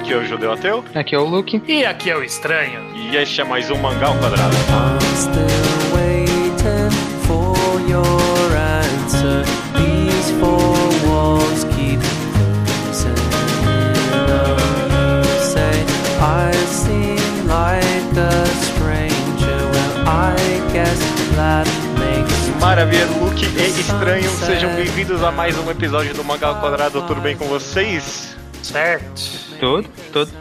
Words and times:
Aqui 0.00 0.14
é 0.14 0.16
o 0.16 0.24
Judeu 0.24 0.52
Ateu. 0.52 0.82
Aqui 0.94 1.14
é 1.14 1.18
o 1.18 1.24
Luke. 1.24 1.62
E 1.68 1.84
aqui 1.84 2.08
é 2.08 2.16
o 2.16 2.24
Estranho. 2.24 2.80
E 2.96 3.16
este 3.16 3.42
é 3.42 3.44
mais 3.44 3.70
um 3.70 3.76
Mangá 3.76 4.06
ao 4.06 4.14
Quadrado. 4.16 4.56
I'm 4.56 4.98
still 5.14 5.94
waiting 5.94 6.90
for 7.26 7.54
your 7.86 8.56
answer. 8.56 9.44
These 9.76 10.32
four 10.40 10.74
walls 11.06 11.64
keep 11.76 12.00
closing 12.32 13.12
in 13.62 14.22
on 14.32 14.88
you. 14.88 15.40
Say 15.42 15.84
I 16.18 16.50
seem 16.66 17.46
like 17.46 18.16
a 18.16 18.46
stranger. 18.64 19.58
Well, 19.70 20.08
I 20.08 20.72
guess 20.72 20.98
that 21.36 21.68
Maravilha, 22.58 23.06
Luke 23.20 23.44
e 23.44 23.80
Estranho, 23.80 24.30
sejam 24.30 24.74
bem-vindos 24.76 25.22
a 25.22 25.30
mais 25.30 25.58
um 25.58 25.70
episódio 25.70 26.14
do 26.14 26.24
Mangá 26.24 26.48
ao 26.48 26.60
Quadrado. 26.60 27.02
Tudo 27.02 27.20
bem 27.20 27.36
com 27.36 27.46
vocês? 27.46 28.34
Certo. 28.62 29.39
Tudo, 29.60 29.86
tudo. 30.10 30.32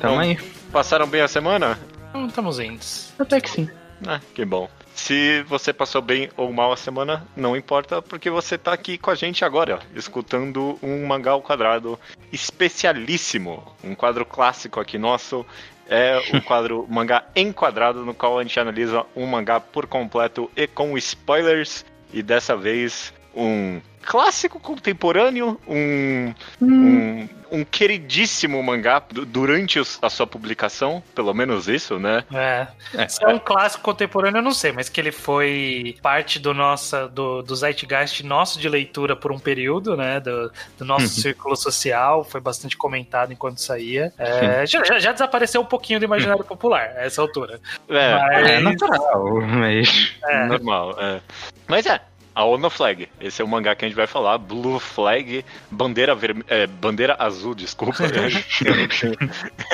Tamo 0.00 0.16
Bom. 0.16 0.20
aí. 0.20 0.36
Passaram 0.72 1.06
bem 1.06 1.20
a 1.20 1.28
semana? 1.28 1.78
Não 2.12 2.26
estamos 2.26 2.58
indo. 2.58 2.80
Até 3.16 3.40
que 3.40 3.48
sim. 3.48 3.70
Ah, 4.04 4.20
que 4.34 4.44
bom. 4.44 4.68
Se 4.96 5.42
você 5.42 5.72
passou 5.72 6.02
bem 6.02 6.28
ou 6.36 6.52
mal 6.52 6.72
a 6.72 6.76
semana, 6.76 7.24
não 7.36 7.56
importa, 7.56 8.02
porque 8.02 8.28
você 8.28 8.58
tá 8.58 8.72
aqui 8.72 8.98
com 8.98 9.12
a 9.12 9.14
gente 9.14 9.44
agora, 9.44 9.78
escutando 9.94 10.76
um 10.82 11.06
Mangá 11.06 11.30
ao 11.30 11.40
Quadrado 11.40 11.98
especialíssimo. 12.32 13.62
Um 13.84 13.94
quadro 13.94 14.26
clássico 14.26 14.80
aqui 14.80 14.98
nosso. 14.98 15.46
É 15.88 16.20
o 16.32 16.42
quadro 16.42 16.84
Mangá 16.90 17.26
em 17.36 17.52
Quadrado, 17.52 18.04
no 18.04 18.12
qual 18.12 18.40
a 18.40 18.42
gente 18.42 18.58
analisa 18.58 19.06
um 19.14 19.24
mangá 19.24 19.60
por 19.60 19.86
completo 19.86 20.50
e 20.56 20.66
com 20.66 20.98
spoilers. 20.98 21.84
E 22.12 22.24
dessa 22.24 22.56
vez, 22.56 23.14
um 23.36 23.80
clássico 24.04 24.58
contemporâneo, 24.60 25.58
um, 25.66 26.34
um, 26.60 27.28
um 27.50 27.64
queridíssimo 27.64 28.62
mangá 28.62 28.98
du- 29.10 29.24
durante 29.24 29.80
a 30.02 30.10
sua 30.10 30.26
publicação, 30.26 31.02
pelo 31.14 31.32
menos 31.34 31.68
isso, 31.68 31.98
né? 31.98 32.24
É. 32.32 32.66
É. 32.94 33.08
Se 33.08 33.24
é 33.24 33.28
um 33.28 33.38
clássico 33.38 33.82
contemporâneo, 33.82 34.38
eu 34.38 34.42
não 34.42 34.52
sei, 34.52 34.72
mas 34.72 34.88
que 34.88 35.00
ele 35.00 35.12
foi 35.12 35.96
parte 36.02 36.38
do 36.38 36.52
nossa, 36.54 37.08
do, 37.08 37.42
do 37.42 37.54
zeitgeist 37.56 38.22
nosso 38.24 38.58
de 38.60 38.68
leitura 38.68 39.14
por 39.16 39.32
um 39.32 39.38
período, 39.38 39.96
né? 39.96 40.20
Do, 40.20 40.52
do 40.78 40.84
nosso 40.84 41.08
círculo 41.08 41.56
social, 41.56 42.24
foi 42.24 42.40
bastante 42.40 42.76
comentado 42.76 43.32
enquanto 43.32 43.58
saía. 43.60 44.12
É, 44.18 44.66
já, 44.66 44.82
já- 44.84 44.98
já 44.98 45.12
desapareceu 45.12 45.60
um 45.60 45.64
pouquinho 45.66 45.98
do 45.98 46.04
imaginário 46.04 46.44
popular 46.44 46.90
a 46.96 47.02
essa 47.04 47.20
altura. 47.20 47.60
É, 47.88 48.14
Mas- 48.18 48.50
É 48.50 48.60
natural, 48.60 49.40
mas. 49.42 50.12
É. 50.24 50.46
normal, 50.46 50.96
é. 51.00 51.20
Mas 51.66 51.86
é, 51.86 52.00
a 52.34 52.44
Ono 52.44 52.68
Flag. 52.70 53.08
Esse 53.20 53.40
é 53.40 53.44
o 53.44 53.48
mangá 53.48 53.74
que 53.74 53.84
a 53.84 53.88
gente 53.88 53.96
vai 53.96 54.06
falar. 54.06 54.38
Blue 54.38 54.78
Flag, 54.78 55.44
bandeira 55.70 56.14
vermelha. 56.14 56.46
É, 56.48 56.66
bandeira 56.66 57.16
azul, 57.18 57.54
desculpa. 57.54 58.02
né? 58.02 58.28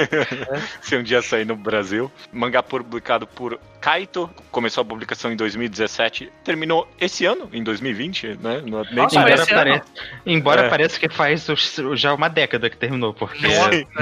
Se 0.83 0.97
um 0.97 1.03
dia 1.03 1.23
sair 1.23 1.45
no 1.47 1.57
Brasil. 1.57 2.11
Mangá 2.33 2.63
publicado 2.63 3.27
por 3.27 3.59
Kaito. 3.81 4.29
Começou 4.51 4.83
a 4.83 4.85
publicação 4.85 5.33
em 5.33 5.37
2017. 5.37 6.31
Terminou 6.45 6.87
esse 7.01 7.25
ano, 7.25 7.49
em 7.53 7.63
2020, 7.63 8.39
né? 8.41 8.63
No- 8.65 8.85
nem 8.85 8.95
Nossa, 8.97 9.19
embora 9.19 9.47
pareça, 9.47 9.85
embora 10.27 10.61
É. 10.67 10.69
pareça 10.69 11.01
que 11.01 11.09
faz 11.09 11.47
já 11.95 12.13
uma 12.13 12.29
década 12.29 12.69
que 12.69 12.77
terminou, 12.77 13.15
porque. 13.15 13.47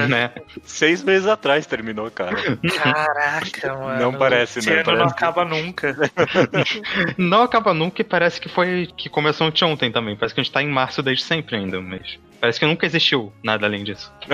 Né? 0.08 0.32
Seis 0.64 1.02
meses 1.04 1.26
atrás 1.28 1.64
terminou, 1.66 2.10
cara. 2.10 2.36
Caraca, 2.82 3.74
mano. 3.74 4.00
Não 4.02 4.12
parece, 4.14 4.58
Esse 4.58 4.68
né? 4.68 4.76
ano 4.76 4.84
Parece 4.84 5.02
não 5.04 5.10
acaba 5.10 5.44
nunca. 5.44 5.96
Não 7.16 7.42
acaba 7.42 7.72
nunca 7.74 8.00
e 8.00 8.04
parece 8.04 8.40
que 8.40 8.47
foi. 8.48 8.88
que 8.96 9.08
começou 9.08 9.46
anteontem 9.46 9.90
também. 9.92 10.16
Parece 10.16 10.34
que 10.34 10.40
a 10.40 10.44
gente 10.44 10.52
tá 10.52 10.62
em 10.62 10.68
março 10.68 11.02
desde 11.02 11.24
sempre 11.24 11.56
ainda, 11.56 11.80
mas. 11.80 12.18
Parece 12.40 12.60
que 12.60 12.66
nunca 12.66 12.86
existiu 12.86 13.32
nada 13.42 13.66
além 13.66 13.82
disso. 13.82 14.12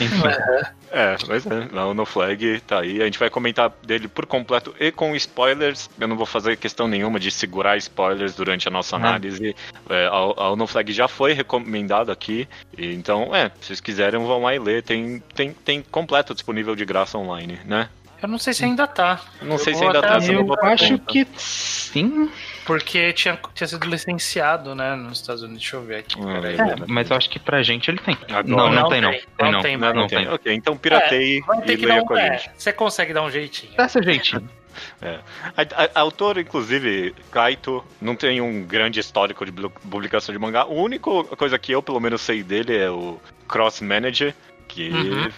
Enfim. 0.00 0.28
É, 0.90 1.16
mas 1.26 1.44
é, 1.46 1.68
a 1.76 1.86
Ono 1.86 2.04
Flag 2.06 2.60
tá 2.60 2.80
aí. 2.80 3.02
A 3.02 3.04
gente 3.06 3.18
vai 3.18 3.28
comentar 3.28 3.72
dele 3.84 4.08
por 4.08 4.24
completo 4.24 4.74
e 4.78 4.90
com 4.92 5.14
spoilers. 5.16 5.90
Eu 5.98 6.06
não 6.08 6.16
vou 6.16 6.26
fazer 6.26 6.56
questão 6.56 6.86
nenhuma 6.86 7.18
de 7.18 7.30
segurar 7.30 7.76
spoilers 7.76 8.34
durante 8.34 8.68
a 8.68 8.70
nossa 8.70 8.96
Ah. 8.96 9.00
análise. 9.00 9.54
É, 9.90 10.06
a, 10.06 10.10
a 10.10 10.50
Ono 10.52 10.66
Flag 10.66 10.92
já 10.92 11.08
foi 11.08 11.32
recomendado 11.32 12.10
aqui. 12.12 12.48
e 12.76 12.94
Então, 12.94 13.34
é, 13.34 13.50
se 13.60 13.66
vocês 13.66 13.80
quiserem, 13.80 14.20
vão 14.24 14.42
lá 14.42 14.54
e 14.54 14.58
ler. 14.60 14.82
Tem, 14.82 15.20
tem, 15.34 15.52
tem 15.52 15.82
completo 15.82 16.34
disponível 16.34 16.76
de 16.76 16.84
graça 16.84 17.18
online, 17.18 17.58
né? 17.64 17.88
Eu 18.20 18.28
não 18.28 18.38
sei 18.38 18.52
se 18.52 18.64
ainda 18.64 18.86
tá. 18.86 19.20
Não 19.40 19.52
Eu 19.52 19.58
sei 19.58 19.74
se 19.74 19.84
ainda 19.84 20.00
tá. 20.02 20.18
eu 20.18 20.44
não 20.44 20.54
acho 20.64 20.98
conta. 20.98 21.12
que 21.12 21.26
sim. 21.36 22.30
Porque 22.66 23.12
tinha, 23.12 23.38
tinha 23.54 23.66
sido 23.66 23.86
licenciado, 23.88 24.74
né, 24.74 24.94
nos 24.94 25.20
Estados 25.20 25.42
Unidos. 25.42 25.62
Deixa 25.62 25.76
eu 25.76 25.82
ver 25.82 25.96
aqui. 26.00 26.20
Peraí. 26.20 26.56
é. 26.56 26.60
É, 26.60 26.76
mas 26.86 27.10
eu 27.10 27.16
acho 27.16 27.30
que 27.30 27.38
pra 27.38 27.62
gente 27.62 27.90
ele 27.90 27.98
tem. 27.98 28.16
Agora 28.28 28.42
não, 28.46 28.56
não, 28.70 28.82
não 28.82 28.88
tem, 28.88 29.00
não. 29.00 29.10
tem. 29.10 29.20
Tem, 29.36 29.52
Não 29.52 29.60
tem, 29.62 29.76
Não, 29.76 29.88
não, 29.88 30.00
não 30.02 30.06
tem. 30.08 30.18
tem. 30.18 30.28
Ok, 30.28 30.54
então 30.54 30.76
pirateie 30.76 31.40
Vai 31.42 31.62
ter 31.62 31.74
e 31.74 31.76
que 31.78 31.86
leia 31.86 32.00
dar 32.00 32.06
com 32.06 32.14
um. 32.14 32.16
a 32.16 32.20
É, 32.20 32.38
gente. 32.38 32.50
você 32.58 32.72
consegue 32.72 33.12
dar 33.14 33.22
um 33.22 33.30
jeitinho. 33.30 33.72
Dá 33.76 33.88
seu 33.88 34.02
jeitinho. 34.02 34.48
É. 35.02 35.18
A, 35.56 35.62
a, 35.84 35.90
a 35.94 36.00
autora, 36.00 36.40
inclusive, 36.40 37.12
Kaito, 37.32 37.82
não 38.00 38.14
tem 38.14 38.40
um 38.40 38.64
grande 38.64 39.00
histórico 39.00 39.44
de 39.44 39.50
publicação 39.50 40.32
de 40.32 40.38
mangá. 40.38 40.62
A 40.62 40.66
única 40.66 41.10
coisa 41.36 41.58
que 41.58 41.72
eu, 41.72 41.82
pelo 41.82 41.98
menos, 41.98 42.20
sei 42.20 42.42
dele 42.44 42.76
é 42.76 42.88
o 42.90 43.18
Cross 43.48 43.80
Manager, 43.80 44.34
que 44.78 44.90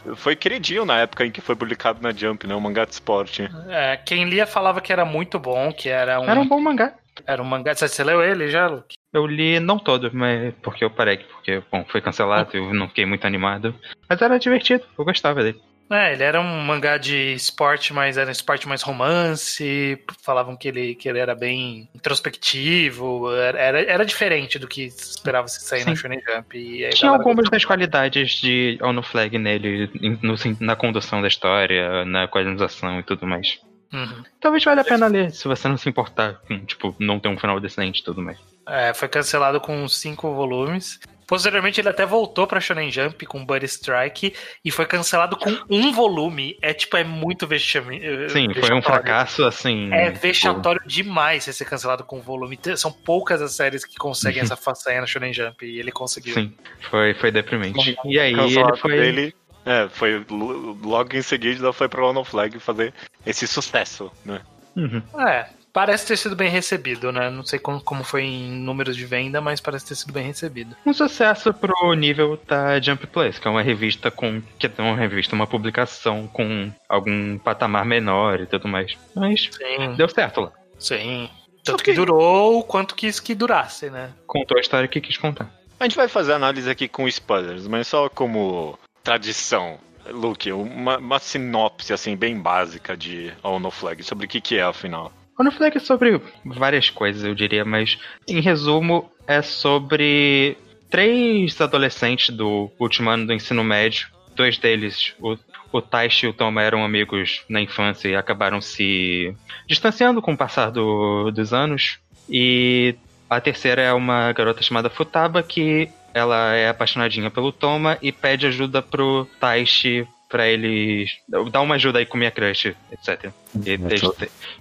Uhum. 0.07 0.17
foi 0.17 0.37
queridinho 0.37 0.85
na 0.85 0.99
época 0.99 1.25
em 1.25 1.31
que 1.31 1.41
foi 1.41 1.57
publicado 1.57 2.03
na 2.03 2.13
Jump, 2.13 2.47
né? 2.47 2.55
Um 2.55 2.61
mangá 2.61 2.85
de 2.85 2.93
esporte. 2.93 3.49
É, 3.69 3.97
quem 3.97 4.25
lia 4.29 4.47
falava 4.47 4.81
que 4.81 4.93
era 4.93 5.05
muito 5.05 5.39
bom, 5.39 5.73
que 5.73 5.89
era 5.89 6.21
um, 6.21 6.25
Era 6.29 6.39
um 6.41 6.47
bom 6.47 6.61
mangá. 6.61 6.95
era 7.27 7.41
um 7.43 7.45
mangá. 7.47 7.75
Você, 7.75 7.89
você 7.89 8.05
leu 8.05 8.23
ele 8.23 8.49
já, 8.49 8.67
Luke? 8.67 8.97
Eu 9.13 9.27
li 9.27 9.59
não 9.59 9.79
todo, 9.79 10.11
mas 10.13 10.55
porque 10.63 10.85
eu 10.85 10.91
parei, 10.91 11.19
porque, 11.19 11.63
bom, 11.73 11.85
foi 11.89 12.01
cancelado, 12.01 12.57
eu 12.57 12.73
não 12.75 12.87
fiquei 12.89 13.05
muito 13.07 13.27
animado. 13.27 13.75
Mas 14.09 14.21
era 14.23 14.39
divertido, 14.39 14.85
eu 14.99 15.05
gostava 15.05 15.43
dele. 15.43 15.61
É, 15.91 16.13
ele 16.13 16.23
era 16.23 16.41
um 16.41 16.61
mangá 16.63 16.97
de 16.97 17.33
esporte, 17.35 17.93
mas 17.93 18.17
era 18.17 18.29
um 18.29 18.33
esporte 18.33 18.69
mais 18.69 18.81
romance. 18.81 19.99
Falavam 20.23 20.57
que 20.57 20.69
ele, 20.69 20.95
que 20.95 21.09
ele 21.09 21.19
era 21.19 21.35
bem 21.35 21.89
introspectivo. 21.95 23.33
Era, 23.35 23.81
era, 23.83 24.05
diferente 24.05 24.59
do 24.59 24.69
que 24.69 24.85
esperava 24.85 25.49
se 25.49 25.61
sair 25.61 25.85
na 25.85 25.91
Sim. 25.91 25.97
Shonen 25.97 26.21
Jump. 26.21 26.57
E 26.57 26.89
Tinha 26.91 27.11
algumas 27.11 27.51
das 27.51 27.65
qualidades 27.65 28.41
de 28.41 28.79
Ono 28.83 29.03
Flag 29.03 29.37
nele, 29.37 29.91
no- 30.23 30.37
na 30.61 30.77
condução 30.77 31.21
da 31.21 31.29
história, 31.29 32.05
na 32.05 32.29
qualização 32.29 33.01
e 33.01 33.03
tudo 33.03 33.27
mais. 33.27 33.59
Uhum. 33.93 34.23
Talvez 34.41 34.63
valha 34.63 34.83
a 34.83 34.85
pena 34.85 35.09
ler, 35.09 35.33
se 35.33 35.49
você 35.49 35.67
não 35.67 35.77
se 35.77 35.89
importar 35.89 36.35
com, 36.47 36.65
tipo, 36.65 36.95
não 36.99 37.19
ter 37.19 37.29
um 37.29 37.37
final 37.37 37.59
decente 37.59 38.01
e 38.01 38.05
tudo 38.05 38.23
mais. 38.23 38.39
É, 38.69 38.95
foi 38.95 39.09
cancelado 39.09 39.61
com 39.61 39.89
cinco 39.89 40.33
volumes. 40.33 41.01
Posteriormente, 41.31 41.81
ele 41.81 41.89
até 41.89 42.05
voltou 42.05 42.45
pra 42.45 42.59
Shonen 42.61 42.91
Jump 42.91 43.25
com 43.25 43.47
Buddy 43.47 43.65
Strike 43.67 44.35
e 44.65 44.71
foi 44.73 44.85
cancelado 44.85 45.37
com 45.37 45.57
um 45.71 45.93
volume. 45.93 46.59
É 46.61 46.75
tipo, 46.75 46.97
é 46.97 47.05
muito 47.05 47.47
vexame. 47.47 48.01
eh, 48.05 48.29
Sim, 48.29 48.53
foi 48.53 48.75
um 48.75 48.83
fracasso, 48.83 49.45
assim. 49.45 49.89
É 49.95 50.07
tipo, 50.11 50.19
vexatório 50.23 50.81
demais 50.85 51.45
ser 51.45 51.65
cancelado 51.65 52.03
com 52.03 52.19
um 52.19 52.21
volume. 52.21 52.59
São 52.77 52.91
poucas 52.91 53.41
as 53.41 53.53
séries 53.55 53.85
que 53.85 53.95
conseguem 53.97 54.43
essa 54.43 54.57
façanha 54.57 55.01
na 55.01 55.07
Shonen 55.07 55.33
Jump 55.33 55.65
e 55.65 55.79
ele 55.79 55.93
conseguiu. 55.93 56.35
Sim, 56.35 56.53
foi, 56.91 57.15
foi 57.15 57.31
deprimente. 57.31 57.97
E 58.07 58.19
aí 58.19 58.35
ele 58.35 58.77
foi. 58.77 58.97
dele. 58.97 59.35
É, 59.65 59.89
foi 59.89 60.25
lo- 60.29 60.77
logo 60.83 61.15
em 61.17 61.23
seguida 61.23 61.73
foi 61.73 61.89
pra 61.89 62.05
Ono 62.05 62.25
Flag 62.25 62.59
fazer 62.59 62.93
esse 63.25 63.47
sucesso, 63.47 64.11
né? 64.25 64.41
Uhum. 64.75 65.01
É, 65.29 65.47
parece 65.73 66.07
ter 66.07 66.17
sido 66.17 66.35
bem 66.37 66.49
recebido, 66.49 67.11
né? 67.13 67.31
Não 67.31 67.45
sei 67.45 67.59
como, 67.59 67.81
como 67.81 68.03
foi 68.05 68.23
em 68.25 68.51
números 68.51 68.97
de 68.97 69.05
venda, 69.07 69.41
mas 69.41 69.61
parece 69.61 69.87
ter 69.87 69.95
sido 69.95 70.13
bem 70.13 70.25
recebido. 70.27 70.77
Um 70.85 70.93
sucesso 70.93 71.53
pro 71.55 71.95
nível 71.95 72.39
da 72.47 72.81
Jump 72.81 73.07
Plus, 73.07 73.39
que 73.39 73.47
é 73.47 73.51
uma 73.51 73.63
revista 73.63 74.11
com. 74.11 74.43
que 74.59 74.67
é 74.67 74.71
uma 74.83 74.97
revista, 74.97 75.35
uma 75.35 75.47
publicação 75.47 76.27
com 76.27 76.71
algum 76.89 77.39
patamar 77.39 77.85
menor 77.85 78.41
e 78.41 78.47
tudo 78.47 78.69
mais. 78.69 78.97
Mas 79.15 79.49
Sim, 79.53 79.95
deu 79.97 80.09
certo 80.09 80.41
lá. 80.43 80.53
sim. 80.79 81.29
Tanto 81.63 81.81
Ok. 81.83 81.93
que 81.93 82.01
durou 82.01 82.59
o 82.61 82.65
quanto 82.65 82.95
quis 82.95 83.21
que 83.21 83.35
durasse, 83.35 83.91
né? 83.91 84.13
Contou 84.27 84.57
a 84.57 84.61
história 84.63 84.89
que 84.89 84.99
quis 84.99 85.19
contar. 85.19 85.51
A 85.79 85.85
gente 85.85 85.95
vai 85.95 86.09
fazer 86.09 86.33
análise 86.33 86.69
aqui 86.71 86.89
com 86.89 87.07
spoilers, 87.07 87.67
mas 87.67 87.87
só 87.87 88.09
como 88.09 88.79
tradição. 89.05 89.79
Luke, 90.09 90.51
uma, 90.51 90.97
uma 90.97 91.19
sinopse 91.19 91.93
assim 91.93 92.17
bem 92.17 92.41
básica 92.41 92.97
de 92.97 93.31
Ono 93.43 93.71
Flag, 93.71 94.03
sobre 94.03 94.25
o 94.25 94.29
que, 94.29 94.41
que 94.41 94.57
é 94.57 94.63
afinal. 94.63 95.13
Ono 95.41 95.51
Flag 95.51 95.77
é 95.77 95.81
sobre 95.81 96.21
várias 96.45 96.91
coisas, 96.91 97.25
eu 97.25 97.35
diria, 97.35 97.65
mas 97.65 97.99
em 98.29 98.41
resumo 98.41 99.11
é 99.27 99.41
sobre 99.41 100.57
três 100.91 101.59
adolescentes 101.61 102.29
do 102.35 102.71
último 102.79 103.09
ano 103.09 103.27
do 103.27 103.33
ensino 103.33 103.65
médio. 103.65 104.09
Dois 104.37 104.59
deles, 104.59 105.15
o, 105.19 105.37
o 105.73 105.81
Taishi 105.81 106.27
e 106.27 106.29
o 106.29 106.33
Toma, 106.33 106.63
eram 106.63 106.85
amigos 106.85 107.43
na 107.49 107.61
infância 107.61 108.09
e 108.09 108.15
acabaram 108.17 108.61
se 108.61 109.35
distanciando 109.67 110.21
com 110.21 110.33
o 110.33 110.37
passar 110.37 110.71
do- 110.71 111.31
dos 111.31 111.53
anos. 111.55 111.99
E 112.29 112.95
a 113.29 113.41
terceira 113.41 113.81
é 113.83 113.93
uma 113.93 114.33
garota 114.33 114.63
chamada 114.63 114.91
Futaba 114.91 115.43
que 115.43 115.89
ela 116.13 116.55
é 116.55 116.69
apaixonadinha 116.69 117.31
pelo 117.31 117.51
Toma 117.53 117.97
e 118.03 118.13
pede 118.13 118.47
ajuda 118.47 118.83
pro 118.83 119.27
Taishi 119.39 120.07
pra 120.31 120.47
ele 120.49 121.07
dar 121.51 121.61
uma 121.61 121.75
ajuda 121.75 121.99
aí 121.99 122.07
com 122.07 122.17
minha 122.17 122.31
crush, 122.31 122.67
etc. 122.93 123.31
E, 123.67 123.71
eles- 123.71 124.03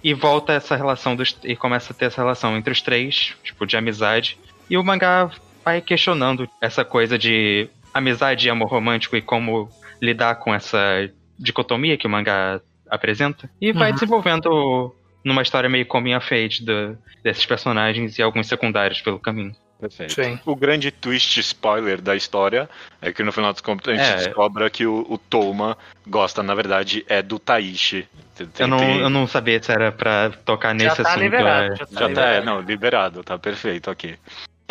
e 0.04 0.12
volta 0.12 0.52
essa 0.52 0.74
relação 0.76 1.14
dos, 1.16 1.38
e 1.44 1.54
começa 1.56 1.92
a 1.92 1.96
ter 1.96 2.06
essa 2.06 2.20
relação 2.20 2.56
entre 2.56 2.72
os 2.72 2.82
três, 2.82 3.34
tipo, 3.44 3.64
de 3.66 3.76
amizade. 3.76 4.36
E 4.68 4.76
o 4.76 4.82
mangá 4.84 5.30
vai 5.64 5.80
questionando 5.80 6.48
essa 6.60 6.84
coisa 6.84 7.16
de 7.16 7.68
amizade 7.94 8.46
e 8.46 8.50
amor 8.50 8.68
romântico 8.68 9.16
e 9.16 9.22
como 9.22 9.70
lidar 10.02 10.34
com 10.36 10.52
essa 10.54 11.10
dicotomia 11.38 11.96
que 11.96 12.06
o 12.06 12.10
mangá 12.10 12.60
apresenta. 12.88 13.48
E 13.60 13.72
vai 13.72 13.88
Uhum. 13.90 13.94
desenvolvendo 13.94 14.94
numa 15.24 15.42
história 15.42 15.68
meio 15.68 15.86
coming 15.86 16.14
of 16.14 16.34
age 16.34 16.64
do- 16.64 16.98
desses 17.22 17.46
personagens 17.46 18.18
e 18.18 18.22
alguns 18.22 18.48
secundários 18.48 19.00
pelo 19.00 19.18
caminho. 19.20 19.54
Perfeito. 19.80 20.14
Sim. 20.14 20.38
O 20.44 20.54
grande 20.54 20.90
twist 20.90 21.40
spoiler 21.40 22.00
da 22.00 22.14
história 22.14 22.68
é 23.00 23.12
que 23.12 23.22
no 23.22 23.32
final 23.32 23.52
dos 23.52 23.62
contos 23.62 23.88
a 23.88 23.96
gente 23.96 24.06
É. 24.08 24.16
descobre 24.16 24.68
que 24.70 24.86
o, 24.86 25.06
o 25.08 25.16
Toma 25.16 25.76
gosta, 26.06 26.42
na 26.42 26.54
verdade, 26.54 27.04
é 27.08 27.22
do 27.22 27.38
Taishi. 27.38 28.06
Tem- 28.36 28.48
Eu 28.58 28.68
não, 28.68 28.78
tem- 28.78 29.00
eu 29.00 29.10
não 29.10 29.26
sabia 29.26 29.62
se 29.62 29.70
era 29.72 29.90
pra 29.92 30.30
tocar 30.44 30.74
nesse 30.74 30.96
Já 30.96 31.02
tá 31.02 31.10
assunto. 31.10 31.22
liberado. 31.22 31.72
é. 31.72 31.76
Já 31.76 31.86
tá, 31.86 31.92
Já 31.92 31.98
tá, 32.00 32.04
é, 32.04 32.08
liberado. 32.08 32.46
não, 32.46 32.60
liberado, 32.60 33.24
tá 33.24 33.38
perfeito, 33.38 33.90
ok. 33.90 34.16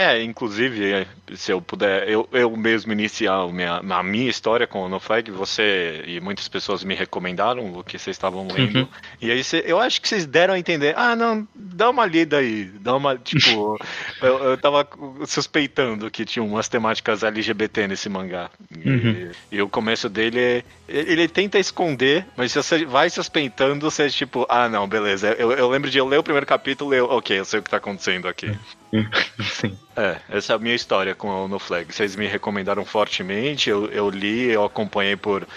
É, 0.02 0.24
inclusive, 0.24 0.94
é, 0.94 1.06
se 1.36 1.52
eu 1.52 1.62
puder, 1.62 2.08
eu, 2.08 2.26
eu 2.32 2.56
mesmo 2.56 2.94
iniciar 2.94 3.34
a 3.36 3.48
minha, 3.50 3.82
a 3.84 4.02
minha 4.02 4.30
história 4.30 4.66
com 4.66 4.82
o 4.86 4.88
No 4.88 4.98
Flag, 4.98 5.30
você 5.30 6.02
e 6.08 6.22
muitas 6.22 6.48
pessoas 6.48 6.86
me 6.86 6.96
recomendaram 6.96 7.74
o 7.74 7.84
que 7.84 8.00
vocês 8.00 8.16
estavam 8.16 8.48
lendo. 8.48 8.80
Uhum. 8.80 8.88
E 9.22 9.30
aí 9.30 9.44
cê- 9.44 9.62
eu 9.68 9.78
acho 9.78 10.00
que 10.02 10.08
vocês 10.08 10.26
deram 10.26 10.54
a 10.54 10.60
entender, 10.60 10.94
ah, 10.98 11.18
não, 11.18 11.46
dá 11.54 11.90
uma 11.90 12.06
lida 12.06 12.38
aí, 12.38 12.64
dá 12.80 12.96
uma, 12.96 13.18
tipo, 13.20 13.78
eu, 14.22 14.38
eu 14.52 14.58
tava 14.58 14.88
suspeitando 15.28 16.10
que 16.10 16.24
tinha 16.24 16.44
umas 16.44 16.70
temáticas 16.70 17.22
LGBT 17.24 17.88
nesse 17.88 18.08
mangá. 18.08 18.50
E, 18.78 18.90
Uhum. 18.90 19.32
e 19.52 19.62
o 19.62 19.68
começo 19.70 20.08
dele 20.08 20.40
é, 20.40 20.64
ele 20.88 21.28
tenta 21.28 21.60
esconder, 21.60 22.26
mas 22.38 22.52
se 22.54 22.58
você 22.64 22.86
vai 22.86 23.10
suspeitando, 23.10 23.90
você 23.92 24.04
é 24.04 24.10
tipo, 24.10 24.46
ah, 24.50 24.70
não, 24.70 24.88
beleza. 24.88 25.36
Eu, 25.38 25.52
eu 25.52 25.70
lembro 25.70 25.90
de 25.90 25.98
eu 25.98 26.08
ler 26.08 26.20
o 26.20 26.24
primeiro 26.24 26.46
capítulo 26.46 26.94
e 26.94 26.98
eu, 26.98 27.06
ok, 27.06 27.38
eu 27.40 27.44
sei 27.46 27.60
o 27.60 27.64
que 27.64 27.70
tá 27.70 27.78
acontecendo 27.78 28.28
aqui. 28.28 28.58
Sim. 29.40 29.78
É, 29.96 30.18
essa 30.30 30.54
é 30.54 30.56
a 30.56 30.60
minha 30.60 30.76
história 30.76 31.14
com 31.14 31.30
o 31.30 31.48
No 31.48 31.60
Flag. 31.60 31.94
Vocês 31.94 32.16
me 32.16 32.28
recomendaram 32.28 32.84
fortemente, 32.86 33.70
eu, 33.70 33.86
eu 33.88 34.10
li, 34.10 34.52
eu 34.52 34.64
acompanhei 34.64 35.16
por. 35.16 35.48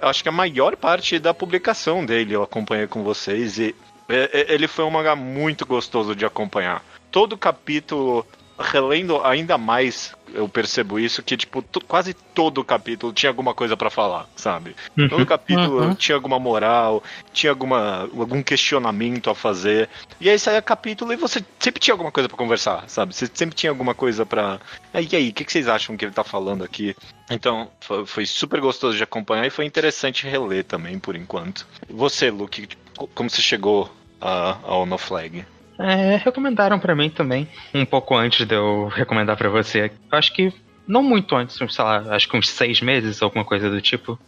Acho 0.00 0.22
que 0.22 0.28
a 0.28 0.32
maior 0.32 0.76
parte 0.76 1.18
da 1.18 1.34
publicação 1.34 2.04
dele 2.04 2.34
eu 2.34 2.42
acompanhei 2.42 2.86
com 2.86 3.02
vocês 3.02 3.58
e 3.58 3.74
é, 4.08 4.30
é, 4.32 4.54
ele 4.54 4.66
foi 4.66 4.84
um 4.84 4.90
mangá 4.90 5.14
muito 5.14 5.64
gostoso 5.64 6.14
de 6.16 6.24
acompanhar. 6.24 6.84
Todo 7.10 7.36
capítulo, 7.36 8.26
relendo 8.60 9.20
ainda 9.24 9.56
mais, 9.58 10.14
eu 10.34 10.48
percebo 10.48 10.98
isso, 10.98 11.22
que 11.22 11.36
tipo, 11.36 11.64
quase 11.88 12.12
todo 12.14 12.62
capítulo 12.64 13.12
tinha 13.12 13.30
alguma 13.30 13.54
coisa 13.54 13.76
pra 13.76 13.90
falar, 13.90 14.28
sabe? 14.36 14.76
Todo 15.08 15.24
capítulo 15.26 15.80
Uhum. 15.80 15.94
tinha 15.94 16.14
alguma 16.16 16.38
moral, 16.38 17.02
tinha 17.32 17.50
alguma, 17.50 18.02
algum 18.16 18.42
questionamento 18.42 19.30
a 19.30 19.34
fazer. 19.34 19.88
E 20.20 20.28
aí 20.28 20.38
saía 20.38 20.60
capítulo 20.62 21.12
e 21.12 21.16
você 21.16 21.44
sempre 21.58 21.80
tinha 21.80 21.94
alguma 21.94 22.12
coisa 22.12 22.28
pra 22.28 22.38
conversar, 22.38 22.84
sabe? 22.88 23.14
Você 23.14 23.28
sempre 23.32 23.56
tinha 23.56 23.70
alguma 23.70 23.94
coisa 23.94 24.24
pra. 24.26 24.60
"Ah, 24.92 25.00
E 25.00 25.16
aí, 25.16 25.30
o 25.30 25.32
que, 25.32 25.44
que 25.44 25.52
vocês 25.52 25.66
acham 25.68 25.96
que 25.96 26.04
ele 26.04 26.12
tá 26.12 26.22
falando 26.24 26.62
aqui? 26.62 26.94
Então, 27.30 27.70
foi, 27.80 28.04
foi 28.06 28.26
super 28.26 28.60
gostoso 28.60 28.96
de 28.96 29.02
acompanhar 29.02 29.46
e 29.46 29.50
foi 29.50 29.64
interessante 29.64 30.26
reler 30.26 30.64
também, 30.64 30.98
por 30.98 31.16
enquanto. 31.16 31.66
Você, 31.88 32.30
Luke, 32.30 32.68
co- 32.96 33.08
como 33.14 33.30
você 33.30 33.40
chegou 33.40 33.90
a- 34.20 34.58
ao 34.62 34.84
No 34.84 34.98
Flag? 34.98 35.44
É, 35.80 36.16
recomendaram 36.16 36.78
pra 36.78 36.94
mim 36.94 37.08
também, 37.10 37.48
um 37.74 37.84
pouco 37.86 38.14
antes 38.16 38.46
de 38.46 38.54
eu 38.54 38.88
recomendar 38.88 39.36
pra 39.36 39.48
você. 39.48 39.90
Eu 40.12 40.18
acho 40.18 40.32
que 40.32 40.52
não 40.86 41.02
muito 41.02 41.34
antes, 41.34 41.56
sei 41.56 41.84
lá, 41.84 42.04
acho 42.14 42.28
que 42.28 42.36
uns 42.36 42.48
seis 42.50 42.80
meses, 42.80 43.22
alguma 43.22 43.44
coisa 43.44 43.70
do 43.70 43.80
tipo. 43.80 44.18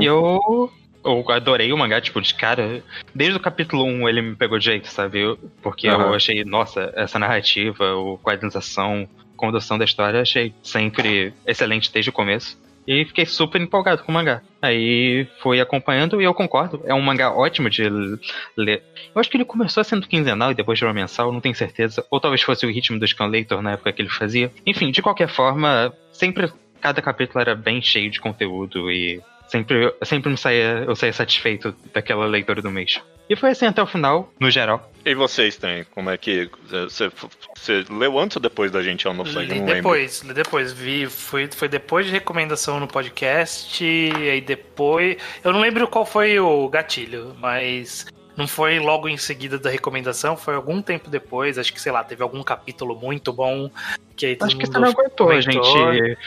E 0.00 0.04
eu, 0.04 0.70
eu 1.04 1.24
adorei 1.30 1.72
o 1.72 1.78
mangá, 1.78 2.00
tipo, 2.00 2.20
de 2.20 2.34
cara. 2.34 2.82
Desde 3.14 3.36
o 3.36 3.40
capítulo 3.40 3.84
1 3.84 4.08
ele 4.08 4.20
me 4.20 4.36
pegou 4.36 4.58
de 4.58 4.64
jeito, 4.66 4.88
sabe? 4.88 5.20
Eu- 5.20 5.38
porque 5.62 5.86
eu 5.86 5.94
Aham. 5.94 6.16
achei, 6.16 6.44
nossa, 6.44 6.92
essa 6.96 7.18
narrativa, 7.18 7.94
o 7.94 8.18
quadrinização, 8.18 9.08
condução 9.36 9.78
da 9.78 9.84
história, 9.84 10.20
achei 10.20 10.52
sempre 10.62 11.32
excelente 11.46 11.90
desde 11.92 12.10
o 12.10 12.12
começo. 12.12 12.58
E 12.90 13.04
fiquei 13.04 13.24
super 13.24 13.60
empolgado 13.60 14.02
com 14.02 14.10
o 14.10 14.14
mangá. 14.16 14.42
Aí 14.60 15.24
fui 15.40 15.60
acompanhando 15.60 16.20
e 16.20 16.24
eu 16.24 16.34
concordo. 16.34 16.82
É 16.84 16.92
um 16.92 17.00
mangá 17.00 17.32
ótimo 17.32 17.70
de 17.70 17.88
ler. 18.56 18.82
Eu 19.14 19.20
acho 19.20 19.30
que 19.30 19.36
ele 19.36 19.44
começou 19.44 19.84
sendo 19.84 20.08
quinzenal 20.08 20.50
e 20.50 20.56
depois 20.56 20.76
virou 20.76 20.92
mensal, 20.92 21.30
não 21.30 21.40
tenho 21.40 21.54
certeza. 21.54 22.04
Ou 22.10 22.18
talvez 22.18 22.42
fosse 22.42 22.66
o 22.66 22.68
ritmo 22.68 22.98
do 22.98 23.06
Scanlator 23.06 23.62
na 23.62 23.74
época 23.74 23.92
que 23.92 24.02
ele 24.02 24.08
fazia. 24.08 24.52
Enfim, 24.66 24.90
de 24.90 25.00
qualquer 25.00 25.28
forma, 25.28 25.94
sempre 26.10 26.52
cada 26.80 27.00
capítulo 27.00 27.40
era 27.40 27.54
bem 27.54 27.80
cheio 27.80 28.10
de 28.10 28.20
conteúdo 28.20 28.90
e 28.90 29.20
sempre, 29.50 29.92
sempre 30.02 30.30
me 30.30 30.36
saía, 30.36 30.84
eu 30.86 30.94
saía 30.94 31.12
satisfeito 31.12 31.74
daquela 31.92 32.26
leitura 32.26 32.62
do 32.62 32.70
mês. 32.70 33.00
E 33.28 33.36
foi 33.36 33.50
assim 33.50 33.66
até 33.66 33.82
o 33.82 33.86
final, 33.86 34.32
no 34.40 34.50
geral. 34.50 34.90
E 35.04 35.14
vocês 35.14 35.56
têm? 35.56 35.84
Como 35.94 36.10
é 36.10 36.16
que. 36.16 36.50
Você, 36.68 37.10
você 37.56 37.84
leu 37.88 38.18
antes 38.18 38.36
ou 38.36 38.42
depois 38.42 38.72
da 38.72 38.82
gente 38.82 39.06
ao 39.06 39.14
No 39.14 39.24
Flag? 39.24 39.46
Li 39.46 39.60
não 39.60 39.66
lembro. 39.66 39.74
depois, 39.74 40.20
depois, 40.22 40.72
vi, 40.72 41.06
foi, 41.06 41.46
foi 41.48 41.68
depois 41.68 42.06
de 42.06 42.12
recomendação 42.12 42.80
no 42.80 42.88
podcast, 42.88 43.84
e 43.84 44.30
aí 44.30 44.40
depois. 44.40 45.16
Eu 45.44 45.52
não 45.52 45.60
lembro 45.60 45.86
qual 45.86 46.04
foi 46.04 46.40
o 46.40 46.68
gatilho, 46.68 47.36
mas 47.38 48.06
não 48.36 48.48
foi 48.48 48.80
logo 48.80 49.08
em 49.08 49.16
seguida 49.16 49.58
da 49.58 49.70
recomendação, 49.70 50.36
foi 50.36 50.54
algum 50.54 50.82
tempo 50.82 51.08
depois, 51.08 51.58
acho 51.58 51.72
que, 51.72 51.80
sei 51.80 51.92
lá, 51.92 52.02
teve 52.02 52.22
algum 52.22 52.42
capítulo 52.42 52.96
muito 52.96 53.32
bom 53.32 53.70
que 54.16 54.36
Acho 54.40 54.56
que 54.56 54.66
você 54.66 54.78
não 54.78 54.88
aguentou 54.88 55.30
a 55.30 55.40
comentou. 55.40 55.94
gente. 55.94 56.18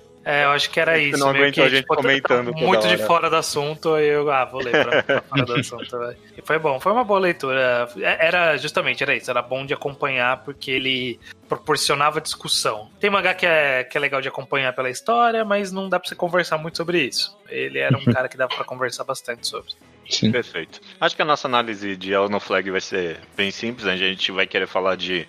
É, 0.30 0.44
eu 0.44 0.50
acho 0.50 0.68
que 0.68 0.78
era 0.78 0.92
Você 0.92 1.04
isso. 1.04 1.18
não 1.18 1.32
meio 1.32 1.44
aguentou 1.44 1.64
que, 1.64 1.68
a 1.68 1.70
gente 1.70 1.80
tipo, 1.84 1.96
comentando 1.96 2.52
toda 2.52 2.66
muito 2.66 2.86
de 2.86 2.98
fora 2.98 3.30
do 3.30 3.36
assunto, 3.36 3.94
aí 3.94 4.06
eu, 4.08 4.30
ah, 4.30 4.44
vou 4.44 4.60
ler 4.62 4.72
pra, 4.72 5.02
pra 5.02 5.22
fora 5.22 5.44
do 5.46 5.54
assunto. 5.58 5.98
vai. 5.98 6.16
E 6.36 6.42
foi 6.42 6.58
bom, 6.58 6.78
foi 6.78 6.92
uma 6.92 7.02
boa 7.02 7.18
leitura. 7.18 7.88
É- 7.98 8.26
Era 8.26 8.56
justamente, 8.58 9.02
era 9.02 9.16
isso, 9.16 9.30
era 9.30 9.40
bom 9.40 9.64
de 9.64 9.72
acompanhar 9.72 10.44
porque 10.44 10.70
ele 10.70 11.18
proporcionava 11.48 12.20
discussão. 12.20 12.90
Tem 13.00 13.08
mangá 13.08 13.32
que 13.32 13.46
é, 13.46 13.84
que 13.84 13.96
é 13.96 14.00
legal 14.00 14.20
de 14.20 14.28
acompanhar 14.28 14.74
pela 14.74 14.90
história, 14.90 15.44
mas 15.46 15.72
não 15.72 15.88
dá 15.88 15.98
pra 15.98 16.06
você 16.06 16.14
conversar 16.14 16.58
muito 16.58 16.76
sobre 16.76 17.00
isso. 17.02 17.34
Ele 17.48 17.78
era 17.78 17.96
um 17.96 18.04
cara 18.12 18.28
que 18.28 18.36
dava 18.36 18.54
pra 18.54 18.64
conversar 18.64 19.04
bastante 19.04 19.46
sobre. 19.48 19.72
Sim. 20.10 20.30
Perfeito. 20.30 20.80
Acho 21.00 21.16
que 21.16 21.22
a 21.22 21.24
nossa 21.24 21.48
análise 21.48 21.96
de 21.96 22.12
El 22.12 22.28
No 22.28 22.38
Flag 22.40 22.70
vai 22.70 22.80
ser 22.80 23.18
bem 23.36 23.50
simples. 23.50 23.86
né? 23.86 23.92
A 23.92 23.96
gente 23.96 24.30
vai 24.32 24.46
querer 24.46 24.66
falar 24.66 24.94
de. 24.96 25.26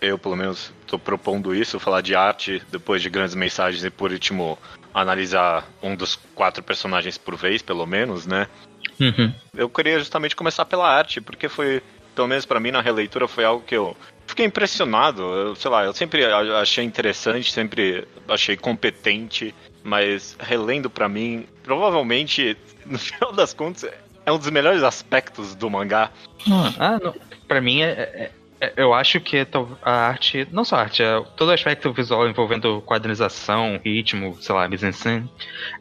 Eu, 0.00 0.18
pelo 0.18 0.36
menos, 0.36 0.72
estou 0.82 0.98
propondo 0.98 1.54
isso, 1.54 1.80
falar 1.80 2.00
de 2.00 2.14
arte 2.14 2.62
depois 2.70 3.00
de 3.00 3.08
grandes 3.08 3.34
mensagens 3.34 3.82
e, 3.84 3.90
por 3.90 4.12
último, 4.12 4.58
analisar 4.92 5.66
um 5.82 5.94
dos 5.96 6.16
quatro 6.34 6.62
personagens 6.62 7.16
por 7.16 7.36
vez, 7.36 7.62
pelo 7.62 7.86
menos, 7.86 8.26
né? 8.26 8.46
Uhum. 9.00 9.32
Eu 9.54 9.68
queria 9.68 9.98
justamente 9.98 10.36
começar 10.36 10.64
pela 10.64 10.88
arte, 10.88 11.20
porque 11.20 11.48
foi, 11.48 11.82
pelo 12.14 12.28
menos 12.28 12.44
pra 12.46 12.60
mim, 12.60 12.70
na 12.70 12.80
releitura, 12.80 13.26
foi 13.28 13.44
algo 13.44 13.64
que 13.64 13.74
eu 13.76 13.96
fiquei 14.26 14.44
impressionado. 14.46 15.22
Eu, 15.22 15.54
sei 15.56 15.70
lá, 15.70 15.84
eu 15.84 15.92
sempre 15.92 16.24
achei 16.24 16.84
interessante, 16.84 17.52
sempre 17.52 18.06
achei 18.28 18.56
competente, 18.56 19.54
mas 19.82 20.36
relendo 20.38 20.88
pra 20.90 21.08
mim, 21.08 21.46
provavelmente, 21.62 22.56
no 22.84 22.98
final 22.98 23.32
das 23.32 23.52
contas, 23.54 23.90
é 24.24 24.32
um 24.32 24.38
dos 24.38 24.50
melhores 24.50 24.82
aspectos 24.82 25.54
do 25.54 25.70
mangá. 25.70 26.10
Ah, 26.78 26.98
não. 27.02 27.14
Pra 27.46 27.60
mim, 27.60 27.82
é- 27.82 27.90
é- 27.90 28.30
eu 28.76 28.94
acho 28.94 29.20
que 29.20 29.44
tal- 29.44 29.78
a 29.82 30.08
arte, 30.08 30.46
não 30.50 30.64
só 30.64 30.76
a 30.76 30.80
arte, 30.80 31.02
é 31.02 31.20
todo 31.36 31.48
o 31.48 31.52
aspecto 31.52 31.92
visual 31.92 32.28
envolvendo 32.28 32.82
quadrinização, 32.82 33.80
ritmo, 33.84 34.36
sei 34.40 34.54
lá, 34.54 34.68
mise-en-scène, 34.68 35.30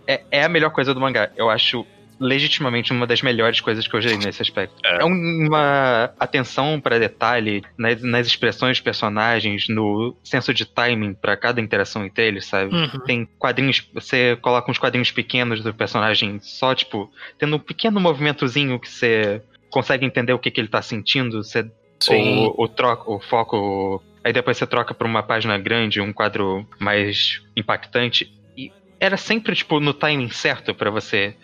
é, 0.08 0.22
é 0.32 0.44
a 0.44 0.50
melhor 0.50 0.72
coisa 0.72 0.94
do 0.94 1.00
mangá. 1.00 1.30
Eu 1.36 1.50
acho 1.50 1.86
legitimamente 2.20 2.92
uma 2.92 3.06
das 3.06 3.22
melhores 3.22 3.60
coisas 3.60 3.88
que 3.88 3.94
eu 3.94 4.02
já 4.02 4.10
li 4.10 4.18
nesse 4.18 4.42
aspecto. 4.42 4.76
É. 4.86 5.02
É, 5.02 5.04
uma 5.04 6.12
atenção 6.20 6.80
para 6.80 7.00
detalhe 7.00 7.64
nas, 7.78 8.02
nas 8.02 8.28
expressões 8.28 8.78
dos 8.78 8.82
personagens, 8.82 9.68
no 9.68 10.16
senso 10.24 10.54
de 10.54 10.66
timing 10.66 11.14
para 11.14 11.36
cada 11.36 11.60
interação 11.60 12.06
entre 12.06 12.26
eles, 12.28 12.46
sabe? 12.46 12.74
Uhum. 12.74 13.00
Tem 13.06 13.28
quadrinhos, 13.38 13.88
você 13.94 14.38
coloca 14.42 14.72
uns 14.72 14.78
quadrinhos 14.78 15.12
pequenos 15.12 15.62
do 15.62 15.74
personagem 15.74 16.40
só, 16.42 16.74
tipo, 16.74 17.12
tendo 17.38 17.58
um 17.58 17.60
pequeno 17.60 18.00
movimentozinho 18.00 18.80
que 18.80 18.90
você 18.90 19.42
consegue 19.70 20.06
entender 20.06 20.32
o 20.32 20.40
que, 20.40 20.50
que 20.50 20.62
ele 20.62 20.70
tá 20.70 20.82
sentindo, 20.82 21.44
você, 21.44 21.70
Sim. 22.06 22.46
o, 22.46 22.64
o, 22.64 22.68
troca, 22.68 23.10
o 23.10 23.20
foco. 23.20 24.04
Aí 24.24 24.34
depois 24.34 24.58
você 24.58 24.66
troca 24.66 24.94
pra 24.94 25.08
uma 25.08 25.24
página 25.24 25.58
grande, 25.58 26.02
um 26.02 26.14
quadro 26.14 26.68
mais 26.80 27.42
impactante. 27.56 28.32
E 28.58 28.72
era 29.00 29.18
sempre, 29.18 29.56
tipo, 29.56 29.80
no 29.80 29.94
timing 29.94 30.30
certo 30.30 30.74
pra 30.74 30.90
você 30.90 31.36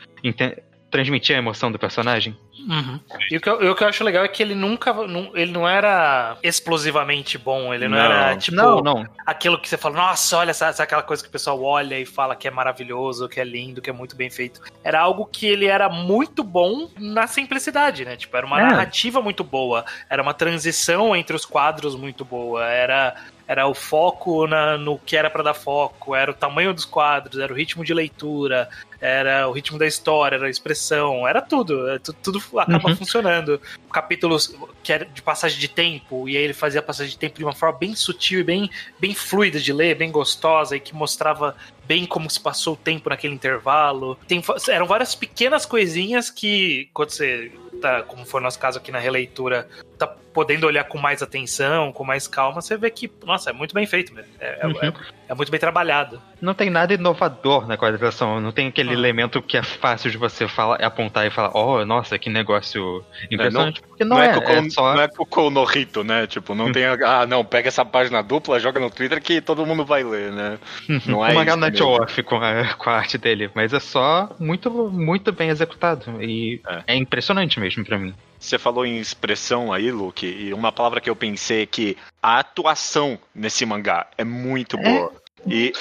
transmitir 0.89 1.35
a 1.35 1.39
emoção 1.39 1.71
do 1.71 1.79
personagem. 1.79 2.35
Uhum. 2.67 2.99
E 3.29 3.37
o 3.37 3.41
que, 3.41 3.49
eu, 3.49 3.71
o 3.71 3.75
que 3.75 3.83
eu 3.83 3.87
acho 3.87 4.03
legal 4.03 4.23
é 4.23 4.27
que 4.27 4.41
ele 4.43 4.55
nunca. 4.55 4.93
não- 4.93 5.31
ele 5.35 5.51
não 5.51 5.67
era 5.67 6.37
explosivamente 6.43 7.37
bom. 7.37 7.73
Ele 7.73 7.87
não, 7.87 7.97
Não. 7.97 8.03
era 8.05 8.37
tipo. 8.37 8.55
não, 8.55 8.81
não. 8.81 9.05
aquilo 9.25 9.59
que 9.59 9.67
você 9.67 9.77
fala, 9.77 9.95
nossa, 9.95 10.37
olha, 10.37 10.51
essa, 10.51 10.67
essa 10.67 10.83
aquela 10.83 11.01
coisa 11.03 11.23
que 11.23 11.29
o 11.29 11.31
pessoal 11.31 11.61
olha 11.63 11.99
e 11.99 12.05
fala 12.05 12.35
que 12.35 12.47
é 12.47 12.51
maravilhoso, 12.51 13.27
que 13.27 13.39
é 13.39 13.43
lindo, 13.43 13.81
que 13.81 13.89
é 13.89 13.93
muito 13.93 14.15
bem 14.15 14.29
feito. 14.29 14.61
Era 14.83 14.99
algo 14.99 15.25
que 15.25 15.45
ele 15.47 15.65
era 15.65 15.89
muito 15.89 16.43
bom 16.43 16.89
na 16.99 17.27
simplicidade, 17.27 18.05
né? 18.05 18.15
Tipo, 18.15 18.37
era 18.37 18.45
uma 18.45 18.59
É. 18.59 18.63
narrativa 18.63 19.21
muito 19.21 19.43
boa, 19.43 19.85
era 20.09 20.21
uma 20.21 20.33
transição 20.33 21.15
entre 21.15 21.35
os 21.35 21.45
quadros 21.45 21.95
muito 21.95 22.23
boa, 22.23 22.65
era. 22.65 23.15
Era 23.51 23.67
o 23.67 23.73
foco 23.73 24.47
na- 24.47 24.77
no 24.77 24.97
que 24.97 25.17
era 25.17 25.29
pra 25.29 25.43
dar 25.43 25.53
foco, 25.53 26.15
era 26.15 26.31
o 26.31 26.33
tamanho 26.33 26.73
dos 26.73 26.85
quadros, 26.85 27.37
era 27.37 27.51
o 27.51 27.55
ritmo 27.55 27.83
de 27.83 27.93
leitura, 27.93 28.69
era 29.01 29.45
o 29.49 29.51
ritmo 29.51 29.77
da 29.77 29.85
história, 29.85 30.37
era 30.37 30.45
a 30.47 30.49
expressão, 30.49 31.27
era 31.27 31.41
tudo. 31.41 31.89
é, 31.89 31.99
tu- 31.99 32.13
Tudo 32.13 32.41
acaba 32.57 32.89
Uhum. 32.89 32.95
funcionando. 32.95 33.59
Capítulos 33.91 34.55
que 34.81 34.93
era 34.93 35.03
de 35.03 35.21
passagem 35.21 35.59
de 35.59 35.67
tempo, 35.67 36.29
e 36.29 36.37
aí 36.37 36.43
ele 36.43 36.53
fazia 36.53 36.79
a 36.79 36.83
passagem 36.83 37.11
de 37.11 37.17
tempo 37.17 37.37
de 37.39 37.43
uma 37.43 37.51
forma 37.53 37.77
bem 37.77 37.93
sutil 37.93 38.39
e 38.39 38.43
bem, 38.43 38.69
bem 38.99 39.13
fluida 39.13 39.59
de 39.59 39.73
ler, 39.73 39.95
bem 39.95 40.11
gostosa, 40.11 40.77
e 40.77 40.79
que 40.79 40.95
mostrava 40.95 41.53
bem 41.83 42.05
como 42.05 42.29
se 42.29 42.39
passou 42.39 42.75
o 42.75 42.77
tempo 42.77 43.09
naquele 43.09 43.33
intervalo. 43.33 44.17
Tem, 44.29 44.41
eram 44.69 44.85
várias 44.85 45.13
pequenas 45.13 45.65
coisinhas 45.65 46.29
que, 46.29 46.89
quando 46.93 47.09
você 47.09 47.51
tá, 47.81 48.01
como 48.03 48.25
foi 48.25 48.39
o 48.39 48.43
nosso 48.43 48.59
caso 48.59 48.77
aqui 48.77 48.91
na 48.93 48.99
releitura, 48.99 49.67
tá 50.05 50.15
podendo 50.33 50.65
olhar 50.65 50.85
com 50.85 50.97
mais 50.97 51.21
atenção, 51.21 51.91
com 51.91 52.03
mais 52.05 52.25
calma, 52.27 52.61
você 52.61 52.77
vê 52.77 52.89
que, 52.89 53.11
nossa, 53.25 53.49
é 53.49 53.53
muito 53.53 53.73
bem 53.73 53.85
feito 53.85 54.13
mesmo. 54.13 54.31
É, 54.39 54.59
é- 54.61 54.67
Uhum. 54.67 54.73
é- 54.81 54.93
é 55.29 55.33
muito 55.33 55.51
bem 55.51 55.59
trabalhado. 55.59 56.21
Não 56.41 56.53
tem 56.53 56.69
nada 56.69 56.93
inovador 56.93 57.67
na 57.67 57.77
quadrilação, 57.77 58.39
não 58.39 58.51
tem 58.51 58.67
aquele 58.67 58.89
Ah. 58.91 58.93
elemento 58.93 59.41
que 59.41 59.57
é 59.57 59.63
fácil 59.63 60.09
de 60.09 60.17
você 60.17 60.47
falar, 60.47 60.77
apontar 60.83 61.27
e 61.27 61.29
falar, 61.29 61.51
oh, 61.55 61.85
nossa, 61.85 62.17
que 62.17 62.29
negócio 62.29 63.03
impressionante. 63.29 63.81
porque 63.81 64.03
não, 64.05 64.17
Não, 64.17 64.23
é, 64.23 64.27
é, 64.29 64.33
Cocô, 64.33 64.51
é 64.51 64.69
só. 64.69 64.93
não 64.95 65.01
é 65.01 65.07
Cocô 65.07 65.49
no 65.49 65.63
Rito, 65.65 66.03
né? 66.03 66.25
Tipo, 66.27 66.55
não 66.55 66.71
tem. 66.71 66.85
a- 66.85 66.97
Ah, 67.21 67.25
não, 67.27 67.43
pega 67.43 67.67
essa 67.67 67.83
página 67.85 68.21
dupla, 68.23 68.59
joga 68.59 68.79
no 68.79 68.89
Twitter 68.89 69.21
que 69.21 69.41
todo 69.41 69.65
mundo 69.65 69.83
vai 69.85 70.03
ler, 70.03 70.31
né? 70.31 70.57
Não 71.05 71.25
é 71.25 71.31
o 71.31 71.35
mangá 71.35 71.51
isso 71.51 71.59
não 71.59 71.67
é 71.67 72.01
off 72.01 72.23
com 72.23 72.35
a, 72.37 72.73
com 72.75 72.89
a 72.89 72.93
arte 72.93 73.17
dele, 73.17 73.49
mas 73.53 73.73
é 73.73 73.79
só 73.79 74.29
muito, 74.39 74.71
muito 74.71 75.31
bem 75.31 75.49
executado. 75.49 76.21
E 76.23 76.61
é, 76.87 76.95
impressionante 76.95 77.59
mesmo 77.59 77.83
pra 77.85 77.97
mim. 77.97 78.13
Você 78.41 78.57
falou 78.57 78.83
em 78.83 78.97
expressão 78.97 79.71
aí, 79.71 79.91
Luke, 79.91 80.25
e 80.25 80.51
uma 80.51 80.71
palavra 80.71 80.99
que 80.99 81.09
eu 81.09 81.15
pensei 81.15 81.61
é 81.61 81.65
que 81.67 81.95
a 82.21 82.39
atuação 82.39 83.19
nesse 83.35 83.63
mangá 83.67 84.07
é 84.17 84.23
muito 84.23 84.77
boa. 84.77 85.13
E 85.47 85.71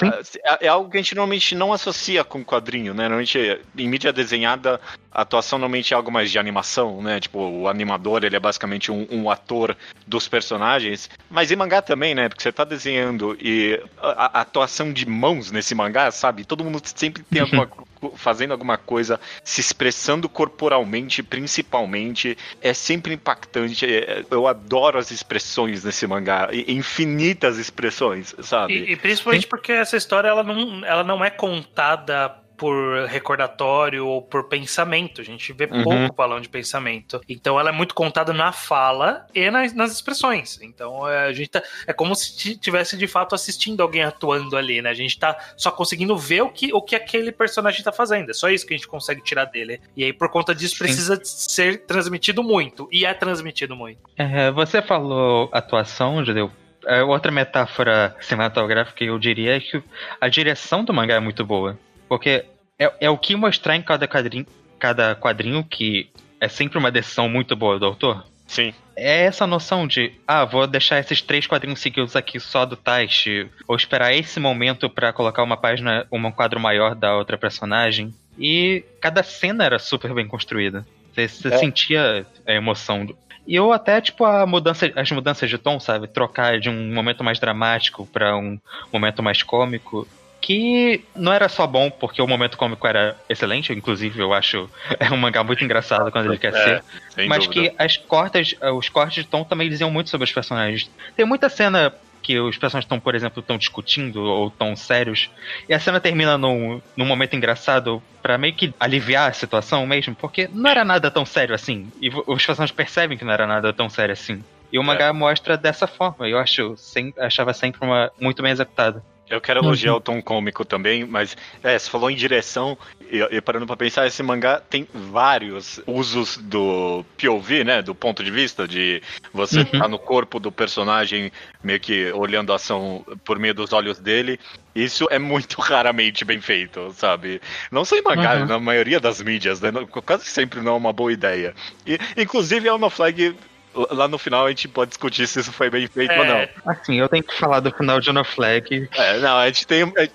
ah, 0.44 0.58
é 0.60 0.68
algo 0.68 0.90
que 0.90 0.96
a 0.96 1.00
gente 1.00 1.14
normalmente 1.14 1.54
não 1.54 1.72
associa 1.72 2.22
com 2.22 2.44
quadrinho, 2.44 2.94
né? 2.94 3.04
Normalmente, 3.04 3.60
em 3.76 3.88
mídia 3.88 4.12
desenhada, 4.12 4.80
a 5.12 5.22
atuação 5.22 5.58
normalmente 5.58 5.92
é 5.92 5.96
algo 5.96 6.10
mais 6.10 6.30
de 6.30 6.38
animação, 6.38 7.02
né? 7.02 7.18
Tipo, 7.20 7.38
o 7.38 7.68
animador, 7.68 8.24
ele 8.24 8.36
é 8.36 8.40
basicamente 8.40 8.90
um, 8.90 9.06
um 9.10 9.30
ator 9.30 9.76
dos 10.06 10.28
personagens. 10.28 11.10
Mas 11.30 11.50
em 11.50 11.56
mangá 11.56 11.82
também, 11.82 12.14
né? 12.14 12.28
Porque 12.28 12.42
você 12.42 12.52
tá 12.52 12.64
desenhando 12.64 13.36
e 13.40 13.82
a, 13.98 14.38
a 14.38 14.40
atuação 14.42 14.92
de 14.92 15.06
mãos 15.06 15.50
nesse 15.50 15.74
mangá, 15.74 16.10
sabe? 16.10 16.44
Todo 16.44 16.64
mundo 16.64 16.80
sempre 16.84 17.22
tem 17.22 17.42
alguma 17.42 17.68
fazendo 18.16 18.52
alguma 18.52 18.76
coisa, 18.78 19.20
se 19.44 19.60
expressando 19.60 20.28
corporalmente, 20.28 21.22
principalmente. 21.22 22.36
É 22.60 22.72
sempre 22.72 23.14
impactante. 23.14 23.86
É- 23.86 24.24
Eu 24.30 24.46
adoro 24.46 24.98
as 24.98 25.10
expressões 25.10 25.84
nesse 25.84 26.06
mangá. 26.06 26.48
Infinitas 26.66 27.58
expressões, 27.58 28.34
sabe? 28.40 28.74
E, 28.74 28.92
e 28.92 28.96
principalmente 28.96 29.46
porque 29.46 29.72
essa 29.72 29.96
história 29.96 30.28
ela 30.28 30.42
não, 30.42 30.84
ela 30.84 31.04
não 31.04 31.24
é 31.24 31.30
contada 31.30 32.39
por 32.60 33.06
recordatório 33.06 34.06
ou 34.06 34.20
por 34.20 34.44
pensamento. 34.48 35.22
A 35.22 35.24
gente 35.24 35.50
vê 35.54 35.64
Uhum. 35.64 35.82
pouco 35.82 36.14
balão 36.14 36.40
de 36.40 36.48
pensamento. 36.48 37.18
Então 37.26 37.58
ela 37.58 37.70
é 37.70 37.72
muito 37.72 37.94
contada 37.94 38.34
na 38.34 38.52
fala 38.52 39.26
e 39.34 39.50
nas, 39.50 39.72
nas 39.72 39.90
expressões. 39.92 40.60
Então 40.60 41.08
é, 41.08 41.26
a 41.28 41.32
gente 41.32 41.48
tá, 41.48 41.62
é 41.86 41.92
como 41.94 42.14
se 42.14 42.36
ti- 42.36 42.56
tivesse 42.56 42.98
de 42.98 43.06
fato 43.06 43.34
assistindo 43.34 43.80
alguém 43.80 44.02
atuando 44.02 44.58
ali, 44.58 44.82
né? 44.82 44.90
A 44.90 44.94
gente 44.94 45.18
tá 45.18 45.34
só 45.56 45.70
conseguindo 45.70 46.14
ver 46.18 46.42
o 46.42 46.50
que, 46.50 46.70
o 46.74 46.82
que 46.82 46.94
aquele 46.94 47.32
personagem 47.32 47.82
tá 47.82 47.90
fazendo. 47.92 48.30
É 48.30 48.34
só 48.34 48.50
isso 48.50 48.66
que 48.66 48.74
a 48.74 48.76
gente 48.76 48.86
consegue 48.86 49.22
tirar 49.22 49.46
dele. 49.46 49.80
E 49.96 50.04
aí, 50.04 50.12
por 50.12 50.28
conta 50.28 50.54
disso, 50.54 50.74
Sim. 50.76 50.84
precisa 50.84 51.18
ser 51.24 51.86
transmitido 51.86 52.42
muito. 52.42 52.86
E 52.92 53.06
é 53.06 53.14
transmitido 53.14 53.74
muito. 53.74 54.00
É, 54.18 54.50
você 54.50 54.82
falou 54.82 55.48
atuação, 55.50 56.22
Judeu. 56.22 56.50
É, 56.86 57.02
outra 57.02 57.30
metáfora 57.32 58.16
cinematográfica 58.20 58.96
que 58.98 59.04
eu 59.04 59.18
diria 59.18 59.56
é 59.56 59.60
que 59.60 59.82
a 60.20 60.28
direção 60.28 60.84
do 60.84 60.92
mangá 60.92 61.14
é 61.14 61.20
muito 61.20 61.44
boa. 61.44 61.78
Porque 62.10 62.44
é, 62.76 62.92
é 63.02 63.08
o 63.08 63.16
que 63.16 63.36
mostrar 63.36 63.76
em 63.76 63.82
cada 63.82 64.08
quadrinho, 64.08 64.44
cada 64.80 65.14
quadrinho 65.14 65.62
que 65.62 66.10
é 66.40 66.48
sempre 66.48 66.76
uma 66.76 66.90
decisão 66.90 67.28
muito 67.28 67.54
boa 67.54 67.78
do 67.78 67.86
autor. 67.86 68.26
Sim. 68.48 68.74
É 68.96 69.22
essa 69.26 69.46
noção 69.46 69.86
de, 69.86 70.12
ah, 70.26 70.44
vou 70.44 70.66
deixar 70.66 70.98
esses 70.98 71.22
três 71.22 71.46
quadrinhos 71.46 71.78
seguidos 71.78 72.16
aqui 72.16 72.40
só 72.40 72.66
do 72.66 72.74
Taishi, 72.76 73.48
ou 73.68 73.76
esperar 73.76 74.12
esse 74.12 74.40
momento 74.40 74.90
pra 74.90 75.12
colocar 75.12 75.44
uma 75.44 75.56
página, 75.56 76.04
um 76.10 76.32
quadro 76.32 76.58
maior 76.58 76.96
da 76.96 77.14
outra 77.16 77.38
personagem. 77.38 78.12
E 78.36 78.82
cada 79.00 79.22
cena 79.22 79.64
era 79.64 79.78
super 79.78 80.12
bem 80.12 80.26
construída. 80.26 80.84
Você, 81.14 81.28
você 81.28 81.48
É. 81.54 81.58
sentia 81.58 82.26
a 82.44 82.52
emoção. 82.52 83.06
do- 83.06 83.16
E 83.46 83.54
eu 83.54 83.72
até, 83.72 84.00
tipo, 84.00 84.24
a 84.24 84.44
mudança, 84.46 84.90
as 84.96 85.10
mudanças 85.12 85.48
de 85.48 85.56
tom, 85.56 85.78
sabe? 85.78 86.08
Trocar 86.08 86.58
de 86.58 86.68
um 86.68 86.92
momento 86.92 87.22
mais 87.22 87.38
dramático 87.38 88.04
pra 88.06 88.36
um 88.36 88.58
momento 88.92 89.22
mais 89.22 89.42
cômico. 89.44 90.06
Que 90.40 91.04
não 91.14 91.32
era 91.32 91.48
só 91.48 91.66
bom 91.66 91.90
porque 91.90 92.20
o 92.22 92.26
momento 92.26 92.56
cômico 92.56 92.86
era 92.86 93.16
excelente, 93.28 93.72
inclusive 93.72 94.20
eu 94.20 94.32
acho 94.32 94.68
é 94.98 95.10
um 95.10 95.16
mangá 95.16 95.44
muito 95.44 95.62
engraçado 95.62 96.10
quando 96.10 96.26
ele 96.26 96.38
quer 96.38 96.54
É, 96.54 96.64
ser 96.64 97.26
mas 97.28 97.46
dúvida. 97.46 97.70
que 97.70 97.74
as 97.82 97.96
cortas, 97.96 98.54
eh, 98.60 98.70
os 98.70 98.88
cortes 98.88 99.24
de 99.24 99.30
tom 99.30 99.44
também 99.44 99.68
diziam 99.68 99.90
muito 99.90 100.08
sobre 100.10 100.24
os 100.24 100.32
personagens. 100.32 100.90
Tem 101.16 101.26
muita 101.26 101.48
cena 101.48 101.92
que 102.22 102.38
os 102.38 102.56
personagens 102.56 102.84
estão, 102.84 103.00
por 103.00 103.14
exemplo, 103.14 103.40
estão 103.40 103.56
discutindo 103.56 104.22
ou 104.22 104.50
tão 104.50 104.76
sérios, 104.76 105.30
e 105.68 105.74
a 105.74 105.80
cena 105.80 105.98
termina 106.00 106.36
num, 106.36 106.80
num 106.96 107.06
momento 107.06 107.34
engraçado 107.34 108.02
pra 108.22 108.36
meio 108.36 108.54
que 108.54 108.72
aliviar 108.78 109.30
a 109.30 109.32
situação 109.32 109.86
mesmo, 109.86 110.14
porque 110.14 110.48
não 110.52 110.70
era 110.70 110.84
nada 110.84 111.10
tão 111.10 111.24
sério 111.24 111.54
assim, 111.54 111.90
e 112.00 112.08
os 112.10 112.44
personagens 112.44 112.70
percebem 112.72 113.16
que 113.16 113.24
não 113.24 113.32
era 113.32 113.46
nada 113.46 113.72
tão 113.72 113.88
sério 113.88 114.12
assim. 114.12 114.44
E 114.72 114.78
o 114.78 114.84
mangá 114.84 115.12
mostra 115.12 115.56
dessa 115.56 115.86
forma, 115.86 116.28
eu 116.28 116.38
acho, 116.38 116.76
sem, 116.76 117.12
achava 117.18 117.52
sempre 117.52 117.84
uma, 117.84 118.10
muito 118.20 118.42
bem 118.42 118.52
executado. 118.52 119.02
Eu 119.30 119.40
quero 119.40 119.60
elogiar 119.60 119.94
o 119.94 120.00
tom 120.00 120.20
cômico 120.20 120.64
também, 120.64 121.04
mas 121.04 121.36
é, 121.62 121.78
você 121.78 121.88
falou 121.88 122.10
em 122.10 122.16
direção, 122.16 122.76
e, 123.08 123.18
e 123.30 123.40
parando 123.40 123.64
pra 123.64 123.76
pensar, 123.76 124.04
esse 124.04 124.20
mangá 124.24 124.58
tem 124.60 124.88
vários 124.92 125.80
usos 125.86 126.36
do 126.36 127.04
POV, 127.16 127.62
né? 127.62 127.80
Do 127.80 127.94
ponto 127.94 128.24
de 128.24 128.30
vista 128.30 128.66
de 128.66 129.00
você 129.32 129.60
Uhum. 129.60 129.66
tá 129.66 129.86
no 129.88 130.00
corpo 130.00 130.40
do 130.40 130.50
personagem, 130.50 131.30
meio 131.62 131.78
que 131.78 132.10
olhando 132.12 132.52
a 132.52 132.56
ação 132.56 133.06
por 133.24 133.38
meio 133.38 133.54
dos 133.54 133.72
olhos 133.72 134.00
dele. 134.00 134.38
Isso 134.74 135.06
é 135.12 135.18
muito 135.18 135.60
raramente 135.62 136.24
bem 136.24 136.40
feito, 136.40 136.90
sabe? 136.92 137.40
Não 137.70 137.84
só 137.84 137.96
em 137.96 138.02
mangá, 138.02 138.34
Uhum. 138.40 138.46
na 138.46 138.58
maioria 138.58 138.98
das 138.98 139.22
mídias, 139.22 139.60
né? 139.60 139.70
Quase 140.04 140.24
sempre 140.24 140.60
não 140.60 140.72
é 140.72 140.76
uma 140.76 140.92
boa 140.92 141.12
ideia. 141.12 141.54
E, 141.86 141.98
inclusive, 142.20 142.68
a 142.68 142.72
Alma 142.72 142.90
Flag, 142.90 143.36
lá 143.74 144.08
no 144.08 144.18
final, 144.18 144.46
a 144.46 144.48
gente 144.48 144.68
pode 144.68 144.90
discutir 144.90 145.26
se 145.26 145.40
isso 145.40 145.52
foi 145.52 145.70
bem 145.70 145.86
feito 145.86 146.12
ou 146.12 146.24
não. 146.24 146.36
É, 146.36 146.50
Assim, 146.66 146.98
eu 146.98 147.08
tenho 147.08 147.22
que 147.22 147.34
falar 147.36 147.60
do 147.60 147.70
final 147.70 148.00
de 148.00 148.12
No 148.12 148.24
Flag. 148.24 148.88
É, 148.96 149.18
não, 149.18 149.36
a 149.36 149.46
gente 149.46 149.66
tem, 149.66 149.82
é, 149.96 150.08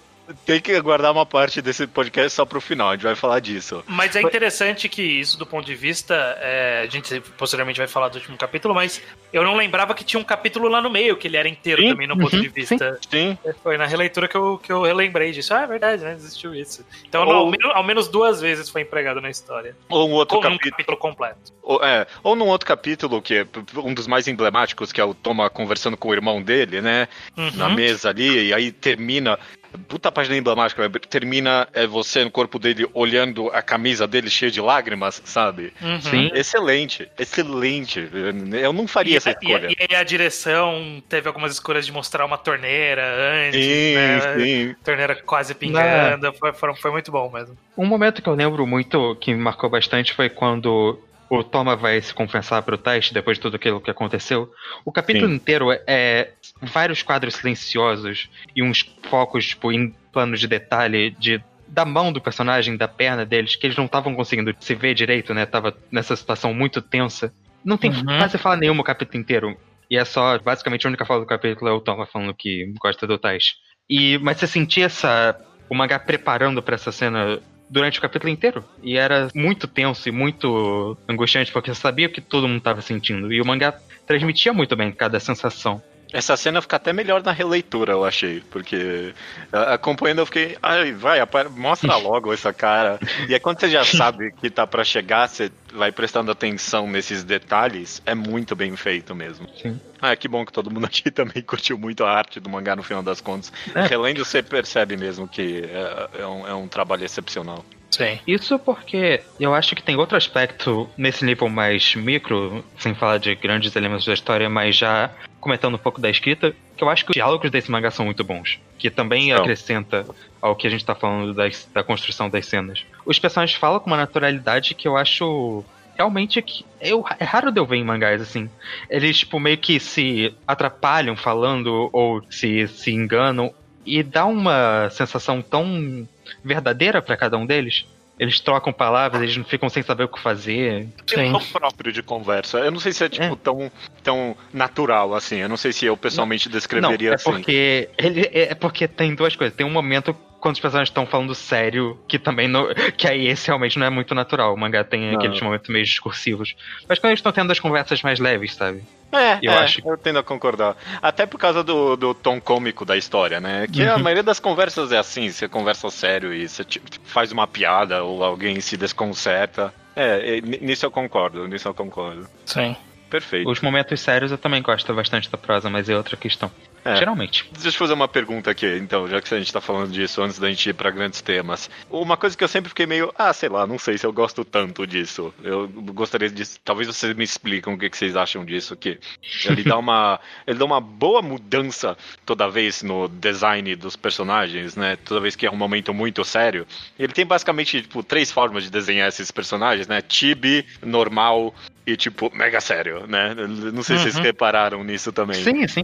tem 0.45 0.59
que 0.61 0.79
guardar 0.81 1.11
uma 1.11 1.25
parte 1.25 1.61
desse 1.61 1.85
podcast 1.87 2.31
só 2.31 2.45
pro 2.45 2.61
final, 2.61 2.89
a 2.89 2.93
gente 2.93 3.03
vai 3.03 3.15
falar 3.15 3.39
disso. 3.39 3.83
Mas 3.87 4.15
é 4.15 4.21
interessante 4.21 4.89
que 4.89 5.01
isso, 5.01 5.37
do 5.37 5.45
ponto 5.45 5.65
de 5.65 5.75
vista, 5.75 6.13
é, 6.39 6.81
a 6.83 6.89
gente 6.89 7.19
posteriormente 7.37 7.77
vai 7.77 7.87
falar 7.87 8.09
do 8.09 8.15
último 8.15 8.37
capítulo, 8.37 8.73
mas 8.73 9.01
eu 9.31 9.43
não 9.43 9.55
lembrava 9.55 9.93
que 9.93 10.03
tinha 10.03 10.19
um 10.19 10.23
capítulo 10.23 10.67
lá 10.67 10.81
no 10.81 10.89
meio, 10.89 11.17
que 11.17 11.27
ele 11.27 11.37
era 11.37 11.47
inteiro 11.47 11.81
Sim, 11.81 11.89
também 11.89 12.07
no 12.07 12.17
ponto 12.17 12.35
uhum, 12.35 12.41
de 12.41 12.49
vista. 12.49 12.99
Sim, 13.09 13.37
Foi 13.61 13.77
na 13.77 13.85
releitura 13.85 14.27
que 14.27 14.35
eu, 14.35 14.57
que 14.57 14.71
eu 14.71 14.81
relembrei 14.81 15.31
disso. 15.31 15.53
Ah, 15.53 15.61
é 15.63 15.67
verdade, 15.67 16.03
né? 16.03 16.13
Existiu 16.13 16.53
isso. 16.55 16.85
Então, 17.07 17.25
Ou- 17.25 17.33
ao, 17.33 17.49
menos, 17.49 17.75
ao 17.75 17.83
menos 17.83 18.07
duas 18.07 18.41
vezes 18.41 18.69
foi 18.69 18.81
empregado 18.81 19.21
na 19.21 19.29
história. 19.29 19.75
ou 19.89 20.09
um 20.09 20.13
outro 20.13 20.37
Ou 20.37 20.43
num 20.43 20.49
capítulo. 20.51 20.71
capítulo 20.71 20.97
completo. 20.97 21.53
Ou, 21.61 21.83
é, 21.83 22.05
ou 22.23 22.35
num 22.35 22.47
outro 22.47 22.67
capítulo, 22.67 23.21
que 23.21 23.35
é 23.35 23.47
um 23.77 23.93
dos 23.93 24.07
mais 24.07 24.27
emblemáticos, 24.27 24.91
que 24.91 25.01
é 25.01 25.03
o 25.03 25.13
Toma 25.13 25.49
conversando 25.49 25.97
com 25.97 26.09
o 26.09 26.13
irmão 26.13 26.41
dele, 26.41 26.81
né? 26.81 27.07
Uhum. 27.35 27.51
Na 27.55 27.69
mesa 27.69 28.09
ali, 28.09 28.49
e 28.49 28.53
aí 28.53 28.71
termina. 28.71 29.39
Puta 29.77 30.11
página 30.11 30.35
emblemática, 30.37 30.89
termina 31.09 31.67
é, 31.73 31.85
você 31.87 32.23
no 32.23 32.31
corpo 32.31 32.57
dele 32.59 32.87
olhando 32.93 33.49
a 33.49 33.61
camisa 33.61 34.07
dele 34.07 34.29
cheia 34.29 34.51
de 34.51 34.61
lágrimas, 34.61 35.21
sabe? 35.25 35.73
Uhum. 35.81 36.01
Sim. 36.01 36.31
Excelente, 36.33 37.09
excelente. 37.19 38.09
Eu 38.53 38.73
não 38.73 38.87
faria 38.87 39.13
E, 39.13 39.17
essa 39.17 39.29
e, 39.29 39.33
escolha. 39.33 39.67
a- 39.67 39.71
e 39.71 39.75
aí 39.89 39.95
a 39.95 40.03
direção 40.03 41.01
teve 41.09 41.27
algumas 41.27 41.53
escolhas 41.53 41.85
de 41.85 41.91
mostrar 41.91 42.25
uma 42.25 42.37
torneira 42.37 43.03
antes, 43.47 43.63
Sim, 43.65 43.93
né? 43.95 44.19
sim. 44.39 44.75
Torneira 44.83 45.15
quase 45.15 45.53
pingando. 45.55 46.33
Foi, 46.33 46.53
foram- 46.53 46.75
foi 46.75 46.91
muito 46.91 47.11
bom 47.11 47.29
mesmo. 47.31 47.57
Um 47.77 47.85
momento 47.85 48.21
que 48.21 48.29
eu 48.29 48.33
lembro 48.35 48.65
muito, 48.65 49.15
que 49.17 49.33
me 49.33 49.39
marcou 49.41 49.69
bastante, 49.69 50.13
foi 50.13 50.29
quando 50.29 50.99
o 51.29 51.43
Toma 51.43 51.75
vai 51.75 51.99
se 52.01 52.13
confessar 52.13 52.61
pro 52.61 52.77
Taishi 52.77 53.13
depois 53.13 53.37
de 53.37 53.41
tudo 53.41 53.55
aquilo 53.55 53.81
que 53.81 53.89
aconteceu. 53.91 54.51
O 54.83 54.91
capítulo 54.91 55.27
Sim. 55.27 55.35
inteiro 55.35 55.71
é- 55.71 55.81
é 55.87 56.33
vários 56.61 57.01
quadros 57.01 57.35
silenciosos 57.35 58.29
e 58.55 58.61
uns 58.63 58.83
focos, 59.09 59.47
tipo, 59.47 59.71
em 59.71 59.89
plano 60.11 60.35
de 60.37 60.47
detalhe 60.47 61.11
de 61.11 61.41
da 61.67 61.83
mão 61.83 62.13
do 62.13 62.21
personagem, 62.21 62.77
da 62.77 62.87
perna 62.87 63.25
deles, 63.25 63.55
que 63.55 63.65
eles 63.65 63.75
não 63.75 63.85
estavam 63.85 64.13
conseguindo 64.15 64.55
se 64.59 64.75
ver 64.75 64.93
direito, 64.93 65.33
né? 65.33 65.47
Tava 65.47 65.75
nessa 65.91 66.15
situação 66.15 66.53
muito 66.53 66.79
tensa. 66.79 67.33
Não 67.65 67.75
tem 67.75 67.89
Uhum. 67.89 68.05
quase 68.19 68.37
fala 68.37 68.55
nenhuma 68.55 68.81
o 68.81 68.85
capítulo 68.85 69.19
inteiro. 69.19 69.57
E 69.89 69.97
é 69.97 70.05
só, 70.05 70.37
basicamente, 70.37 70.85
a 70.85 70.89
única 70.89 71.05
fala 71.05 71.21
do 71.21 71.25
capítulo 71.25 71.67
é 71.69 71.73
o 71.73 71.81
Toma 71.81 72.05
falando 72.05 72.35
que 72.35 72.71
gosta 72.79 73.07
do 73.07 73.17
Taishi. 73.17 73.55
E, 73.89 74.19
mas 74.19 74.37
você 74.37 74.45
sentia 74.45 74.85
essa, 74.85 75.35
o 75.67 75.73
mangá 75.75 75.97
preparando 75.97 76.61
pra 76.61 76.75
essa 76.75 76.91
cena 76.91 77.39
durante 77.69 77.99
o 77.99 78.01
capítulo 78.01 78.31
inteiro. 78.31 78.63
E 78.81 78.97
era 78.97 79.29
muito 79.33 79.67
tenso 79.67 80.07
e 80.07 80.11
muito 80.11 80.97
angustiante, 81.07 81.51
porque 81.51 81.73
você 81.73 81.81
sabia 81.81 82.07
o 82.07 82.11
que 82.11 82.21
todo 82.21 82.47
mundo 82.47 82.61
tava 82.61 82.81
sentindo. 82.81 83.31
E 83.31 83.41
o 83.41 83.45
mangá 83.45 83.73
transmitia 84.05 84.53
muito 84.53 84.75
bem 84.75 84.91
cada 84.91 85.19
sensação. 85.19 85.81
Essa 86.13 86.37
cena 86.37 86.61
fica 86.61 86.75
até 86.75 86.93
melhor 86.93 87.23
na 87.23 87.31
releitura, 87.31 87.93
eu 87.93 88.05
achei. 88.05 88.41
Porque 88.51 89.13
acompanhando 89.51 90.19
eu 90.19 90.25
fiquei. 90.25 90.57
Ai, 90.61 90.91
vai, 90.93 91.19
mostra 91.55 91.95
logo 91.97 92.33
essa 92.33 92.53
cara. 92.53 92.99
E 93.27 93.33
aí 93.33 93.39
quando 93.39 93.59
você 93.59 93.69
já 93.69 93.83
sabe 93.85 94.31
que 94.31 94.49
tá 94.49 94.65
pra 94.65 94.83
chegar, 94.83 95.27
você 95.27 95.51
vai 95.73 95.91
prestando 95.91 96.31
atenção 96.31 96.87
nesses 96.87 97.23
detalhes. 97.23 98.01
É 98.05 98.15
muito 98.15 98.55
bem 98.55 98.75
feito 98.75 99.13
mesmo. 99.13 99.47
Sim. 99.61 99.79
Ah, 100.01 100.15
que 100.15 100.27
bom 100.27 100.45
que 100.45 100.51
todo 100.51 100.71
mundo 100.71 100.85
aqui 100.87 101.09
também 101.09 101.41
curtiu 101.41 101.77
muito 101.77 102.03
a 102.03 102.11
arte 102.11 102.39
do 102.39 102.49
mangá 102.49 102.75
no 102.75 102.83
final 102.83 103.03
das 103.03 103.21
contas. 103.21 103.51
É. 103.73 103.87
Relendo, 103.87 104.23
você 104.23 104.41
percebe 104.41 104.95
mesmo 104.97 105.27
que 105.27 105.63
é, 105.63 106.21
é 106.21 106.27
um, 106.27 106.47
é 106.47 106.53
um 106.53 106.67
trabalho 106.67 107.03
excepcional. 107.03 107.65
Sim. 107.95 108.19
Isso 108.27 108.59
porque 108.59 109.21
eu 109.39 109.53
acho 109.55 109.73
que 109.75 109.81
tem 109.81 109.95
outro 109.95 110.17
aspecto 110.17 110.89
nesse 110.97 111.23
nível 111.23 111.47
mais 111.47 111.95
micro, 111.95 112.63
sem 112.77 112.93
falar 112.93 113.17
de 113.19 113.33
grandes 113.35 113.73
elementos 113.75 114.05
da 114.05 114.13
história, 114.13 114.49
mas 114.49 114.75
já 114.75 115.09
comentando 115.39 115.75
um 115.75 115.79
pouco 115.79 116.01
da 116.01 116.09
escrita, 116.09 116.53
que 116.75 116.83
eu 116.83 116.89
acho 116.89 117.05
que 117.05 117.11
os 117.11 117.15
diálogos 117.15 117.49
desse 117.51 117.71
mangá 117.71 117.89
são 117.91 118.03
muito 118.05 118.23
bons. 118.23 118.59
Que 118.77 118.89
também 118.89 119.31
acrescenta 119.31 120.05
ao 120.41 120.55
que 120.55 120.67
a 120.67 120.69
gente 120.69 120.83
tá 120.83 120.93
falando 120.93 121.33
das- 121.33 121.69
da 121.73 121.83
construção 121.83 122.29
das 122.29 122.45
cenas. 122.47 122.83
Os 123.05 123.17
personagens 123.17 123.57
falam 123.57 123.79
com 123.79 123.87
uma 123.87 123.95
naturalidade 123.97 124.73
que 124.75 124.87
eu 124.87 124.97
acho 124.97 125.63
realmente 125.95 126.41
que. 126.41 126.65
Eu, 126.81 127.05
é 127.17 127.23
raro 127.23 127.51
de 127.51 127.59
eu 127.59 127.65
ver 127.65 127.77
em 127.77 127.83
mangás 127.85 128.21
assim. 128.21 128.49
Eles, 128.89 129.19
tipo, 129.19 129.39
meio 129.39 129.57
que 129.57 129.79
se 129.79 130.33
atrapalham 130.45 131.15
falando 131.15 131.89
ou 131.93 132.21
se, 132.29 132.67
se 132.67 132.91
enganam. 132.91 133.53
E 133.85 134.01
dá 134.01 134.25
uma 134.25 134.89
sensação 134.89 135.41
tão 135.43 136.07
verdadeira 136.43 137.01
pra 137.01 137.17
cada 137.17 137.37
um 137.37 137.45
deles. 137.45 137.85
Eles 138.17 138.39
trocam 138.39 138.71
palavras, 138.71 139.21
eles 139.21 139.35
não 139.35 139.43
ficam 139.43 139.67
sem 139.67 139.83
saber 139.83 140.05
o 140.05 140.07
que 140.07 140.21
fazer. 140.21 140.87
Tem 141.05 141.29
um 141.29 141.33
tom 141.33 141.45
próprio 141.51 141.91
de 141.91 142.01
conversa. 142.01 142.59
Eu 142.59 142.71
não 142.71 142.79
sei 142.79 142.93
se 142.93 143.03
é, 143.03 143.09
tipo, 143.09 143.25
É. 143.25 143.35
tão, 143.35 143.69
tão 144.01 144.37
natural 144.53 145.13
assim. 145.13 145.37
Eu 145.37 145.49
não 145.49 145.57
sei 145.57 145.73
se 145.73 145.85
eu 145.85 145.97
pessoalmente 145.97 146.47
descreveria 146.47 147.09
não, 147.09 147.13
é 147.13 147.15
assim. 147.15 147.29
porque 147.29 147.89
ele 147.97 148.29
é 148.31 148.55
porque 148.55 148.87
tem 148.87 149.13
duas 149.13 149.35
coisas. 149.35 149.55
Tem 149.55 149.65
um 149.65 149.69
momento 149.71 150.15
quando 150.45 150.53
os 150.57 150.61
personagens 150.61 150.89
estão 150.89 151.07
falando 151.07 151.33
sério 151.33 151.99
que 152.07 152.19
também 152.19 152.47
não, 152.47 152.67
que 152.95 153.07
aí 153.07 153.25
esse 153.27 153.47
realmente 153.47 153.79
não 153.79 153.87
é 153.87 153.89
muito 153.89 154.13
natural. 154.13 154.53
O 154.53 154.57
mangá 154.57 154.83
tem 154.83 155.09
Não. 155.09 155.15
aqueles 155.17 155.41
momentos 155.41 155.67
meio 155.69 155.83
discursivos. 155.83 156.53
Mas 156.87 156.99
quando 156.99 157.09
eles 157.09 157.17
estão 157.17 157.31
tendo 157.31 157.51
as 157.51 157.59
conversas 157.59 158.03
mais 158.03 158.19
leves, 158.19 158.53
sabe? 158.53 158.83
É, 159.11 159.39
Eu 159.41 159.51
é, 159.53 159.57
acho. 159.57 159.81
eu 159.83 159.97
tendo 159.97 160.19
a 160.19 160.23
concordar. 160.23 160.77
Até 161.01 161.25
por 161.25 161.39
causa 161.39 161.63
do, 161.63 161.95
do 161.95 162.13
tom 162.13 162.39
cômico 162.39 162.85
da 162.85 162.95
história, 162.95 163.39
né? 163.39 163.65
Que 163.65 163.87
a 163.87 163.95
Uhum. 163.95 164.03
maioria 164.03 164.21
das 164.21 164.39
conversas 164.39 164.91
é 164.91 164.99
assim, 164.99 165.31
você 165.31 165.47
conversa 165.47 165.89
sério 165.89 166.31
e 166.31 166.47
você 166.47 166.63
tipo, 166.63 166.85
faz 167.05 167.31
uma 167.31 167.47
piada 167.47 168.03
ou 168.03 168.23
alguém 168.23 168.61
se 168.61 168.77
desconcerta. 168.77 169.73
É, 169.95 170.41
nisso 170.41 170.85
eu 170.85 170.91
concordo, 170.91 171.47
nisso 171.47 171.67
eu 171.67 171.73
concordo. 171.73 172.27
Sim. 172.45 172.75
Perfeito. 173.09 173.49
Os 173.49 173.61
momentos 173.61 173.99
sérios 173.99 174.31
eu 174.31 174.37
também 174.37 174.61
gosto 174.61 174.93
bastante 174.93 175.27
da 175.31 175.39
prosa, 175.39 175.71
mas 175.71 175.89
é 175.89 175.97
outra 175.97 176.15
questão. 176.15 176.51
É. 176.85 176.95
Geralmente. 176.97 177.49
Deixa 177.51 177.69
eu 177.69 177.73
fazer 177.73 177.93
uma 177.93 178.07
pergunta 178.07 178.51
aqui, 178.51 178.67
então, 178.77 179.07
já 179.07 179.19
que 179.19 179.33
a 179.33 179.37
gente 179.39 179.51
tá 179.51 179.59
falando 179.59 179.91
disso 179.91 180.21
antes 180.21 180.37
da 180.37 180.47
gente 180.47 180.69
ir 180.69 180.73
pra 180.73 180.91
grandes 180.91 181.19
temas. 181.19 181.67
Uma 181.89 182.15
coisa 182.15 182.37
que 182.37 182.43
eu 182.43 182.47
sempre 182.47 182.69
fiquei 182.69 182.85
meio, 182.85 183.11
ah, 183.17 183.33
sei 183.33 183.49
lá, 183.49 183.65
não 183.65 183.79
sei 183.79 183.97
se 183.97 184.05
eu 184.05 184.13
gosto 184.13 184.45
tanto 184.45 184.85
disso. 184.85 185.33
Eu 185.43 185.67
gostaria 185.67 186.29
de. 186.29 186.47
Talvez 186.59 186.87
vocês 186.87 187.15
me 187.15 187.23
explicam 187.23 187.73
o 187.73 187.77
que, 187.77 187.89
que 187.89 187.97
vocês 187.97 188.15
acham 188.15 188.45
disso, 188.45 188.75
que 188.75 188.99
ele 189.45 189.63
dá 189.63 189.77
uma. 189.77 190.19
ele 190.45 190.59
dá 190.59 190.65
uma 190.65 190.79
boa 190.79 191.21
mudança 191.23 191.97
toda 192.25 192.47
vez 192.47 192.83
no 192.83 193.07
design 193.07 193.75
dos 193.75 193.95
personagens, 193.95 194.75
né? 194.75 194.95
Toda 195.03 195.19
vez 195.19 195.35
que 195.35 195.47
é 195.47 195.51
um 195.51 195.55
momento 195.57 195.91
muito 195.93 196.23
sério. 196.23 196.67
Ele 196.99 197.11
tem 197.11 197.25
basicamente, 197.25 197.81
tipo, 197.81 198.03
três 198.03 198.31
formas 198.31 198.63
de 198.63 198.69
desenhar 198.69 199.07
esses 199.07 199.31
personagens, 199.31 199.87
né? 199.87 200.03
Chibi, 200.07 200.63
normal 200.83 201.53
e, 201.87 201.95
tipo, 201.95 202.31
mega 202.35 202.59
sério, 202.59 203.05
né? 203.07 203.35
Não 203.35 203.83
sei 203.83 203.97
se 203.97 204.03
vocês 204.03 204.15
Uhum. 204.15 204.23
repararam 204.23 204.83
nisso 204.83 205.11
também. 205.11 205.43
Sim, 205.43 205.67
sim. 205.67 205.83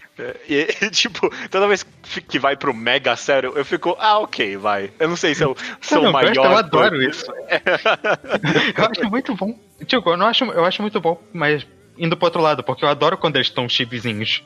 E, 0.49 0.89
tipo, 0.95 1.29
toda 1.49 1.67
vez 1.67 1.83
que 2.27 2.37
vai 2.39 2.55
pro 2.55 2.73
mega 2.73 3.15
sério, 3.15 3.53
eu 3.55 3.63
fico, 3.65 3.95
ah, 3.99 4.19
ok, 4.19 4.57
vai. 4.57 4.91
Eu 4.99 5.09
não 5.09 5.15
sei 5.15 5.33
se 5.33 5.43
eu 5.43 5.55
sou 5.81 6.03
o 6.09 6.11
maior. 6.11 6.35
eu 6.35 6.57
adoro 6.57 6.97
fã. 6.97 7.09
isso. 7.09 7.25
Eu 8.77 8.85
acho 8.85 9.09
muito 9.09 9.35
bom. 9.35 9.57
Tipo, 9.85 10.11
eu 10.11 10.17
não 10.17 10.27
acho, 10.27 10.43
eu 10.45 10.63
acho 10.65 10.81
muito 10.81 10.99
bom, 11.01 11.19
mas 11.33 11.65
indo 11.97 12.15
pro 12.15 12.25
outro 12.27 12.41
lado, 12.41 12.63
porque 12.63 12.85
eu 12.85 12.89
adoro 12.89 13.17
quando 13.17 13.35
eles 13.37 13.47
estão 13.47 13.67
chibizinhos. 13.67 14.43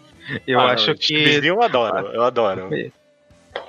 Eu 0.48 0.60
Ah, 0.60 0.72
acho 0.72 0.96
que. 0.96 1.14
Eu 1.44 1.62
adoro, 1.62 2.08
eu 2.08 2.24
adoro. 2.24 2.70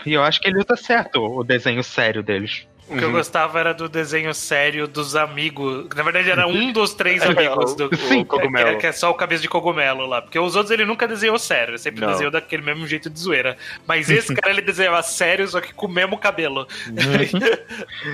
E 0.04 0.12
eu 0.12 0.22
acho 0.22 0.40
que 0.40 0.48
ele 0.48 0.58
usa 0.58 0.76
certo 0.76 1.20
o 1.22 1.42
desenho 1.44 1.82
sério 1.82 2.22
deles. 2.22 2.66
O 2.88 2.96
que 2.96 3.02
eu 3.02 3.08
Uhum. 3.08 3.14
gostava 3.14 3.58
era 3.58 3.74
do 3.74 3.88
desenho 3.88 4.32
sério 4.32 4.86
dos 4.86 5.16
amigos. 5.16 5.88
Na 5.94 6.02
verdade, 6.04 6.30
era 6.30 6.46
um 6.46 6.70
dos 6.72 6.94
três 6.94 7.22
É, 7.22 7.26
amigos 7.26 7.74
do 7.74 7.86
o 7.86 7.96
Sim, 7.96 8.24
cogumelo. 8.24 8.68
Que, 8.70 8.74
é, 8.74 8.78
que 8.78 8.86
é 8.86 8.92
só 8.92 9.10
o 9.10 9.14
cabeça 9.14 9.42
de 9.42 9.48
cogumelo 9.48 10.06
lá. 10.06 10.22
Porque 10.22 10.38
os 10.38 10.54
outros 10.54 10.70
ele 10.70 10.84
nunca 10.84 11.08
desenhou 11.08 11.38
sério, 11.38 11.72
ele 11.72 11.78
sempre 11.78 12.00
Não. 12.02 12.08
desenhou 12.12 12.30
daquele 12.30 12.62
mesmo 12.62 12.86
jeito 12.86 13.10
de 13.10 13.18
zoeira. 13.18 13.56
Mas 13.86 14.08
esse 14.10 14.32
cara 14.34 14.52
ele 14.52 14.62
desenhava 14.62 15.02
sério, 15.02 15.46
só 15.48 15.60
que 15.60 15.74
com 15.74 15.86
o 15.86 15.90
mesmo 15.90 16.16
cabelo. 16.16 16.66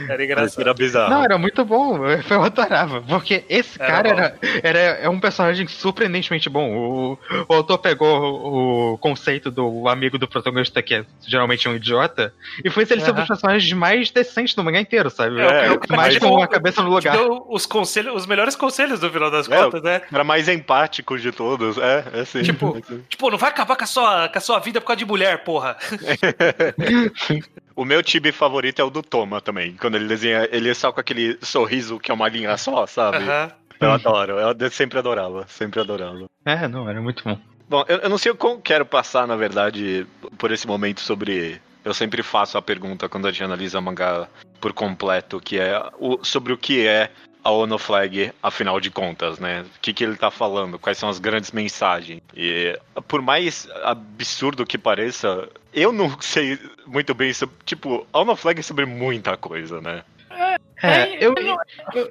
era 0.08 0.18
Mas 0.18 0.20
engraçado. 0.20 0.60
era 0.62 0.74
bizarro. 0.74 1.10
Não, 1.10 1.24
era 1.24 1.38
muito 1.38 1.64
bom, 1.64 2.06
eu 2.06 2.22
eu 2.30 2.42
adorava. 2.42 3.02
Porque 3.02 3.44
esse 3.48 3.80
Era 3.80 3.90
cara 3.92 4.08
bom. 4.08 4.18
era, 4.18 4.38
era, 4.62 4.78
é 4.78 5.08
um 5.08 5.20
personagem 5.20 5.66
surpreendentemente 5.66 6.48
bom. 6.48 6.72
O, 6.74 7.18
o 7.48 7.52
autor 7.54 7.78
pegou 7.78 8.92
o, 8.94 8.98
conceito 8.98 9.50
do 9.50 9.88
amigo 9.88 10.18
do 10.18 10.28
protagonista, 10.28 10.82
que 10.82 10.94
é 10.94 11.04
geralmente 11.26 11.68
um 11.68 11.74
idiota, 11.74 12.32
e 12.64 12.70
fez 12.70 12.90
ele 12.90 13.00
ser 13.00 13.10
um 13.10 13.14
dos 13.14 13.20
Aham. 13.20 13.26
personagens 13.28 13.72
mais 13.72 14.10
decentes 14.10 14.54
do 14.54 14.61
mangá 14.62 14.80
inteiro, 14.80 15.10
sabe? 15.10 15.40
É, 15.40 15.70
o 15.70 15.78
cara 15.78 15.96
mais 15.96 16.14
que 16.14 16.20
com 16.20 16.42
a 16.42 16.46
cabeça 16.46 16.82
no 16.82 16.88
que 17.00 17.08
lugar. 17.08 17.16
deu 17.16 17.46
os 17.48 17.66
conselhos, 17.66 18.14
os 18.14 18.26
melhores 18.26 18.54
conselhos 18.56 19.00
no 19.00 19.10
final 19.10 19.30
das 19.30 19.48
É, 19.50 19.56
contas, 19.56 19.82
né? 19.82 20.02
Era 20.12 20.24
mais 20.24 20.48
empático 20.48 21.18
de 21.18 21.32
todos, 21.32 21.78
é, 21.78 22.04
é 22.14 22.20
assim. 22.20 22.42
Tipo, 22.42 22.80
Tipo, 23.08 23.30
não 23.30 23.38
vai 23.38 23.50
acabar 23.50 23.76
com 23.76 23.84
a 23.84 23.86
sua, 23.86 24.28
com 24.28 24.38
a 24.38 24.40
sua 24.40 24.58
vida 24.58 24.80
por 24.80 24.86
causa 24.88 24.98
de 24.98 25.04
mulher, 25.06 25.44
porra. 25.44 25.76
O 27.74 27.84
meu 27.86 28.02
tibi 28.02 28.32
favorito 28.32 28.80
é 28.80 28.84
o 28.84 28.90
do 28.90 29.02
Toma 29.02 29.40
também. 29.40 29.74
Quando 29.80 29.94
ele 29.94 30.06
desenha, 30.06 30.46
ele 30.52 30.68
é 30.68 30.74
só 30.74 30.92
com 30.92 31.00
aquele 31.00 31.38
sorriso 31.40 31.98
que 31.98 32.10
é 32.10 32.14
uma 32.14 32.28
linha 32.28 32.56
só, 32.58 32.86
sabe? 32.86 33.16
Aham. 33.18 33.50
Eu 33.80 33.90
adoro, 33.90 34.32
eu 34.38 34.70
sempre 34.70 34.98
adorava, 34.98 35.44
sempre 35.48 35.80
adorava. 35.80 36.26
É, 36.44 36.68
não, 36.68 36.88
era 36.88 37.00
muito 37.00 37.24
bom. 37.24 37.36
Bom, 37.68 37.84
eu, 37.88 37.96
eu 37.98 38.08
não 38.10 38.18
sei 38.18 38.30
o 38.30 38.36
como 38.36 38.60
quero 38.60 38.84
passar, 38.86 39.26
na 39.26 39.34
verdade, 39.34 40.06
por 40.38 40.52
esse 40.52 40.66
momento 40.66 41.00
sobre. 41.00 41.60
Eu 41.84 41.92
sempre 41.92 42.22
faço 42.22 42.56
a 42.56 42.62
pergunta 42.62 43.08
quando 43.08 43.26
a 43.26 43.30
gente 43.30 43.44
analisa 43.44 43.80
mangá 43.80 44.28
por 44.60 44.72
completo, 44.72 45.40
que 45.40 45.58
é 45.58 45.82
o, 45.98 46.24
sobre 46.24 46.52
o 46.52 46.58
que 46.58 46.86
é 46.86 47.10
a 47.44 47.50
Ono 47.50 47.76
Flag, 47.76 48.32
afinal 48.40 48.80
de 48.80 48.90
contas, 48.90 49.38
né? 49.40 49.62
O 49.62 49.80
que, 49.80 49.92
que 49.92 50.04
ele 50.04 50.16
tá 50.16 50.30
falando, 50.30 50.78
quais 50.78 50.96
são 50.96 51.08
as 51.08 51.18
grandes 51.18 51.50
mensagens. 51.50 52.20
E 52.36 52.78
por 53.08 53.20
mais 53.20 53.68
absurdo 53.82 54.64
que 54.64 54.78
pareça, 54.78 55.48
eu 55.72 55.92
não 55.92 56.16
sei 56.20 56.58
muito 56.86 57.14
bem 57.14 57.32
sobre. 57.32 57.56
Tipo, 57.64 58.06
a 58.12 58.20
Ono 58.20 58.36
Flag 58.36 58.60
é 58.60 58.62
sobre 58.62 58.86
muita 58.86 59.36
coisa, 59.36 59.80
né? 59.80 60.04
É, 60.82 61.24
eu, 61.24 61.34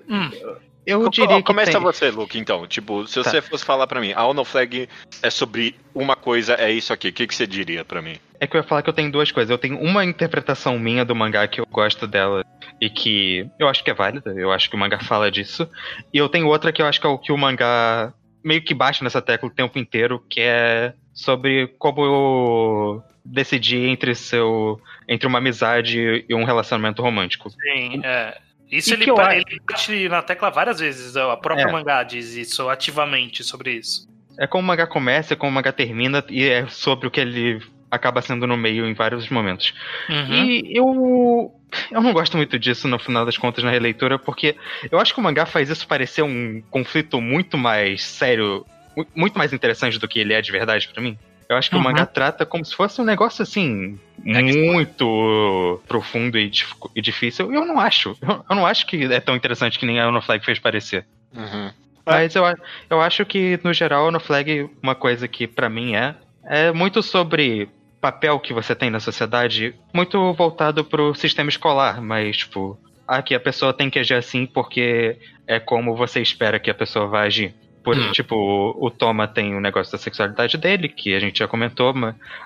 Hum. 0.07 0.29
eu 0.33 0.57
Co- 0.87 1.09
diria 1.09 1.37
que 1.37 1.43
Começa 1.43 1.71
tem... 1.73 1.81
você, 1.81 2.09
Luke, 2.09 2.37
então. 2.39 2.65
Tipo, 2.67 3.05
se 3.07 3.21
Tá. 3.21 3.29
você 3.29 3.41
fosse 3.41 3.63
falar 3.63 3.85
pra 3.87 3.99
mim, 4.01 4.13
a 4.15 4.25
Ono 4.25 4.43
Flag 4.43 4.89
é 5.21 5.29
sobre 5.29 5.75
uma 5.93 6.15
coisa, 6.15 6.55
é 6.55 6.71
isso 6.71 6.91
aqui, 6.91 7.09
o 7.09 7.13
que, 7.13 7.27
que 7.27 7.35
você 7.35 7.45
diria 7.45 7.85
pra 7.85 8.01
mim? 8.01 8.15
É 8.39 8.47
que 8.47 8.55
eu 8.57 8.61
ia 8.61 8.67
falar 8.67 8.81
que 8.81 8.89
eu 8.89 8.93
tenho 8.93 9.11
duas 9.11 9.31
coisas. 9.31 9.51
Eu 9.51 9.57
tenho 9.59 9.79
uma 9.79 10.03
interpretação 10.03 10.79
minha 10.79 11.05
do 11.05 11.15
mangá 11.15 11.47
que 11.47 11.61
eu 11.61 11.65
gosto 11.69 12.07
dela 12.07 12.43
e 12.81 12.89
que 12.89 13.47
eu 13.59 13.67
acho 13.69 13.83
que 13.83 13.91
é 13.91 13.93
válida. 13.93 14.33
Eu 14.35 14.51
acho 14.51 14.67
que 14.69 14.75
o 14.75 14.79
mangá 14.79 14.99
fala 14.99 15.29
disso. 15.29 15.69
E 16.11 16.17
eu 16.17 16.27
tenho 16.27 16.47
outra 16.47 16.71
que 16.71 16.81
eu 16.81 16.87
acho 16.87 16.99
que 16.99 17.05
é 17.05 17.09
o 17.09 17.19
que 17.19 17.31
o 17.31 17.37
mangá 17.37 18.11
meio 18.43 18.63
que 18.63 18.73
bate 18.73 19.03
nessa 19.03 19.21
tecla 19.21 19.47
o 19.47 19.51
tempo 19.53 19.77
inteiro, 19.77 20.23
que 20.27 20.41
é 20.41 20.93
sobre 21.13 21.67
como 21.77 22.03
eu 22.03 23.03
decidi 23.23 23.77
entre 23.85 24.15
seu 24.15 24.81
entre 25.07 25.27
uma 25.27 25.37
amizade 25.37 26.25
e 26.27 26.33
um 26.33 26.43
relacionamento 26.43 27.03
romântico. 27.03 27.51
Sim, 27.51 28.01
é. 28.03 28.35
Isso 28.71 28.93
ele, 28.93 29.09
eu 29.09 29.15
ele 29.31 29.59
bate 29.67 30.07
na 30.09 30.21
tecla 30.21 30.49
várias 30.49 30.79
vezes. 30.79 31.15
A 31.17 31.35
própria 31.37 31.65
É. 31.67 31.71
mangá 31.71 32.01
diz 32.03 32.35
isso 32.35 32.69
ativamente 32.69 33.43
sobre 33.43 33.73
isso. 33.73 34.07
É 34.39 34.47
como 34.47 34.63
o 34.63 34.67
mangá 34.67 34.87
começa, 34.87 35.35
como 35.35 35.51
o 35.51 35.53
mangá 35.53 35.71
termina 35.71 36.23
e 36.29 36.45
é 36.47 36.65
sobre 36.67 37.05
o 37.07 37.11
que 37.11 37.19
ele 37.19 37.59
acaba 37.91 38.21
sendo 38.21 38.47
no 38.47 38.55
meio 38.55 38.85
em 38.87 38.93
vários 38.93 39.27
momentos. 39.29 39.73
Uhum. 40.09 40.33
E 40.45 40.73
eu. 40.77 41.51
Eu 41.89 42.01
não 42.01 42.11
gosto 42.11 42.35
muito 42.35 42.59
disso 42.59 42.85
no 42.87 42.99
final 42.99 43.25
das 43.25 43.37
contas 43.37 43.63
na 43.63 43.71
releitura, 43.71 44.19
porque 44.19 44.55
eu 44.91 44.99
acho 44.99 45.13
que 45.13 45.19
o 45.19 45.23
mangá 45.23 45.45
faz 45.45 45.69
isso 45.69 45.87
parecer 45.87 46.21
um 46.21 46.61
conflito 46.69 47.21
muito 47.21 47.57
mais 47.57 48.03
sério, 48.03 48.65
mu- 48.95 49.07
muito 49.15 49.37
mais 49.37 49.53
interessante 49.53 49.97
do 49.97 50.05
que 50.07 50.19
ele 50.19 50.33
é 50.33 50.41
de 50.41 50.51
verdade 50.51 50.89
pra 50.93 51.01
mim. 51.01 51.17
Eu 51.51 51.57
acho 51.57 51.69
que 51.69 51.75
Uhum. 51.75 51.81
o 51.81 51.83
mangá 51.83 52.05
trata 52.05 52.45
como 52.45 52.63
se 52.63 52.73
fosse 52.73 53.01
um 53.01 53.03
negócio 53.03 53.43
assim, 53.43 53.99
muito 54.23 55.81
profundo 55.87 56.37
e, 56.37 56.49
e 56.95 57.01
difícil. 57.01 57.53
Eu 57.53 57.65
não 57.65 57.77
acho. 57.77 58.15
Eu, 58.21 58.45
eu 58.49 58.55
não 58.55 58.65
acho 58.65 58.85
que 58.87 59.03
é 59.03 59.19
tão 59.19 59.35
interessante 59.35 59.77
que 59.77 59.85
nem 59.85 59.99
a 59.99 60.07
Ono 60.07 60.21
Flag 60.21 60.45
fez 60.45 60.59
parecer. 60.59 61.05
Uhum. 61.35 61.71
Mas 62.05 62.35
eu, 62.35 62.43
eu 62.89 63.01
acho 63.01 63.25
que, 63.25 63.59
no 63.63 63.73
geral, 63.73 64.09
no 64.11 64.19
Flag, 64.19 64.69
uma 64.81 64.95
coisa 64.95 65.27
que 65.27 65.45
pra 65.45 65.69
mim 65.69 65.93
é, 65.93 66.15
é 66.45 66.71
muito 66.71 67.03
sobre 67.03 67.69
papel 67.99 68.39
que 68.39 68.53
você 68.53 68.73
tem 68.73 68.89
na 68.89 68.99
sociedade, 69.01 69.75
muito 69.93 70.33
voltado 70.33 70.85
pro 70.85 71.13
sistema 71.13 71.49
escolar, 71.49 72.01
mas, 72.01 72.37
tipo, 72.37 72.79
aqui 73.05 73.35
a 73.35 73.39
pessoa 73.39 73.73
tem 73.73 73.89
que 73.89 73.99
agir 73.99 74.15
assim 74.15 74.45
porque 74.45 75.17
é 75.45 75.59
como 75.59 75.95
você 75.95 76.21
espera 76.21 76.59
que 76.59 76.71
a 76.71 76.73
pessoa 76.73 77.07
vai 77.07 77.27
agir. 77.27 77.53
Por, 77.83 77.97
Hum. 77.97 78.11
Tipo, 78.11 78.35
o, 78.35 78.87
o 78.87 78.91
Toma 78.91 79.27
tem 79.27 79.55
o 79.55 79.59
negócio 79.59 79.91
da 79.91 79.97
sexualidade 79.97 80.57
dele, 80.57 80.87
que 80.87 81.15
a 81.15 81.19
gente 81.19 81.39
já 81.39 81.47
comentou, 81.47 81.93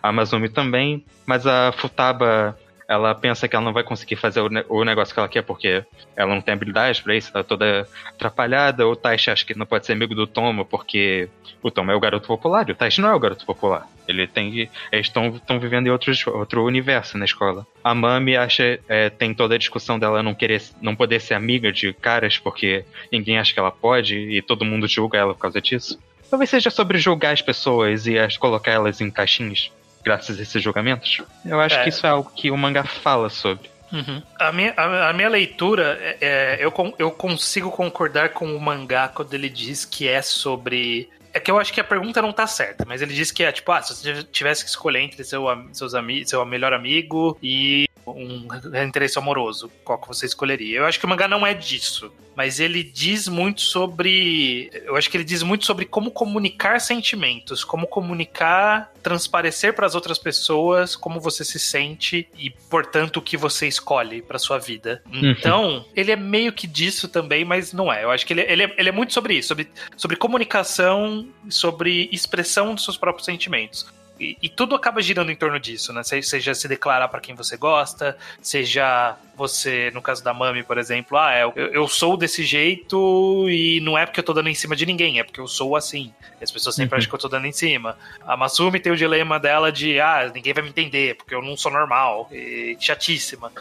a 0.02 0.10
Amazumi 0.10 0.50
também, 0.50 1.04
mas 1.26 1.45
a 1.45 1.71
Futaba, 1.74 2.58
ela 2.88 3.15
pensa 3.15 3.48
que 3.48 3.56
ela 3.56 3.65
não 3.65 3.74
vai 3.74 3.84
conseguir 3.84 4.15
fazer 4.15 4.41
o, 4.41 4.50
ne- 4.50 4.65
o 4.69 4.84
negócio 4.84 5.13
que 5.13 5.19
ela 5.19 5.30
quer 5.30 5.41
porque 5.41 5.84
ela 6.15 6.34
não 6.34 6.41
tem 6.41 6.54
habilidade 6.54 7.02
pra 7.02 7.15
isso, 7.15 7.32
tá 7.32 7.43
toda 7.43 7.88
atrapalhada. 8.08 8.88
O 8.88 8.95
Taishi 8.95 9.32
acha 9.32 9.45
que 9.45 9.58
não 9.58 9.65
pode 9.65 9.86
ser 9.86 9.93
amigo 9.93 10.13
do 10.15 10.28
Toma 10.28 10.63
porque 10.63 11.28
o 11.62 11.71
Toma 11.71 11.93
é 11.93 11.95
o 11.95 12.00
garoto 12.00 12.28
popular 12.28 12.67
e 12.69 12.71
o 12.71 12.76
Taishi 12.76 13.02
não 13.02 13.10
é 13.10 13.15
o 13.15 13.19
garoto 13.19 13.45
popular. 13.45 13.88
Ele 14.08 14.28
tem 14.28 14.69
Eles 14.91 15.08
estão 15.08 15.60
vivendo 15.60 15.88
em 15.88 15.89
outros, 15.89 16.26
outro 16.28 16.63
universo 16.63 17.17
na 17.17 17.26
escola. 17.26 17.65
A 17.84 17.93
Mami 17.95 18.36
acha. 18.36 18.80
é, 18.88 19.10
tem 19.10 19.34
toda 19.34 19.56
a 19.56 19.58
discussão 19.58 19.98
dela 19.98 20.21
não 20.21 20.36
querer 20.36 20.62
não 20.82 20.95
poder 20.95 21.19
ser 21.19 21.34
amiga 21.34 21.71
de 21.71 21.91
caras 21.93 22.38
porque 22.38 22.86
ninguém 23.12 23.39
acha 23.39 23.54
que 23.54 23.60
ela 23.60 23.71
pode 23.71 24.15
e 24.15 24.41
todo 24.41 24.63
mundo 24.65 24.88
julga 24.88 25.17
ela 25.17 25.34
por 25.34 25.39
causa 25.41 25.60
disso. 25.62 26.00
Talvez 26.30 26.50
seja 26.50 26.69
sobre 26.69 26.98
julgar 26.98 27.34
as 27.34 27.41
pessoas 27.41 28.06
e 28.08 28.17
as, 28.17 28.38
colocar 28.38 28.71
elas 28.71 29.00
em 29.02 29.10
caixinhas 29.10 29.71
graças 30.05 30.39
a 30.39 30.43
esses 30.43 30.61
julgamentos. 30.61 31.21
Eu 31.43 31.59
acho 31.59 31.75
É. 31.75 31.83
que 31.83 31.89
isso 31.89 32.05
é 32.05 32.09
algo 32.09 32.31
que 32.35 32.51
o 32.51 32.57
mangá 32.57 32.83
fala 32.83 33.29
sobre. 33.29 33.69
Uhum. 33.91 34.21
A, 34.39 34.51
minha, 34.51 34.73
a, 34.77 35.09
a 35.09 35.13
minha 35.13 35.29
leitura, 35.29 35.97
é, 36.01 36.17
é, 36.21 36.57
eu, 36.59 36.71
eu 36.99 37.11
consigo 37.11 37.71
concordar 37.71 38.29
com 38.29 38.55
o 38.55 38.59
mangá 38.59 39.07
quando 39.07 39.33
ele 39.33 39.49
diz 39.49 39.83
que 39.83 40.07
é 40.07 40.21
sobre. 40.21 41.09
É 41.36 41.39
que 41.41 41.52
eu 41.52 41.60
acho 41.60 41.74
que 41.74 41.82
a 41.82 41.84
pergunta 41.84 42.21
não 42.21 42.32
tá 42.32 42.48
certa, 42.48 42.86
mas 42.88 43.02
ele 43.02 43.13
diz 43.13 43.30
que 43.30 43.43
é 43.43 43.52
tipo, 43.52 43.69
ah, 43.69 43.82
se 43.82 43.93
você 43.93 44.24
tivesse 44.24 44.63
que 44.63 44.69
escolher 44.69 45.02
entre 45.02 45.21
seu, 45.26 45.45
seus 45.74 45.93
ami 45.93 46.26
seu 46.26 46.45
melhor 46.45 46.71
amigo 46.71 47.38
e 47.43 47.86
um 48.08 48.48
interesse 48.86 49.17
amoroso, 49.17 49.69
qual 49.84 50.00
que 50.00 50.08
você 50.08 50.26
escolheria? 50.26 50.78
Eu 50.78 50.86
acho 50.86 50.98
que 50.98 51.06
o 51.06 51.10
mangá 51.10 51.28
não 51.28 51.45
é 51.45 51.54
disso, 51.54 52.12
mas 52.36 52.60
ele 52.60 52.84
diz 52.84 53.28
muito 53.28 53.62
sobre. 53.62 54.69
Eu 54.86 54.95
acho 54.95 55.10
que 55.10 55.17
ele 55.17 55.24
diz 55.24 55.41
muito 55.41 55.65
sobre 55.65 55.86
como 55.86 56.12
comunicar 56.12 56.80
sentimentos, 56.80 57.63
como 57.63 57.88
comunicar, 57.88 58.91
transparecer 59.02 59.74
para 59.74 59.86
as 59.86 59.95
outras 59.95 60.17
pessoas 60.19 60.95
como 60.95 61.19
você 61.19 61.43
se 61.45 61.60
sente 61.60 62.28
e, 62.38 62.50
portanto, 62.50 63.17
o 63.17 63.21
que 63.21 63.38
você 63.38 63.67
escolhe 63.67 64.21
para 64.21 64.38
sua 64.38 64.58
vida. 64.58 65.02
Então, 65.12 65.86
ele 65.95 66.12
é 66.12 66.15
meio 66.15 66.52
que 66.52 66.67
disso 66.67 67.08
também, 67.08 67.45
mas 67.45 67.71
não 67.71 67.91
é. 67.91 68.04
Eu 68.04 68.12
acho 68.12 68.26
que 68.26 68.34
ele, 68.34 68.41
ele, 68.41 68.63
é, 68.63 68.76
ele 68.78 68.89
é 68.89 68.91
muito 68.91 69.13
sobre 69.13 69.36
isso, 69.36 69.48
sobre, 69.50 69.69
sobre 69.95 70.17
comunicação, 70.17 71.24
sobre 71.49 72.09
expressão 72.11 72.73
dos 72.75 72.83
seus 72.83 72.97
próprios 72.97 73.25
sentimentos. 73.25 73.85
E, 74.17 74.38
e 74.41 74.47
tudo 74.47 74.75
acaba 74.75 75.01
girando 75.01 75.29
em 75.29 75.35
torno 75.35 75.59
disso, 75.59 75.91
né? 75.91 76.01
Se- 76.01 76.21
Seja 76.23 76.53
se 76.55 76.69
declarar 76.69 77.09
pra 77.09 77.19
quem 77.19 77.35
você 77.35 77.57
gosta, 77.57 78.17
seja 78.41 79.17
você, 79.35 79.91
no 79.93 80.01
caso 80.01 80.23
da 80.23 80.33
Mami, 80.33 80.63
por 80.63 80.77
exemplo, 80.77 81.17
ah, 81.17 81.38
eu, 81.38 81.51
eu 81.53 81.85
sou 81.89 82.15
desse 82.15 82.41
jeito 82.45 83.45
e 83.49 83.81
não 83.81 83.97
é 83.97 84.05
porque 84.05 84.21
eu 84.21 84.23
tô 84.23 84.31
dando 84.31 84.47
em 84.47 84.53
cima 84.55 84.73
de 84.73 84.85
ninguém, 84.85 85.19
é 85.19 85.23
porque 85.25 85.41
eu 85.41 85.47
sou 85.49 85.75
assim. 85.75 86.13
As 86.41 86.49
pessoas 86.49 86.75
sempre 86.75 86.95
Uhum. 86.95 86.99
acham 86.99 87.09
que 87.09 87.15
eu 87.15 87.19
tô 87.19 87.27
dando 87.27 87.45
em 87.45 87.51
cima. 87.51 87.97
A 88.25 88.38
Masumi 88.38 88.79
tem 88.79 88.89
o 88.93 88.95
dilema 88.95 89.38
dela 89.38 89.69
de, 89.69 89.99
ah, 89.99 90.31
ninguém 90.33 90.53
vai 90.53 90.63
me 90.63 90.69
entender, 90.69 91.15
porque 91.17 91.35
eu 91.35 91.41
não 91.41 91.57
sou 91.57 91.69
normal. 91.69 92.29
E 92.31 92.77
chatíssima. 92.79 93.51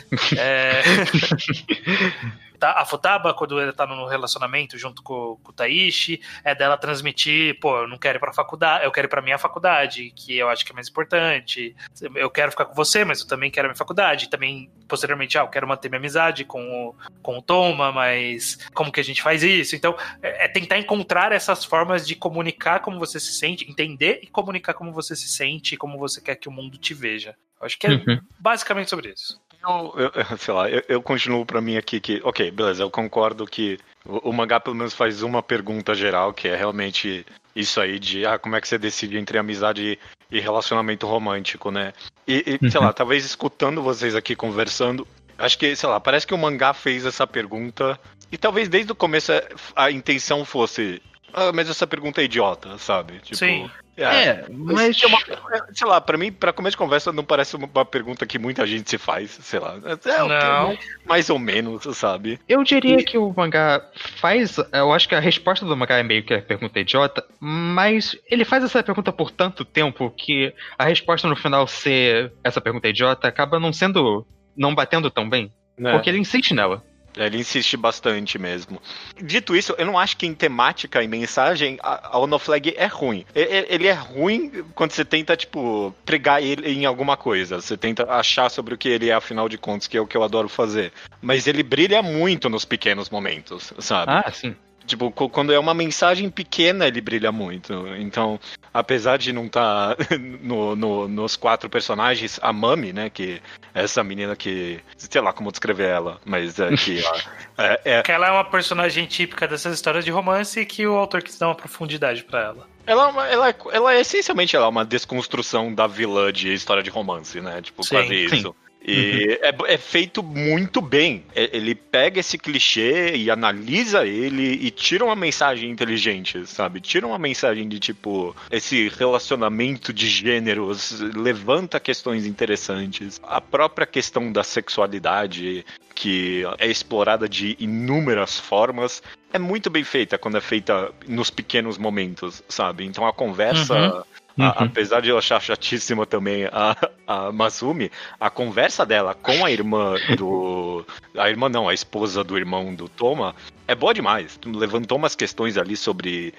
é... 0.36 0.82
Tá, 2.60 2.72
A 2.72 2.84
Futaba, 2.84 3.32
quando 3.32 3.58
ele 3.58 3.72
tá 3.72 3.86
no 3.86 4.06
relacionamento 4.06 4.76
junto 4.76 5.02
com, 5.02 5.38
com 5.42 5.50
o 5.50 5.52
Taishi, 5.52 6.20
é 6.44 6.54
dela 6.54 6.76
transmitir, 6.76 7.58
pô, 7.58 7.78
eu 7.78 7.88
não 7.88 7.96
quero 7.96 8.18
ir 8.18 8.20
pra 8.20 8.34
faculdade, 8.34 8.84
eu 8.84 8.92
quero 8.92 9.06
ir 9.06 9.08
pra 9.08 9.22
minha 9.22 9.38
faculdade, 9.38 10.12
que 10.14 10.36
eu 10.36 10.46
acho 10.50 10.62
que 10.64 10.70
é 10.70 10.74
mais 10.74 10.86
importante. 10.88 11.74
Eu 12.14 12.28
quero 12.28 12.50
ficar 12.50 12.66
com 12.66 12.74
você, 12.74 13.02
mas 13.02 13.20
eu 13.20 13.26
também 13.26 13.50
quero 13.50 13.66
a 13.66 13.70
minha 13.70 13.76
faculdade. 13.78 14.28
Também, 14.28 14.70
posteriormente, 14.86 15.38
ah, 15.38 15.42
eu 15.42 15.48
quero 15.48 15.66
manter 15.66 15.88
minha 15.88 15.98
amizade 15.98 16.44
com 16.44 16.62
o, 16.88 16.94
com 17.22 17.38
o 17.38 17.42
Toma, 17.42 17.90
mas 17.90 18.58
como 18.74 18.92
que 18.92 19.00
a 19.00 19.04
gente 19.04 19.22
faz 19.22 19.42
isso? 19.42 19.74
Então, 19.74 19.96
é, 20.22 20.44
é 20.44 20.48
tentar 20.48 20.78
encontrar 20.78 21.32
essas 21.32 21.64
formas 21.64 22.06
de 22.06 22.14
comunicar 22.14 22.80
como 22.80 22.98
você 22.98 23.18
se 23.18 23.32
sente, 23.32 23.68
entender 23.70 24.20
e 24.22 24.26
comunicar 24.26 24.74
como 24.74 24.92
você 24.92 25.16
se 25.16 25.28
sente 25.28 25.74
e 25.74 25.78
como 25.78 25.98
você 25.98 26.20
quer 26.20 26.36
que 26.36 26.48
o 26.48 26.52
mundo 26.52 26.76
te 26.76 26.92
veja. 26.92 27.34
Eu 27.58 27.66
acho 27.66 27.78
que 27.78 27.86
é 27.86 27.90
Uhum. 27.90 28.20
basicamente 28.38 28.90
sobre 28.90 29.10
isso. 29.12 29.40
Eu, 29.62 29.94
eu- 29.96 30.12
sei 30.38 30.54
lá, 30.54 30.70
eu, 30.70 30.82
eu 30.88 31.02
continuo 31.02 31.44
pra 31.44 31.60
mim 31.60 31.76
aqui 31.76 32.00
que, 32.00 32.20
ok, 32.24 32.50
beleza, 32.50 32.82
eu 32.82 32.90
concordo 32.90 33.46
que 33.46 33.78
o, 34.06 34.30
o 34.30 34.32
mangá 34.32 34.58
pelo 34.60 34.76
menos 34.76 34.94
faz 34.94 35.22
uma 35.22 35.42
pergunta 35.42 35.94
geral, 35.94 36.32
que 36.32 36.48
é 36.48 36.56
realmente 36.56 37.24
isso 37.54 37.80
aí 37.80 37.98
de, 37.98 38.24
ah, 38.24 38.38
como 38.38 38.56
é 38.56 38.60
que 38.60 38.68
você 38.68 38.78
decide 38.78 39.18
entre 39.18 39.36
amizade 39.38 39.98
e, 40.30 40.36
e 40.36 40.40
relacionamento 40.40 41.06
romântico, 41.06 41.70
né? 41.70 41.92
E, 42.26 42.58
e, 42.62 42.70
sei 42.70 42.80
lá, 42.80 42.92
talvez 42.92 43.24
escutando 43.24 43.82
vocês 43.82 44.14
aqui 44.14 44.34
conversando, 44.36 45.06
acho 45.36 45.58
que, 45.58 45.74
sei 45.74 45.88
lá, 45.88 45.98
parece 46.00 46.26
que 46.26 46.34
o 46.34 46.38
mangá 46.38 46.72
fez 46.72 47.04
essa 47.04 47.26
pergunta 47.26 47.98
e 48.32 48.38
talvez 48.38 48.68
desde 48.68 48.92
o 48.92 48.94
começo 48.94 49.32
a 49.74 49.90
intenção 49.90 50.44
fosse, 50.44 51.02
ah, 51.32 51.52
mas 51.52 51.68
essa 51.70 51.86
pergunta 51.86 52.20
é 52.20 52.24
idiota, 52.24 52.76
sabe? 52.78 53.18
Tipo, 53.20 53.36
Sim. 53.36 53.70
É, 53.96 54.46
mas. 54.48 55.02
é 55.02 55.06
uma- 55.06 55.18
é, 55.52 55.60
sei 55.74 55.86
lá, 55.86 56.00
pra 56.00 56.16
mim, 56.16 56.32
pra 56.32 56.54
começo 56.54 56.72
de 56.72 56.78
conversa, 56.78 57.12
não 57.12 57.22
parece 57.22 57.54
uma, 57.56 57.84
pergunta 57.84 58.24
que 58.24 58.38
muita 58.38 58.66
gente 58.66 58.88
se 58.88 58.96
faz, 58.96 59.30
sei 59.42 59.60
lá. 59.60 59.76
É, 59.84 60.18
Não. 60.26 60.78
Mais 61.04 61.28
ou 61.28 61.38
menos, 61.38 61.84
sabe? 61.98 62.40
Eu 62.48 62.64
diria 62.64 63.04
que 63.04 63.18
o 63.18 63.32
mangá 63.36 63.84
faz. 64.18 64.56
Eu 64.72 64.90
acho 64.92 65.06
que 65.06 65.14
a 65.14 65.20
resposta 65.20 65.66
do 65.66 65.76
mangá 65.76 65.98
é 65.98 66.02
meio 66.02 66.22
que 66.24 66.32
a 66.32 66.40
pergunta 66.40 66.80
idiota, 66.80 67.22
mas 67.38 68.16
ele 68.30 68.44
faz 68.44 68.64
essa 68.64 68.82
pergunta 68.82 69.12
por 69.12 69.30
tanto 69.30 69.64
tempo 69.66 70.10
que 70.16 70.54
a 70.78 70.84
resposta 70.84 71.28
no 71.28 71.36
final 71.36 71.66
ser 71.66 72.32
essa 72.42 72.60
pergunta 72.60 72.88
idiota 72.88 73.28
acaba 73.28 73.60
não 73.60 73.72
sendo. 73.72 74.26
não 74.56 74.74
batendo 74.74 75.10
tão 75.10 75.28
bem. 75.28 75.52
Né? 75.78 75.92
Porque 75.92 76.08
ele 76.08 76.18
insiste 76.18 76.52
nela. 76.54 76.82
Ele 77.16 77.38
insiste 77.38 77.76
bastante 77.76 78.38
mesmo. 78.38 78.80
Dito 79.20 79.56
isso, 79.56 79.74
eu 79.78 79.86
não 79.86 79.98
acho 79.98 80.16
que 80.16 80.26
em 80.26 80.34
temática 80.34 81.02
e 81.02 81.08
mensagem 81.08 81.78
a, 81.82 82.16
a 82.16 82.18
Onoflag 82.18 82.74
é 82.76 82.86
ruim. 82.86 83.24
Ele 83.34 83.86
é 83.86 83.92
ruim 83.92 84.64
quando 84.74 84.92
você 84.92 85.04
tenta, 85.04 85.36
tipo, 85.36 85.94
pregar 86.04 86.42
ele 86.42 86.70
em 86.70 86.84
alguma 86.84 87.16
coisa. 87.16 87.60
Você 87.60 87.76
tenta 87.76 88.10
achar 88.10 88.50
sobre 88.50 88.74
o 88.74 88.78
que 88.78 88.88
ele 88.88 89.10
é, 89.10 89.14
afinal 89.14 89.48
de 89.48 89.58
contas, 89.58 89.86
que 89.86 89.96
é 89.96 90.00
o 90.00 90.06
que 90.06 90.16
eu 90.16 90.22
adoro 90.22 90.48
fazer. 90.48 90.92
Mas 91.20 91.46
ele 91.46 91.62
brilha 91.62 92.02
muito 92.02 92.48
nos 92.48 92.64
pequenos 92.64 93.10
momentos, 93.10 93.72
sabe? 93.78 94.12
Ah, 94.12 94.30
sim. 94.32 94.54
Tipo, 94.90 95.10
quando 95.28 95.52
é 95.52 95.58
uma 95.58 95.72
mensagem 95.72 96.28
pequena, 96.28 96.86
ele 96.86 97.00
brilha 97.00 97.30
muito. 97.30 97.72
Então, 97.98 98.38
apesar 98.74 99.16
de 99.18 99.32
não 99.32 99.46
estar 99.46 99.96
no, 100.42 100.74
no- 100.74 101.08
nos 101.08 101.36
quatro 101.36 101.70
personagens, 101.70 102.38
a 102.42 102.52
Mami, 102.52 102.92
né, 102.92 103.08
que 103.08 103.40
é 103.74 103.82
essa 103.84 104.02
menina 104.02 104.34
que. 104.34 104.80
Sei 104.96 105.20
lá 105.20 105.32
como 105.32 105.50
descrever 105.50 105.88
ela, 105.88 106.20
mas 106.24 106.58
é 106.58 106.74
que. 106.76 107.00
ó, 107.06 107.62
é, 107.62 107.80
é- 107.84 108.02
ela 108.08 108.26
é 108.28 108.30
uma 108.32 108.44
personagem 108.44 109.06
típica 109.06 109.46
dessas 109.46 109.74
histórias 109.74 110.04
de 110.04 110.10
romance 110.10 110.64
que 110.66 110.86
o 110.86 110.94
autor 110.96 111.22
quis 111.22 111.38
dar 111.38 111.48
uma 111.48 111.54
profundidade 111.54 112.24
pra 112.24 112.40
ela. 112.42 112.66
ela, 112.86 113.04
é 113.04 113.06
uma- 113.10 113.26
ela, 113.28 113.48
é, 113.50 113.54
ela 113.72 113.94
é 113.94 114.00
essencialmente 114.00 114.56
ela 114.56 114.66
é 114.66 114.68
uma 114.68 114.84
desconstrução 114.84 115.72
da 115.74 115.86
vilã 115.86 116.32
de 116.32 116.52
história 116.52 116.82
de 116.82 116.90
romance, 116.90 117.40
né? 117.40 117.62
Tipo, 117.62 117.82
Sim, 117.84 117.94
quase 117.94 118.08
sim. 118.28 118.36
isso. 118.36 118.56
E 118.90 119.38
é, 119.42 119.74
é 119.74 119.78
feito 119.78 120.22
muito 120.22 120.80
bem. 120.80 121.24
É- 121.34 121.50
Ele 121.56 121.74
pega 121.74 122.20
esse 122.20 122.36
clichê 122.38 123.16
e 123.16 123.30
analisa 123.30 124.06
ele 124.06 124.52
e 124.52 124.70
tira 124.70 125.04
uma 125.04 125.16
mensagem 125.16 125.70
inteligente, 125.70 126.46
sabe? 126.46 126.80
Tira 126.80 127.06
uma 127.06 127.18
mensagem 127.18 127.68
de 127.68 127.78
tipo, 127.78 128.34
esse 128.50 128.88
relacionamento 128.88 129.92
de 129.92 130.08
gêneros 130.08 131.00
levanta 131.14 131.78
questões 131.80 132.26
interessantes. 132.26 133.20
A 133.22 133.40
própria 133.40 133.86
questão 133.86 134.32
da 134.32 134.42
sexualidade, 134.42 135.64
que 135.94 136.44
é 136.58 136.66
explorada 136.66 137.28
de 137.28 137.56
inúmeras 137.58 138.38
formas, 138.38 139.02
é 139.32 139.38
muito 139.38 139.70
bem 139.70 139.84
feita 139.84 140.18
quando 140.18 140.36
é 140.36 140.40
feita 140.40 140.92
nos 141.06 141.30
pequenos 141.30 141.78
momentos, 141.78 142.42
sabe? 142.48 142.84
Então 142.84 143.06
a 143.06 143.12
conversa. 143.12 143.74
Uhum. 143.74 144.02
A- 144.42 144.60
Uhum. 144.60 144.66
apesar 144.66 145.00
de 145.02 145.08
eu 145.10 145.18
achar 145.18 145.40
chatíssima 145.40 146.04
também 146.06 146.44
a, 146.52 146.76
a 147.06 147.32
Masumi, 147.32 147.90
a 148.18 148.28
conversa 148.30 148.84
dela 148.86 149.14
com 149.14 149.44
a 149.44 149.50
irmã 149.50 149.94
do. 150.16 150.84
A 151.16 151.28
irmã 151.28 151.48
não, 151.48 151.68
a 151.68 151.74
esposa 151.74 152.22
do 152.24 152.36
irmão 152.36 152.74
do 152.74 152.88
Toma 152.88 153.34
é 153.68 153.74
boa 153.74 153.92
demais. 153.94 154.38
Levantou 154.44 154.96
umas 154.98 155.14
questões 155.14 155.56
ali 155.56 155.76
sobre 155.76 156.32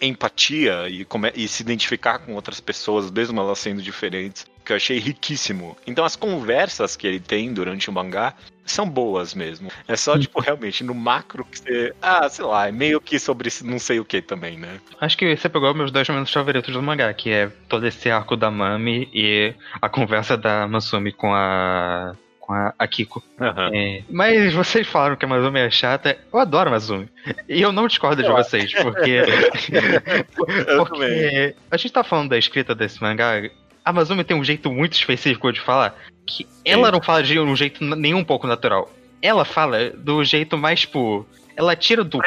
empatia 0.00 0.88
e, 0.88 1.04
como 1.04 1.26
é- 1.26 1.32
e 1.34 1.46
se 1.48 1.62
identificar 1.62 2.18
com 2.18 2.34
outras 2.34 2.60
pessoas, 2.60 3.10
mesmo 3.10 3.40
elas 3.40 3.58
sendo 3.58 3.82
diferentes, 3.82 4.46
que 4.64 4.72
eu 4.72 4.76
achei 4.76 4.98
riquíssimo. 4.98 5.76
Então 5.86 6.04
as 6.04 6.16
conversas 6.16 6.96
que 6.96 7.06
ele 7.06 7.20
tem 7.20 7.52
durante 7.52 7.88
o 7.88 7.92
mangá 7.92 8.34
são 8.66 8.88
boas 8.88 9.34
mesmo. 9.34 9.70
É 9.86 9.96
só, 9.96 10.18
tipo, 10.18 10.40
realmente, 10.40 10.84
no 10.84 10.94
macro 10.94 11.44
que 11.44 11.58
você. 11.58 11.94
Ah, 12.00 12.28
sei 12.28 12.44
lá, 12.44 12.68
é 12.68 12.72
meio 12.72 13.00
que 13.00 13.18
sobre 13.18 13.48
não 13.64 13.78
sei 13.78 14.00
o 14.00 14.04
que 14.04 14.20
também, 14.20 14.58
né? 14.58 14.80
Acho 15.00 15.16
que 15.16 15.36
você 15.36 15.48
pegou 15.48 15.72
meus 15.74 15.90
dois 15.90 16.08
momentos 16.08 16.32
favoritos 16.32 16.72
do 16.72 16.82
mangá, 16.82 17.12
que 17.14 17.30
é 17.30 17.50
todo 17.68 17.86
esse 17.86 18.10
arco 18.10 18.36
da 18.36 18.50
Mami 18.50 19.08
e 19.12 19.54
a 19.80 19.88
conversa 19.88 20.36
da 20.36 20.66
Masumi 20.66 21.12
com 21.12 21.32
a. 21.34 22.14
com 22.40 22.52
a, 22.52 22.74
a 22.78 22.86
Kiko. 22.86 23.22
Aham. 23.40 23.70
É, 23.72 24.02
mas 24.10 24.52
vocês 24.52 24.86
falaram 24.86 25.16
que 25.16 25.24
a 25.24 25.28
Mazumi 25.28 25.60
é 25.60 25.70
chata. 25.70 26.18
Eu 26.32 26.38
adoro 26.38 26.68
a 26.68 26.72
Mazumi. 26.72 27.08
E 27.48 27.62
eu 27.62 27.72
não 27.72 27.86
discordo 27.86 28.22
de 28.22 28.30
vocês, 28.30 28.72
porque. 28.74 29.22
Porque 30.76 31.54
a 31.70 31.76
gente 31.76 31.92
tá 31.92 32.04
falando 32.04 32.30
da 32.30 32.38
escrita 32.38 32.74
desse 32.74 33.00
mangá. 33.02 33.42
A 33.84 33.92
Mazumi 33.92 34.24
tem 34.24 34.36
um 34.36 34.44
jeito 34.44 34.70
muito 34.72 34.94
específico 34.94 35.52
de 35.52 35.60
falar. 35.60 35.96
Que 36.26 36.46
ela 36.64 36.90
não 36.90 37.00
fala 37.02 37.22
de 37.22 37.38
um 37.38 37.54
jeito 37.54 37.82
n- 37.84 37.94
nem 37.96 38.14
um 38.14 38.24
pouco 38.24 38.46
natural. 38.46 38.90
Ela 39.22 39.44
fala 39.44 39.90
do 39.90 40.22
jeito 40.24 40.58
mais, 40.58 40.80
tipo. 40.80 41.26
ela 41.56 41.74
tira 41.74 42.04
do, 42.04 42.18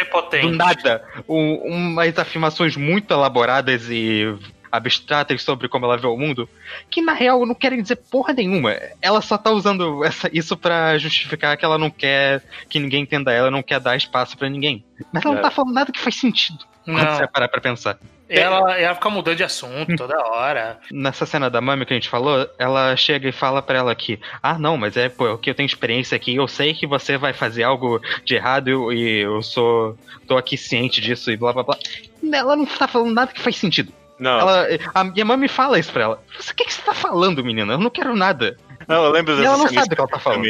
do 0.42 0.50
nada 0.52 1.04
um- 1.28 1.56
umas 1.68 2.18
afirmações 2.18 2.76
muito 2.76 3.14
elaboradas 3.14 3.88
e 3.90 4.34
abstratas 4.72 5.42
sobre 5.42 5.68
como 5.68 5.86
ela 5.86 5.98
vê 5.98 6.06
o 6.08 6.16
mundo, 6.18 6.48
que 6.90 7.02
na 7.02 7.14
real 7.14 7.44
não 7.46 7.56
querem 7.56 7.82
dizer 7.82 7.96
porra 7.96 8.34
nenhuma. 8.34 8.76
Ela 9.02 9.20
só 9.22 9.38
tá 9.38 9.52
usando 9.52 10.04
essa- 10.06 10.30
isso 10.32 10.56
pra 10.56 10.98
justificar 10.98 11.58
que 11.58 11.66
ela 11.66 11.78
não 11.78 11.90
quer 11.90 12.44
que 12.70 12.80
ninguém 12.80 13.02
entenda 13.04 13.32
ela, 13.32 13.50
não 13.52 13.64
quer 13.64 13.80
dar 13.80 13.96
espaço 13.98 14.38
pra 14.38 14.48
ninguém. 14.50 14.84
Mas 15.12 15.26
ela 15.26 15.34
não 15.36 15.40
É. 15.40 15.44
tá 15.44 15.52
falando 15.52 15.74
nada 15.74 15.92
que 15.92 16.00
faz 16.00 16.16
sentido. 16.16 16.64
Quando 16.92 17.06
Não. 17.06 17.16
você 17.18 17.28
parar 17.28 17.48
pra 17.48 17.62
pensar. 17.62 17.98
Ela, 18.28 18.78
ela 18.80 18.94
fica 18.94 19.10
mudando 19.10 19.38
de 19.38 19.44
assunto 19.44 19.96
toda 19.96 20.16
hora. 20.20 20.78
Nessa 20.92 21.26
cena 21.26 21.50
da 21.50 21.60
Mami 21.60 21.86
que 21.86 21.94
a 21.94 21.96
gente 21.96 22.10
falou, 22.10 22.48
ela 22.60 22.96
chega 22.96 23.28
e 23.28 23.32
fala 23.32 23.60
pra 23.62 23.80
ela 23.80 23.96
que, 23.96 24.20
ah, 24.42 24.58
não, 24.60 24.78
mas 24.78 24.96
é 24.98 25.10
porque 25.10 25.50
eu 25.50 25.56
tenho 25.56 25.66
experiência 25.66 26.16
aqui, 26.16 26.36
eu 26.36 26.48
sei 26.48 26.74
que 26.76 26.86
você 26.86 27.18
vai 27.18 27.34
fazer 27.34 27.64
algo 27.64 28.00
de 28.24 28.36
errado 28.36 28.94
e- 28.94 29.22
eu 29.22 29.42
sou. 29.42 29.98
tô 30.28 30.38
aqui 30.38 30.56
ciente 30.58 31.02
disso 31.02 31.32
e 31.32 31.38
blá 31.38 31.52
blá 31.52 31.64
blá. 31.64 31.78
Ela 32.32 32.56
não 32.56 32.66
tá 32.68 32.88
falando 32.88 33.14
nada 33.16 33.32
que 33.34 33.42
faz 33.42 33.56
sentido. 33.58 33.92
Não, 34.20 34.38
Ela, 34.40 34.68
a 34.94 35.04
minha 35.06 35.26
mãe 35.26 35.48
fala 35.48 35.80
isso 35.80 35.92
pra 35.92 36.04
ela. 36.04 36.24
O 36.40 36.54
que, 36.54 36.66
que 36.66 36.74
você 36.74 36.82
tá 36.84 36.94
falando, 36.94 37.44
menina? 37.44 37.74
Eu 37.74 37.80
não 37.80 37.90
quero 37.90 38.16
nada. 38.16 38.58
Não, 38.90 39.06
eu 39.06 39.12
lembro 39.12 39.40
E 39.42 39.46
ela 39.46 39.58
não 39.58 39.68
sabe 39.68 39.86
o 39.86 39.96
que 39.96 40.00
ela 40.02 40.08
tá 40.10 40.20
falando. 40.20 40.44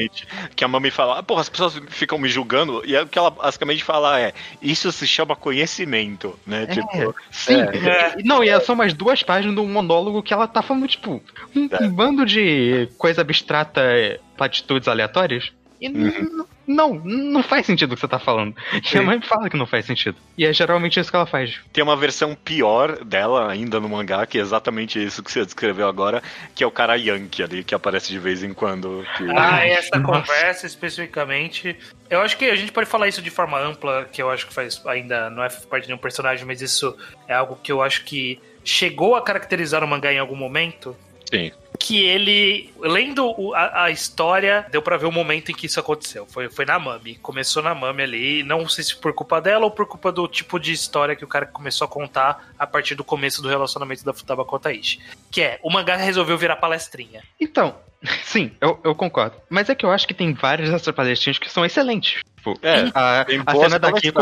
Que 0.55 0.63
a 0.63 0.67
mami 0.67 0.89
fala, 0.89 1.19
ah, 1.19 1.23
porra, 1.23 1.41
as 1.41 1.49
pessoas 1.49 1.79
ficam 1.89 2.17
me 2.17 2.27
julgando, 2.29 2.81
e 2.85 2.95
aí 2.95 3.03
o 3.03 3.07
que 3.07 3.19
ela 3.19 3.29
basicamente 3.29 3.83
fala 3.83 4.19
é, 4.19 4.33
isso 4.61 4.91
se 4.91 5.05
chama 5.05 5.35
conhecimento, 5.35 6.37
né? 6.47 6.65
Tipo, 6.67 7.13
Sim. 7.31 7.61
É. 7.61 8.19
E- 8.19 8.23
Não, 8.23 8.43
e 8.43 8.59
são 8.61 8.75
mais 8.75 8.93
duas 8.93 9.21
páginas 9.21 9.53
de 9.55 9.61
um 9.61 9.67
monólogo 9.67 10.23
que 10.23 10.33
ela 10.33 10.47
tá 10.47 10.61
falando, 10.61 10.87
tipo, 10.87 11.21
um, 11.55 11.69
É. 11.71 11.83
um 11.83 11.89
bando 11.91 12.25
de 12.25 12.89
coisa 12.97 13.21
abstrata, 13.21 13.81
é, 13.81 14.19
platitudes 14.37 14.87
aleatórias. 14.87 15.51
E 15.81 15.87
Uhum. 15.87 16.45
não, 16.67 16.93
não 16.95 17.41
faz 17.41 17.65
sentido 17.65 17.93
o 17.93 17.95
que 17.95 18.01
você 18.01 18.07
tá 18.07 18.19
falando. 18.19 18.53
E 18.93 18.97
a 18.97 19.01
mãe 19.01 19.21
fala 19.21 19.49
que 19.49 19.55
não 19.57 19.65
faz 19.65 19.85
sentido. 19.85 20.17
E 20.37 20.45
é 20.45 20.51
geralmente 20.53 20.99
isso 20.99 21.09
que 21.09 21.15
ela 21.15 21.25
faz. 21.25 21.57
Tem 21.71 21.83
uma 21.83 21.95
versão 21.95 22.35
pior 22.35 23.03
dela 23.05 23.49
ainda 23.51 23.79
no 23.79 23.87
mangá, 23.89 24.25
que 24.25 24.37
é 24.37 24.41
exatamente 24.41 25.01
isso 25.03 25.23
que 25.23 25.31
você 25.31 25.43
descreveu 25.45 25.87
agora, 25.87 26.21
que 26.53 26.63
é 26.63 26.67
o 26.67 26.71
cara 26.71 26.95
Yankee 26.97 27.43
ali, 27.43 27.63
que 27.63 27.73
aparece 27.73 28.09
de 28.09 28.19
vez 28.19 28.43
em 28.43 28.53
quando. 28.53 29.05
que- 29.17 29.23
Ah, 29.35 29.65
essa 29.65 29.97
Nossa. 29.97 30.19
conversa 30.21 30.65
especificamente. 30.67 31.75
Eu 32.09 32.21
acho 32.21 32.37
que 32.37 32.45
a 32.45 32.55
gente 32.55 32.71
pode 32.71 32.89
falar 32.89 33.07
isso 33.07 33.21
de 33.21 33.29
forma 33.29 33.59
ampla, 33.59 34.05
que 34.11 34.21
eu 34.21 34.29
acho 34.29 34.45
que 34.47 34.53
faz 34.53 34.81
ainda 34.85 35.29
não 35.29 35.43
é 35.43 35.49
parte 35.49 35.83
de 35.83 35.89
nenhum 35.89 35.97
personagem, 35.99 36.45
mas 36.45 36.61
isso 36.61 36.95
é 37.27 37.33
algo 37.33 37.57
que 37.61 37.71
eu 37.71 37.81
acho 37.81 38.03
que 38.03 38.39
chegou 38.63 39.15
a 39.15 39.21
caracterizar 39.21 39.83
o 39.83 39.87
mangá 39.87 40.11
em 40.11 40.19
algum 40.19 40.35
momento. 40.35 40.95
Sim. 41.31 41.51
Que 41.79 42.03
ele, 42.03 42.71
lendo 42.77 43.53
a, 43.55 43.85
a 43.85 43.91
história, 43.91 44.65
deu 44.69 44.81
pra 44.81 44.97
ver 44.97 45.05
o 45.05 45.11
momento 45.11 45.49
em 45.49 45.55
que 45.55 45.65
isso 45.65 45.79
aconteceu. 45.79 46.25
Foi, 46.25 46.49
foi 46.49 46.65
na 46.65 46.77
Mami. 46.77 47.15
Começou 47.15 47.63
na 47.63 47.73
Mami 47.73 48.03
ali. 48.03 48.43
Não 48.43 48.67
sei 48.67 48.83
se 48.83 48.95
por 48.95 49.13
culpa 49.13 49.39
dela 49.39 49.65
ou 49.65 49.71
por 49.71 49.85
culpa 49.85 50.11
do 50.11 50.27
tipo 50.27 50.59
de 50.59 50.73
história 50.73 51.15
que 51.15 51.23
o 51.23 51.27
cara 51.27 51.45
começou 51.45 51.85
a 51.85 51.87
contar 51.87 52.51
a 52.59 52.67
partir 52.67 52.95
do 52.95 53.03
começo 53.03 53.41
do 53.41 53.47
relacionamento 53.47 54.03
da 54.03 54.13
Futaba 54.13 54.43
com 54.43 54.57
a 54.57 54.59
Taishi. 54.59 54.99
Que 55.31 55.41
é, 55.41 55.59
o 55.63 55.71
mangá 55.71 55.95
resolveu 55.95 56.37
virar 56.37 56.57
palestrinha. 56.57 57.23
Então, 57.39 57.75
sim, 58.23 58.51
eu, 58.59 58.79
eu 58.83 58.95
concordo. 58.95 59.37
Mas 59.49 59.69
é 59.69 59.75
que 59.75 59.85
eu 59.85 59.91
acho 59.91 60.07
que 60.07 60.13
tem 60.13 60.33
várias 60.33 60.69
dessas 60.69 60.93
palestrinhas 60.93 61.39
que 61.39 61.49
são 61.49 61.65
excelentes. 61.65 62.21
Tipo, 62.53 62.67
É, 62.67 62.91
a, 62.93 63.25
Tem 63.25 63.41
a 63.45 63.55
cena 63.55 63.79
da 63.79 63.93
Kiko 63.93 64.19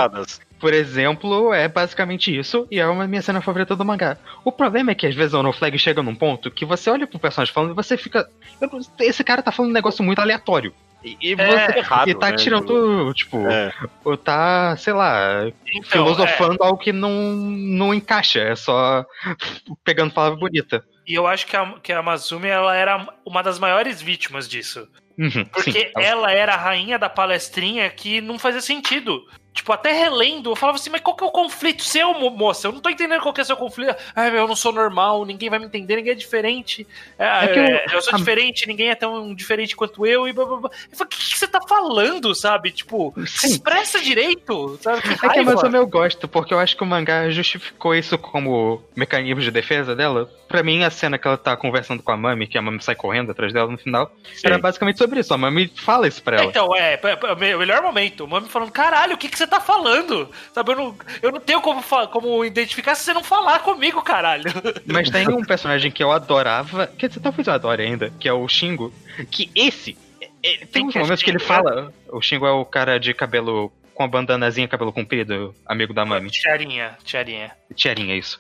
por 0.60 0.74
exemplo, 0.74 1.54
é 1.54 1.68
basicamente 1.68 2.36
isso, 2.36 2.68
e 2.72 2.80
é 2.80 2.88
uma 2.88 3.08
minha 3.08 3.22
cena 3.22 3.42
favorita 3.42 3.76
do 3.76 3.86
mangá. 3.86 4.18
O 4.44 4.52
problema 4.52 4.92
é 4.92 4.96
que 4.96 5.06
às 5.06 5.14
vezes 5.14 5.34
o 5.34 5.44
No 5.44 5.54
Flag 5.54 5.78
chega 5.78 6.02
num 6.02 6.16
ponto 6.16 6.50
que 6.50 6.66
você 6.66 6.90
olha 6.90 7.06
pro 7.06 7.20
personagem 7.20 7.54
falando 7.54 7.72
e 7.72 7.76
você 7.76 7.96
fica. 7.96 8.28
Esse 9.00 9.24
cara 9.24 9.44
tá 9.44 9.52
falando 9.52 9.72
um 9.72 9.76
negócio 9.76 10.04
muito 10.04 10.20
aleatório. 10.20 10.74
E, 11.04 11.16
e 11.22 11.36
você 11.36 11.78
errado, 11.78 12.10
e 12.10 12.16
tá 12.16 12.32
né, 12.32 12.36
tirando, 12.36 13.14
tipo, 13.14 13.48
É, 13.48 13.72
ou 14.04 14.18
tá, 14.18 14.76
sei 14.78 14.94
lá, 14.94 15.46
Então, 15.68 15.84
filosofando 15.84 16.58
algo 16.64 16.80
que 16.80 16.92
não, 16.92 17.12
não 17.12 17.94
encaixa, 17.94 18.40
é 18.40 18.56
só 18.56 19.06
pegando 19.86 20.12
palavra 20.12 20.40
bonita. 20.40 20.84
E 21.08 21.14
eu 21.14 21.28
acho 21.28 21.46
que 21.46 21.56
a, 21.56 21.74
que 21.82 21.94
a 21.94 22.02
Mazumi 22.02 22.48
ela 22.48 22.76
era 22.76 23.08
uma 23.24 23.44
das 23.44 23.60
maiores 23.60 24.02
vítimas 24.02 24.50
disso. 24.50 24.88
Uhum, 25.18 25.46
Porque 25.52 25.72
sim, 25.72 25.92
ela- 25.96 26.06
ela 26.06 26.32
era 26.32 26.54
a 26.54 26.58
rainha 26.58 27.00
da 27.00 27.10
palestrinha 27.10 27.90
que 27.90 28.22
não 28.22 28.38
fazia 28.38 28.62
sentido. 28.62 29.22
Tipo, 29.58 29.74
até 29.74 29.92
relendo, 29.92 30.52
eu 30.52 30.56
falava 30.56 30.78
assim, 30.78 30.92
mas 30.92 31.02
qual 31.02 31.16
que 31.16 31.24
é 31.24 31.28
o 31.28 31.32
conflito 31.32 31.84
seu, 31.84 32.14
mo- 32.14 32.30
moça? 32.30 32.68
Eu 32.68 32.72
não 32.74 32.80
tô 32.80 32.92
entendendo 32.92 33.20
qual 33.22 33.34
que 33.34 33.42
é 33.42 33.44
o 33.44 33.46
seu 33.48 33.58
conflito. 33.58 33.96
Ai, 34.16 34.30
meu, 34.30 34.42
eu 34.42 34.48
não 34.48 34.56
sou 34.56 34.72
normal, 34.72 35.26
ninguém 35.26 35.50
vai 35.50 35.58
me 35.58 35.66
entender, 35.66 35.96
ninguém 35.96 36.12
é 36.12 36.16
diferente. 36.16 36.86
É, 37.18 37.26
É 37.26 37.50
eu- 37.50 37.64
é, 37.64 37.86
eu 37.92 38.02
sou 38.04 38.14
a- 38.14 38.18
diferente, 38.18 38.68
ninguém 38.68 38.90
é 38.90 38.96
tão 38.96 39.34
diferente 39.34 39.76
quanto 39.76 40.06
eu, 40.06 40.28
e 40.28 40.32
blá, 40.32 40.46
blá, 40.46 40.58
blá. 40.58 40.70
Eu 40.92 40.96
falei, 40.98 41.06
o 41.08 41.08
que, 41.08 41.18
que 41.32 41.40
você 41.40 41.48
tá 41.48 41.60
falando, 41.68 42.36
sabe? 42.36 42.70
Tipo, 42.70 43.14
se 43.26 43.48
expressa 43.48 44.00
direito, 44.00 44.78
sabe? 44.80 45.02
Que 45.02 45.10
É 45.26 45.30
que 45.30 45.40
a. 45.40 45.44
Mazumi 45.44 45.76
eu 45.78 45.88
gosto, 45.88 46.28
porque 46.28 46.54
eu 46.54 46.60
acho 46.60 46.78
que 46.78 46.84
o 46.84 46.86
mangá 46.86 47.28
justificou 47.32 47.96
isso 47.96 48.16
como 48.16 48.84
mecanismo 48.96 49.42
de 49.42 49.50
defesa 49.50 49.96
dela. 49.96 50.30
Pra 50.48 50.62
mim, 50.64 50.84
a 50.84 50.90
cena 50.90 51.18
que 51.18 51.28
ela 51.28 51.36
tá 51.38 51.58
conversando 51.58 52.02
com 52.02 52.10
a 52.12 52.16
Mami, 52.16 52.48
que 52.48 52.58
a 52.58 52.62
Mami 52.62 52.82
sai 52.82 52.96
correndo 52.96 53.32
atrás 53.32 53.52
dela 53.52 53.70
no 53.70 53.78
final, 53.78 54.10
era 54.44 54.56
sim. 54.56 54.62
basicamente 54.62 54.98
sobre 54.98 55.20
isso. 55.20 55.34
A 55.34 55.38
Mami 55.38 55.70
fala 55.76 56.08
isso 56.08 56.22
pra 56.24 56.38
ela. 56.38 56.46
Então, 56.46 56.74
é, 56.76 56.94
é, 56.94 57.20
é 57.50 57.56
o 57.56 57.60
melhor 57.60 57.82
momento. 57.82 58.24
O 58.24 58.28
Mami 58.30 58.48
falando, 58.48 58.72
caralho, 58.72 59.16
o 59.16 59.18
que, 59.18 59.28
que 59.28 59.38
você 59.38 59.47
tá 59.48 59.60
falando? 59.60 60.30
Sabe, 60.54 60.72
eu 60.72 60.76
não, 60.76 60.96
eu 61.22 61.32
não 61.32 61.40
tenho 61.40 61.62
como, 61.62 61.82
como 62.12 62.46
identificar 62.46 62.96
se 62.96 63.04
você 63.04 63.14
não 63.14 63.24
falar 63.24 63.60
comigo, 63.60 64.02
caralho. 64.02 64.46
Mas 64.86 65.10
tem 65.10 65.28
um 65.30 65.44
personagem 65.44 65.92
que 65.92 66.04
eu 66.04 66.12
adorava, 66.12 66.88
quer 66.88 67.08
dizer, 67.08 67.20
talvez 67.22 67.48
eu 67.48 67.54
adore 67.54 67.84
ainda, 67.84 68.12
que 68.20 68.28
é 68.28 68.34
o 68.34 68.48
Shingo, 68.48 68.94
que 69.32 69.50
esse. 69.56 69.98
é- 70.44 70.66
tem 70.66 70.86
uns 70.86 70.92
que 70.92 70.98
é 70.98 71.02
momentos 71.02 71.24
que 71.24 71.30
ele 71.30 71.40
Shingo, 71.40 71.48
fala. 71.48 71.94
O 72.10 72.22
Shingo 72.22 72.46
é 72.46 72.52
o 72.52 72.66
cara 72.66 73.00
de 73.00 73.14
cabelo. 73.14 73.72
Com 73.98 74.04
a 74.04 74.08
bandanazinha, 74.08 74.68
cabelo 74.68 74.94
comprido, 74.94 75.56
amigo 75.66 75.92
da 75.92 76.06
Mami. 76.06 76.30
Tiarinha, 76.30 76.96
tiarinha. 77.04 77.52
Tiarinha, 77.74 78.16
isso. 78.16 78.40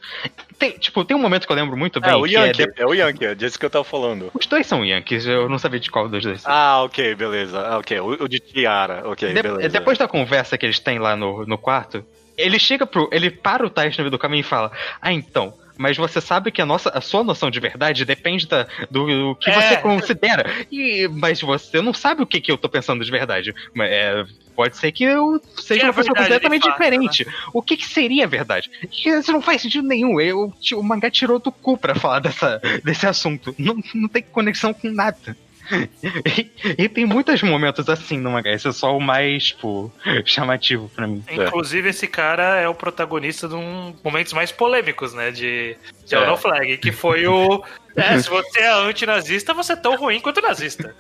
Tem, 0.60 0.78
tipo, 0.78 1.04
tem 1.04 1.17
um 1.17 1.20
momento 1.20 1.48
que 1.48 1.52
eu 1.52 1.56
lembro 1.56 1.76
muito 1.76 2.00
bem. 2.00 2.12
É, 2.12 2.15
o 2.15 2.26
que 2.26 2.36
é 2.38 2.41
Yankee, 2.46 2.65
de- 2.67 2.74
é 2.80 2.86
o 2.86 2.93
Yankee, 2.93 3.26
é 3.26 3.34
disso 3.34 3.58
que 3.58 3.65
eu 3.65 3.70
tava 3.72 3.84
falando. 3.84 4.30
Os 4.36 4.46
dois 4.46 4.67
são 4.67 4.86
Yankees, 4.86 5.26
eu 5.26 5.50
não 5.50 5.58
sabia 5.58 5.80
de 5.80 5.89
qual 5.89 6.08
dos 6.08 6.22
dois. 6.24 6.43
Ah, 6.46 6.84
ok, 6.84 7.15
beleza. 7.15 7.60
Ah, 7.60 7.80
ok, 7.80 8.00
o, 8.02 8.24
o 8.26 8.28
de 8.28 8.39
Tiara, 8.39 9.02
ok, 9.10 9.34
De- 9.34 9.41
beleza. 9.41 9.67
depois 9.70 9.98
da 9.98 10.08
conversa 10.08 10.60
que 10.60 10.65
eles 10.67 10.78
têm 10.80 11.00
lá 11.00 11.15
no, 11.15 11.43
no 11.48 11.58
quarto, 11.58 12.06
ele 12.38 12.60
chega 12.60 12.86
pro. 12.86 13.10
Ele 13.12 13.32
para 13.32 13.65
o 13.65 13.70
Tais 13.72 13.98
no 13.98 14.04
meio 14.04 14.12
do 14.12 14.20
caminho 14.20 14.41
e 14.41 14.43
fala: 14.43 14.72
Ah, 15.02 15.12
então. 15.12 15.56
Mas 15.77 15.97
você 15.97 16.19
sabe 16.19 16.51
que 16.51 16.61
a, 16.61 16.65
nossa, 16.65 16.89
a 16.89 17.01
sua 17.01 17.23
noção 17.23 17.49
de 17.49 17.59
verdade 17.59 18.05
depende 18.05 18.47
da, 18.47 18.67
do, 18.89 19.05
do 19.05 19.35
que 19.35 19.49
É. 19.49 19.53
você 19.53 19.77
considera. 19.77 20.49
E, 20.71 21.07
mas 21.07 21.41
você 21.41 21.81
não 21.81 21.93
sabe 21.93 22.23
o 22.23 22.27
que, 22.27 22.41
que 22.41 22.51
eu 22.51 22.57
tô 22.57 22.67
pensando 22.67 23.03
de 23.03 23.11
verdade. 23.11 23.53
É, 23.79 24.25
pode 24.55 24.77
ser 24.77 24.91
que 24.91 25.03
eu 25.03 25.39
seja 25.55 25.83
é 25.83 25.85
uma 25.85 25.93
pessoa 25.93 26.15
completamente 26.15 26.63
fato, 26.63 26.73
diferente. 26.73 27.27
O 27.53 27.61
que, 27.61 27.77
que 27.77 27.85
seria 27.85 28.27
verdade? 28.27 28.69
Isso 29.05 29.31
não 29.31 29.41
faz 29.41 29.61
sentido 29.61 29.87
nenhum. 29.87 30.19
Eu, 30.19 30.53
o 30.73 30.83
mangá 30.83 31.11
tirou 31.11 31.39
do 31.39 31.51
cu 31.51 31.77
pra 31.77 31.95
falar 31.95 32.19
dessa, 32.19 32.59
desse 32.83 33.05
assunto. 33.05 33.53
Não, 33.57 33.77
não 33.93 34.07
tem 34.07 34.23
conexão 34.23 34.73
com 34.73 34.89
nada. 34.89 35.37
E, 36.38 36.51
e 36.77 36.89
tem 36.89 37.06
muitos 37.06 37.41
momentos 37.41 37.88
assim 37.89 38.17
no 38.17 38.32
mangá. 38.32 38.51
Esse 38.51 38.67
é 38.67 38.71
só 38.71 38.95
o 38.95 39.01
mais, 39.01 39.47
tipo, 39.47 39.91
chamativo 40.25 40.89
pra 40.89 41.08
mim. 41.08 41.23
Inclusive, 41.30 41.89
esse 41.89 42.08
cara 42.08 42.60
é 42.60 42.67
o 42.67 42.75
protagonista 42.75 43.47
de 43.47 43.56
um 43.56 43.95
momentos 44.03 44.34
mais 44.34 44.51
polêmicos, 44.51 45.13
né? 45.13 45.32
De, 45.32 45.77
de 46.06 46.15
É. 46.15 46.19
Ono 46.19 46.38
Flag, 46.38 46.77
que 46.77 46.91
foi 46.91 47.27
o. 47.27 47.63
É, 47.97 48.19
se 48.19 48.30
você 48.30 48.60
é 48.60 48.69
antinazista, 48.69 49.56
você 49.56 49.73
é 49.73 49.75
tão 49.75 49.95
ruim 49.95 50.19
quanto 50.19 50.39
nazista. 50.39 50.93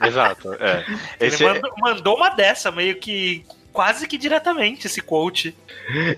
Exato, 0.00 0.54
é. 0.60 0.84
Esse, 1.18 1.42
Ele 1.42 1.52
mandou, 1.52 1.72
mandou 1.76 2.16
uma 2.16 2.28
dessa, 2.28 2.70
meio 2.70 2.94
que. 2.94 3.44
Quase 3.72 4.06
que 4.06 4.16
diretamente, 4.16 4.86
esse 4.86 5.00
quote. 5.00 5.56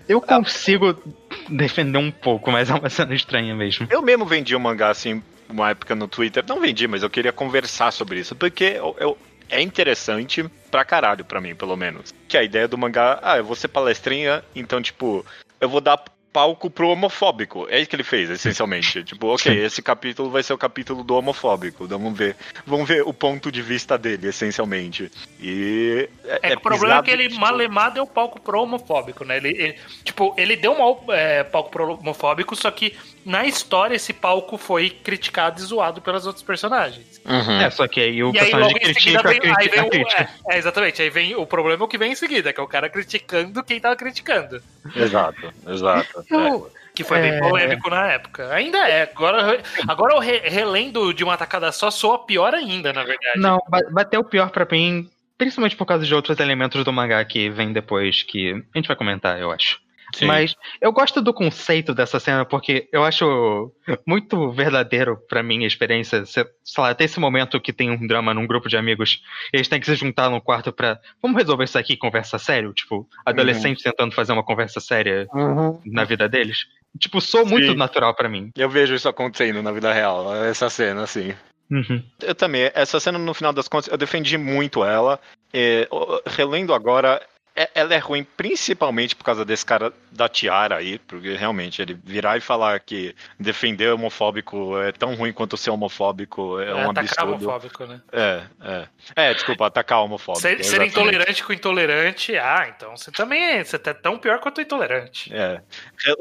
Eu 0.07 0.21
consigo 0.21 1.03
defender 1.49 1.97
um 1.97 2.11
pouco, 2.11 2.51
mas 2.51 2.69
é 2.69 2.75
uma 2.75 2.91
cena 2.91 3.15
estranha 3.15 3.55
mesmo. 3.55 3.87
Eu 3.91 4.03
mesmo 4.03 4.27
vendi 4.27 4.55
um 4.55 4.59
mangá 4.59 4.91
assim, 4.91 5.23
uma 5.53 5.71
época 5.71 5.95
no 5.95 6.09
Twitter. 6.09 6.45
Não 6.47 6.61
vendi, 6.61 6.87
mas 6.89 7.03
eu 7.03 7.11
queria 7.11 7.33
conversar 7.33 7.91
sobre 7.93 8.19
isso, 8.21 8.35
porque 8.35 8.65
eu, 8.65 8.97
eu- 8.99 9.19
é 9.49 9.61
interessante 9.61 10.45
pra 10.71 10.85
caralho, 10.85 11.25
pra 11.25 11.41
mim, 11.41 11.55
pelo 11.55 11.77
menos. 11.77 12.13
Que 12.27 12.37
a 12.39 12.43
ideia 12.43 12.67
do 12.67 12.79
mangá, 12.79 13.19
ah, 13.23 13.37
eu 13.37 13.45
vou 13.45 13.55
ser 13.57 13.69
palestrinha, 13.69 14.43
então, 14.55 14.81
tipo, 14.81 15.25
eu 15.61 15.69
vou 15.69 15.81
dar 15.81 16.03
palco 16.33 16.71
pro 16.71 16.89
homofóbico. 16.89 17.67
É 17.69 17.79
isso 17.79 17.91
que 17.91 17.95
ele 17.97 18.03
fez, 18.03 18.31
essencialmente. 18.31 19.05
tipo, 19.05 19.27
ok, 19.27 19.55
esse 19.65 19.83
capítulo 19.83 20.31
vai 20.31 20.43
ser 20.43 20.55
o 20.55 20.59
capítulo 20.59 21.05
do 21.05 21.15
homofóbico. 21.15 21.85
Então, 21.85 21.99
vamos 21.99 22.19
ver. 22.19 22.35
Vamos 22.67 22.89
ver 22.89 23.03
o 23.03 23.13
ponto 23.13 23.53
de 23.53 23.61
vista 23.61 23.99
dele, 23.99 24.29
essencialmente. 24.29 25.13
E. 25.39 26.09
É, 26.25 26.49
que 26.53 26.57
o 26.57 26.61
problema 26.61 27.01
é 27.01 27.03
que 27.03 27.11
ele 27.11 27.29
tipo, 27.29 27.39
malemar 27.39 27.93
deu 27.93 28.07
palco 28.07 28.41
pro 28.41 28.63
homofóbico, 28.63 29.27
né? 29.27 29.37
Ele, 29.37 29.49
ele- 29.51 29.79
tipo, 30.05 30.35
ele 30.39 30.57
deu 30.57 30.73
um 30.73 31.13
é, 31.13 31.45
palco 31.45 31.69
pro 31.71 31.93
homofóbico, 31.99 32.57
só 32.57 32.71
que 32.71 32.97
na 33.25 33.45
história 33.47 33.95
esse 33.97 34.13
palco 34.13 34.57
foi 34.59 34.91
criticado 34.91 35.61
e 35.61 35.63
zoado 35.65 36.01
pelos 36.01 36.27
outros 36.27 36.43
personagens. 36.45 37.21
Uhum. 37.25 37.61
É, 37.61 37.71
só 37.71 37.87
que 37.87 38.01
aí 38.01 38.23
o 38.23 38.33
e 38.35 38.39
aí 38.39 38.45
personagem 38.51 38.77
em 38.83 38.95
seguida 38.95 39.23
critica 39.23 39.41
vem, 39.43 39.51
a 39.53 39.59
aí 39.59 39.69
vem 39.69 39.81
a 39.81 39.85
o, 39.85 39.91
crítica. 39.91 40.29
é, 40.51 40.55
é, 40.55 40.59
exatamente, 40.59 41.03
aí 41.03 41.11
vem 41.11 41.35
o 41.37 41.47
problema 41.47 41.83
é 41.83 41.85
o 41.85 41.89
que 41.89 41.99
vem 41.99 42.13
em 42.13 42.17
seguida, 42.17 42.53
que 42.53 42.61
é 42.61 42.63
o 42.63 42.69
cara 42.69 42.89
criticando 42.89 43.63
quem 43.63 43.79
tava 43.81 43.97
criticando. 43.97 44.63
Exato, 44.97 45.53
exato. 45.67 46.25
É. 46.31 46.83
Que 46.95 47.05
foi 47.05 47.21
É. 47.21 47.23
bem 47.31 47.41
polêmico 47.41 47.89
na 47.89 48.07
época. 48.13 48.53
Ainda 48.53 48.87
é. 48.87 49.05
Agora, 49.05 49.63
agora 49.89 50.15
o 50.15 50.19
re- 50.19 50.43
relendo 50.45 51.15
de 51.15 51.25
uma 51.25 51.39
tacada 51.39 51.73
só 51.73 51.91
soa 51.91 52.19
pior 52.27 52.55
ainda, 52.55 52.93
na 52.93 53.03
verdade. 53.03 53.39
não, 53.39 53.59
ba- 53.67 53.81
bateu 53.91 54.23
pior 54.23 54.51
pra 54.51 54.67
mim 54.71 55.09
Principalmente 55.39 55.75
por 55.75 55.87
causa 55.87 56.05
de 56.05 56.15
outros 56.15 56.39
elementos 56.39 56.85
do 56.85 56.93
mangá 56.93 57.25
que 57.25 57.49
vem 57.49 57.73
depois, 57.73 58.23
que 58.23 58.63
a 58.75 58.79
gente 58.79 58.87
vai 58.89 58.95
comentar, 58.97 59.41
eu 59.41 59.51
acho. 59.51 59.81
Sim. 60.15 60.27
Mas 60.27 60.55
eu 60.81 60.93
gosto 60.93 61.21
do 61.23 61.33
conceito 61.33 61.95
dessa 61.95 62.21
cena 62.21 62.45
porque 62.45 62.89
eu 62.93 63.03
acho 63.05 63.73
muito 64.07 64.51
verdadeiro 64.53 65.17
pra 65.29 65.43
minha 65.43 65.67
experiência. 65.67 66.25
Sei 66.27 66.45
lá, 66.79 66.91
até 66.91 67.05
esse 67.05 67.19
momento 67.19 67.61
que 67.61 67.73
tem 67.73 67.91
um 67.91 68.07
drama 68.07 68.35
num 68.35 68.47
grupo 68.47 68.69
de 68.69 68.77
amigos, 68.77 69.23
eles 69.53 69.69
têm 69.69 69.81
que 69.81 69.87
se 69.87 69.95
juntar 69.95 70.29
num 70.31 70.41
quarto 70.41 70.73
pra. 70.73 70.99
Vamos 71.21 71.37
resolver 71.39 71.65
isso 71.65 71.79
aqui, 71.79 71.97
conversa 71.97 72.39
sério? 72.39 72.73
Tipo, 72.73 73.09
adolescentes 73.25 73.83
tentando 73.83 74.15
fazer 74.15 74.33
uma 74.33 74.45
conversa 74.45 74.81
séria 74.81 75.27
na 75.87 76.05
vida 76.05 76.29
deles. 76.29 76.67
Tipo, 76.99 77.21
sou 77.21 77.47
muito 77.47 77.73
Sim. 77.73 77.77
natural 77.77 78.15
pra 78.15 78.29
mim. 78.29 78.51
Eu 78.57 78.69
vejo 78.69 78.95
isso 78.95 79.09
acontecendo 79.09 79.63
na 79.63 79.73
vida 79.73 79.93
real, 79.93 80.35
essa 80.45 80.69
cena, 80.69 81.05
assim. 81.05 81.33
Uhum. 81.71 82.03
Eu 82.23 82.35
também, 82.35 82.71
essa 82.75 83.01
cena 83.01 83.19
no 83.19 83.33
final 83.33 83.51
das 83.51 83.67
contas, 83.67 83.89
eu 83.91 83.97
defendi 83.97 84.37
muito 84.37 84.85
ela. 84.85 85.19
É, 85.55 85.89
o- 85.91 86.21
relendo 86.27 86.75
agora, 86.75 87.19
é- 87.23 87.27
ela 87.75 87.95
é 87.95 87.99
ruim 87.99 88.25
principalmente 88.37 89.15
por 89.15 89.25
causa 89.25 89.45
desse 89.45 89.65
cara 89.65 89.93
da 90.11 90.29
tiara 90.29 90.77
aí, 90.77 90.99
porque 90.99 91.35
realmente 91.35 91.83
ele 91.83 91.99
virar 92.05 92.37
e 92.37 92.41
falar 92.41 92.81
que 92.81 93.15
defender 93.39 93.93
homofóbico 93.93 94.79
é 94.79 94.93
tão 94.93 95.15
ruim 95.15 95.33
quanto 95.33 95.57
ser 95.57 95.71
homofóbico 95.71 96.59
é, 96.61 96.75
um 96.75 96.91
atacar 96.91 97.25
absurdo. 97.25 97.49
homofóbico, 97.49 97.87
né? 97.87 98.01
É, 98.13 98.43
é. 98.63 98.89
É, 99.17 99.35
desculpa, 99.35 99.67
atacar 99.67 100.03
homofóbico. 100.03 100.43
Ser, 100.43 100.65
ser 100.65 100.83
intolerante 100.83 101.45
com 101.45 101.53
intolerante, 101.53 102.37
ah, 102.37 102.73
então 102.75 102.97
você 102.97 103.11
também 103.11 103.43
é, 103.43 103.65
você 103.65 103.79
tá 103.79 103.93
tão 103.93 104.19
pior 104.19 104.41
quanto 104.41 104.61
intolerante. 104.61 105.33
É. 105.33 105.61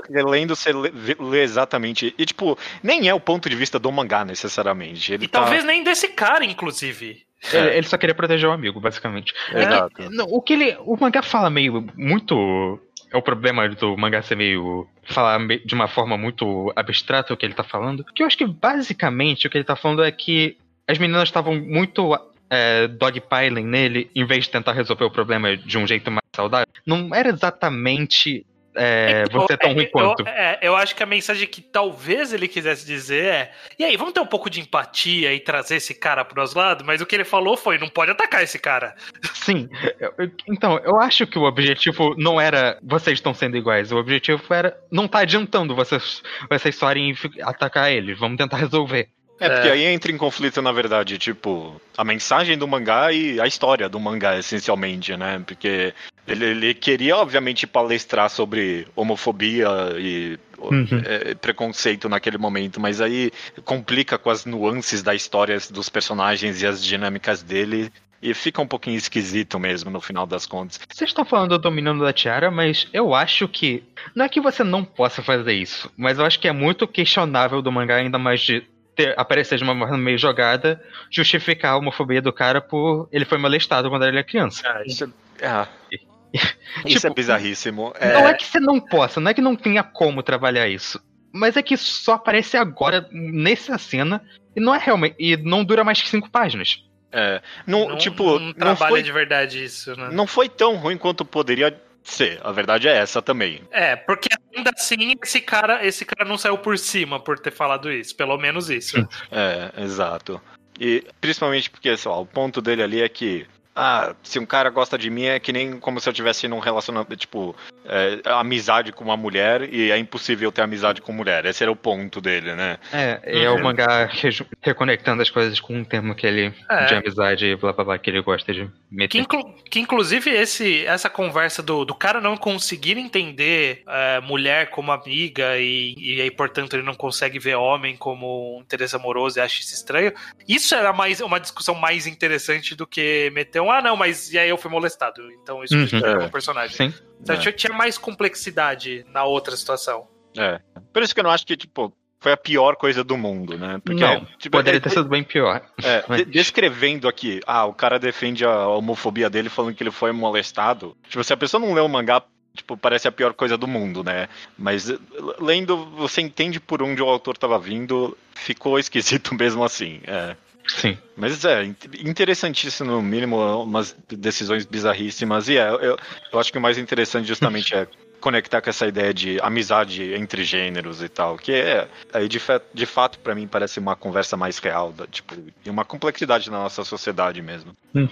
Relendo, 0.10 0.56
você 0.56 0.72
lê, 0.74 0.92
lê 1.20 1.42
exatamente. 1.42 2.14
E, 2.18 2.26
tipo, 2.26 2.58
nem 2.84 3.08
é 3.08 3.14
o 3.14 3.20
ponto 3.20 3.50
de 3.50 3.56
vista 3.56 3.80
do 3.80 3.92
mangá, 3.92 4.26
necessariamente. 4.26 5.14
Ele 5.14 5.26
E 5.26 5.28
tá... 5.28 5.42
talvez 5.42 5.64
nem 5.64 5.84
desse 5.84 6.10
cara, 6.10 6.44
inclusive. 6.46 7.26
Ele, 7.54 7.78
ele 7.78 7.88
só 7.88 7.98
queria 7.98 8.14
proteger 8.14 8.48
o 8.48 8.52
amigo, 8.52 8.80
basicamente. 8.80 9.34
É 9.52 9.62
Exato. 9.62 10.10
não, 10.12 10.26
o 10.26 10.42
que 10.42 10.54
ele. 10.54 10.78
O 10.86 10.96
mangá 11.00 11.22
fala 11.22 11.50
meio. 11.50 11.88
muito. 11.96 12.80
É 13.12 13.18
o 13.18 13.22
problema 13.22 13.68
do 13.68 13.98
mangá 13.98 14.22
ser 14.22 14.36
meio. 14.36 14.88
falar 15.04 15.40
de 15.66 15.74
uma 15.74 15.88
forma 15.88 16.18
muito 16.18 16.72
abstrata 16.76 17.34
o 17.34 17.38
que 17.38 17.46
ele 17.46 17.54
tá 17.54 17.64
falando. 17.64 18.06
Que 18.16 18.24
eu 18.24 18.28
acho 18.28 18.38
que 18.38 18.46
basicamente 18.46 19.48
o 19.48 19.50
que 19.50 19.58
ele 19.58 19.66
tá 19.66 19.76
falando 19.76 20.04
é 20.04 20.12
que 20.12 20.58
as 20.88 20.98
meninas 20.98 21.24
estavam 21.24 21.56
muito. 21.56 22.18
É, 22.54 22.86
dogpiling 22.86 23.64
nele, 23.64 24.12
em 24.14 24.26
vez 24.26 24.44
de 24.44 24.50
tentar 24.50 24.74
resolver 24.74 25.06
o 25.06 25.10
problema 25.10 25.56
de 25.56 25.78
um 25.78 25.88
jeito 25.88 26.12
mais 26.12 26.26
saudável. 26.36 26.68
Não 26.86 27.16
era 27.16 27.30
exatamente. 27.30 28.46
É, 28.76 29.24
Então, 29.28 29.42
você 29.42 29.54
é 29.54 29.58
tão 29.58 29.74
ruim 29.74 29.84
eu- 29.86 29.92
quanto. 29.92 30.28
é, 30.28 30.60
eu 30.62 30.76
acho 30.76 30.96
que 30.96 31.04
a 31.04 31.06
mensagem 31.06 31.48
que 31.48 31.62
talvez 31.62 32.32
ele 32.34 32.48
quisesse 32.48 32.86
dizer 32.86 33.26
é: 33.26 33.52
e 33.78 33.84
aí, 33.84 33.98
vamos 33.98 34.14
ter 34.14 34.20
um 34.20 34.26
pouco 34.26 34.50
de 34.50 34.60
empatia 34.62 35.34
e 35.34 35.40
trazer 35.40 35.76
esse 35.78 35.94
cara 35.94 36.24
pro 36.26 36.40
nosso 36.40 36.58
lado? 36.58 36.84
Mas 36.86 37.02
o 37.02 37.06
que 37.06 37.16
ele 37.16 37.24
falou 37.26 37.58
foi: 37.58 37.78
não 37.78 37.90
pode 37.90 38.12
atacar 38.12 38.44
esse 38.44 38.58
cara. 38.60 38.96
Sim. 39.34 39.70
Eu- 40.00 40.14
eu- 40.18 40.32
Então, 40.48 40.78
eu 40.84 41.00
acho 41.00 41.26
que 41.28 41.38
o 41.38 41.44
objetivo 41.44 42.16
não 42.18 42.40
era 42.40 42.78
vocês 42.84 43.18
estão 43.18 43.34
sendo 43.34 43.58
iguais. 43.58 43.92
O 43.92 43.98
objetivo 43.98 44.42
era 44.54 44.78
não 44.92 45.08
tá 45.08 45.20
adiantando 45.20 45.76
vocês, 45.76 46.22
vocês 46.50 46.76
só 46.76 46.90
irem 46.92 47.14
atacar 47.42 47.92
eles. 47.92 48.18
Vamos 48.20 48.38
tentar 48.38 48.58
resolver. 48.58 49.10
É, 49.40 49.50
porque 49.50 49.68
É. 49.68 49.72
aí 49.72 49.86
entra 49.86 50.12
em 50.12 50.18
conflito, 50.18 50.62
na 50.62 50.72
verdade, 50.72 51.18
tipo, 51.18 51.80
a 51.98 52.04
mensagem 52.04 52.58
do 52.58 52.68
mangá 52.68 53.12
e 53.12 53.40
a 53.42 53.48
história 53.48 53.90
do 53.90 54.00
mangá, 54.00 54.38
essencialmente, 54.38 55.18
né? 55.18 55.42
Porque 55.46 55.94
ele, 56.28 56.46
ele 56.46 56.74
queria, 56.76 57.18
obviamente, 57.18 57.66
palestrar 57.66 58.30
sobre 58.30 58.88
homofobia 58.96 59.68
e 59.98 60.38
Uhum. 60.62 60.86
é, 61.04 61.34
preconceito 61.34 62.08
naquele 62.08 62.38
momento, 62.38 62.80
mas 62.80 63.02
aí 63.02 63.32
complica 63.66 64.16
com 64.20 64.30
as 64.30 64.46
nuances 64.46 65.02
da 65.02 65.16
história 65.16 65.58
dos 65.72 65.90
personagens 65.90 66.62
e 66.62 66.68
as 66.68 66.84
dinâmicas 66.84 67.42
dele. 67.42 67.92
E 68.22 68.32
fica 68.36 68.62
um 68.62 68.68
pouquinho 68.68 68.96
esquisito 68.96 69.60
mesmo, 69.60 69.90
no 69.90 70.00
final 70.00 70.28
das 70.28 70.46
contas. 70.46 70.80
Vocês 70.88 71.10
estão 71.10 71.26
falando 71.26 71.50
do 71.50 71.58
Dominando 71.58 72.04
da 72.04 72.14
Tiara, 72.14 72.52
mas 72.52 72.88
eu 72.94 73.16
acho 73.16 73.48
que. 73.48 73.84
Não 74.14 74.26
é 74.26 74.30
que 74.30 74.40
você 74.40 74.64
não 74.64 74.86
possa 74.86 75.24
fazer 75.24 75.54
isso, 75.54 75.92
mas 75.98 76.20
eu 76.20 76.26
acho 76.26 76.40
que 76.40 76.48
é 76.48 76.52
muito 76.52 76.88
questionável 76.88 77.64
do 77.64 77.72
mangá, 77.72 77.96
ainda 77.96 78.20
mais 78.20 78.40
de 78.42 78.64
ter, 78.96 79.14
aparecer 79.18 79.58
de 79.58 79.64
uma 79.64 79.78
forma 79.78 79.98
meio 79.98 80.18
jogada, 80.18 80.82
justificar 81.10 81.74
a 81.74 81.78
homofobia 81.78 82.22
do 82.22 82.34
cara 82.34 82.62
por 82.62 83.08
ele 83.12 83.26
foi 83.26 83.38
molestado 83.38 83.90
quando 83.90 84.04
ele 84.04 84.18
era 84.18 84.24
criança. 84.24 84.64
Isso 84.86 85.12
é, 85.40 85.48
ah, 85.48 85.68
isso 85.92 86.08
é 87.08 87.10
Tipo, 87.10 87.14
bizarríssimo. 87.14 87.94
Não 88.00 88.28
é 88.28 88.34
que 88.34 88.46
você 88.46 88.60
não 88.60 88.80
possa, 88.80 89.20
não 89.20 89.32
é 89.32 89.34
que 89.34 89.42
não 89.42 89.56
tenha 89.56 89.84
como 89.84 90.24
trabalhar 90.24 90.68
isso. 90.68 91.00
Mas 91.34 91.56
é 91.56 91.62
que 91.62 91.78
só 91.78 92.14
aparece 92.14 92.58
agora 92.58 93.08
nessa 93.12 93.78
cena 93.78 94.22
e 94.56 94.60
não 94.60 94.76
é 94.76 94.78
realmente. 94.78 95.16
E 95.18 95.38
não 95.38 95.64
dura 95.64 95.84
mais 95.84 96.02
que 96.02 96.10
cinco 96.10 96.30
páginas. 96.30 96.84
É, 97.12 97.42
não, 97.68 97.90
não, 97.90 97.98
tipo, 97.98 98.24
não 98.24 98.40
não 98.40 98.54
trabalha 98.54 98.90
foi, 98.90 99.04
de 99.04 99.12
verdade 99.12 99.62
isso, 99.62 99.94
né? 99.98 100.10
não 100.14 100.26
foi 100.26 100.48
tão 100.48 100.78
ruim 100.78 100.98
quanto 100.98 101.26
poderia 101.26 101.78
ser. 102.04 102.40
A 102.42 102.52
verdade 102.52 102.88
é 102.88 102.96
essa 102.96 103.22
também. 103.22 103.62
É, 103.70 103.96
porque 103.96 104.30
ainda 104.56 104.72
assim 104.76 105.14
esse 105.22 105.42
cara, 105.42 105.86
esse 105.86 106.06
cara 106.06 106.28
não 106.28 106.38
saiu 106.38 106.58
por 106.58 106.78
cima 106.78 107.20
por 107.20 107.40
ter 107.40 107.52
falado 107.52 107.92
isso. 107.92 108.16
Pelo 108.16 108.38
menos 108.38 108.70
isso. 108.70 108.98
É, 109.32 109.72
exato. 109.84 110.42
E 110.80 111.06
principalmente 111.20 111.70
porque, 111.70 111.96
sei 111.96 112.12
lá, 112.12 112.20
o 112.20 112.26
ponto 112.26 112.62
dele 112.62 112.84
ali 112.84 113.02
é 113.02 113.10
que. 113.10 113.46
Ah, 113.76 114.14
se 114.22 114.38
um 114.38 114.46
cara 114.46 114.70
gosta 114.70 114.98
de 114.98 115.10
mim 115.10 115.26
é 115.26 115.40
que 115.40 115.54
nem 115.54 115.80
como 115.80 116.00
se 116.00 116.10
eu 116.10 116.14
tivesse 116.14 116.48
num 116.48 116.60
relacionamento, 116.60 117.16
tipo, 117.16 117.56
é, 117.86 118.20
amizade 118.26 118.92
com 118.92 119.04
uma 119.04 119.16
mulher 119.16 119.74
e 119.74 119.90
é 119.92 119.98
impossível 119.98 120.52
ter 120.52 120.62
amizade 120.62 121.02
com 121.02 121.14
mulher. 121.14 121.46
Esse 121.46 121.64
era 121.64 121.72
o 121.72 121.76
ponto 121.76 122.20
dele, 122.20 122.54
né? 122.54 122.78
É, 122.92 123.20
é 123.24 123.50
Uhum. 123.50 123.58
o 123.60 123.64
mangá 123.64 124.06
reju- 124.12 124.46
reconectando 124.62 125.22
as 125.22 125.30
coisas 125.30 125.60
com 125.60 125.74
um 125.78 125.84
termo 125.86 126.14
que 126.14 126.28
ele. 126.28 126.54
É. 126.70 126.86
de 126.86 126.96
amizade 126.96 127.46
e 127.46 127.56
blá 127.56 127.72
blá 127.72 127.84
blá 127.86 127.98
que 127.98 128.10
ele 128.10 128.22
gosta 128.22 128.54
de 128.54 128.66
Que, 128.66 128.72
meter. 128.92 129.18
inclu- 129.20 129.56
que 129.70 129.80
inclusive 129.80 130.30
esse, 130.30 130.86
essa 130.86 131.10
conversa 131.10 131.64
do, 131.64 131.86
do 131.86 131.96
cara 131.96 132.20
não 132.20 132.36
conseguir 132.36 132.98
entender 132.98 133.84
é, 133.88 134.20
mulher 134.20 134.70
como 134.70 134.92
amiga 134.92 135.58
e, 135.58 135.96
e 135.98 136.22
aí, 136.22 136.30
portanto, 136.32 136.74
ele 136.76 136.84
não 136.84 136.94
consegue 136.96 137.40
ver 137.40 137.56
homem 137.56 137.96
como 137.96 138.58
um 138.58 138.62
interesse 138.62 138.96
amoroso 138.96 139.40
e 139.40 139.42
acha 139.42 139.62
isso 139.62 139.74
estranho. 139.74 140.12
Isso 140.48 140.76
era 140.76 140.92
mais 140.92 141.22
uma 141.22 141.40
discussão 141.40 141.74
mais 141.76 142.06
interessante 142.06 142.76
do 142.76 142.86
que 142.86 143.32
meter 143.34 143.61
um, 143.62 143.72
ah, 143.72 143.82
não, 143.82 143.96
mas 143.96 144.32
e 144.34 144.38
aí 144.40 144.50
eu 144.50 144.58
fui 144.58 144.70
molestado. 144.72 145.22
Então 145.42 145.64
isso 145.64 145.76
Uhum. 145.76 146.00
É. 146.06 146.26
o 146.26 146.32
personagem. 146.32 146.76
Sim. 146.76 146.94
Então, 147.22 147.36
É. 147.36 147.40
tinha- 147.40 147.52
tinha 147.54 147.74
mais 147.74 147.98
complexidade 147.98 149.06
na 149.12 149.24
outra 149.24 149.56
situação. 149.56 150.08
É. 150.38 150.60
Por 150.94 151.04
isso 151.04 151.14
que 151.14 151.20
eu 151.20 151.24
não 151.24 151.32
acho 151.32 151.46
que, 151.46 151.56
tipo, 151.58 151.94
foi 152.20 152.32
a 152.32 152.38
pior 152.38 152.76
coisa 152.76 153.04
do 153.04 153.18
mundo, 153.18 153.58
né? 153.58 153.82
Porque, 153.84 154.02
não, 154.02 154.26
tipo, 154.38 154.58
poderia 154.58 154.80
de- 154.80 154.84
ter 154.84 154.90
sido 154.92 155.10
bem 155.10 155.24
pior. 155.24 155.62
é, 155.84 156.04
mas- 156.08 156.26
descrevendo 156.28 157.08
aqui, 157.08 157.40
ah, 157.46 157.66
o 157.66 157.74
cara 157.74 157.98
defende 158.00 158.46
a 158.46 158.68
homofobia 158.68 159.30
dele 159.30 159.50
falando 159.50 159.76
que 159.76 159.84
ele 159.84 159.92
foi 159.92 160.12
molestado. 160.12 160.96
Tipo, 161.10 161.24
se 161.24 161.34
a 161.34 161.38
pessoa 161.38 161.60
não 161.60 161.74
lê 161.74 161.82
o 161.82 161.88
mangá, 161.90 162.22
tipo, 162.56 162.76
parece 162.78 163.08
a 163.08 163.12
pior 163.12 163.34
coisa 163.34 163.58
do 163.58 163.68
mundo, 163.68 164.04
né? 164.04 164.28
Mas 164.58 164.94
lendo, 165.40 165.86
você 165.96 166.22
entende 166.22 166.60
por 166.60 166.82
onde 166.84 167.02
o 167.02 167.08
autor 167.10 167.38
tava 167.38 167.58
vindo, 167.58 168.18
ficou 168.36 168.78
esquisito 168.80 169.34
mesmo 169.36 169.64
assim. 169.64 170.02
É. 170.06 170.36
Sim. 170.78 170.98
Mas 171.16 171.44
é, 171.46 171.64
in- 171.64 171.76
interessantíssimo, 172.06 172.92
no 172.92 173.02
mínimo, 173.02 173.38
umas 173.64 173.96
decisões 174.10 174.66
bizarríssimas. 174.66 175.48
E 175.50 175.58
é, 175.58 175.70
eu, 175.70 175.98
eu 176.32 176.40
acho 176.40 176.52
que 176.52 176.58
o 176.58 176.62
mais 176.62 176.78
interessante 176.78 177.28
justamente 177.28 177.74
é 177.76 177.88
conectar 178.20 178.62
com 178.62 178.70
essa 178.70 178.86
ideia 178.86 179.14
de 179.14 179.40
amizade 179.42 180.14
entre 180.14 180.44
gêneros 180.44 181.02
e 181.02 181.10
tal. 181.10 181.38
Que 181.38 181.54
é, 181.54 181.88
aí 182.14 182.28
de, 182.28 182.40
de 182.74 182.86
fato, 182.86 183.18
pra 183.20 183.34
mim, 183.34 183.48
parece 183.48 183.80
uma 183.80 183.96
conversa 183.96 184.38
mais 184.38 184.60
real, 184.60 184.92
da- 184.92 185.08
tipo, 185.08 185.36
e 185.66 185.70
uma 185.70 185.84
complexidade 185.84 186.50
na 186.52 186.60
nossa 186.60 186.84
sociedade 186.84 187.42
mesmo. 187.42 187.74
Uhum. 187.94 188.10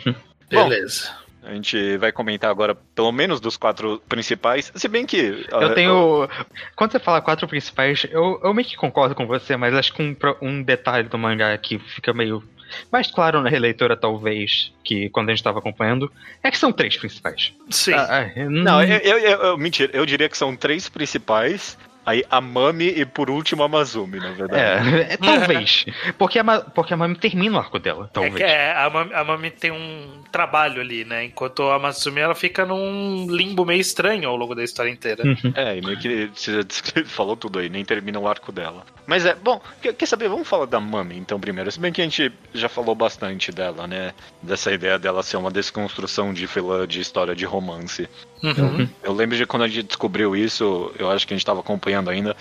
Bom, 0.51 0.67
Beleza. 0.67 1.11
A 1.43 1.53
gente 1.53 1.97
vai 1.97 2.11
comentar 2.11 2.49
agora, 2.51 2.75
pelo 2.93 3.11
menos, 3.11 3.39
dos 3.39 3.57
quatro 3.57 4.01
principais. 4.09 4.71
Se 4.75 4.87
bem 4.87 5.05
que. 5.05 5.45
Eu 5.51 5.59
ah, 5.59 5.73
tenho. 5.73 6.29
Quando 6.75 6.91
você 6.91 6.99
fala 6.99 7.21
quatro 7.21 7.47
principais, 7.47 8.05
eu, 8.11 8.39
eu 8.43 8.53
meio 8.53 8.67
que 8.67 8.75
concordo 8.75 9.15
com 9.15 9.25
você, 9.25 9.55
mas 9.55 9.73
acho 9.73 9.93
que 9.93 10.01
um, 10.01 10.15
um 10.41 10.61
detalhe 10.61 11.07
do 11.07 11.17
mangá 11.17 11.57
que 11.57 11.79
fica 11.79 12.13
meio 12.13 12.43
mais 12.91 13.09
claro 13.09 13.41
na 13.41 13.49
releitura, 13.49 13.97
talvez, 13.97 14.71
que 14.83 15.09
quando 15.09 15.29
a 15.29 15.33
gente 15.33 15.43
tava 15.43 15.59
acompanhando, 15.59 16.11
é 16.43 16.51
que 16.51 16.57
são 16.57 16.71
três 16.71 16.97
principais. 16.97 17.53
Sim. 17.69 17.93
Ah, 17.93 18.31
ah, 18.35 18.49
Não, 18.49 18.83
eu, 18.83 18.97
eu, 18.97 19.17
eu- 19.17 19.41
eu- 19.43 19.57
mentira, 19.57 19.91
eu 19.93 20.05
diria 20.05 20.29
que 20.29 20.37
são 20.37 20.55
três 20.55 20.87
principais. 20.87 21.77
Aí 22.05 22.23
a 22.29 22.41
Mami 22.41 22.87
e 22.87 23.05
por 23.05 23.29
último 23.29 23.63
a 23.63 23.67
Mazumi, 23.67 24.19
na 24.19 24.31
verdade. 24.31 24.61
É, 24.61 25.13
é, 25.13 25.17
talvez. 25.17 25.85
Porque 26.17 26.39
a, 26.39 26.61
porque 26.61 26.93
a 26.93 26.97
Mami 26.97 27.15
termina 27.15 27.57
o 27.57 27.59
arco 27.59 27.77
dela, 27.77 28.05
É 28.05 28.13
talvez. 28.13 28.35
que 28.35 28.43
é, 28.43 28.71
a, 28.75 28.89
Mami, 28.89 29.13
a 29.13 29.23
Mami 29.23 29.51
tem 29.51 29.71
um 29.71 30.21
trabalho 30.31 30.81
ali, 30.81 31.05
né? 31.05 31.25
Enquanto 31.25 31.63
a 31.63 31.77
Matsumi 31.77 32.19
ela 32.21 32.33
fica 32.35 32.65
num 32.65 33.27
limbo 33.29 33.65
meio 33.65 33.79
estranho 33.79 34.27
ao 34.29 34.35
longo 34.35 34.55
da 34.55 34.63
história 34.63 34.89
inteira. 34.89 35.23
É, 35.55 35.77
e 35.77 35.81
meio 35.81 35.97
que 35.99 36.29
você 36.33 36.63
falou 37.05 37.35
tudo 37.35 37.59
aí, 37.59 37.69
nem 37.69 37.85
termina 37.85 38.19
o 38.19 38.27
arco 38.27 38.51
dela. 38.51 38.85
Mas 39.05 39.25
é, 39.25 39.35
bom, 39.35 39.61
quer, 39.81 40.05
saber? 40.05 40.29
Vamos 40.29 40.47
falar 40.47 40.65
da 40.65 40.79
Mami 40.79 41.17
então 41.17 41.39
primeiro. 41.39 41.71
Se 41.71 41.79
bem 41.79 41.91
que 41.91 42.01
a 42.01 42.05
gente 42.05 42.31
já 42.53 42.69
falou 42.69 42.95
bastante 42.95 43.51
dela, 43.51 43.87
né? 43.87 44.13
Dessa 44.41 44.71
ideia 44.71 44.97
dela 44.97 45.21
ser 45.21 45.37
uma 45.37 45.51
desconstrução 45.51 46.33
de 46.33 46.47
filã 46.47 46.87
de 46.87 46.99
história 46.99 47.35
de 47.35 47.45
romance. 47.45 48.09
Uhum. 48.41 48.87
Eu 49.03 49.13
lembro 49.13 49.35
de 49.35 49.45
quando 49.45 49.63
a 49.63 49.67
gente 49.67 49.87
descobriu 49.87 50.35
isso, 50.35 50.91
eu 50.97 51.09
acho 51.09 51.27
que 51.27 51.33
a 51.33 51.37
gente 51.37 51.45
tava 51.45 51.59
acompanhando 51.59 52.09
ainda. 52.09 52.35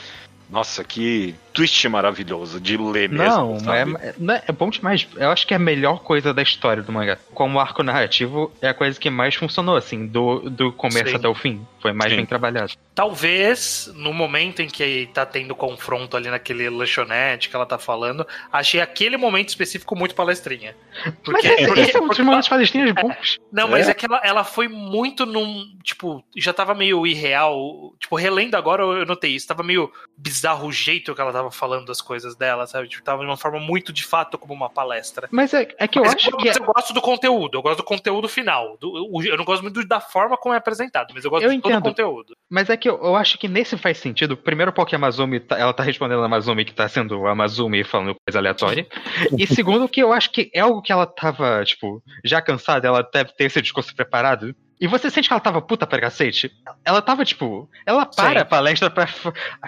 Nossa, 0.51 0.83
que 0.85 1.35
twist 1.59 1.89
maravilhoso 1.89 2.61
de 2.61 2.77
ler 2.77 3.09
mesmo. 3.09 3.27
Não, 3.27 3.59
sabe? 3.59 3.97
é, 4.01 4.15
não 4.17 4.35
é, 4.35 4.45
é 4.47 4.53
bom 4.53 4.71
demais. 4.71 5.09
Eu 5.17 5.31
acho 5.31 5.45
que 5.45 5.53
é 5.53 5.57
a 5.57 5.61
melhor 5.61 6.01
coisa 6.05 6.33
da 6.33 6.41
história 6.41 6.85
do 6.85 6.93
mangá. 6.93 7.19
Como 7.35 7.59
arco 7.59 7.83
narrativo, 7.83 8.53
é 8.63 8.69
a 8.69 8.75
coisa 8.75 8.99
que 8.99 9.11
mais 9.11 9.35
funcionou, 9.35 9.75
assim, 9.75 10.07
do, 10.07 10.49
do 10.49 10.73
começo 10.73 11.11
Sim. 11.11 11.17
até 11.17 11.27
o 11.27 11.35
fim. 11.35 11.67
Foi 11.81 11.93
mais 11.93 12.11
Sim. 12.13 12.19
bem 12.19 12.27
trabalhado. 12.27 12.73
Talvez, 12.95 13.91
no 13.95 14.13
momento 14.13 14.61
em 14.63 14.69
que 14.69 15.09
tá 15.13 15.27
tendo 15.27 15.55
confronto 15.55 16.17
ali 16.17 16.29
naquele 16.29 16.69
lanchonete 16.69 17.49
que 17.49 17.57
ela 17.57 17.67
tá 17.67 17.79
falando, 17.79 18.27
achei 18.53 18.81
aquele 18.81 19.17
momento 19.17 19.49
específico 19.49 19.97
muito 19.97 20.15
palestrinha. 20.15 20.77
Porque, 21.25 21.49
Mas 21.49 21.59
esse, 21.59 21.67
porque- 21.67 21.81
esse 21.81 21.97
é 21.97 22.01
um 22.01 22.09
dos 22.09 22.19
momentos 22.19 22.49
palestinos 22.49 22.93
bons. 22.93 23.39
Não, 23.53 23.69
mas 23.69 23.89
é, 23.89 23.95
que 23.95 24.07
ela, 24.07 24.21
ela 24.25 24.45
foi 24.45 24.69
muito 24.69 25.25
num. 25.27 25.65
Tipo, 25.83 26.25
já 26.37 26.53
tava 26.53 26.75
meio 26.75 27.07
irreal. 27.07 27.95
Tipo, 28.01 28.17
relendo 28.17 28.55
agora, 28.57 28.83
eu 28.83 29.07
notei 29.07 29.33
isso. 29.35 29.47
Tava 29.47 29.63
meio 29.63 29.93
bizarro 30.17 30.67
o 30.69 30.73
jeito 30.73 31.15
que 31.15 31.21
ela 31.21 31.33
tava 31.33 31.48
falando 31.51 31.87
das 31.87 32.01
coisas 32.01 32.37
dela, 32.37 32.67
sabe? 32.67 32.89
Tipo, 32.89 33.03
tava 33.05 33.21
de 33.23 33.27
uma 33.31 33.37
forma 33.37 33.59
muito 33.61 33.93
de 33.93 34.05
fato 34.05 34.39
como 34.39 34.53
uma 34.55 34.69
palestra. 34.71 35.29
Mas 35.31 35.53
é, 35.55 35.69
é 35.79 35.89
que 35.89 35.99
eu 35.99 36.03
mas, 36.05 36.15
acho 36.15 36.31
que. 36.37 36.47
mas 36.49 36.57
eu 36.57 36.65
gosto 36.65 36.93
do 36.93 37.01
conteúdo, 37.01 37.59
eu 37.59 37.63
gosto 37.63 37.79
do 37.79 37.85
conteúdo 37.85 38.29
final. 38.29 38.77
Do- 38.81 39.23
eu 39.25 39.37
não 39.37 39.45
gosto 39.45 39.63
muito 39.63 39.87
da 39.87 40.01
forma 40.01 40.37
como 40.37 40.55
é 40.55 40.59
apresentado, 40.59 41.13
mas 41.15 41.25
eu 41.25 41.31
gosto 41.31 41.45
Eu 41.45 41.51
de 41.51 41.57
todo 41.61 41.67
o 41.67 41.75
entendo. 41.75 41.83
conteúdo. 41.85 42.37
Mas 42.51 42.71
é 42.71 42.77
que 42.77 42.89
eu, 42.89 42.97
eu 43.03 43.17
acho 43.17 43.39
que 43.39 43.49
nesse 43.49 43.77
faz 43.77 43.99
sentido. 43.99 44.37
Primeiro, 44.37 44.73
porque 44.73 44.95
a 44.95 44.99
Amazumi, 44.99 45.41
tá- 45.41 45.59
ela 45.59 45.73
tá 45.73 45.83
respondendo 45.83 46.23
a 46.23 46.27
Amazumi 46.27 46.65
que 46.65 46.73
tá 46.75 46.89
sendo 46.89 47.27
a 47.27 47.33
Amazumi 47.33 47.85
falando 47.85 48.15
coisa 48.27 48.39
aleatória. 48.39 48.87
E 49.39 49.47
segundo, 49.47 49.89
que 49.89 50.03
eu 50.03 50.13
acho 50.13 50.31
que 50.31 50.51
é 50.55 50.61
algo 50.61 50.83
que 50.83 50.93
ela 50.93 51.07
tava, 51.07 51.65
tipo, 51.65 52.03
já 52.25 52.41
cansada, 52.41 52.87
ela 52.89 53.03
deve 53.03 53.33
ter 53.33 53.45
esse 53.45 53.61
discurso 53.63 53.95
preparado. 53.95 54.55
E 54.81 54.87
você 54.87 55.11
sente 55.11 55.29
que 55.29 55.33
ela 55.33 55.41
tava 55.41 55.61
puta 55.61 55.87
pra 55.87 56.01
cacete? 56.01 56.53
Ela 56.85 57.03
tava, 57.03 57.25
tipo, 57.25 57.69
ela 57.85 58.07
para 58.07 58.31
Sim. 58.31 58.39
a 58.39 58.45
palestra 58.45 58.91
pra. 58.91 59.09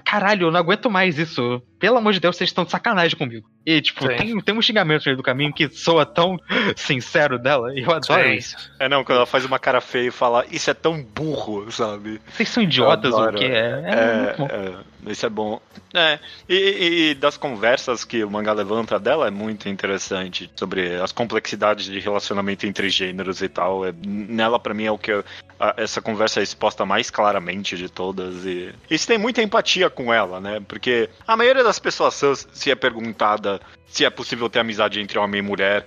Caralho, 0.04 0.46
eu 0.46 0.50
não 0.50 0.60
aguento 0.60 0.88
mais 0.88 1.18
isso. 1.18 1.60
Pelo 1.78 1.98
amor 1.98 2.12
de 2.12 2.20
Deus, 2.20 2.36
vocês 2.36 2.50
estão 2.50 2.64
de 2.64 2.70
sacanagem 2.70 3.18
comigo. 3.18 3.48
E, 3.64 3.80
tipo, 3.82 4.06
Sim. 4.06 4.16
tem, 4.16 4.40
tem 4.40 4.54
um 4.54 4.62
xingamento 4.62 5.02
no 5.02 5.06
meio 5.10 5.16
do 5.18 5.22
caminho 5.22 5.52
que 5.52 5.68
soa 5.68 6.06
tão 6.06 6.38
sincero 6.74 7.38
dela. 7.38 7.72
E 7.74 7.82
eu 7.82 7.92
adoro 7.92 8.22
Sim. 8.24 8.34
isso. 8.34 8.56
É 8.78 8.88
não, 8.88 9.04
quando 9.04 9.16
ela 9.18 9.26
faz 9.26 9.44
uma 9.44 9.58
cara 9.58 9.80
feia 9.82 10.08
e 10.08 10.10
fala, 10.10 10.44
isso 10.50 10.70
é 10.70 10.74
tão 10.74 11.02
burro, 11.02 11.70
sabe? 11.70 12.20
Vocês 12.32 12.48
são 12.48 12.62
idiotas 12.62 13.12
ou 13.12 13.28
o 13.28 13.32
quê? 13.34 13.44
É, 13.44 13.82
é 13.86 14.14
muito 14.16 14.36
bom. 14.38 14.48
É, 14.50 15.08
é, 15.08 15.12
isso 15.12 15.26
é 15.26 15.28
bom. 15.28 15.60
É, 15.92 16.18
e, 16.48 16.54
e- 16.56 17.10
e 17.10 17.14
das 17.14 17.36
conversas 17.36 18.02
que 18.04 18.24
o 18.24 18.30
mangá 18.30 18.52
levanta 18.52 18.98
dela 18.98 19.26
é 19.28 19.30
muito 19.30 19.68
interessante 19.68 20.50
sobre 20.56 20.96
as 20.96 21.12
complexidades 21.12 21.84
de 21.84 21.98
relacionamento 22.00 22.66
entre 22.66 22.88
gêneros 22.88 23.42
e 23.42 23.48
tal. 23.48 23.84
É, 23.86 23.92
nela, 24.06 24.58
pra 24.58 24.72
mim, 24.72 24.84
é 24.84 24.90
o 24.92 24.98
que 24.98 25.12
eu- 25.12 25.24
a- 25.60 25.74
essa 25.76 26.00
conversa 26.00 26.40
é 26.40 26.42
exposta 26.42 26.84
mais 26.86 27.10
claramente 27.10 27.76
de 27.76 27.88
todas. 27.88 28.44
E 28.46 28.74
isso 28.90 29.06
tem 29.06 29.18
muita 29.18 29.42
empatia 29.42 29.88
com 29.90 30.12
ela, 30.12 30.40
né? 30.40 30.60
Porque 30.66 31.08
a 31.26 31.36
maioria 31.36 31.62
das 31.62 31.78
pessoas, 31.78 32.48
se 32.52 32.70
é 32.70 32.74
perguntada 32.74 33.60
se 33.86 34.04
é 34.04 34.10
possível 34.10 34.48
ter 34.48 34.60
amizade 34.60 35.00
entre 35.00 35.18
homem 35.18 35.38
e 35.40 35.42
mulher, 35.42 35.86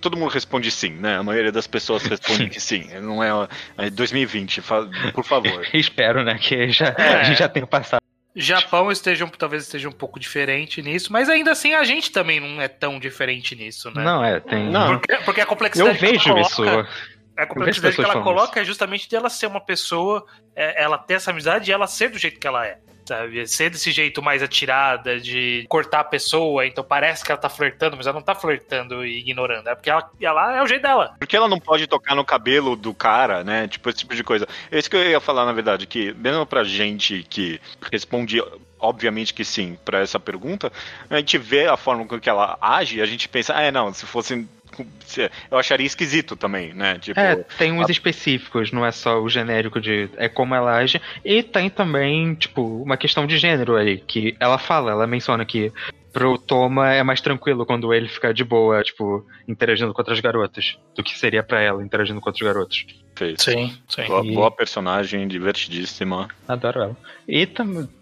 Todo 0.00 0.16
mundo 0.16 0.30
responde 0.30 0.70
sim, 0.70 0.90
né? 0.92 1.16
A 1.16 1.24
maioria 1.24 1.50
das 1.50 1.66
pessoas 1.66 2.04
responde 2.04 2.48
que 2.48 2.60
sim. 2.60 2.84
Não 3.02 3.20
é, 3.20 3.48
é 3.76 3.90
2020, 3.90 4.60
fa- 4.60 4.88
por 5.12 5.24
favor. 5.24 5.66
Espero, 5.74 6.22
né? 6.22 6.38
Que 6.38 6.70
já, 6.70 6.94
É. 6.96 7.14
a 7.16 7.24
gente 7.24 7.40
já 7.40 7.48
tenha 7.48 7.66
passado. 7.66 8.00
Japão 8.34 8.92
esteja, 8.92 9.24
um- 9.24 9.28
talvez 9.28 9.64
esteja 9.64 9.88
um 9.88 9.92
pouco 9.92 10.20
diferente 10.20 10.80
nisso, 10.80 11.12
mas 11.12 11.28
ainda 11.28 11.50
assim 11.50 11.74
a 11.74 11.82
gente 11.82 12.12
também 12.12 12.38
não 12.38 12.62
é 12.62 12.68
tão 12.68 13.00
diferente 13.00 13.56
nisso, 13.56 13.90
né? 13.94 14.04
Não, 14.04 14.24
é, 14.24 14.38
tem. 14.38 14.70
Não. 14.70 14.98
Porque, 15.00 15.16
porque 15.24 15.40
a 15.40 15.46
complexidade 15.46 15.96
Eu 15.96 16.00
vejo 16.12 16.30
coloca- 16.32 16.40
isso. 16.48 16.86
A 17.42 17.46
complexidade 17.46 17.96
que 17.96 18.02
pessoas 18.02 18.16
ela 18.16 18.24
coloca 18.24 18.60
é 18.60 18.64
justamente 18.64 19.08
dela 19.08 19.28
ser 19.28 19.46
uma 19.46 19.60
pessoa, 19.60 20.24
é, 20.54 20.82
ela 20.82 20.98
ter 20.98 21.14
essa 21.14 21.30
amizade 21.30 21.70
e 21.70 21.72
ela 21.72 21.86
ser 21.86 22.10
do 22.10 22.18
jeito 22.18 22.38
que 22.38 22.46
ela 22.46 22.66
é. 22.66 22.78
Sabe? 23.06 23.46
Ser 23.48 23.70
desse 23.70 23.90
jeito 23.90 24.22
mais 24.22 24.42
atirada, 24.42 25.18
de 25.18 25.66
cortar 25.68 26.00
a 26.00 26.04
pessoa, 26.04 26.66
então 26.66 26.84
parece 26.84 27.24
que 27.24 27.32
ela 27.32 27.40
tá 27.40 27.48
flertando, 27.48 27.96
mas 27.96 28.06
ela 28.06 28.14
não 28.14 28.22
tá 28.22 28.34
flertando 28.34 29.04
e 29.04 29.18
ignorando. 29.18 29.68
É 29.68 29.74
porque 29.74 29.90
ela, 29.90 30.10
ela 30.20 30.56
é 30.56 30.62
o 30.62 30.66
jeito 30.66 30.82
dela. 30.82 31.14
Por 31.18 31.26
que 31.26 31.36
ela 31.36 31.48
não 31.48 31.58
pode 31.58 31.86
tocar 31.86 32.14
no 32.14 32.24
cabelo 32.24 32.76
do 32.76 32.94
cara, 32.94 33.42
né? 33.42 33.66
Tipo, 33.66 33.90
esse 33.90 33.98
tipo 33.98 34.14
de 34.14 34.22
coisa. 34.22 34.46
É 34.70 34.78
isso 34.78 34.88
que 34.88 34.96
eu 34.96 35.02
ia 35.02 35.20
falar, 35.20 35.44
na 35.44 35.52
verdade, 35.52 35.86
que 35.86 36.14
mesmo 36.14 36.46
pra 36.46 36.62
gente 36.62 37.26
que 37.28 37.60
responde, 37.90 38.42
obviamente 38.78 39.34
que 39.34 39.44
sim, 39.44 39.76
pra 39.84 40.00
essa 40.00 40.20
pergunta, 40.20 40.72
a 41.10 41.16
gente 41.16 41.38
vê 41.38 41.66
a 41.66 41.76
forma 41.76 42.06
com 42.06 42.20
que 42.20 42.30
ela 42.30 42.56
age 42.60 42.98
e 42.98 43.02
a 43.02 43.06
gente 43.06 43.28
pensa, 43.28 43.54
ah, 43.56 43.62
é, 43.62 43.70
não, 43.70 43.92
se 43.92 44.06
fosse. 44.06 44.46
Eu 45.50 45.58
acharia 45.58 45.86
esquisito 45.86 46.36
também, 46.36 46.72
né? 46.72 46.98
Tipo, 46.98 47.20
É, 47.20 47.36
tem 47.58 47.72
uns 47.72 47.88
específicos, 47.88 48.72
não 48.72 48.84
é 48.84 48.90
só 48.90 49.20
o 49.20 49.28
genérico 49.28 49.80
de 49.80 50.08
é 50.16 50.28
como 50.28 50.54
ela 50.54 50.76
age. 50.76 51.00
E 51.24 51.42
tem 51.42 51.68
também, 51.68 52.34
tipo, 52.34 52.62
uma 52.82 52.96
questão 52.96 53.26
de 53.26 53.36
gênero 53.38 53.76
ali, 53.76 53.98
que 54.06 54.36
ela 54.40 54.58
fala, 54.58 54.90
ela 54.90 55.06
menciona 55.06 55.44
que 55.44 55.72
pro 56.12 56.36
Toma 56.36 56.92
é 56.92 57.02
mais 57.02 57.20
tranquilo 57.20 57.64
quando 57.64 57.92
ele 57.92 58.06
fica 58.06 58.34
de 58.34 58.44
boa, 58.44 58.82
tipo, 58.82 59.26
interagindo 59.48 59.92
com 59.92 60.00
outras 60.00 60.20
garotas, 60.20 60.76
do 60.94 61.02
que 61.02 61.18
seria 61.18 61.42
pra 61.42 61.60
ela 61.60 61.82
interagindo 61.82 62.20
com 62.20 62.28
outros 62.28 62.46
garotos. 62.46 62.86
fez. 63.16 63.40
Sim, 63.40 63.76
sim. 63.88 64.06
Boa, 64.06 64.22
boa 64.22 64.50
personagem, 64.50 65.26
divertidíssima. 65.26 66.28
Adoro 66.46 66.82
ela. 66.82 66.96
E 67.26 67.46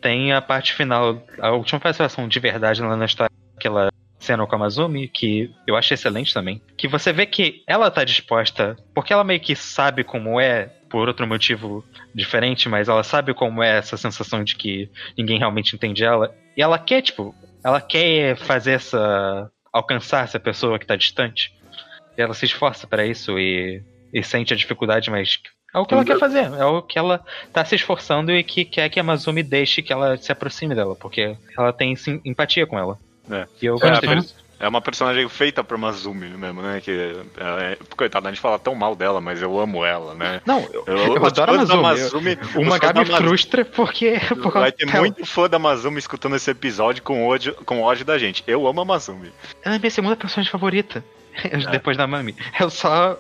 tem 0.00 0.32
a 0.32 0.42
parte 0.42 0.72
final, 0.74 1.22
a 1.38 1.52
última 1.52 1.78
participação 1.78 2.26
de 2.26 2.40
verdade 2.40 2.82
lá 2.82 2.96
na 2.96 3.04
história, 3.04 3.32
aquela 3.56 3.90
cena 3.90 3.99
com 4.46 4.54
a 4.54 4.58
Mazumi, 4.58 5.08
que 5.08 5.50
eu 5.66 5.76
acho 5.76 5.94
excelente 5.94 6.34
também. 6.34 6.60
Que 6.76 6.86
você 6.86 7.12
vê 7.12 7.26
que 7.26 7.62
ela 7.66 7.90
tá 7.90 8.04
disposta, 8.04 8.76
porque 8.94 9.12
ela 9.12 9.24
meio 9.24 9.40
que 9.40 9.56
sabe 9.56 10.04
como 10.04 10.40
é, 10.40 10.66
por 10.88 11.08
outro 11.08 11.26
motivo 11.26 11.84
diferente, 12.14 12.68
mas 12.68 12.88
ela 12.88 13.02
sabe 13.02 13.32
como 13.32 13.62
é 13.62 13.78
essa 13.78 13.96
sensação 13.96 14.44
de 14.44 14.56
que 14.56 14.90
ninguém 15.16 15.38
realmente 15.38 15.74
entende 15.74 16.04
ela. 16.04 16.34
E 16.56 16.62
ela 16.62 16.78
quer, 16.78 17.02
tipo, 17.02 17.34
ela 17.64 17.80
quer 17.80 18.36
fazer 18.36 18.72
essa. 18.72 19.50
alcançar 19.72 20.24
essa 20.24 20.38
pessoa 20.38 20.78
que 20.78 20.86
tá 20.86 20.96
distante. 20.96 21.52
E 22.16 22.22
ela 22.22 22.34
se 22.34 22.44
esforça 22.44 22.86
para 22.86 23.06
isso 23.06 23.38
e, 23.38 23.82
e 24.12 24.22
sente 24.22 24.52
a 24.52 24.56
dificuldade, 24.56 25.10
mas 25.10 25.40
é 25.72 25.78
o 25.78 25.86
que 25.86 25.94
ela 25.94 26.04
quer 26.04 26.18
fazer, 26.18 26.52
é 26.52 26.64
o 26.64 26.82
que 26.82 26.98
ela 26.98 27.24
tá 27.52 27.64
se 27.64 27.76
esforçando 27.76 28.32
e 28.32 28.42
que 28.42 28.64
quer 28.64 28.88
que 28.88 28.98
a 28.98 29.04
Mazumi 29.04 29.42
deixe 29.42 29.82
que 29.82 29.92
ela 29.92 30.16
se 30.16 30.32
aproxime 30.32 30.74
dela, 30.74 30.96
porque 30.96 31.36
ela 31.56 31.72
tem 31.72 31.94
sim, 31.94 32.20
empatia 32.24 32.66
com 32.66 32.76
ela. 32.76 32.98
É. 33.30 33.46
E 33.62 33.66
eu 33.66 33.76
É, 33.82 34.00
per- 34.00 34.24
é 34.58 34.68
uma 34.68 34.80
personagem 34.82 35.26
feita 35.28 35.64
por 35.64 35.78
Mazumi 35.78 36.28
mesmo, 36.28 36.60
né? 36.60 36.80
Que, 36.82 37.16
é, 37.38 37.78
coitada, 37.96 38.28
a 38.28 38.32
gente 38.32 38.40
fala 38.40 38.58
tão 38.58 38.74
mal 38.74 38.94
dela, 38.94 39.20
mas 39.20 39.40
eu 39.40 39.58
amo 39.58 39.84
ela, 39.84 40.14
né? 40.14 40.40
Não, 40.44 40.60
eu, 40.72 40.84
Eu, 40.86 41.16
eu 41.16 41.24
adoro 41.26 41.52
a 41.52 41.56
Mazumi. 41.56 41.82
Mazumi 41.82 42.38
O 42.56 42.64
mangá 42.66 42.92
me 42.92 43.00
Mazumi- 43.00 43.16
frustra 43.18 43.64
porque. 43.64 44.20
por 44.42 44.52
Vai 44.52 44.72
ter 44.72 44.86
muito 44.86 45.24
fã 45.24 45.48
da 45.48 45.58
Mazumi 45.58 45.98
escutando 45.98 46.36
esse 46.36 46.50
episódio 46.50 47.02
com 47.02 47.26
ódio, 47.26 47.54
com 47.64 47.80
ódio 47.80 48.04
da 48.04 48.18
gente. 48.18 48.44
Eu 48.46 48.66
amo 48.66 48.82
a 48.82 48.84
Mazumi. 48.84 49.32
Ela 49.64 49.76
é 49.76 49.78
minha 49.78 49.90
segunda 49.90 50.16
personagem 50.16 50.50
favorita. 50.52 51.02
Depois 51.70 51.96
da 51.96 52.06
Mami. 52.08 52.34
Eu 52.58 52.68
só. 52.70 53.16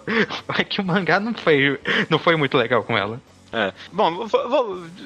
É 0.58 0.64
que 0.64 0.80
o 0.80 0.84
mangá 0.84 1.20
não 1.20 1.32
foi, 1.32 1.78
não 2.10 2.18
foi 2.18 2.34
muito 2.36 2.58
legal 2.58 2.82
com 2.82 2.98
ela. 2.98 3.20
É. 3.52 3.72
Bom, 3.92 4.26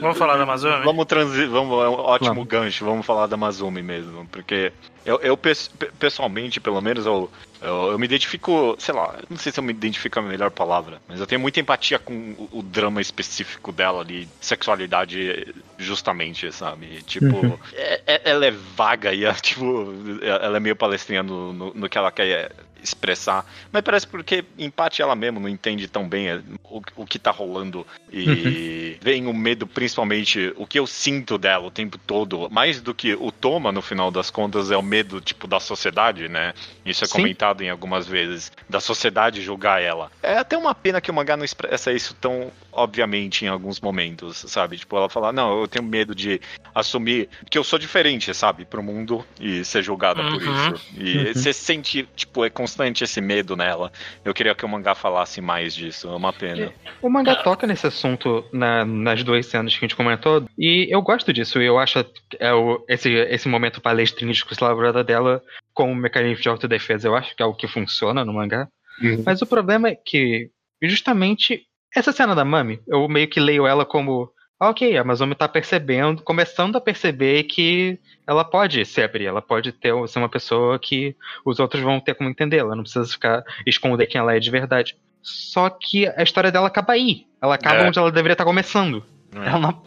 Vamos 0.01 0.19
falar 0.19 0.37
da 0.37 0.45
Mazumi? 0.45 0.85
Vamos 0.85 1.07
transi 1.07 1.47
vamos, 1.47 1.73
é 1.85 1.89
um 1.89 1.93
ótimo 1.95 2.29
Vamos. 2.35 2.47
gancho, 2.49 2.85
vamos 2.85 3.07
falar 3.07 3.27
da 3.27 3.37
Mazumi 3.37 3.83
mesmo, 3.83 4.27
porque 4.31 4.71
eu, 5.05 5.19
eu 5.21 5.37
pes- 5.37 5.69
pe- 5.69 5.91
pessoalmente, 5.99 6.61
pelo 6.61 6.81
menos, 6.83 7.07
eu, 7.07 7.31
eu, 7.63 7.93
eu 7.93 7.99
me 7.99 8.05
identifico, 8.05 8.77
sei 8.79 8.95
lá, 8.95 9.17
não 9.31 9.39
sei 9.39 9.51
se 9.51 9.59
eu 9.59 9.65
me 9.65 9.73
identifico 9.73 10.19
a 10.19 10.23
melhor 10.23 10.51
palavra, 10.51 11.01
mas 11.09 11.21
eu 11.21 11.27
tenho 11.27 11.41
muita 11.41 11.59
empatia 11.59 11.99
com 11.99 12.13
o, 12.53 12.59
o 12.59 12.63
drama 12.63 13.01
específico 13.01 13.73
dela 13.73 14.03
ali, 14.03 14.29
sexualidade, 14.41 15.55
justamente, 15.79 16.51
sabe? 16.53 17.03
Tipo, 17.03 17.37
Uhum. 17.37 17.59
é- 17.73 18.03
é- 18.07 18.21
ela 18.25 18.45
é 18.47 18.51
vaga 18.51 19.13
e, 19.15 19.25
é, 19.25 19.33
tipo, 19.35 19.93
ela 20.23 20.57
é 20.57 20.61
meio 20.61 20.77
palestrinha 20.77 21.23
no, 21.23 21.53
no, 21.53 21.73
no 21.75 21.89
que 21.89 21.97
ela 21.97 22.11
quer 22.13 22.53
expressar, 22.85 23.45
mas 23.73 23.83
parece 23.83 24.07
porque 24.07 24.45
empate 24.59 25.03
ela 25.03 25.17
mesmo 25.17 25.41
não 25.41 25.49
entende 25.49 25.89
tão 25.89 26.09
bem 26.09 26.29
é, 26.29 26.41
o, 26.63 26.83
o 26.97 27.07
que 27.07 27.19
tá 27.19 27.31
rolando 27.31 27.87
e 28.13 28.97
vem 29.01 29.27
o 29.27 29.35
medo, 29.35 29.67
principalmente 29.67 30.53
o 30.57 30.67
que 30.67 30.79
eu 30.79 30.87
sinto 30.87 31.39
dela 31.39 31.67
o 31.67 31.71
tempo 31.71 31.99
todo, 31.99 32.49
mais 32.51 32.81
do 32.81 32.95
que 32.95 33.15
o 33.15 33.33
Toma 33.33 33.73
no 33.73 33.83
final 33.83 34.11
das 34.11 34.31
contas 34.31 34.71
é 34.71 34.77
o 34.77 34.83
medo 34.83 35.21
tipo 35.21 35.47
da 35.47 35.59
sociedade, 35.59 36.29
né? 36.29 36.55
Isso 36.85 37.05
é 37.05 37.07
Sim. 37.07 37.15
comentado 37.15 37.63
em 37.63 37.71
algumas 37.71 38.07
vezes, 38.07 38.53
da 38.69 38.81
sociedade 38.81 39.43
julgar 39.43 39.83
ela. 39.83 40.11
É 40.23 40.39
até 40.39 40.57
uma 40.57 40.75
pena 40.75 41.01
que 41.01 41.11
o 41.11 41.15
mangá 41.15 41.37
não 41.37 41.45
expressa 41.45 41.93
isso 41.93 42.15
tão 42.15 42.53
obviamente 42.75 43.45
em 43.45 43.49
alguns 43.49 43.81
momentos, 43.81 44.39
sabe? 44.49 44.77
Tipo, 44.77 44.97
ela 44.97 45.09
fala, 45.09 45.33
não, 45.33 45.61
eu 45.61 45.69
tenho 45.69 45.85
medo 45.85 46.15
de 46.15 46.41
assumir 46.75 47.29
que 47.51 47.57
eu 47.57 47.65
sou 47.65 47.79
diferente, 47.79 48.33
sabe, 48.35 48.65
pro 48.65 48.83
mundo 48.83 49.25
e 49.41 49.65
ser 49.65 49.83
julgada 49.83 50.23
por 50.29 50.43
Uhum. 50.43 50.53
isso. 50.55 50.87
E 50.97 51.17
Uhum. 51.19 51.35
você 51.35 51.53
sente, 51.53 52.09
tipo, 52.17 52.45
é 52.45 52.51
constante 52.51 53.05
esse 53.05 53.21
medo 53.21 53.57
nela. 53.57 53.93
Eu 54.25 54.35
queria 54.35 54.55
que 54.55 54.65
o 54.65 54.69
mangá 54.69 54.95
falasse 54.95 55.41
mais 55.41 55.75
disso, 55.75 56.09
é 56.09 56.15
uma 56.17 56.33
pena. 56.33 56.73
O 57.01 57.09
mangá 57.09 57.35
toca 57.37 57.67
nesse 57.67 57.87
assunto 57.87 58.45
na- 58.53 58.85
nas 58.85 59.23
duas 59.23 59.47
cenas 59.47 59.73
que 59.73 59.85
a 59.85 59.89
gente 59.89 59.97
comentou, 59.97 60.45
e 60.59 60.89
eu 60.91 61.01
gosto 61.03 61.33
disso. 61.33 61.61
e 61.63 61.67
Eu 61.67 61.79
acho 61.79 62.05
é 62.41 62.53
o, 62.53 62.85
esse, 62.89 63.11
esse 63.13 63.49
momento 63.49 63.81
palestrinho 63.81 64.33
de 64.33 64.39
discurso 64.39 64.65
elaborada 64.65 65.05
dela 65.05 65.43
com 65.73 65.91
o 65.91 65.95
mecanismo 65.95 66.43
de 66.43 66.49
autodefesa, 66.49 67.09
eu 67.09 67.15
acho 67.15 67.35
que 67.37 67.43
é 67.43 67.47
o 67.47 67.55
que 67.55 67.69
funciona 67.69 68.25
no 68.25 68.33
mangá. 68.33 68.69
Uhum. 69.03 69.23
Mas 69.27 69.43
o 69.43 69.47
problema 69.47 69.89
é 69.89 69.95
que, 69.97 70.51
justamente, 70.83 71.63
essa 71.95 72.13
cena 72.13 72.35
da 72.35 72.45
Mami, 72.45 72.81
eu 72.87 73.09
meio 73.09 73.29
que 73.29 73.41
leio 73.41 73.67
ela 73.67 73.85
como 73.85 74.31
ok, 74.61 74.97
a 74.97 75.03
Amazônia 75.03 75.35
tá 75.35 75.47
percebendo, 75.49 76.23
começando 76.23 76.77
a 76.77 76.81
perceber 76.81 77.43
que 77.45 77.99
ela 78.27 78.43
pode 78.45 78.85
se 78.87 79.03
abrir, 79.03 79.27
ela 79.27 79.43
pode 79.43 79.73
ter, 79.73 79.93
ser 80.09 80.19
uma 80.19 80.29
pessoa 80.29 80.79
que 80.79 81.15
os 81.45 81.59
outros 81.61 81.83
vão 81.83 82.01
ter 82.01 82.15
como 82.15 82.31
entender, 82.31 82.59
ela 82.59 82.75
não 82.75 82.83
precisa 82.83 83.05
ficar 83.07 83.43
esconder 83.67 84.07
quem 84.07 84.19
ela 84.19 84.35
é 84.35 84.41
de 84.41 84.51
verdade. 84.51 84.97
Só 85.21 85.69
que 85.69 86.07
a 86.07 86.23
história 86.23 86.51
dela 86.53 86.67
acaba 86.69 86.93
aí. 86.95 87.27
Ela 87.43 87.57
acaba 87.57 87.77
É. 87.81 87.89
onde 87.89 87.99
ela 87.99 88.11
deveria 88.13 88.33
estar 88.35 88.45
começando. 88.45 89.05
É. 89.35 89.49
Ela 89.49 89.59
não- 89.59 89.83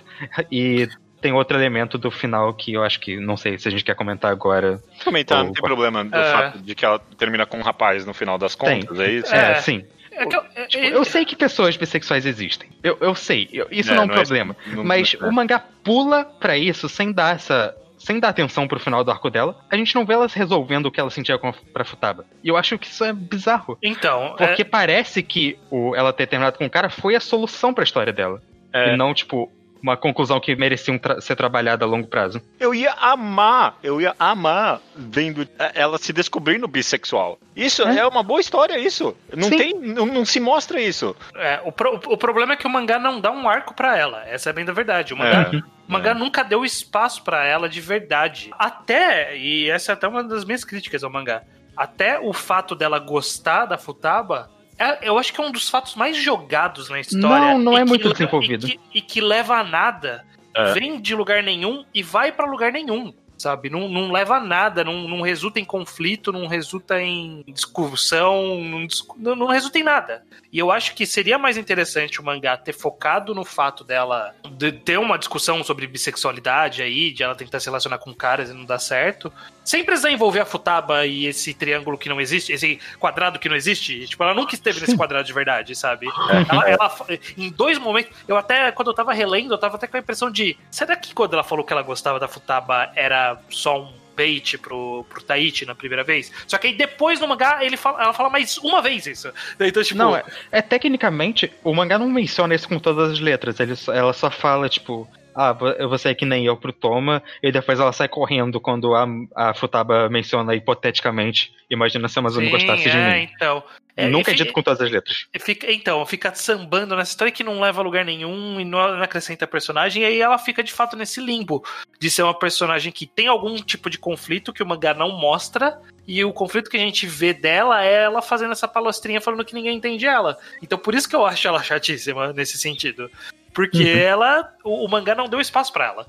E 0.51 0.87
tem 1.21 1.31
outro 1.31 1.57
elemento 1.57 1.97
do 1.97 2.11
final 2.11 2.53
que 2.53 2.73
eu 2.73 2.83
acho 2.83 2.99
que 2.99 3.19
não 3.19 3.37
sei 3.37 3.57
se 3.57 3.67
a 3.67 3.71
gente 3.71 3.83
quer 3.83 3.95
comentar 3.95 4.31
agora. 4.31 4.79
Comentar, 5.03 5.39
não 5.39 5.47
Ou- 5.47 5.53
tem 5.53 5.63
problema 5.63 6.03
do 6.05 6.15
É. 6.15 6.31
fato 6.31 6.59
de 6.59 6.75
que 6.75 6.85
ela 6.85 6.99
termina 7.17 7.45
com 7.45 7.57
um 7.57 7.63
rapaz 7.63 8.05
no 8.05 8.13
final 8.13 8.37
das 8.37 8.55
Tem. 8.55 8.81
contas, 8.81 8.99
é 8.99 9.11
isso? 9.11 9.33
É, 9.33 9.51
É. 9.53 9.55
sim. 9.55 9.85
É 10.17 10.23
eu, 10.23 10.45
é- 10.55 10.65
Tipo, 10.67 10.83
é- 10.85 10.93
eu 10.95 11.05
sei 11.05 11.23
que 11.25 11.35
pessoas 11.35 11.77
bissexuais 11.77 12.25
existem. 12.25 12.69
Eu, 12.83 12.97
eu 13.01 13.13
sei. 13.15 13.47
eu- 13.53 13.67
isso 13.71 13.91
É, 13.91 13.95
não 13.95 14.01
é 14.01 14.05
um 14.05 14.07
não 14.07 14.13
é- 14.15 14.17
problema. 14.17 14.55
não- 14.67 14.83
Mas 14.83 15.13
não- 15.13 15.29
o 15.29 15.33
mangá 15.33 15.63
pula 15.83 16.25
pra 16.25 16.57
isso 16.57 16.89
sem 16.89 17.11
dar 17.11 17.35
essa. 17.35 17.75
Sem 17.99 18.19
dar 18.19 18.29
atenção 18.29 18.67
pro 18.67 18.79
final 18.79 19.03
do 19.03 19.09
arco 19.11 19.27
dela, 19.29 19.59
a 19.69 19.75
gente 19.75 19.93
não 19.95 20.05
vê 20.05 20.13
ela 20.13 20.27
resolvendo 20.31 20.85
o 20.85 20.91
que 20.91 20.99
ela 20.99 21.09
sentia 21.09 21.37
com 21.39 21.47
a, 21.49 21.53
pra 21.73 21.83
Futaba. 21.83 22.25
E 22.43 22.47
eu 22.47 22.55
acho 22.55 22.77
que 22.77 22.85
isso 22.87 23.03
é 23.03 23.11
bizarro. 23.11 23.75
Então, 23.81 24.35
Porque 24.37 24.61
é- 24.61 24.65
parece 24.65 25.23
que 25.23 25.57
o, 25.71 25.95
ela 25.95 26.13
ter 26.13 26.27
terminado 26.27 26.57
com 26.59 26.65
o 26.65 26.69
cara 26.69 26.89
foi 26.91 27.15
a 27.15 27.19
solução 27.19 27.73
pra 27.73 27.83
história 27.83 28.13
dela. 28.13 28.39
É. 28.71 28.93
E 28.93 28.97
não, 28.97 29.13
tipo, 29.15 29.51
uma 29.81 29.95
conclusão 29.97 30.39
que 30.39 30.55
merecia 30.55 30.93
um 30.93 30.97
tra- 30.97 31.19
ser 31.21 31.35
trabalhada 31.35 31.85
a 31.85 31.87
longo 31.87 32.07
prazo. 32.07 32.41
Eu 32.59 32.73
ia 32.73 32.91
amar, 32.93 33.77
eu 33.83 33.99
ia 34.01 34.15
amar 34.19 34.81
vendo 34.95 35.47
ela 35.73 35.97
se 35.97 36.11
descobrindo 36.13 36.67
bissexual. 36.67 37.39
Isso 37.55 37.83
é, 37.83 37.99
É. 37.99 38.07
uma 38.07 38.23
boa 38.23 38.39
história, 38.39 38.77
isso. 38.77 39.15
Não 39.35 39.49
Sim. 39.49 39.57
tem, 39.57 39.73
não, 39.73 40.05
não 40.05 40.25
se 40.25 40.39
mostra 40.39 40.81
isso. 40.81 41.15
é, 41.35 41.61
o, 41.63 41.71
pro- 41.71 41.99
o 42.07 42.17
problema 42.17 42.53
é 42.53 42.55
que 42.57 42.67
o 42.67 42.69
mangá 42.69 42.99
não 42.99 43.19
dá 43.19 43.31
um 43.31 43.47
arco 43.49 43.73
pra 43.73 43.97
ela. 43.97 44.23
Essa 44.27 44.49
é 44.49 44.53
bem 44.53 44.65
da 44.65 44.73
verdade. 44.73 45.13
O 45.13 45.17
mangá, 45.17 45.49
É. 45.53 45.57
o 45.57 45.63
mangá 45.87 46.13
nunca 46.13 46.43
deu 46.43 46.63
espaço 46.65 47.23
pra 47.23 47.45
ela 47.45 47.67
de 47.69 47.81
verdade. 47.81 48.49
Até, 48.57 49.37
e 49.37 49.69
essa 49.69 49.91
é 49.91 49.93
até 49.93 50.07
uma 50.07 50.23
das 50.23 50.43
minhas 50.45 50.63
críticas 50.63 51.03
ao 51.03 51.09
mangá, 51.11 51.41
até 51.75 52.19
o 52.19 52.33
fato 52.33 52.75
dela 52.75 52.99
gostar 52.99 53.65
da 53.65 53.77
Futaba. 53.77 54.49
É- 54.77 54.99
eu 55.09 55.17
acho 55.17 55.33
que 55.33 55.39
é 55.41 55.43
um 55.43 55.51
dos 55.51 55.69
fatos 55.69 55.95
mais 55.95 56.17
jogados 56.17 56.89
na 56.89 56.99
história. 56.99 57.53
Não, 57.53 57.59
não 57.59 57.73
e 57.73 57.77
é 57.77 57.79
que 57.83 57.89
muito 57.89 58.03
leva- 58.03 58.13
desenvolvido. 58.13 58.67
E 58.67 58.71
que, 58.77 58.79
e 58.95 59.01
que 59.01 59.21
leva 59.21 59.55
a 59.57 59.63
nada. 59.63 60.25
É. 60.55 60.73
Vem 60.73 60.99
de 60.99 61.13
lugar 61.13 61.43
nenhum 61.43 61.85
e 61.93 62.01
vai 62.01 62.31
pra 62.31 62.45
lugar 62.45 62.71
nenhum. 62.71 63.13
Sabe? 63.37 63.69
Não, 63.69 63.87
não 63.87 64.11
leva 64.11 64.37
a 64.37 64.39
nada, 64.39 64.83
não, 64.83 65.07
não 65.07 65.21
resulta 65.21 65.59
em 65.59 65.63
conflito, 65.63 66.31
não 66.31 66.47
resulta 66.47 66.99
em 66.99 67.43
discussão, 67.47 68.59
não, 68.63 68.87
não, 69.15 69.35
não 69.35 69.45
resulta 69.47 69.77
em 69.77 69.83
nada. 69.83 70.23
E 70.51 70.57
eu 70.57 70.71
acho 70.71 70.95
que 70.95 71.05
seria 71.05 71.37
mais 71.37 71.55
interessante 71.55 72.19
o 72.19 72.23
mangá 72.23 72.57
ter 72.57 72.73
focado 72.73 73.35
no 73.35 73.45
fato 73.45 73.83
dela 73.83 74.33
de 74.57 74.71
ter 74.71 74.97
uma 74.97 75.19
discussão 75.19 75.63
sobre 75.63 75.85
bissexualidade 75.85 76.81
aí, 76.81 77.11
de 77.13 77.21
ela 77.21 77.35
tentar 77.35 77.59
se 77.59 77.67
relacionar 77.67 77.99
com 77.99 78.11
caras 78.13 78.49
e 78.49 78.53
não 78.53 78.65
dar 78.65 78.79
certo, 78.79 79.31
sem 79.67 79.83
precisar 79.83 80.09
envolver 80.11 80.39
a 80.39 80.45
Futaba 80.45 81.05
e 81.05 81.25
esse 81.25 81.53
triângulo 81.53 81.97
que 81.97 82.07
não 82.07 82.21
existe, 82.21 82.53
esse 82.53 82.79
quadrado 82.97 83.37
que 83.37 83.49
não 83.49 83.55
existe. 83.55 84.07
Tipo, 84.07 84.23
ela 84.23 84.33
nunca 84.33 84.55
esteve 84.55 84.79
nesse 84.79 84.95
quadrado 84.95 85.25
de 85.27 85.33
verdade, 85.33 85.75
sabe? 85.75 86.07
Ela, 86.49 86.69
ela- 86.69 86.95
em 87.37 87.49
dois 87.51 87.77
momentos, 87.77 88.15
eu 88.27 88.37
até, 88.37 88.71
quando 88.71 88.87
eu 88.91 88.93
tava 88.93 89.11
relendo, 89.11 89.53
eu 89.53 89.57
tava 89.57 89.75
até 89.75 89.85
com 89.85 89.97
a 89.97 89.99
impressão 89.99 90.31
de, 90.31 90.55
será 90.71 90.95
que 90.95 91.13
quando 91.13 91.33
ela 91.33 91.43
falou 91.43 91.65
que 91.65 91.73
ela 91.73 91.81
gostava 91.81 92.17
da 92.17 92.29
Futaba 92.29 92.91
era 92.95 93.37
só 93.49 93.81
um 93.83 93.93
bait 94.15 94.57
pro, 94.57 95.05
pro 95.09 95.21
Taichi 95.21 95.65
na 95.65 95.75
primeira 95.75 96.03
vez? 96.03 96.31
Só 96.47 96.57
que 96.57 96.67
aí 96.67 96.73
depois 96.73 97.19
no 97.19 97.27
mangá 97.27 97.59
ele 97.63 97.75
fala, 97.75 98.01
ela 98.01 98.13
fala 98.13 98.29
mais 98.29 98.57
uma 98.59 98.81
vez 98.81 99.05
isso. 99.05 99.31
Então, 99.59 99.83
tipo, 99.83 99.97
Não, 99.97 100.15
é, 100.15 100.23
é 100.49 100.61
tecnicamente, 100.61 101.51
o 101.63 101.73
mangá 101.75 101.99
não 101.99 102.09
menciona 102.09 102.55
isso 102.55 102.69
com 102.69 102.79
todas 102.79 103.11
as 103.11 103.19
letras. 103.19 103.59
Ele, 103.59 103.73
ela 103.93 104.13
só 104.13 104.31
fala, 104.31 104.69
tipo, 104.69 105.07
ah, 105.37 105.53
vo- 105.53 105.89
você 105.89 106.09
é 106.09 106.15
que 106.15 106.25
nem 106.25 106.45
eu 106.45 106.57
pro 106.57 106.73
Toma, 106.73 107.23
e 107.43 107.51
depois 107.51 107.79
ela 107.79 107.93
sai 107.93 108.09
correndo 108.09 108.59
quando 108.61 108.95
a, 108.95 109.05
a 109.35 109.53
Futaba 109.53 110.09
menciona 110.09 110.55
hipoteticamente. 110.55 111.53
Imagina 111.69 112.07
se 112.07 112.17
a 112.17 112.21
Amazônia 112.21 112.49
sim, 112.49 112.55
gostasse 112.55 112.83
de 112.83 112.89
é, 112.97 113.13
mim. 113.19 113.29
então. 113.35 113.63
É, 113.95 114.07
Nunca 114.07 114.31
é 114.31 114.35
dito 114.35 114.53
com 114.53 114.61
todas 114.61 114.79
as 114.79 114.91
letras. 114.91 115.25
Fica, 115.39 115.71
então, 115.71 116.05
fica 116.05 116.33
sambando 116.35 116.95
nessa 116.95 117.09
história 117.11 117.31
que 117.31 117.43
não 117.43 117.59
leva 117.59 117.81
a 117.81 117.83
lugar 117.83 118.05
nenhum 118.05 118.59
e 118.59 118.63
não, 118.63 118.95
não 118.95 119.01
acrescenta 119.01 119.47
personagem, 119.47 120.03
e 120.03 120.05
aí 120.05 120.21
ela 120.21 120.37
fica 120.37 120.63
de 120.63 120.71
fato 120.71 120.95
nesse 120.95 121.19
limbo 121.19 121.65
de 121.99 122.11
ser 122.11 122.21
uma 122.21 122.37
personagem 122.37 122.91
que 122.91 123.07
tem 123.07 123.27
algum 123.27 123.55
tipo 123.55 123.89
de 123.89 123.97
conflito 123.97 124.53
que 124.53 124.61
o 124.61 124.65
mangá 124.67 124.93
não 124.93 125.17
mostra, 125.17 125.81
e 126.07 126.23
o 126.23 126.31
conflito 126.31 126.69
que 126.69 126.77
a 126.77 126.79
gente 126.79 127.07
vê 127.07 127.33
dela 127.33 127.83
é 127.83 128.03
ela 128.03 128.21
fazendo 128.21 128.51
essa 128.51 128.67
palestrinha 128.67 129.19
falando 129.19 129.43
que 129.43 129.55
ninguém 129.55 129.75
entende 129.75 130.05
ela. 130.05 130.37
Então 130.61 130.77
por 130.77 130.93
isso 130.93 131.09
que 131.09 131.15
eu 131.15 131.25
acho 131.25 131.47
ela 131.47 131.63
chatíssima 131.63 132.31
nesse 132.33 132.57
sentido. 132.57 133.09
Porque 133.57 133.91
Uhum. 133.91 133.99
ela. 133.99 134.53
O, 134.63 134.85
o 134.85 134.87
mangá 134.87 135.15
não 135.15 135.27
deu 135.27 135.41
espaço 135.41 135.73
pra 135.73 135.87
ela. 135.87 136.05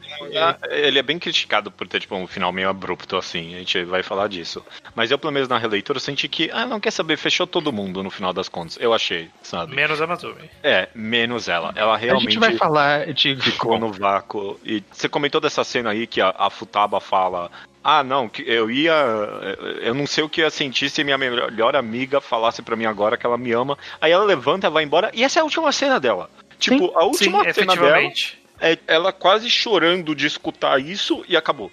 Ele 0.69 0.99
é 0.99 1.03
bem 1.03 1.19
criticado 1.19 1.71
por 1.71 1.89
ter 1.89 2.01
tipo, 2.01 2.15
um 2.15 2.27
final 2.27 2.53
meio 2.53 2.69
abrupto 2.69 3.17
assim, 3.17 3.55
a 3.55 3.59
gente 3.61 3.85
vai 3.85 4.03
falar 4.03 4.29
disso. 4.29 4.63
Mas 4.95 5.11
eu, 5.11 5.19
pelo 5.19 5.33
menos 5.33 5.48
na 5.49 5.59
releitura, 5.59 5.97
eu 5.97 6.01
senti 6.01 6.29
que, 6.29 6.51
ah, 6.53 6.67
não 6.67 6.79
quer 6.79 6.91
saber, 6.91 7.17
fechou 7.17 7.47
todo 7.47 7.73
mundo 7.73 8.03
no 8.03 8.11
final 8.11 8.33
das 8.33 8.49
contas. 8.49 8.79
Eu 8.81 8.93
achei, 8.93 9.29
sabe? 9.43 9.75
Menos 9.75 10.01
a 10.01 10.07
Natumi. 10.07 10.51
É, 10.63 10.89
menos 10.95 11.49
ela. 11.49 11.73
Ela 11.75 11.95
A 11.95 11.97
realmente 11.97 12.33
gente 12.33 12.39
vai 12.39 12.57
falar 12.57 13.13
de. 13.13 13.37
ficou 13.37 13.79
no 13.79 13.93
vácuo. 13.93 14.59
E 14.65 14.83
você 14.93 15.09
comentou 15.09 15.41
dessa 15.41 15.65
cena 15.65 15.91
aí 15.91 16.07
que 16.07 16.21
a, 16.21 16.35
a 16.37 16.51
Futaba 16.51 17.01
fala. 17.01 17.51
Ah, 17.83 18.03
não, 18.03 18.29
que 18.29 18.43
eu 18.47 18.71
ia. 18.71 18.95
Eu 19.81 19.95
não 19.95 20.07
sei 20.07 20.23
o 20.23 20.29
que 20.29 20.41
eu 20.41 20.45
ia 20.45 20.51
sentir 20.51 20.91
se 20.91 21.03
minha 21.03 21.17
melhor 21.17 21.75
amiga 21.75 22.21
falasse 22.21 22.61
pra 22.61 22.77
mim 22.77 22.85
agora 22.85 23.17
que 23.17 23.25
ela 23.25 23.39
me 23.39 23.53
ama. 23.53 23.79
Aí 24.01 24.13
ela 24.13 24.25
levanta, 24.25 24.69
vai 24.69 24.85
embora. 24.85 25.11
E 25.15 25.25
essa 25.25 25.39
é 25.39 25.41
a 25.41 25.45
última 25.45 25.73
cena 25.73 25.99
dela. 25.99 26.29
Tipo, 26.59 26.93
a 26.99 27.05
última 27.05 27.45
Sim, 27.45 27.53
cena 27.53 27.77
dela 27.77 28.01
é 28.61 28.79
ela 28.87 29.13
quase 29.13 29.49
chorando 29.49 30.15
de 30.15 30.27
escutar 30.27 30.81
isso 30.81 31.25
e 31.29 31.37
acabou. 31.37 31.71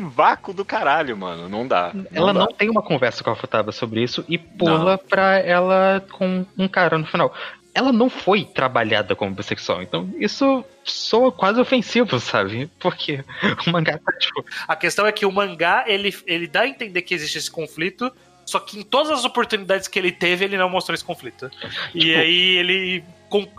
Não 0.00 0.08
Que 0.10 0.14
vácuo 0.14 0.52
do 0.52 0.64
caralho, 0.64 1.16
mano. 1.16 1.48
Não 1.48 1.66
dá. 1.66 1.92
Ela 2.12 2.32
dá. 2.32 2.40
não 2.40 2.46
tem 2.48 2.68
uma 2.68 2.82
conversa 2.82 3.22
com 3.22 3.30
a 3.30 3.36
Futaba 3.36 3.70
sobre 3.72 4.02
isso 4.02 4.24
e 4.28 4.36
pula 4.38 4.98
pra 4.98 5.38
ela 5.38 6.04
com 6.12 6.44
um 6.58 6.66
cara 6.68 6.98
no 6.98 7.06
final. 7.06 7.32
Ela 7.72 7.92
não 7.92 8.08
foi 8.08 8.44
trabalhada 8.44 9.16
como 9.16 9.34
bissexual, 9.34 9.82
então 9.82 10.08
isso 10.18 10.64
soa 10.84 11.32
quase 11.32 11.60
ofensivo, 11.60 12.20
sabe? 12.20 12.70
Porque 12.78 13.24
o 13.66 13.70
mangá 13.70 13.98
tá 13.98 14.12
tipo. 14.18 14.44
A 14.68 14.76
questão 14.76 15.06
é 15.06 15.12
que 15.12 15.26
o 15.26 15.32
mangá, 15.32 15.84
ele, 15.86 16.14
ele 16.26 16.46
dá 16.46 16.60
a 16.60 16.68
entender 16.68 17.02
que 17.02 17.12
existe 17.14 17.36
esse 17.38 17.50
conflito, 17.50 18.12
só 18.46 18.60
que 18.60 18.78
em 18.78 18.82
todas 18.82 19.10
as 19.10 19.24
oportunidades 19.24 19.88
que 19.88 19.98
ele 19.98 20.12
teve, 20.12 20.44
ele 20.44 20.56
não 20.56 20.70
mostrou 20.70 20.94
esse 20.94 21.04
conflito. 21.04 21.50
E 21.94 21.98
Tipo- 22.00 22.18
aí 22.20 22.56
ele. 22.58 23.04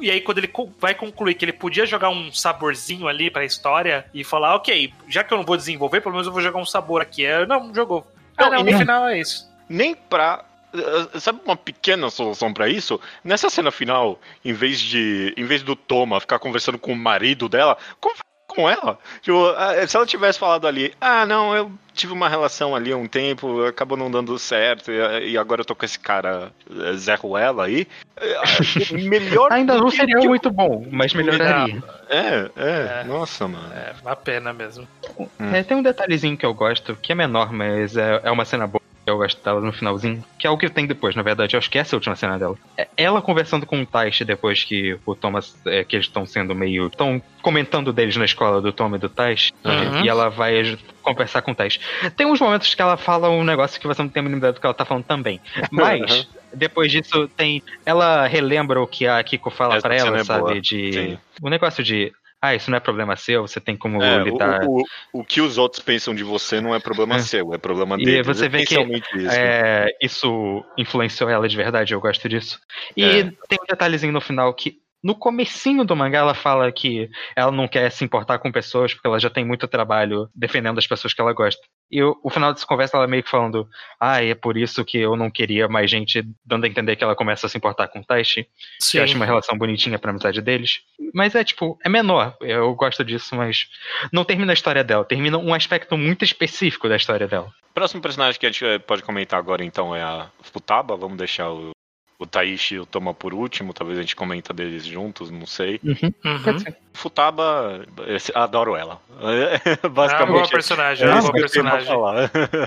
E 0.01 0.09
aí, 0.11 0.21
quando 0.21 0.37
ele 0.39 0.47
co- 0.47 0.69
vai 0.79 0.93
concluir 0.95 1.33
que 1.35 1.43
ele 1.45 1.53
podia 1.53 1.85
jogar 1.85 2.09
um 2.09 2.31
saborzinho 2.31 3.07
ali 3.07 3.29
pra 3.29 3.43
história 3.45 4.05
e 4.13 4.23
falar, 4.23 4.55
ok, 4.55 4.93
já 5.07 5.23
que 5.23 5.33
eu 5.33 5.37
não 5.37 5.45
vou 5.45 5.57
desenvolver, 5.57 6.01
pelo 6.01 6.13
menos 6.13 6.27
eu 6.27 6.33
vou 6.33 6.41
jogar 6.41 6.59
um 6.59 6.65
sabor 6.65 7.01
aqui. 7.01 7.25
Aí, 7.25 7.45
não, 7.45 7.65
não 7.67 7.73
jogou. 7.75 8.05
Ah, 8.37 8.43
Não, 8.45 8.51
não, 8.51 8.59
no 8.59 8.65
nem- 8.65 8.77
final 8.77 9.07
é 9.07 9.19
isso. 9.19 9.49
nem 9.69 9.95
pra. 9.95 10.43
eh, 10.73 11.19
Sabe 11.19 11.39
uma 11.45 11.55
pequena 11.55 12.09
solução 12.09 12.53
pra 12.53 12.67
isso? 12.69 12.99
Nessa 13.23 13.49
cena 13.49 13.71
final, 13.71 14.19
em 14.43 14.53
vez 14.53 14.79
de. 14.79 15.33
Em 15.37 15.45
vez 15.45 15.61
do 15.63 15.75
Toma 15.75 16.19
ficar 16.19 16.39
conversando 16.39 16.77
com 16.77 16.91
o 16.91 16.95
marido 16.97 17.47
dela, 17.49 17.77
conversa 17.99 18.23
com 18.55 18.69
ela. 18.69 18.97
Tipo, 19.21 19.47
ah, 19.57 19.85
se 19.87 19.95
ela 19.95 20.05
tivesse 20.05 20.39
falado 20.39 20.65
ali, 20.67 20.93
ah, 21.01 21.25
não, 21.25 21.55
eu 21.55 21.71
tive 21.93 22.11
uma 22.13 22.27
relação 22.29 22.75
ali 22.75 22.91
há 22.91 22.97
um 22.97 23.07
tempo, 23.07 23.63
acabou 23.63 23.97
não 23.97 24.09
dando 24.11 24.37
certo, 24.39 24.91
e, 24.91 25.31
e 25.31 25.37
agora 25.37 25.61
eu 25.61 25.65
tô 25.65 25.75
com 25.75 25.85
esse 25.85 25.97
cara 25.99 26.51
eh, 26.69 26.93
Zé 26.93 27.15
Ruela 27.15 27.65
aí. 27.65 27.87
eh, 28.17 28.35
Melhor. 29.07 29.51
Ainda 29.51 29.75
não 29.77 29.89
que- 29.89 29.97
seria 29.97 30.17
muito 30.19 30.49
bom, 30.49 30.85
mas 30.91 31.13
melhoraria. 31.13 31.81
É, 32.09 32.49
é, 32.55 33.01
É. 33.01 33.03
nossa, 33.05 33.47
mano. 33.47 33.71
É, 33.73 33.93
uma 34.01 34.15
pena 34.15 34.51
mesmo. 34.53 34.87
É, 35.53 35.63
tem 35.63 35.77
um 35.77 35.83
detalhezinho 35.83 36.37
que 36.37 36.45
eu 36.45 36.53
gosto, 36.53 36.95
que 37.01 37.11
é 37.11 37.15
menor, 37.15 37.51
mas 37.53 37.95
é, 37.97 38.21
é 38.23 38.31
uma 38.31 38.45
cena 38.45 38.65
boa. 38.67 38.81
Eu 39.05 39.17
gosto 39.17 39.43
dela 39.43 39.61
no 39.61 39.71
finalzinho, 39.71 40.23
que 40.39 40.47
é 40.47 40.49
o 40.49 40.57
que 40.57 40.67
tem 40.67 40.87
depois, 40.87 41.15
na 41.15 41.21
verdade. 41.21 41.55
Eu 41.55 41.59
acho 41.59 41.69
que 41.69 41.77
essa 41.77 41.93
é 41.93 41.95
a 41.95 41.99
última 41.99 42.15
cena 42.15 42.39
dela. 42.39 42.57
É 42.75 42.87
ela 42.97 43.21
conversando 43.21 43.65
com 43.65 43.81
o 43.81 43.85
Taishi 43.85 44.25
depois 44.25 44.63
que 44.63 44.97
o 45.05 45.15
Thomas, 45.15 45.55
é, 45.67 45.83
que 45.83 45.95
eles 45.95 46.07
estão 46.07 46.25
sendo 46.25 46.55
meio. 46.55 46.87
estão 46.87 47.21
comentando 47.41 47.93
deles 47.93 48.15
na 48.15 48.25
escola 48.25 48.61
do 48.61 48.73
Tom 48.73 48.95
e 48.95 48.97
do 48.97 49.07
Taishi. 49.07 49.53
Uhum. 49.63 50.03
E 50.03 50.09
ela 50.09 50.29
vai 50.29 50.77
conversar 51.03 51.43
com 51.43 51.51
o 51.51 51.55
Taishi. 51.55 51.79
Tem 52.17 52.25
uns 52.25 52.39
momentos 52.39 52.73
que 52.73 52.81
ela 52.81 52.97
fala 52.97 53.29
um 53.29 53.43
negócio 53.43 53.79
que 53.79 53.85
você 53.85 54.01
não 54.01 54.09
tem 54.09 54.21
a 54.21 54.23
mínima 54.23 54.39
ideia 54.39 54.53
do 54.53 54.59
que 54.59 54.65
ela 54.65 54.73
tá 54.73 54.85
falando 54.85 55.03
também. 55.03 55.39
Mas, 55.71 56.27
depois 56.51 56.91
disso, 56.91 57.27
tem. 57.37 57.61
Ela 57.85 58.25
relembra 58.25 58.81
o 58.81 58.87
que 58.87 59.05
a 59.05 59.23
Kiko 59.23 59.51
fala 59.51 59.79
cena 59.79 59.93
ela, 59.93 60.17
é 60.17 60.23
sabe? 60.23 60.39
boa, 60.39 60.61
De. 60.61 60.93
sim. 60.93 61.17
O 61.41 61.49
negócio 61.49 61.83
de. 61.83 62.11
Ah, 62.41 62.53
isso 62.53 62.69
não 62.69 62.77
é 62.77 62.79
problema 62.79 63.15
seu, 63.15 63.41
você 63.47 63.59
tem 63.59 63.75
como 63.75 64.01
É, 64.03 64.23
lidar. 64.23 64.63
o, 64.65 64.81
o, 64.81 65.21
o 65.21 65.23
que 65.25 65.41
os 65.41 65.57
outros 65.57 65.81
pensam 65.81 66.13
de 66.13 66.23
você 66.23 66.61
não 66.61 66.75
é 66.75 66.79
problema 66.79 67.15
É. 67.15 67.19
seu, 67.19 67.53
é 67.53 67.57
problema 67.57 67.95
E 67.99 68.05
deles. 68.05 68.27
você 68.27 68.47
vê 68.47 68.63
que, 68.63 68.75
isso. 68.79 69.35
É, 69.35 69.87
isso 70.01 70.63
influenciou 70.77 71.29
ela 71.29 71.47
de 71.47 71.55
verdade, 71.57 71.93
eu 71.93 72.01
gosto 72.01 72.29
disso. 72.29 72.59
E 72.95 73.03
É. 73.03 73.23
tem 73.23 73.57
um 73.61 73.65
detalhezinho 73.67 74.13
no 74.13 74.21
final 74.21 74.53
que. 74.53 74.83
No 75.03 75.13
comecinho 75.13 75.85
do 75.85 75.95
mangá 75.95 76.17
ela 76.17 76.33
fala 76.33 76.71
que 76.71 77.07
ela 77.35 77.51
não 77.51 77.67
quer 77.67 77.91
se 77.91 78.03
importar 78.03 78.39
com 78.39 78.51
pessoas 78.51 78.91
porque 78.91 79.07
ela 79.07 79.19
já 79.19 79.29
tem 79.29 79.45
muito 79.45 79.67
trabalho 79.67 80.27
defendendo 80.33 80.79
as 80.79 80.87
pessoas 80.87 81.13
que 81.13 81.21
ela 81.21 81.31
gosta. 81.31 81.61
E 81.89 82.01
o, 82.01 82.17
o 82.23 82.29
final 82.29 82.51
dessa 82.51 82.65
conversa 82.65 82.97
ela 82.97 83.07
meio 83.07 83.23
que 83.23 83.29
falando, 83.29 83.67
ah, 83.99 84.23
é 84.23 84.33
por 84.33 84.57
isso 84.57 84.83
que 84.83 84.97
eu 84.97 85.15
não 85.15 85.29
queria 85.29 85.67
mais 85.67 85.89
gente 85.89 86.23
dando 86.45 86.65
a 86.65 86.67
entender 86.67 86.95
que 86.95 87.03
ela 87.03 87.15
começa 87.15 87.45
a 87.45 87.49
se 87.49 87.57
importar 87.57 87.87
com 87.87 87.99
o 87.99 88.03
Taishi. 88.03 88.47
Que 88.91 88.97
eu 88.97 89.03
acho 89.03 89.15
uma 89.15 89.25
relação 89.25 89.57
bonitinha 89.57 89.99
pra 89.99 90.11
amizade 90.11 90.41
deles. 90.41 90.79
Mas 91.13 91.35
é 91.35 91.43
tipo, 91.43 91.77
é 91.83 91.89
menor. 91.89 92.35
Eu 92.41 92.73
gosto 92.75 93.03
disso, 93.03 93.35
mas 93.35 93.67
não 94.11 94.25
termina 94.25 94.51
a 94.51 94.55
história 94.55 94.83
dela. 94.83 95.05
Termina 95.05 95.37
um 95.37 95.53
aspecto 95.53 95.97
muito 95.97 96.25
específico 96.25 96.89
da 96.89 96.95
história 96.95 97.27
dela. 97.27 97.51
Próximo 97.73 98.01
personagem 98.01 98.39
que 98.39 98.45
a 98.45 98.51
gente 98.51 98.65
eh, 98.65 98.79
pode 98.79 99.03
comentar 99.03 99.37
agora, 99.37 99.63
então, 99.63 99.95
é 99.95 100.01
a 100.01 100.29
Futaba. 100.41 100.95
Vamos 100.95 101.17
deixar 101.17 101.51
o, 101.51 101.74
o 102.17 102.25
Taishi 102.25 102.79
o 102.79 102.85
Toma 102.85 103.13
por 103.13 103.33
último. 103.33 103.73
Talvez 103.73 103.97
a 103.99 104.01
gente 104.01 104.15
comenta 104.15 104.53
deles 104.53 104.85
juntos, 104.85 105.29
não 105.29 105.45
sei. 105.45 105.79
Uhum. 105.83 106.73
Futaba, 106.93 107.85
esse- 108.07 108.31
adoro 108.35 108.75
ela. 108.75 109.01
É 109.15 109.79
uma 109.83 109.89
Basicamente. 109.89 110.31
boa 110.35 110.47
personagem, 110.49 111.05
é 111.07 111.09
é 111.09 111.11
uma 111.13 111.19
isso 111.19 111.31
boa 111.31 111.39
personagem. 111.41 111.91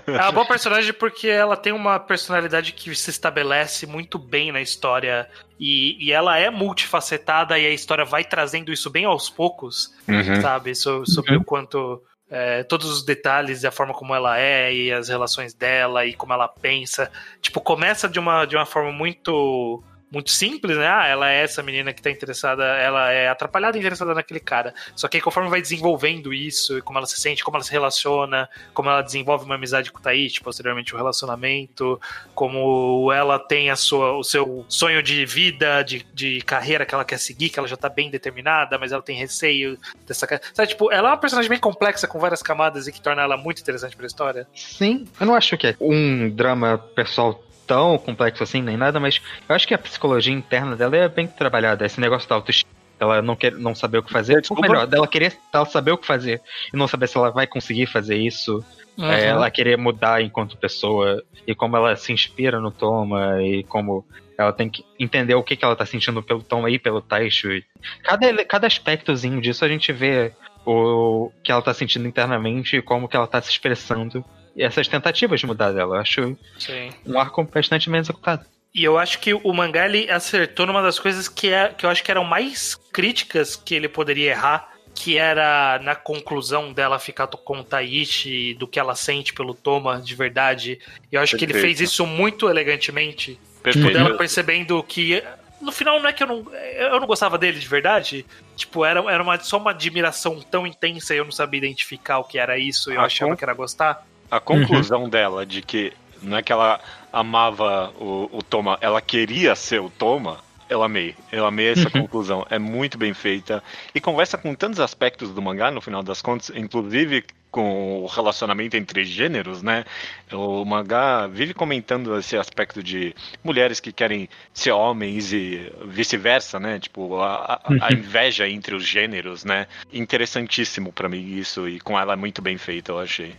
É 0.07 0.23
uma 0.23 0.33
boa 0.33 0.47
personagem 0.47 0.93
porque 0.93 1.29
ela 1.29 1.57
tem 1.57 1.73
uma 1.73 1.99
personalidade 1.99 2.73
que 2.73 2.95
se 2.95 3.11
estabelece 3.11 3.87
muito 3.87 4.19
bem 4.19 4.51
na 4.53 4.61
história 4.61 5.29
e, 5.61 5.97
e 6.05 6.13
ela 6.13 6.39
é 6.39 6.51
multifacetada 6.51 7.59
e 7.59 7.67
a 7.67 7.71
história 7.71 8.05
vai 8.05 8.25
trazendo 8.25 8.73
isso 8.73 8.89
bem 8.91 9.05
aos 9.05 9.29
poucos, 9.31 9.95
Uhum. 10.09 10.41
sabe? 10.41 10.75
So- 10.75 11.05
sobre 11.07 11.37
o 11.37 11.45
quanto. 11.45 12.03
É, 12.31 12.63
todos 12.63 12.91
os 12.91 13.03
detalhes 13.03 13.63
e 13.63 13.67
a 13.67 13.71
forma 13.71 13.95
como 13.95 14.15
ela 14.15 14.39
é 14.39 14.73
e 14.73 14.93
as 14.93 15.09
relações 15.09 15.55
dela 15.55 16.05
e 16.05 16.15
como 16.15 16.33
ela 16.33 16.49
pensa. 16.49 17.11
Tipo, 17.41 17.61
começa 17.61 18.09
de 18.09 18.19
uma, 18.19 18.45
de 18.45 18.57
uma 18.57 18.67
forma 18.67 18.93
muito. 18.93 19.83
Muito 20.11 20.31
simples, 20.31 20.77
né? 20.77 20.87
Ah, 20.87 21.07
ela 21.07 21.31
é 21.31 21.43
essa 21.43 21.63
menina 21.63 21.93
que 21.93 22.01
tá 22.01 22.11
interessada, 22.11 22.65
ela 22.65 23.13
é 23.13 23.29
atrapalhada 23.29 23.77
e 23.77 23.81
interessada 23.81 24.15
naquele 24.15 24.41
cara. 24.41 24.75
Só 24.97 25.07
que 25.07 25.19
aí, 25.19 25.23
conforme 25.23 25.51
vai 25.51 25.61
desenvolvendo 25.61 26.33
isso, 26.33 26.83
como 26.83 26.99
ela 26.99 27.07
se 27.07 27.21
sente, 27.21 27.45
como 27.45 27.57
ela 27.57 27.65
se 27.65 27.71
relaciona, 27.71 28.49
como 28.73 28.89
ela 28.89 29.03
desenvolve 29.03 29.45
uma 29.45 29.57
amizade 29.57 29.93
com 29.93 29.99
o 29.99 30.03
Taichi, 30.03 30.41
posteriormente 30.41 30.95
o 30.95 30.97
relacionamento, 30.97 32.01
como 32.35 33.13
ela 33.13 33.39
tem 33.39 33.71
a 33.71 33.77
sua, 33.77 34.17
o 34.17 34.25
seu 34.25 34.65
sonho 34.69 35.03
de 35.03 35.27
vida, 35.27 35.83
de, 35.83 36.07
de 36.15 36.41
carreira 36.41 36.87
que 36.87 36.95
ela 36.95 37.05
quer 37.05 37.19
seguir, 37.19 37.51
que 37.51 37.59
ela 37.59 37.69
já 37.69 37.77
tá 37.77 37.89
bem 37.89 38.11
determinada, 38.11 38.79
mas 38.79 38.93
ela 38.93 39.03
tem 39.03 39.17
receio 39.17 39.79
dessa. 40.07 40.27
Sabe, 40.55 40.69
tipo, 40.69 40.91
ela 40.91 41.09
é 41.09 41.13
uma 41.13 41.19
personagem 41.19 41.51
bem 41.51 41.59
complexa, 41.59 42.09
com 42.09 42.19
várias 42.19 42.43
camadas 42.43 42.87
e 42.87 42.93
que 42.93 43.01
torna 43.01 43.23
ela 43.23 43.37
muito 43.37 43.61
interessante 43.61 43.97
pra 43.97 44.07
história. 44.07 44.49
Sim, 44.55 45.07
eu 45.21 45.27
não 45.27 45.35
acho 45.35 45.57
que 45.59 45.67
é 45.67 45.77
um 45.81 46.31
drama 46.31 46.79
pessoal 46.79 47.45
tão 47.69 47.99
complexo 47.99 48.43
assim, 48.43 48.63
nem 48.63 48.77
nada, 48.77 48.99
mas 48.99 49.21
eu 49.47 49.55
acho 49.55 49.69
que 49.69 49.75
a 49.75 49.79
psicologia 49.79 50.33
interna 50.33 50.75
dela 50.75 50.97
é 50.97 51.09
bem 51.09 51.29
trabalhada. 51.29 51.85
Esse 51.85 52.01
negócio 52.01 52.27
da 52.27 52.35
autoestima, 52.35 52.73
ela 52.99 53.21
não 53.21 53.37
quer 53.37 53.53
não 53.53 53.75
saber 53.75 53.99
o 53.99 54.03
que 54.03 54.11
fazer. 54.11 54.37
Ou 54.37 54.41
Desculpa? 54.41 54.67
melhor, 54.67 54.87
dela 54.87 55.07
querer 55.07 55.37
ela 55.53 55.67
saber 55.67 55.93
o 55.93 55.99
que 55.99 56.07
fazer 56.07 56.41
e 56.73 56.77
não 56.77 56.89
saber 56.89 57.07
se 57.07 57.19
ela 57.19 57.31
vai 57.31 57.47
conseguir 57.47 57.87
fazer 57.87 58.17
isso. 58.17 58.65
É, 59.01 59.27
ela 59.27 59.49
querer 59.49 59.77
mudar 59.79 60.23
enquanto 60.23 60.57
pessoa 60.57 61.23
e 61.47 61.55
como 61.55 61.77
ela 61.77 61.95
se 61.95 62.13
inspira 62.13 62.59
no 62.59 62.73
Toma 62.73 63.41
e 63.41 63.63
como 63.63 64.05
ela 64.37 64.53
tem 64.53 64.69
que 64.69 64.85
entender 64.99 65.37
o 65.37 65.43
que, 65.43 65.55
que 65.55 65.65
ela 65.65 65.77
tá 65.77 65.87
sentindo 65.87 66.21
pelo 66.21 66.43
Toma 66.43 66.69
e 66.69 66.81
pelo 66.81 67.01
Taisho. 67.01 67.53
E 67.53 67.65
Cada, 68.03 68.45
cada 68.45 68.67
aspectozinho 68.67 69.41
disso 69.41 69.65
a 69.65 69.69
gente 69.69 69.93
vê 69.93 70.33
o 70.67 71.31
que 71.45 71.53
ela 71.53 71.63
tá 71.63 71.73
sentindo 71.73 72.09
internamente 72.09 72.77
e 72.77 72.83
como 72.83 73.09
que 73.09 73.17
ela 73.17 73.27
tá 73.27 73.41
se 73.41 73.51
expressando. 73.51 74.25
E 74.57 74.63
essas 74.63 74.89
tentativas 74.89 75.41
de 75.41 75.47
mudar 75.47 75.73
dela. 75.73 75.97
Eu 75.97 76.01
acho 76.01 76.37
Sim. 76.59 76.91
um 77.07 77.19
arco 77.19 77.43
bastante 77.45 77.89
bem 77.91 78.01
executado. 78.01 78.45
E 78.75 78.85
eu 78.85 78.99
acho 78.99 79.19
que 79.19 79.33
o 79.35 79.53
mangá 79.53 79.87
ele 79.87 80.11
acertou 80.11 80.67
numa 80.67 80.83
das 80.83 80.99
coisas 80.99 81.29
que, 81.29 81.49
é, 81.49 81.69
que 81.69 81.87
eu 81.87 81.91
acho 81.91 82.03
que 82.05 82.11
eram 82.11 82.25
mais 82.25 82.75
críticas 82.93 83.57
que 83.57 83.75
ele 83.75 83.89
poderia 83.89 84.31
errar, 84.33 84.69
que 84.95 85.17
era 85.17 85.79
na 85.83 85.95
conclusão 85.95 86.73
dela 86.73 86.99
ficar 86.99 87.27
com 87.29 87.59
o 87.61 87.65
Taichi, 87.65 88.55
do 88.55 88.67
que 88.69 88.79
ela 88.79 88.95
sente 88.95 89.33
pelo 89.33 89.55
Toma 89.55 90.01
de 90.01 90.15
verdade. 90.15 90.79
E 91.11 91.15
eu 91.15 91.21
acho 91.21 91.37
que 91.37 91.45
ele 91.45 91.53
Perfeito. 91.55 91.79
fez 91.79 91.91
isso 91.91 92.05
muito 92.07 92.49
elegantemente. 92.49 93.39
Perfeito. 93.63 93.93
Dela 93.93 94.17
percebendo 94.17 94.83
que. 94.83 95.23
No 95.61 95.73
final, 95.73 95.99
não 96.01 96.09
é 96.09 96.13
que 96.13 96.23
eu 96.23 96.27
não. 96.27 96.47
Eu 96.55 97.01
não 97.01 97.07
gostava 97.07 97.37
dele 97.39 97.59
de 97.59 97.67
verdade. 97.67 98.25
Tipo, 98.55 98.85
era, 98.85 99.01
era 99.11 99.23
uma, 99.23 99.39
só 99.41 99.57
uma 99.57 99.71
admiração 99.73 100.41
tão 100.41 100.67
intensa 100.67 101.15
e 101.15 101.19
eu 101.19 101.25
não 101.25 101.33
sabia 101.33 101.59
identificar 101.59 102.19
o 102.19 102.25
que 102.25 102.39
era 102.39 102.57
isso 102.59 102.93
e 102.93 102.95
eu 102.95 103.01
Ah, 103.01 103.07
achava 103.07 103.31
com- 103.33 103.37
que 103.37 103.45
era 103.45 103.55
gostar. 103.55 104.07
A 104.31 104.41
conclusão 104.41 105.09
dela 105.09 105.45
de 105.47 105.63
que 105.63 105.93
não 106.23 106.37
é 106.37 106.43
que 106.43 106.53
ela 106.53 106.81
amava 107.13 107.93
o, 107.99 108.29
o 108.33 108.43
Toma, 108.43 108.77
ela 108.81 109.01
queria 109.01 109.55
ser 109.55 109.81
o 109.81 109.89
Toma. 109.91 110.39
Eu 110.69 110.83
amei, 110.83 111.15
eu 111.33 111.47
amei 111.47 111.69
essa 111.69 111.89
conclusão. 111.89 112.47
É 112.51 112.59
muito 112.59 112.99
bem 112.99 113.15
feita. 113.15 113.63
E 113.95 114.01
conversa 114.01 114.37
com 114.37 114.55
tantos 114.55 114.81
aspectos 114.81 115.31
do 115.31 115.41
mangá, 115.41 115.71
no 115.71 115.81
final 115.81 116.03
das 116.03 116.21
contas, 116.21 116.51
inclusive 116.55 117.25
com 117.51 118.03
o 118.03 118.07
relacionamento 118.07 118.77
entre 118.77 119.03
gêneros, 119.07 119.63
né? 119.63 119.87
O 120.31 120.67
mangá 120.67 121.27
vive 121.27 121.55
comentando 121.55 122.15
esse 122.19 122.37
aspecto 122.37 122.83
de 122.83 123.15
mulheres 123.43 123.81
que 123.81 123.91
querem 123.91 124.29
ser 124.53 124.73
homens 124.73 125.33
e 125.33 125.73
vice-versa, 125.87 126.61
né? 126.61 126.79
Tipo, 126.79 127.19
a, 127.23 127.55
a- 127.55 127.87
a 127.87 127.93
inveja 127.95 128.47
entre 128.47 128.75
os 128.75 128.85
gêneros, 128.87 129.45
né? 129.47 129.67
Interessantíssimo 129.91 130.93
pra 130.93 131.09
mim 131.09 131.39
isso, 131.39 131.67
e 131.67 131.81
com 131.81 131.99
ela 131.99 132.13
é 132.13 132.17
muito 132.17 132.43
bem 132.43 132.59
feita, 132.59 132.93
eu 132.93 132.99
achei. 132.99 133.35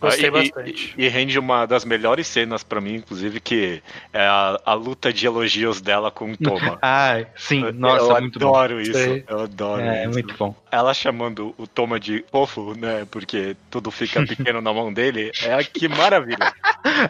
Gostei 0.00 0.26
Ah, 0.26 0.28
e- 0.28 0.30
bastante. 0.32 0.94
E, 0.96 1.04
e 1.04 1.08
rende 1.08 1.38
uma 1.38 1.66
das 1.66 1.84
melhores 1.84 2.26
cenas 2.26 2.62
pra 2.62 2.80
mim, 2.80 2.94
inclusive, 2.96 3.40
que 3.40 3.82
é 4.12 4.20
a, 4.26 4.60
a 4.64 4.74
luta 4.74 5.12
de 5.12 5.26
elogios 5.26 5.80
dela 5.80 6.10
com 6.10 6.32
o 6.32 6.36
Toma. 6.38 6.78
Ai, 6.82 7.26
sim, 7.36 7.60
nossa, 7.72 8.12
eu 8.12 8.20
muito 8.20 8.38
bom. 8.38 8.48
adoro 8.48 8.80
isso. 8.80 8.92
Sei. 8.92 9.24
Eu 9.28 9.40
adoro 9.40 9.82
É, 9.82 9.98
é 9.98 10.02
isso. 10.02 10.12
muito 10.12 10.34
bom. 10.36 10.54
Ela 10.70 10.92
chamando 10.94 11.54
o 11.58 11.66
Toma 11.66 11.98
de 11.98 12.24
fofo, 12.30 12.74
né? 12.76 13.06
Porque 13.10 13.56
tudo 13.70 13.90
fica 13.90 14.22
pequeno 14.26 14.60
na 14.60 14.72
mão 14.72 14.92
dele. 14.92 15.30
É 15.42 15.62
que 15.64 15.88
maravilha. 15.88 16.52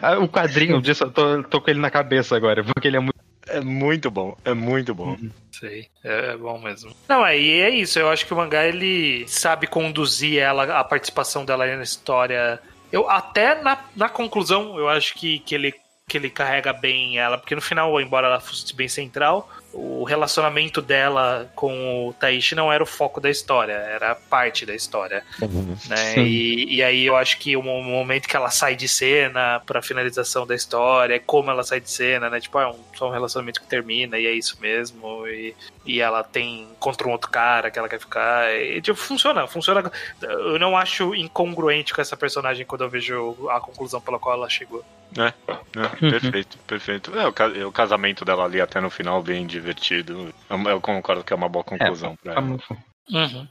Ah, 0.01 0.17
O 0.19 0.27
quadrinho 0.27 0.81
disso, 0.81 1.03
eu 1.03 1.11
tô, 1.11 1.43
tô 1.43 1.61
com 1.61 1.69
ele 1.69 1.79
na 1.79 1.89
cabeça 1.91 2.35
agora, 2.35 2.63
porque 2.63 2.87
ele 2.87 2.97
é 2.97 2.99
muito. 2.99 3.17
É 3.49 3.61
muito 3.61 4.11
bom. 4.11 4.35
É 4.43 4.53
muito 4.53 4.93
bom. 4.93 5.15
Sei, 5.53 5.87
é, 6.03 6.31
é 6.33 6.37
bom 6.37 6.59
mesmo. 6.59 6.91
Não, 7.07 7.23
aí 7.23 7.61
é 7.61 7.69
isso. 7.69 7.97
Eu 7.97 8.09
acho 8.09 8.25
que 8.25 8.33
o 8.33 8.35
mangá 8.35 8.65
ele 8.65 9.25
sabe 9.25 9.67
conduzir 9.67 10.37
ela, 10.39 10.65
a 10.77 10.83
participação 10.83 11.45
dela 11.45 11.63
aí 11.63 11.73
na 11.77 11.81
história. 11.83 12.59
Eu 12.91 13.09
até 13.09 13.61
na, 13.61 13.77
na 13.95 14.09
conclusão, 14.09 14.77
eu 14.77 14.87
acho 14.89 15.13
que, 15.15 15.39
que 15.39 15.55
ele 15.55 15.73
que 16.09 16.17
ele 16.17 16.29
carrega 16.29 16.71
bem 16.71 17.19
ela, 17.19 17.37
porque 17.37 17.53
no 17.53 17.59
final, 17.59 17.99
embora 17.99 18.27
ela 18.27 18.39
fosse 18.39 18.73
bem 18.73 18.87
central, 18.87 19.49
o 19.73 20.05
relacionamento 20.05 20.81
dela 20.81 21.51
com 21.53 22.07
o 22.07 22.13
Taishi 22.13 22.55
não 22.55 22.71
era 22.71 22.81
o 22.81 22.85
foco 22.85 23.19
da 23.19 23.29
história, 23.29 23.73
era 23.73 24.15
parte 24.15 24.65
da 24.65 24.73
história. 24.73 25.21
né? 25.89 25.97
Sim. 25.97 26.21
E, 26.21 26.75
e 26.77 26.81
aí 26.81 27.05
eu 27.05 27.13
acho 27.17 27.37
que 27.37 27.57
o 27.57 27.61
mo- 27.61 27.83
momento 27.83 28.25
que 28.25 28.37
ela 28.37 28.49
sai 28.49 28.73
de 28.73 28.87
cena 28.87 29.61
pra 29.65 29.81
finalização 29.81 30.47
da 30.47 30.55
história, 30.55 31.15
é 31.15 31.19
como 31.19 31.51
ela 31.51 31.61
sai 31.65 31.81
de 31.81 31.91
cena, 31.91 32.29
né? 32.29 32.39
Tipo, 32.39 32.57
é 32.57 32.67
um, 32.69 32.79
só 32.95 33.09
um 33.09 33.11
relacionamento 33.11 33.59
que 33.59 33.67
termina 33.67 34.17
e 34.17 34.27
é 34.27 34.31
isso 34.31 34.57
mesmo. 34.61 35.27
E, 35.27 35.53
e 35.87 36.01
ela 36.01 36.23
tem 36.23 36.67
contra 36.79 37.07
um 37.07 37.11
outro 37.11 37.29
cara 37.31 37.71
que 37.71 37.79
ela 37.79 37.87
quer 37.89 37.99
ficar. 37.99 38.53
E, 38.53 38.81
tipo, 38.81 38.97
funciona, 38.97 39.47
funciona. 39.47 39.91
Eu 40.21 40.59
não 40.59 40.75
acho 40.77 41.15
incongruente 41.15 41.93
com 41.93 42.01
essa 42.01 42.17
personagem 42.17 42.65
quando 42.65 42.83
eu 42.83 42.89
vejo 42.89 43.35
a 43.49 43.59
conclusão 43.59 44.01
pela 44.01 44.19
qual 44.19 44.35
ela 44.35 44.49
chegou. 44.49 44.83
É, 45.17 45.31
perfeito, 46.09 46.57
perfeito. 46.59 47.17
É, 47.17 47.25
o, 47.27 47.31
ca- 47.33 47.47
o 47.47 47.71
casamento 47.71 48.25
dela 48.25 48.43
ali 48.43 48.59
até 48.59 48.81
no 48.81 48.89
final 48.89 49.23
bem 49.23 49.47
divertido. 49.47 50.33
Eu, 50.49 50.59
eu 50.69 50.81
concordo 50.81 51.23
que 51.23 51.31
é 51.31 51.35
uma 51.35 51.49
boa 51.49 51.63
conclusão 51.63 52.15
pra 52.21 52.33
Tá 52.35 52.41
ela. 52.41 52.59
Uhum. 53.09 53.47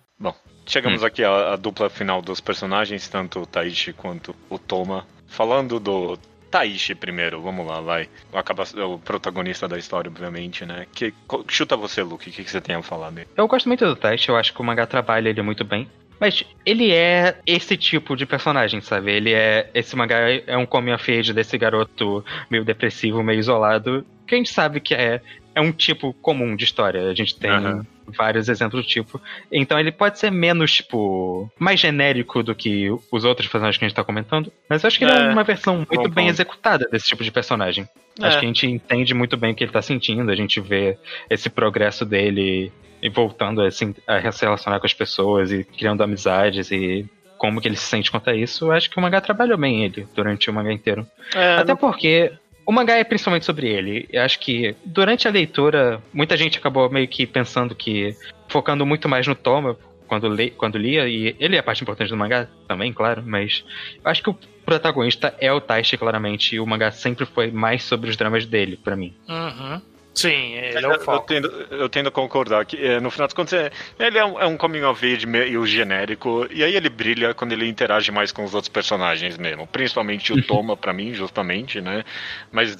Chegamos 0.66 1.02
aqui 1.04 1.22
à, 1.24 1.52
à 1.52 1.56
dupla 1.56 1.88
final 1.88 2.20
dos 2.20 2.40
personagens, 2.40 3.08
tanto 3.08 3.40
o 3.40 3.46
Taishi 3.46 3.92
quanto 3.92 4.34
o 4.50 4.58
Toma. 4.58 5.06
Falando 5.28 5.78
do 5.80 6.18
Taishi 6.50 6.94
primeiro, 6.94 7.40
vamos 7.42 7.66
lá, 7.66 7.80
vai. 7.80 8.08
O, 8.32 8.38
acaba, 8.38 8.64
o 8.84 8.98
protagonista 8.98 9.68
da 9.68 9.78
história, 9.78 10.10
obviamente, 10.10 10.64
né? 10.64 10.86
Que, 10.92 11.12
chuta 11.48 11.76
você, 11.76 12.02
Luke, 12.02 12.28
o 12.28 12.32
que, 12.32 12.44
que 12.44 12.50
você 12.50 12.60
tem 12.60 12.76
a 12.76 12.82
falar 12.82 13.10
dele? 13.10 13.28
Eu 13.36 13.48
gosto 13.48 13.66
muito 13.66 13.84
do 13.84 13.96
teste, 13.96 14.28
eu 14.28 14.36
acho 14.36 14.52
que 14.52 14.60
o 14.60 14.64
mangá 14.64 14.86
trabalha 14.86 15.28
ele 15.28 15.42
muito 15.42 15.64
bem. 15.64 15.88
Mas 16.18 16.44
ele 16.64 16.92
é 16.92 17.38
esse 17.46 17.76
tipo 17.76 18.16
de 18.16 18.24
personagem, 18.24 18.80
sabe? 18.80 19.12
Ele 19.12 19.34
é. 19.34 19.68
Esse 19.74 19.94
mangá 19.94 20.16
é 20.46 20.56
um 20.56 20.64
coming 20.64 20.92
of 20.92 21.12
age 21.12 21.32
desse 21.32 21.58
garoto 21.58 22.24
meio 22.50 22.64
depressivo, 22.64 23.22
meio 23.22 23.38
isolado. 23.38 24.04
Que 24.26 24.34
a 24.34 24.38
gente 24.38 24.50
sabe 24.50 24.80
que 24.80 24.94
é, 24.94 25.20
é 25.54 25.60
um 25.60 25.72
tipo 25.72 26.14
comum 26.14 26.56
de 26.56 26.64
história. 26.64 27.10
A 27.10 27.14
gente 27.14 27.38
tem 27.38 27.50
Aham. 27.50 27.86
Vários 28.08 28.48
exemplos 28.48 28.82
do 28.84 28.88
tipo. 28.88 29.20
Então 29.50 29.78
ele 29.78 29.90
pode 29.92 30.18
ser 30.18 30.30
menos, 30.30 30.72
tipo. 30.72 31.50
mais 31.58 31.80
genérico 31.80 32.42
do 32.42 32.54
que 32.54 32.88
os 33.10 33.24
outros 33.24 33.48
personagens 33.48 33.78
que 33.78 33.84
a 33.84 33.88
gente 33.88 33.96
tá 33.96 34.04
comentando. 34.04 34.52
Mas 34.68 34.82
eu 34.82 34.88
acho 34.88 34.98
que 34.98 35.04
ele 35.04 35.12
é 35.12 35.16
É, 35.28 35.32
uma 35.32 35.44
versão 35.44 35.76
muito 35.76 35.94
bom 35.94 36.08
bem 36.08 36.28
executada 36.28 36.86
desse 36.90 37.06
tipo 37.06 37.22
de 37.24 37.30
personagem. 37.30 37.88
É. 38.20 38.26
Acho 38.26 38.38
que 38.38 38.44
a 38.44 38.48
gente 38.48 38.66
entende 38.66 39.12
muito 39.14 39.36
bem 39.36 39.52
o 39.52 39.54
que 39.54 39.64
ele 39.64 39.72
tá 39.72 39.82
sentindo, 39.82 40.30
a 40.30 40.36
gente 40.36 40.60
vê 40.60 40.98
esse 41.30 41.48
progresso 41.50 42.04
dele 42.04 42.72
e 43.02 43.08
voltando 43.10 43.60
a, 43.62 43.70
se- 43.70 43.94
a 44.06 44.32
se 44.32 44.44
relacionar 44.44 44.80
com 44.80 44.86
as 44.86 44.94
pessoas 44.94 45.52
e 45.52 45.64
criando 45.64 46.02
amizades 46.02 46.70
e 46.70 47.04
como 47.36 47.60
que 47.60 47.68
ele 47.68 47.76
se 47.76 47.84
sente 47.84 48.10
quanto 48.10 48.30
a 48.30 48.34
isso. 48.34 48.64
Eu 48.66 48.72
acho 48.72 48.88
que 48.88 48.98
o 48.98 49.02
mangá 49.02 49.20
trabalhou 49.20 49.58
bem 49.58 49.84
ele 49.84 50.08
durante 50.14 50.48
o 50.48 50.52
mangá 50.54 50.72
inteiro. 50.72 51.06
É, 51.34 51.56
Até 51.56 51.74
porque 51.74 52.32
o 52.66 52.72
mangá 52.72 52.96
é 52.96 53.04
principalmente 53.04 53.46
sobre 53.46 53.68
ele. 53.68 54.08
Eu 54.12 54.22
acho 54.22 54.40
que 54.40 54.74
durante 54.84 55.28
a 55.28 55.30
leitura, 55.30 56.02
muita 56.12 56.36
gente 56.36 56.58
acabou 56.58 56.90
meio 56.90 57.06
que 57.06 57.24
pensando 57.24 57.74
que. 57.74 58.14
focando 58.48 58.84
muito 58.84 59.08
mais 59.08 59.26
no 59.26 59.36
Toma. 59.36 59.76
quando, 60.08 60.28
le, 60.28 60.50
quando 60.50 60.76
lia, 60.76 61.08
e 61.08 61.36
ele 61.38 61.56
é 61.56 61.60
a 61.60 61.62
parte 61.62 61.82
importante 61.82 62.08
do 62.08 62.16
mangá 62.16 62.48
também, 62.68 62.92
claro, 62.92 63.22
mas 63.24 63.64
eu 64.04 64.10
acho 64.10 64.22
que 64.22 64.30
o 64.30 64.38
protagonista 64.64 65.34
é 65.40 65.52
o 65.52 65.60
Taishi, 65.60 65.96
claramente, 65.96 66.56
e 66.56 66.60
o 66.60 66.66
mangá 66.66 66.90
sempre 66.90 67.24
foi 67.24 67.50
mais 67.50 67.82
sobre 67.84 68.10
os 68.10 68.16
dramas 68.16 68.44
dele, 68.46 68.76
pra 68.76 68.96
mim. 68.96 69.14
Uhum. 69.28 69.80
Sim, 70.16 70.54
ele 70.54 70.78
é 70.78 70.84
Eu, 70.84 70.88
o 70.88 70.92
eu, 70.94 71.00
foco. 71.00 71.26
tendo, 71.26 71.48
eu 71.70 71.88
tendo 71.90 72.08
a 72.08 72.10
concordar 72.10 72.64
que, 72.64 72.82
é, 72.82 72.98
no 72.98 73.10
final 73.10 73.28
das 73.28 73.34
contas, 73.34 73.52
é, 73.52 73.70
ele 73.98 74.16
é 74.16 74.24
um, 74.24 74.40
é 74.40 74.46
um 74.46 74.56
coming 74.56 74.82
of 74.82 75.04
age 75.06 75.26
meio 75.26 75.66
genérico, 75.66 76.46
e 76.50 76.64
aí 76.64 76.74
ele 76.74 76.88
brilha 76.88 77.34
quando 77.34 77.52
ele 77.52 77.68
interage 77.68 78.10
mais 78.10 78.32
com 78.32 78.42
os 78.42 78.54
outros 78.54 78.70
personagens 78.70 79.36
mesmo. 79.36 79.66
Principalmente 79.66 80.32
o 80.32 80.40
Toma, 80.42 80.74
pra 80.74 80.94
mim, 80.94 81.12
justamente, 81.12 81.82
né? 81.82 82.02
Mas 82.50 82.78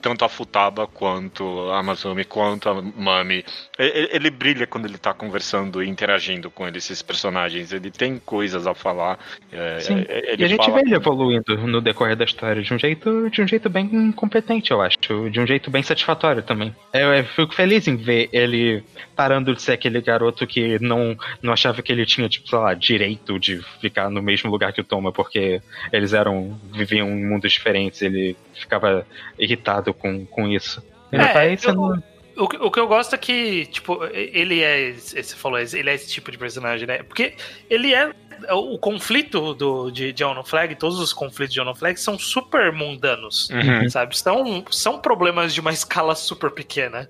tanto 0.00 0.24
a 0.24 0.28
Futaba 0.28 0.86
quanto 0.86 1.70
a 1.70 1.78
Amazumi, 1.78 2.24
quanto 2.24 2.68
a 2.68 2.80
Mami, 2.80 3.44
ele, 3.78 4.08
ele 4.12 4.30
brilha 4.30 4.66
quando 4.66 4.86
ele 4.86 4.98
tá 4.98 5.12
conversando 5.12 5.82
e 5.82 5.88
interagindo 5.88 6.50
com 6.50 6.66
ele, 6.66 6.78
esses 6.78 7.02
personagens. 7.02 7.72
Ele 7.72 7.90
tem 7.90 8.18
coisas 8.18 8.66
a 8.66 8.74
falar. 8.74 9.18
é, 9.52 9.80
Sim. 9.80 10.04
é, 10.08 10.36
e 10.38 10.44
a 10.44 10.48
gente 10.48 10.64
fala- 10.64 10.76
vê 10.76 10.80
ele 10.82 10.94
evoluindo 10.94 11.56
no 11.66 11.80
decorrer 11.80 12.16
da 12.16 12.24
história 12.24 12.62
de 12.62 12.72
um 12.72 12.78
jeito, 12.78 13.28
de 13.30 13.42
um 13.42 13.48
jeito 13.48 13.68
bem 13.68 14.12
competente, 14.12 14.70
eu 14.70 14.80
acho. 14.80 14.96
De 15.30 15.40
um 15.40 15.46
jeito 15.46 15.70
bem 15.70 15.82
satisfatório 15.82 16.42
também. 16.42 16.74
Eu, 16.92 17.12
eu 17.14 17.24
fico 17.24 17.54
feliz 17.54 17.86
em 17.88 17.96
ver 17.96 18.28
ele 18.32 18.84
parando 19.16 19.54
de 19.54 19.62
ser 19.62 19.72
aquele 19.72 20.00
garoto 20.00 20.46
que 20.46 20.78
não, 20.78 21.16
não 21.42 21.52
achava 21.52 21.80
que 21.82 21.90
ele 21.90 22.04
tinha, 22.04 22.28
tipo, 22.28 22.48
sei 22.48 22.58
lá, 22.58 22.74
direito 22.74 23.38
de 23.38 23.60
ficar 23.80 24.10
no 24.10 24.22
mesmo 24.22 24.50
lugar 24.50 24.72
que 24.72 24.80
o 24.80 24.84
Toma, 24.84 25.10
porque 25.10 25.60
eles 25.92 26.12
eram. 26.12 26.58
viviam 26.72 27.08
em 27.08 27.24
mundos 27.26 27.52
diferentes, 27.52 28.02
ele 28.02 28.36
ficava 28.54 29.06
irritado 29.38 29.55
com, 29.94 30.24
com 30.26 30.48
isso. 30.48 30.82
Ele 31.12 31.22
É, 31.22 31.32
vai 31.32 31.52
eu- 31.54 31.58
sendo. 31.58 32.02
O, 32.36 32.46
que- 32.48 32.56
o 32.58 32.70
que 32.70 32.78
eu 32.78 32.86
gosto 32.86 33.14
é 33.14 33.18
que, 33.18 33.64
tipo, 33.66 34.04
ele 34.12 34.62
é. 34.62 34.90
esse- 34.90 35.22
Você 35.22 35.34
falou, 35.34 35.58
ele 35.58 35.88
é 35.88 35.94
esse 35.94 36.10
tipo 36.10 36.30
de 36.30 36.36
personagem, 36.36 36.86
né? 36.86 37.02
Porque 37.02 37.34
ele 37.70 37.94
é. 37.94 38.10
O 38.50 38.78
conflito 38.78 39.54
do, 39.54 39.90
de, 39.90 40.12
de 40.12 40.22
Ono 40.22 40.44
Flag, 40.44 40.74
todos 40.74 41.00
os 41.00 41.10
conflitos 41.14 41.54
de 41.54 41.60
Ono 41.62 41.74
Flag 41.74 41.98
são 41.98 42.18
super 42.18 42.70
mundanos. 42.70 43.48
Uhum. 43.48 43.88
Sabe? 43.88 44.18
São, 44.18 44.62
são 44.70 44.98
problemas 45.00 45.54
de 45.54 45.60
uma 45.62 45.72
escala 45.72 46.14
super 46.14 46.50
pequena. 46.50 47.08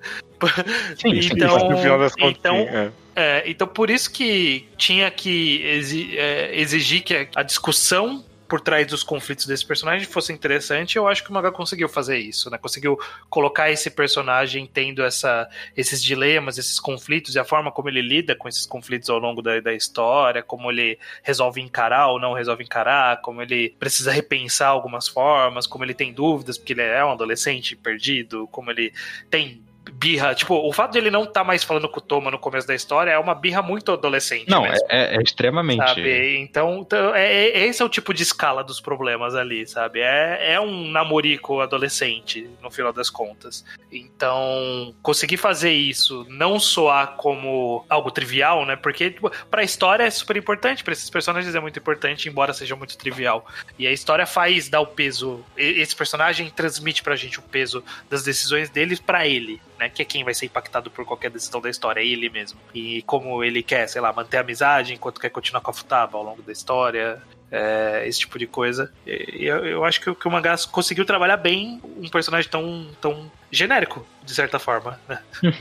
Sim, 0.97 1.21
sim, 1.23 1.31
Então- 1.33 1.69
no 1.69 1.77
final 1.79 1.99
das 1.99 2.15
contas, 2.15 2.37
então- 2.39 2.57
sim, 2.57 2.69
é. 2.69 2.93
É, 3.19 3.43
então 3.51 3.67
por 3.67 3.89
isso 3.91 4.13
que 4.13 4.69
tinha 4.77 5.11
que 5.11 5.63
exi- 5.65 6.17
é, 6.17 6.55
exigir 6.61 7.03
que 7.03 7.15
a- 7.17 7.27
a 7.37 7.43
discussão 7.43 8.23
por 8.49 8.61
trás 8.61 8.87
dos 8.87 9.03
conflitos 9.03 9.47
desse 9.47 9.67
personagem 9.67 10.07
fosse 10.07 10.33
interessante. 10.33 10.97
Eu 10.97 11.07
acho 11.07 11.23
que 11.23 11.31
o 11.31 11.33
mangá 11.33 11.51
conseguiu 11.51 11.89
fazer 11.89 12.19
isso, 12.19 12.51
né? 12.51 12.59
Conseguiu 12.59 12.99
colocar 13.29 13.71
esse 13.71 13.91
personagem 13.91 14.67
tendo 14.67 15.03
essa, 15.03 15.49
esses 15.77 16.03
dilemas, 16.03 16.59
esses 16.59 16.79
conflitos 16.79 17.35
e 17.35 17.39
a 17.39 17.45
forma 17.45 17.73
como 17.73 17.89
ele 17.89 18.03
lida 18.03 18.35
com 18.35 18.49
esses 18.49 18.67
conflitos 18.67 19.11
ao 19.11 19.19
longo 19.19 19.43
da, 19.43 19.61
da 19.61 19.75
história, 19.75 20.43
como 20.43 20.71
ele 20.71 20.99
resolve 21.23 21.61
encarar 21.61 22.09
ou 22.09 22.21
não 22.21 22.33
resolve 22.33 22.63
encarar, 22.63 23.21
como 23.21 23.43
ele 23.43 23.75
precisa 23.79 24.13
repensar 24.13 24.69
algumas 24.69 25.09
formas, 25.09 25.67
como 25.67 25.85
ele 25.85 25.95
tem 25.95 26.13
dúvidas 26.13 26.59
porque 26.59 26.73
ele 26.73 26.83
é 26.83 27.05
um 27.05 27.13
adolescente 27.13 27.77
perdido, 27.77 28.47
como 28.49 28.71
ele 28.71 28.93
tem 29.31 29.63
birra, 29.93 30.35
tipo, 30.35 30.55
o 30.55 30.73
fato 30.73 30.93
de 30.93 30.99
ele 30.99 31.11
não 31.11 31.25
estar 31.25 31.45
mais 31.45 31.63
falando 31.63 31.89
com 31.89 31.99
o 31.99 32.03
Toma 32.03 32.31
no 32.31 32.39
começo 32.39 32.67
da 32.67 32.75
história 32.75 33.11
é 33.11 33.19
uma 33.19 33.35
birra 33.35 33.63
muito 33.63 33.93
adolescente 33.93 34.49
Não, 34.49 34.65
é, 34.67 34.71
mesmo. 34.71 34.87
é- 34.91 35.17
é 35.17 35.23
extremamente. 35.23 35.79
Sabe? 35.87 36.39
Então, 36.39 36.79
então 36.81 37.15
é, 37.15 37.33
é- 37.33 37.67
esse 37.67 37.81
é 37.83 37.85
o 37.85 37.89
tipo 37.89 38.13
de 38.13 38.23
escala 38.23 38.63
dos 38.65 38.81
problemas 38.81 39.35
ali, 39.35 39.67
sabe? 39.67 40.01
É, 40.01 40.55
é 40.55 40.61
um 40.61 40.89
namorico 40.89 41.61
adolescente, 41.61 42.49
no 42.63 42.71
final 42.71 42.93
das 42.93 43.09
contas. 43.11 43.65
Então, 43.93 44.95
conseguir 45.03 45.37
fazer 45.37 45.73
isso 45.73 46.27
não 46.29 46.59
soar 46.59 47.15
como 47.17 47.85
algo 47.89 48.11
trivial, 48.11 48.65
né? 48.65 48.77
Porque 48.77 49.11
tipo, 49.11 49.31
pra 49.51 49.63
história 49.63 50.05
é 50.05 50.11
super 50.11 50.37
importante, 50.37 50.83
pra 50.85 50.93
esses 50.93 51.11
personagens 51.11 51.55
é 51.55 51.61
muito 51.61 51.79
importante, 51.79 52.29
embora 52.29 52.53
seja 52.53 52.75
muito 52.77 52.97
trivial. 52.97 53.47
E 53.79 53.87
a 53.87 53.93
história 53.93 54.27
faz 54.27 54.69
dar 54.69 54.81
o 54.81 54.87
peso. 54.87 55.45
Esse 55.57 55.95
personagem 55.95 56.51
transmite 56.51 57.03
pra 57.03 57.17
gente 57.17 57.39
o 57.39 57.43
peso 57.43 57.83
das 58.09 58.23
decisões 58.23 58.71
deles 58.71 59.01
pra 59.01 59.27
ele, 59.27 59.61
né? 59.79 59.89
Que 59.89 60.03
é 60.03 60.05
quem 60.05 60.25
vai 60.25 60.35
ser 60.35 60.47
impactado 60.47 60.91
por 60.91 61.05
qualquer 61.05 61.31
decisão 61.31 61.61
da 61.61 61.71
história, 61.71 62.01
é 62.01 62.07
ele 62.07 62.29
mesmo. 62.29 62.59
E 62.75 63.03
como 63.03 63.43
ele 63.45 63.63
quer, 63.63 63.89
sei 63.89 64.01
lá, 64.01 64.13
manter 64.13 64.39
a 64.39 64.41
amizade 64.41 64.93
enquanto 64.95 65.21
quer 65.21 65.31
continuar 65.31 65.61
com 65.61 65.71
a 65.71 65.75
Futaba 65.75 66.17
ao 66.19 66.25
longo 66.25 66.43
da 66.43 66.53
história. 66.53 67.23
é, 67.49 68.03
esse 68.09 68.19
tipo 68.19 68.41
de 68.41 68.47
coisa. 68.49 68.93
E 69.07 69.45
eu, 69.47 69.65
eu 69.65 69.85
acho 69.85 70.01
que, 70.01 70.11
o- 70.11 70.17
que 70.17 70.27
o 70.27 70.31
mangá 70.33 70.57
conseguiu 70.73 71.05
trabalhar 71.07 71.37
bem 71.37 71.81
um 71.97 72.09
personagem 72.09 72.51
tão, 72.51 72.89
tão 73.01 73.31
genérico, 73.53 74.05
de 74.25 74.35
certa 74.35 74.59
forma, 74.59 74.99
né? 75.09 75.21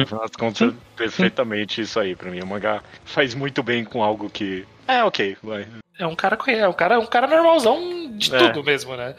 Das 0.10 0.32
contas, 0.32 0.74
é 0.74 0.76
perfeitamente 0.96 1.82
isso 1.82 2.00
aí 2.00 2.16
pra 2.16 2.32
mim. 2.32 2.42
O 2.42 2.48
mangá 2.48 2.82
faz 3.06 3.36
muito 3.36 3.62
bem 3.62 3.86
com 3.86 4.04
algo 4.04 4.32
que. 4.32 4.66
É, 4.88 5.04
ok, 5.04 5.38
vai. 5.44 5.68
É 6.00 6.08
um 6.08 6.16
cara, 6.16 6.36
é 6.48 6.68
um 6.68 6.74
cara, 6.74 7.00
um 7.00 7.06
cara 7.06 7.28
normalzão 7.28 8.12
de 8.18 8.34
É. 8.36 8.40
tudo 8.40 8.64
mesmo, 8.64 8.96
né? 8.98 9.16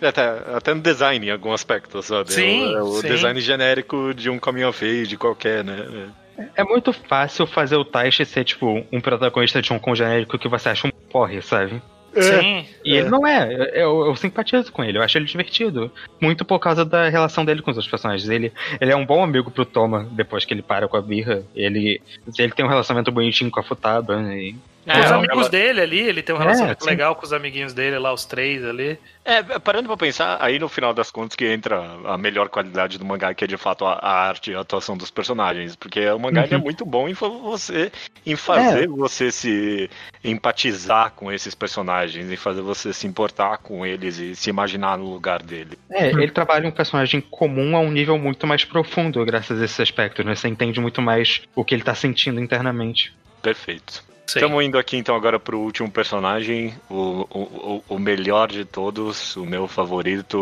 Até, 0.00 0.56
até 0.56 0.74
no 0.74 0.80
design, 0.80 1.26
em 1.26 1.30
algum 1.30 1.52
aspecto, 1.52 2.02
sabe? 2.02 2.32
Sim, 2.32 2.74
é 2.74 2.76
o, 2.76 2.78
é 2.78 2.82
o 2.82 3.00
sim. 3.00 3.08
design 3.08 3.40
genérico 3.40 4.14
de 4.14 4.30
um 4.30 4.38
coming 4.38 4.64
of 4.64 4.84
age 4.84 5.16
qualquer, 5.16 5.64
né? 5.64 6.10
É 6.56 6.64
muito 6.64 6.92
fácil 6.92 7.46
fazer 7.46 7.76
o 7.76 7.84
Taishi 7.84 8.24
ser, 8.24 8.44
tipo, 8.44 8.84
um 8.90 9.00
protagonista 9.00 9.62
de 9.62 9.72
um 9.72 9.78
congenérico 9.78 10.38
que 10.38 10.48
você 10.48 10.68
acha 10.68 10.86
um 10.86 10.90
porre, 10.90 11.40
sabe? 11.40 11.80
Sim. 12.22 12.66
E 12.84 12.94
ele 12.94 13.08
não 13.08 13.26
é. 13.26 13.70
Eu, 13.72 14.06
eu 14.06 14.16
simpatizo 14.16 14.70
com 14.70 14.84
ele, 14.84 14.98
eu 14.98 15.02
acho 15.02 15.18
ele 15.18 15.24
divertido. 15.24 15.90
Muito 16.20 16.44
por 16.44 16.58
causa 16.58 16.84
da 16.84 17.08
relação 17.08 17.44
dele 17.44 17.62
com 17.62 17.70
os 17.70 17.76
outros 17.76 17.90
personagens. 17.90 18.28
Ele, 18.28 18.52
ele 18.80 18.92
é 18.92 18.96
um 18.96 19.04
bom 19.04 19.22
amigo 19.22 19.50
pro 19.50 19.64
Toma 19.64 20.08
depois 20.12 20.44
que 20.44 20.54
ele 20.54 20.62
para 20.62 20.86
com 20.86 20.96
a 20.96 21.02
birra. 21.02 21.42
Ele, 21.54 22.00
ele 22.38 22.52
tem 22.52 22.64
um 22.64 22.68
relacionamento 22.68 23.10
bonitinho 23.10 23.50
com 23.50 23.60
a 23.60 23.64
Futaba. 23.64 24.22
E... 24.34 24.54
Com 24.84 24.90
os 25.00 25.10
É, 25.10 25.14
amigos 25.14 25.38
ela- 25.38 25.48
dele 25.48 25.80
ali, 25.80 26.00
ele 26.00 26.22
tem 26.22 26.34
um 26.34 26.38
relacionamento 26.38 26.84
sim. 26.84 26.90
legal 26.90 27.16
com 27.16 27.24
os 27.24 27.32
amiguinhos 27.32 27.72
dele 27.72 27.98
lá, 27.98 28.12
os 28.12 28.24
três 28.26 28.62
ali. 28.64 28.98
É, 29.24 29.42
parando 29.58 29.88
pra 29.88 29.96
pensar, 29.96 30.36
aí 30.38 30.58
no 30.58 30.68
final 30.68 30.92
das 30.92 31.10
contas 31.10 31.34
que 31.34 31.46
entra 31.46 31.80
a 32.04 32.18
melhor 32.18 32.50
qualidade 32.50 32.98
do 32.98 33.04
mangá, 33.06 33.32
que 33.32 33.42
é 33.44 33.46
de 33.46 33.56
fato 33.56 33.86
a, 33.86 33.94
a 33.94 34.28
arte 34.28 34.50
e 34.50 34.54
a 34.54 34.60
atuação 34.60 34.94
dos 34.98 35.10
personagens. 35.10 35.74
Porque 35.74 36.06
o 36.10 36.18
mangá 36.18 36.46
é 36.50 36.54
Uhum. 36.56 36.60
muito 36.60 36.84
bom 36.84 37.08
em 37.08 37.14
você 37.14 37.90
em 38.26 38.36
fazer 38.36 38.86
você 38.88 39.32
se 39.32 39.88
empatizar 40.22 41.12
com 41.12 41.30
esses 41.32 41.54
personagens, 41.54 42.30
em 42.30 42.36
fazer 42.36 42.60
você 42.60 42.92
se 42.92 43.06
importar 43.06 43.58
com 43.58 43.86
eles 43.86 44.18
e 44.18 44.34
se 44.36 44.50
imaginar 44.50 44.98
no 44.98 45.10
lugar 45.10 45.42
dele. 45.42 45.78
É, 45.90 46.08
ele 46.08 46.30
trabalha 46.30 46.68
um 46.68 46.72
personagem 46.72 47.20
comum 47.20 47.76
a 47.76 47.80
um 47.80 47.90
nível 47.90 48.18
muito 48.18 48.46
mais 48.46 48.64
profundo, 48.64 49.24
graças 49.24 49.60
a 49.60 49.64
esse 49.64 49.80
aspecto, 49.80 50.22
né? 50.24 50.34
Você 50.34 50.48
entende 50.48 50.80
muito 50.80 51.00
mais 51.00 51.40
o 51.54 51.64
que 51.64 51.74
ele 51.74 51.82
tá 51.82 51.94
sentindo 51.94 52.40
internamente. 52.40 53.14
Perfeito. 53.40 54.02
Estamos 54.26 54.64
indo 54.64 54.78
aqui 54.78 54.96
então 54.96 55.14
agora 55.14 55.38
pro 55.38 55.58
último 55.60 55.90
personagem, 55.90 56.74
o, 56.90 57.26
o, 57.30 57.40
o- 57.40 57.84
o 57.90 57.98
melhor 57.98 58.48
de 58.48 58.64
todos, 58.64 59.36
o 59.36 59.44
meu 59.44 59.68
favorito, 59.68 60.38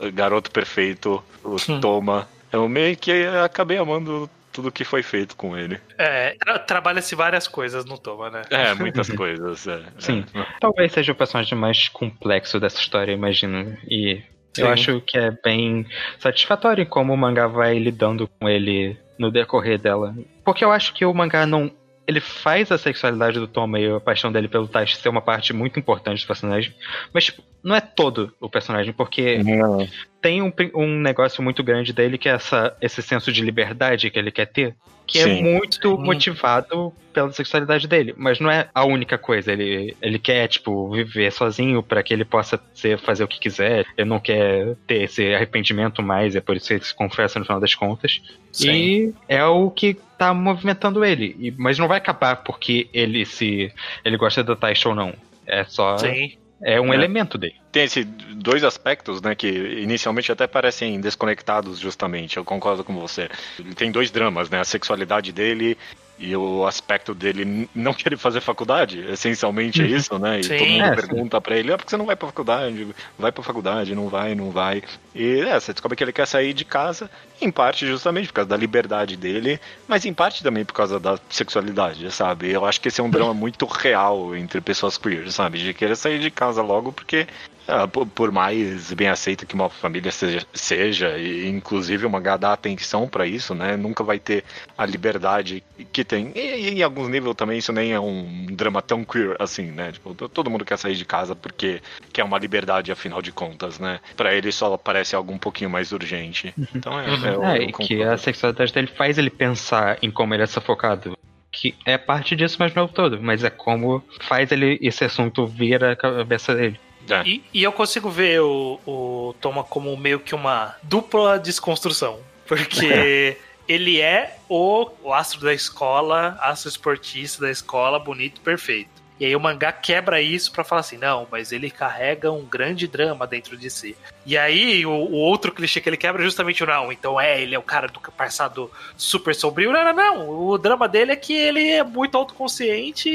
o 0.00 0.12
garoto 0.12 0.50
perfeito, 0.50 1.22
o 1.44 1.56
Hum. 1.68 1.80
Toma. 1.80 2.28
Eu 2.52 2.68
meio 2.68 2.96
que 2.96 3.10
acabei 3.44 3.78
amando 3.78 4.28
tudo 4.52 4.72
que 4.72 4.84
foi 4.84 5.02
feito 5.02 5.36
com 5.36 5.56
ele. 5.56 5.78
É, 5.98 6.34
tra- 6.38 6.58
trabalha-se 6.58 7.14
várias 7.14 7.46
coisas 7.46 7.84
no 7.84 7.98
Toma, 7.98 8.30
né? 8.30 8.42
É, 8.50 8.72
muitas 8.74 9.08
coisas. 9.14 9.66
É, 9.66 9.82
Sim. 9.98 10.24
é. 10.34 10.46
Talvez 10.60 10.92
seja 10.92 11.12
o 11.12 11.14
personagem 11.16 11.56
mais 11.58 11.88
complexo 11.88 12.58
dessa 12.58 12.80
história, 12.80 13.12
imagino. 13.12 13.76
E 13.88 14.22
Sim. 14.54 14.62
eu 14.62 14.68
acho 14.68 15.00
que 15.02 15.18
é 15.18 15.30
bem 15.44 15.86
satisfatório 16.18 16.86
como 16.86 17.12
o 17.12 17.16
mangá 17.16 17.46
vai 17.46 17.78
lidando 17.78 18.26
com 18.40 18.48
ele 18.48 18.96
no 19.18 19.30
decorrer 19.30 19.78
dela. 19.78 20.14
Porque 20.44 20.64
eu 20.64 20.72
acho 20.72 20.92
que 20.94 21.04
o 21.04 21.12
mangá 21.14 21.44
não. 21.46 21.70
Ele 22.06 22.20
faz 22.20 22.70
a 22.70 22.78
sexualidade 22.78 23.38
do 23.38 23.48
Toma 23.48 23.80
e 23.80 23.90
a 23.90 24.00
paixão 24.00 24.30
dele 24.30 24.48
pelo 24.48 24.68
Taishi 24.68 24.96
ser 24.96 25.08
uma 25.08 25.20
parte 25.20 25.52
muito 25.52 25.78
importante 25.78 26.22
do 26.22 26.26
personagem. 26.26 26.72
Mas, 27.12 27.24
tipo, 27.24 27.42
não 27.66 27.74
é 27.74 27.80
todo 27.80 28.32
o 28.40 28.48
personagem, 28.48 28.92
porque 28.92 29.38
Não. 29.42 29.88
tem 30.22 30.40
um, 30.40 30.52
um 30.72 31.00
negócio 31.00 31.42
muito 31.42 31.64
grande 31.64 31.92
dele 31.92 32.16
que 32.16 32.28
é 32.28 32.32
essa, 32.32 32.76
esse 32.80 33.02
senso 33.02 33.32
de 33.32 33.42
liberdade 33.42 34.08
que 34.08 34.18
ele 34.18 34.30
quer 34.30 34.46
ter, 34.46 34.76
que 35.04 35.18
é 35.18 35.24
Sim. 35.24 35.42
muito 35.42 35.96
Sim. 35.96 36.02
motivado 36.02 36.92
pela 37.12 37.32
sexualidade 37.32 37.88
dele, 37.88 38.14
mas 38.16 38.38
não 38.38 38.50
é 38.50 38.68
a 38.72 38.84
única 38.84 39.18
coisa. 39.18 39.52
Ele, 39.52 39.96
ele 40.02 40.18
quer, 40.18 40.46
tipo, 40.46 40.90
viver 40.90 41.32
sozinho 41.32 41.82
para 41.82 42.02
que 42.02 42.14
ele 42.14 42.24
possa 42.24 42.60
ser, 42.72 42.98
fazer 42.98 43.24
o 43.24 43.28
que 43.28 43.40
quiser. 43.40 43.84
Ele 43.96 44.08
não 44.08 44.20
quer 44.20 44.76
ter 44.86 45.02
esse 45.02 45.34
arrependimento 45.34 46.02
mais, 46.02 46.36
é 46.36 46.40
por 46.40 46.56
isso 46.56 46.68
que 46.68 46.74
ele 46.74 46.84
se 46.84 46.94
confessa 46.94 47.38
no 47.38 47.44
final 47.44 47.60
das 47.60 47.74
contas. 47.74 48.22
Sim. 48.52 48.70
E 48.70 49.14
é 49.28 49.44
o 49.44 49.70
que 49.70 49.96
tá 50.18 50.32
movimentando 50.34 51.04
ele. 51.04 51.36
E- 51.38 51.50
mas 51.56 51.78
não 51.78 51.88
vai 51.88 51.98
acabar 51.98 52.36
porque 52.36 52.88
ele 52.92 53.24
se 53.24 53.72
ele 54.04 54.16
gosta 54.16 54.42
do 54.42 54.56
Taishi 54.56 54.88
ou 54.88 54.94
não. 54.94 55.14
É 55.46 55.64
só 55.64 55.96
Sim. 55.98 56.36
é 56.62 56.80
um 56.80 56.92
É. 56.92 56.96
elemento 56.96 57.36
dele. 57.38 57.54
tem 57.70 57.84
esses 57.84 58.06
dois 58.06 58.64
aspectos, 58.64 59.20
né, 59.20 59.34
que 59.34 59.46
inicialmente 59.48 60.32
até 60.32 60.46
parecem 60.46 60.98
desconectados 60.98 61.78
justamente, 61.78 62.38
eu 62.38 62.44
concordo 62.44 62.82
com 62.82 62.94
você. 62.98 63.28
Ele 63.58 63.74
tem 63.74 63.92
dois 63.92 64.10
dramas, 64.10 64.48
né, 64.48 64.58
a 64.60 64.64
sexualidade 64.64 65.30
dele 65.30 65.76
e 66.18 66.34
o 66.34 66.66
aspecto 66.66 67.14
dele 67.14 67.68
não 67.74 67.92
querer 67.94 68.16
fazer 68.16 68.40
faculdade, 68.40 69.00
essencialmente 69.10 69.82
é 69.82 69.86
isso, 69.86 70.18
né? 70.18 70.40
E 70.40 70.44
Sim. 70.44 70.56
todo 70.56 70.68
mundo 70.68 70.84
É, 70.84 70.94
pergunta 70.94 71.40
pra 71.40 71.56
ele, 71.56 71.72
ah, 71.72 71.76
por 71.76 71.84
que 71.84 71.90
você 71.90 71.96
não 71.96 72.06
vai 72.06 72.16
pra 72.16 72.28
faculdade? 72.28 72.88
Vai 73.18 73.32
pra 73.32 73.42
faculdade, 73.42 73.94
não 73.94 74.08
vai, 74.08 74.34
não 74.34 74.50
vai. 74.50 74.82
E 75.14 75.40
é, 75.40 75.58
você 75.58 75.72
descobre 75.72 75.96
que 75.96 76.04
ele 76.04 76.12
quer 76.12 76.26
sair 76.26 76.52
de 76.52 76.64
casa, 76.64 77.10
em 77.40 77.50
parte 77.50 77.86
justamente 77.86 78.28
por 78.28 78.34
causa 78.34 78.48
da 78.48 78.56
liberdade 78.56 79.16
dele, 79.16 79.60
mas 79.86 80.04
em 80.04 80.14
parte 80.14 80.42
também 80.42 80.64
por 80.64 80.72
causa 80.74 80.98
da 80.98 81.18
sexualidade, 81.28 82.10
sabe? 82.10 82.50
Eu 82.50 82.64
acho 82.64 82.80
que 82.80 82.88
esse 82.88 83.00
é 83.00 83.04
um 83.04 83.10
drama 83.10 83.34
muito 83.34 83.66
real 83.66 84.34
entre 84.34 84.60
pessoas 84.60 84.96
queer, 84.96 85.30
sabe? 85.30 85.58
De 85.58 85.74
querer 85.74 85.96
sair 85.96 86.18
de 86.18 86.30
casa 86.30 86.62
logo 86.62 86.92
porque 86.92 87.26
ah, 87.68 87.86
por, 87.88 88.06
por 88.06 88.30
mais 88.32 88.92
bem 88.92 89.08
aceito 89.08 89.46
que 89.46 89.54
uma 89.54 89.68
família 89.68 90.10
seja, 90.12 90.46
seja, 90.52 91.16
e 91.18 91.48
inclusive 91.48 92.06
o 92.06 92.10
mangá 92.10 92.36
dá 92.36 92.52
atenção 92.52 93.08
pra 93.08 93.26
isso, 93.26 93.54
né? 93.54 93.76
Nunca 93.76 94.02
vai 94.04 94.18
ter 94.18 94.44
a 94.76 94.84
liberdade 94.86 95.62
que 95.92 96.04
tem. 96.04 96.32
E, 96.34 96.40
e 96.40 96.68
em 96.78 96.82
alguns 96.82 97.08
níveis 97.08 97.34
também 97.34 97.58
isso 97.58 97.72
nem 97.72 97.92
é 97.92 98.00
um 98.00 98.46
drama 98.50 98.80
tão 98.82 99.04
queer 99.04 99.36
assim, 99.38 99.70
né? 99.72 99.92
Tipo, 99.92 100.14
to- 100.14 100.28
todo 100.28 100.50
mundo 100.50 100.64
quer 100.64 100.76
sair 100.78 100.94
de 100.94 101.04
casa 101.04 101.34
porque 101.34 101.80
quer 102.12 102.24
uma 102.24 102.38
liberdade, 102.38 102.90
afinal 102.92 103.20
de 103.20 103.32
contas, 103.32 103.78
né? 103.78 104.00
Pra 104.16 104.34
ele 104.34 104.50
só 104.52 104.76
parece 104.76 105.14
algo 105.16 105.32
um 105.32 105.38
pouquinho 105.38 105.70
mais 105.70 105.92
urgente. 105.92 106.54
Então 106.74 106.98
é. 107.00 107.04
é, 107.06 107.34
eu- 107.34 107.44
É, 107.44 107.58
eu 107.58 107.62
e 107.62 107.72
que 107.72 108.02
a 108.02 108.16
sexualidade 108.16 108.72
dele 108.72 108.86
faz 108.88 109.18
ele 109.18 109.30
pensar 109.30 109.98
em 110.02 110.10
como 110.10 110.34
ele 110.34 110.42
é 110.42 110.46
sufocado. 110.46 111.16
Que 111.52 111.74
é 111.86 111.96
parte 111.96 112.36
disso, 112.36 112.56
mas 112.58 112.74
não 112.74 112.82
é 112.82 112.86
o 112.86 112.88
todo. 112.88 113.18
Mas 113.22 113.42
é 113.42 113.48
como 113.50 114.02
faz 114.22 114.52
ele 114.52 114.78
esse 114.82 115.04
assunto 115.04 115.46
vir 115.46 115.82
a 115.82 115.96
cabeça 115.96 116.54
dele. 116.54 116.78
É. 117.08 117.22
E, 117.26 117.44
e 117.52 117.62
eu 117.62 117.72
consigo 117.72 118.10
ver 118.10 118.40
o, 118.40 118.80
o 118.86 119.34
Toma 119.40 119.62
como 119.62 119.96
meio 119.96 120.20
que 120.20 120.34
uma 120.34 120.74
dupla 120.82 121.38
desconstrução. 121.38 122.18
Porque 122.46 123.36
ele 123.68 124.00
é 124.00 124.36
o, 124.48 124.88
o 125.02 125.12
astro 125.12 125.40
da 125.40 125.52
escola, 125.52 126.38
astro 126.40 126.68
esportista 126.68 127.42
da 127.42 127.50
escola, 127.50 127.98
bonito, 127.98 128.40
perfeito. 128.40 128.95
E 129.18 129.24
aí 129.24 129.34
o 129.34 129.40
mangá 129.40 129.72
quebra 129.72 130.20
isso 130.20 130.52
pra 130.52 130.62
falar 130.62 130.80
assim, 130.80 130.98
não, 130.98 131.26
mas 131.30 131.50
ele 131.50 131.70
carrega 131.70 132.30
um 132.30 132.44
grande 132.44 132.86
drama 132.86 133.26
dentro 133.26 133.56
de 133.56 133.70
si. 133.70 133.96
E 134.26 134.36
aí 134.36 134.84
o, 134.84 134.90
o 134.90 135.14
outro 135.14 135.52
clichê 135.52 135.80
que 135.80 135.88
ele 135.88 135.96
quebra 135.96 136.22
é 136.22 136.24
justamente 136.24 136.62
o 136.62 136.66
não, 136.66 136.92
então 136.92 137.18
é, 137.18 137.40
ele 137.40 137.54
é 137.54 137.58
o 137.58 137.62
cara 137.62 137.88
do 137.88 137.98
passado 138.00 138.70
super 138.96 139.34
sombrio. 139.34 139.72
Não, 139.72 139.84
não, 139.84 139.94
não. 139.94 140.28
O 140.28 140.58
drama 140.58 140.86
dele 140.86 141.12
é 141.12 141.16
que 141.16 141.32
ele 141.32 141.66
é 141.68 141.82
muito 141.82 142.16
autoconsciente, 142.16 143.08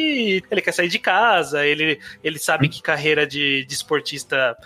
ele 0.49 0.61
quer 0.61 0.71
sair 0.71 0.89
de 0.89 0.97
casa, 0.97 1.65
ele, 1.65 1.99
ele 2.23 2.39
sabe 2.39 2.67
que 2.67 2.81
carreira 2.81 3.27
de, 3.27 3.63
de 3.65 3.73
esportista. 3.73 4.57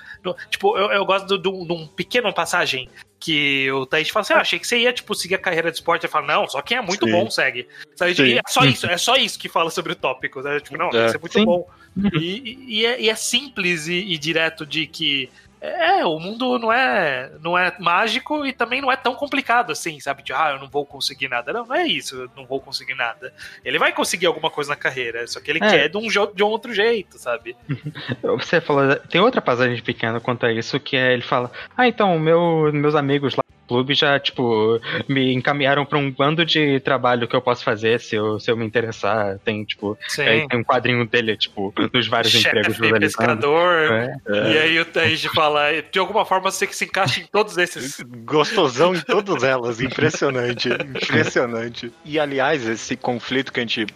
Tipo, 0.50 0.78
eu, 0.78 0.92
eu 0.92 1.06
gosto 1.06 1.38
de 1.38 1.50
um 1.50 1.88
pequeno 1.88 2.34
passagem 2.34 2.90
que 3.26 3.72
o 3.72 3.86
Thaís 3.86 4.10
fala 4.10 4.22
assim: 4.22 4.34
ah, 4.34 4.38
achei 4.42 4.60
que 4.60 4.68
você 4.68 4.78
ia, 4.80 4.94
tipo, 4.94 5.16
seguir 5.16 5.36
a 5.36 5.40
carreira 5.40 5.72
de 5.72 5.78
esporte. 5.78 6.06
Ele 6.06 6.12
fala, 6.12 6.28
não, 6.28 6.48
só 6.48 6.62
quem 6.62 6.78
é 6.78 6.82
muito 6.82 7.06
Sim. 7.06 7.12
bom 7.12 7.30
segue. 7.30 7.68
Sabe? 7.96 8.12
E 8.22 8.38
é 8.38 8.42
só 8.48 8.64
isso, 8.64 8.86
é 8.86 8.98
só 8.98 9.16
isso 9.16 9.40
que 9.40 9.50
fala 9.50 9.70
sobre 9.72 9.94
o 9.94 9.96
tópico. 9.96 10.42
Né? 10.42 10.60
Tipo, 10.60 10.78
não, 10.78 10.90
tem 10.92 11.02
É. 11.02 11.06
que 11.06 11.12
ser 11.12 11.20
muito 11.20 11.34
Sim. 11.34 11.46
bom. 11.46 11.68
E, 12.14 12.18
e- 12.20 12.66
e 12.82 12.86
é, 12.86 13.02
e 13.02 13.10
é 13.10 13.16
simples 13.16 13.88
e, 13.88 13.94
e 13.96 14.18
direto 14.18 14.66
de 14.66 14.86
que. 14.86 15.30
É, 15.66 16.06
o 16.06 16.20
mundo 16.20 16.58
não 16.60 16.72
é, 16.72 17.32
não 17.42 17.58
é 17.58 17.74
mágico 17.80 18.46
e 18.46 18.54
também 18.54 18.82
não 18.82 18.92
é 18.92 18.96
tão 18.96 19.16
complicado 19.16 19.72
assim, 19.72 20.00
sabe? 20.00 20.24
De, 20.24 20.32
ah, 20.34 20.52
eu 20.54 20.60
não 20.60 20.68
vou 20.70 20.86
conseguir 20.86 21.28
nada. 21.28 21.52
Não, 21.52 21.66
não 21.66 21.76
é 21.76 21.86
isso, 21.88 22.16
eu 22.16 22.30
não 22.36 22.46
vou 22.46 22.60
conseguir 22.60 22.96
nada. 22.96 23.34
Ele 23.64 23.80
vai 23.80 23.92
conseguir 23.92 24.26
alguma 24.26 24.50
coisa 24.50 24.70
na 24.70 24.76
carreira, 24.76 25.26
só 25.28 25.40
que 25.40 25.50
ele 25.52 25.60
É. 25.64 25.70
quer 25.70 25.90
de 25.90 25.98
um, 25.98 26.08
de 26.34 26.44
um 26.44 26.48
outro 26.48 26.74
jeito, 26.74 27.18
sabe? 27.18 27.56
Você 28.22 28.62
falou. 28.62 28.96
Tem 29.10 29.22
outra 29.22 29.42
passagem 29.42 29.82
pequena 29.82 30.20
quanto 30.20 30.46
a 30.46 30.52
isso 30.52 30.80
que 30.80 30.96
é 30.96 31.14
ele 31.14 31.22
fala: 31.22 31.52
Ah, 31.76 31.88
então, 31.88 32.18
meu, 32.20 32.72
meus 32.74 32.96
amigos 32.96 33.36
lá 33.36 33.44
clube 33.68 33.94
já, 33.94 34.20
tipo, 34.20 34.80
me 35.08 35.34
encaminharam 35.34 35.86
pra 35.86 35.98
um 35.98 36.12
bando 36.12 36.46
de 36.46 36.80
trabalho 36.80 37.28
que 37.28 37.36
eu 37.36 37.42
posso 37.42 37.64
fazer 37.64 38.00
se 38.00 38.16
eu, 38.16 38.40
se 38.40 38.50
eu 38.50 38.58
me 38.58 38.66
interessar. 38.66 39.38
Tem, 39.40 39.64
tipo, 39.64 39.98
aí 40.20 40.48
tem 40.48 40.60
um 40.60 40.64
quadrinho 40.64 41.06
dele, 41.06 41.36
tipo, 41.38 41.74
dos 41.92 42.08
vários 42.08 42.34
empregos 42.34 42.76
Chefe, 42.76 42.82
visualizando. 42.82 43.26
pescador. 43.26 43.92
É. 43.92 44.54
E 44.54 44.58
aí 44.58 44.80
o 44.80 44.86
Taiji 44.86 45.30
fala, 45.30 45.64
de 45.92 46.00
alguma 46.00 46.26
forma 46.26 46.52
você 46.52 46.68
que 46.68 46.76
se 46.76 46.86
encaixa 46.86 47.22
em 47.22 47.26
todos 47.26 47.58
esses. 47.58 48.02
Gostosão 48.26 48.96
em 48.96 49.02
todas 49.02 49.44
elas, 49.44 49.82
impressionante, 49.82 50.70
impressionante. 50.70 51.92
E 52.04 52.20
aliás, 52.20 52.68
esse 52.68 52.96
conflito 52.96 53.52
que 53.52 53.60
a 53.60 53.64
gente 53.64 53.88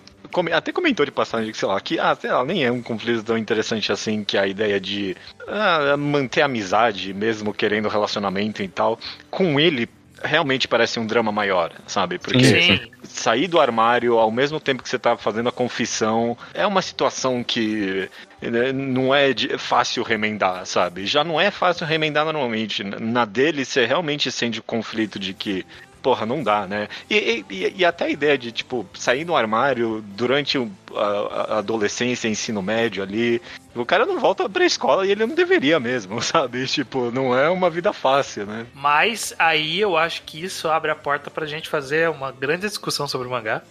até 0.53 0.71
comentou 0.71 1.05
de 1.05 1.11
passagem 1.11 1.51
que, 1.51 1.57
sei 1.57 1.67
lá, 1.67 1.79
que 1.79 1.99
ah, 1.99 2.15
sei 2.15 2.31
lá, 2.31 2.45
nem 2.45 2.63
é 2.63 2.71
um 2.71 2.81
conflito 2.81 3.23
tão 3.23 3.37
interessante 3.37 3.91
assim, 3.91 4.23
que 4.23 4.37
a 4.37 4.47
ideia 4.47 4.79
de 4.79 5.15
ah, 5.47 5.95
manter 5.97 6.41
a 6.41 6.45
amizade, 6.45 7.13
mesmo 7.13 7.53
querendo 7.53 7.89
relacionamento 7.89 8.61
e 8.61 8.67
tal, 8.67 8.99
com 9.29 9.59
ele 9.59 9.89
realmente 10.23 10.67
parece 10.67 10.99
um 10.99 11.05
drama 11.05 11.31
maior, 11.31 11.71
sabe? 11.87 12.17
Porque 12.17 12.61
Sim. 12.61 12.79
sair 13.03 13.47
do 13.47 13.59
armário 13.59 14.17
ao 14.17 14.31
mesmo 14.31 14.59
tempo 14.59 14.83
que 14.83 14.89
você 14.89 14.99
tá 14.99 15.17
fazendo 15.17 15.49
a 15.49 15.51
confissão 15.51 16.37
é 16.53 16.65
uma 16.65 16.81
situação 16.81 17.43
que 17.43 18.09
né, 18.41 18.71
não 18.71 19.13
é 19.13 19.33
fácil 19.57 20.03
remendar, 20.03 20.65
sabe? 20.65 21.05
Já 21.05 21.23
não 21.23 21.39
é 21.39 21.51
fácil 21.51 21.85
remendar 21.85 22.25
normalmente. 22.25 22.83
Na 22.83 23.25
dele, 23.25 23.65
você 23.65 23.85
realmente 23.85 24.31
sente 24.31 24.59
o 24.59 24.63
conflito 24.63 25.19
de 25.19 25.33
que. 25.33 25.65
Porra, 26.01 26.25
não 26.25 26.41
dá, 26.41 26.65
né? 26.65 26.87
E, 27.09 27.43
e- 27.49 27.73
e 27.77 27.85
até 27.85 28.05
a 28.05 28.09
ideia 28.09 28.37
de, 28.37 28.51
tipo, 28.51 28.85
sair 28.93 29.25
do 29.25 29.35
armário 29.35 30.01
durante 30.15 30.57
a, 30.95 31.57
adolescência, 31.59 32.27
ensino 32.27 32.61
médio 32.61 33.03
ali. 33.03 33.41
O 33.75 33.85
cara 33.85 34.05
não 34.05 34.19
volta 34.19 34.49
pra 34.49 34.65
escola 34.65 35.05
e 35.05 35.11
ele 35.11 35.25
não 35.25 35.35
deveria 35.35 35.79
mesmo, 35.79 36.21
sabe? 36.23 36.65
Tipo, 36.67 37.11
não 37.11 37.37
é 37.37 37.49
uma 37.49 37.69
vida 37.69 37.91
fácil, 37.93 38.45
né? 38.45 38.65
Mas 38.73 39.33
aí 39.37 39.79
eu 39.79 39.97
acho 39.97 40.23
que 40.23 40.43
isso 40.43 40.67
abre 40.69 40.89
a 40.89 40.95
porta 40.95 41.29
pra 41.29 41.45
gente 41.45 41.67
fazer 41.69 42.09
uma 42.09 42.31
grande 42.31 42.67
discussão 42.67 43.07
sobre 43.07 43.27
o 43.27 43.31
mangá. 43.31 43.61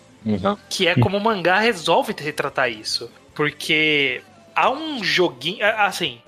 Que 0.68 0.86
é 0.88 0.94
como 0.96 1.16
o 1.16 1.20
mangá 1.20 1.58
resolve 1.58 2.14
retratar 2.18 2.70
isso. 2.70 3.10
Porque 3.34 4.20
há 4.54 4.68
um 4.68 5.02
joguinho. 5.02 5.64
Assim, 5.78 6.20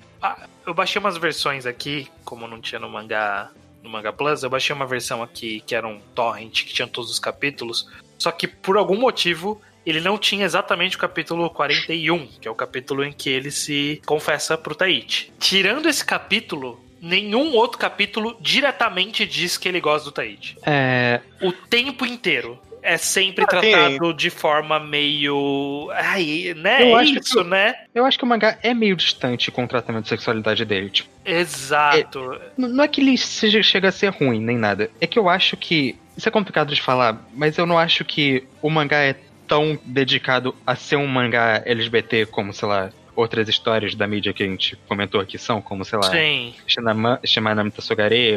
eu 0.66 0.72
baixei 0.72 0.98
umas 1.00 1.16
versões 1.18 1.66
aqui, 1.66 2.08
como 2.24 2.46
não 2.46 2.60
tinha 2.60 2.78
no 2.78 2.88
mangá. 2.88 3.50
No 3.82 3.90
Manga 3.90 4.12
Plus, 4.12 4.42
eu 4.42 4.50
baixei 4.50 4.74
uma 4.74 4.86
versão 4.86 5.22
aqui 5.22 5.60
que 5.66 5.74
era 5.74 5.86
um 5.86 6.00
torrent 6.14 6.64
que 6.64 6.72
tinha 6.72 6.86
todos 6.86 7.10
os 7.10 7.18
capítulos. 7.18 7.88
Só 8.18 8.30
que 8.30 8.46
por 8.46 8.76
algum 8.76 8.98
motivo 8.98 9.60
ele 9.84 10.00
não 10.00 10.18
tinha 10.18 10.44
exatamente 10.44 10.96
o 10.96 10.98
capítulo 10.98 11.48
41, 11.50 12.26
que 12.40 12.46
é 12.46 12.50
o 12.50 12.54
capítulo 12.54 13.02
em 13.02 13.12
que 13.12 13.30
ele 13.30 13.50
se 13.50 14.00
confessa 14.04 14.56
pro 14.58 14.74
Taichi. 14.74 15.32
Tirando 15.38 15.88
esse 15.88 16.04
capítulo, 16.04 16.78
nenhum 17.00 17.54
outro 17.54 17.78
capítulo 17.78 18.36
diretamente 18.40 19.24
diz 19.24 19.56
que 19.56 19.68
ele 19.68 19.80
gosta 19.80 20.04
do 20.10 20.12
Taichi. 20.12 20.56
É, 20.66 21.20
O 21.40 21.50
tempo 21.52 22.04
inteiro. 22.04 22.58
É 22.82 22.96
sempre 22.96 23.44
Ah, 23.44 23.60
tem- 23.60 23.72
tratado 23.72 24.14
de 24.14 24.30
forma 24.30 24.80
meio. 24.80 25.88
Ai, 25.92 26.54
né? 26.56 26.82
Eu 26.82 26.96
é 26.98 27.02
acho 27.02 27.12
que 27.14 27.20
isso, 27.20 27.44
né? 27.44 27.74
eu 27.94 28.04
acho 28.06 28.18
que 28.18 28.24
o 28.24 28.26
mangá 28.26 28.58
é 28.62 28.72
meio 28.72 28.96
distante 28.96 29.50
com 29.50 29.64
o 29.64 29.68
tratamento 29.68 30.04
de 30.04 30.08
sexualidade 30.08 30.64
dele. 30.64 30.90
Tipo, 30.90 31.08
Exato. 31.24 32.40
N- 32.56 32.68
Não 32.68 32.84
é 32.84 32.88
que 32.88 33.00
ele 33.00 33.16
seja, 33.18 33.62
chega 33.62 33.88
a 33.88 33.92
ser 33.92 34.08
ruim, 34.08 34.40
nem 34.40 34.56
nada. 34.56 34.90
É 35.00 35.06
que 35.06 35.18
eu 35.18 35.28
acho 35.28 35.56
que. 35.56 35.96
Isso 36.16 36.28
é 36.28 36.32
complicado 36.32 36.74
de 36.74 36.82
falar, 36.82 37.18
mas 37.34 37.56
eu 37.56 37.64
não 37.66 37.78
acho 37.78 38.04
que 38.04 38.44
o 38.60 38.68
mangá 38.68 38.98
é 38.98 39.14
tão 39.48 39.78
dedicado 39.84 40.54
a 40.66 40.76
ser 40.76 40.96
um 40.96 41.06
mangá 41.06 41.62
LGBT 41.64 42.26
como, 42.26 42.52
sei 42.52 42.68
lá, 42.68 42.90
outras 43.16 43.48
histórias 43.48 43.94
da 43.94 44.06
mídia 44.06 44.32
que 44.32 44.42
a 44.42 44.46
gente 44.46 44.76
comentou 44.86 45.20
aqui 45.20 45.36
são, 45.38 45.60
como, 45.62 45.84
sei 45.84 45.98
lá, 45.98 46.10
Sim. 46.10 46.54
Shinama- 46.66 47.18
Shimanami 47.24 47.72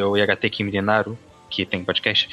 ou 0.03 0.17
Yagate 0.17 0.49
Kimi 0.49 0.81
Naru, 0.81 1.17
que 1.53 1.65
tem 1.65 1.83
podcast. 1.83 2.27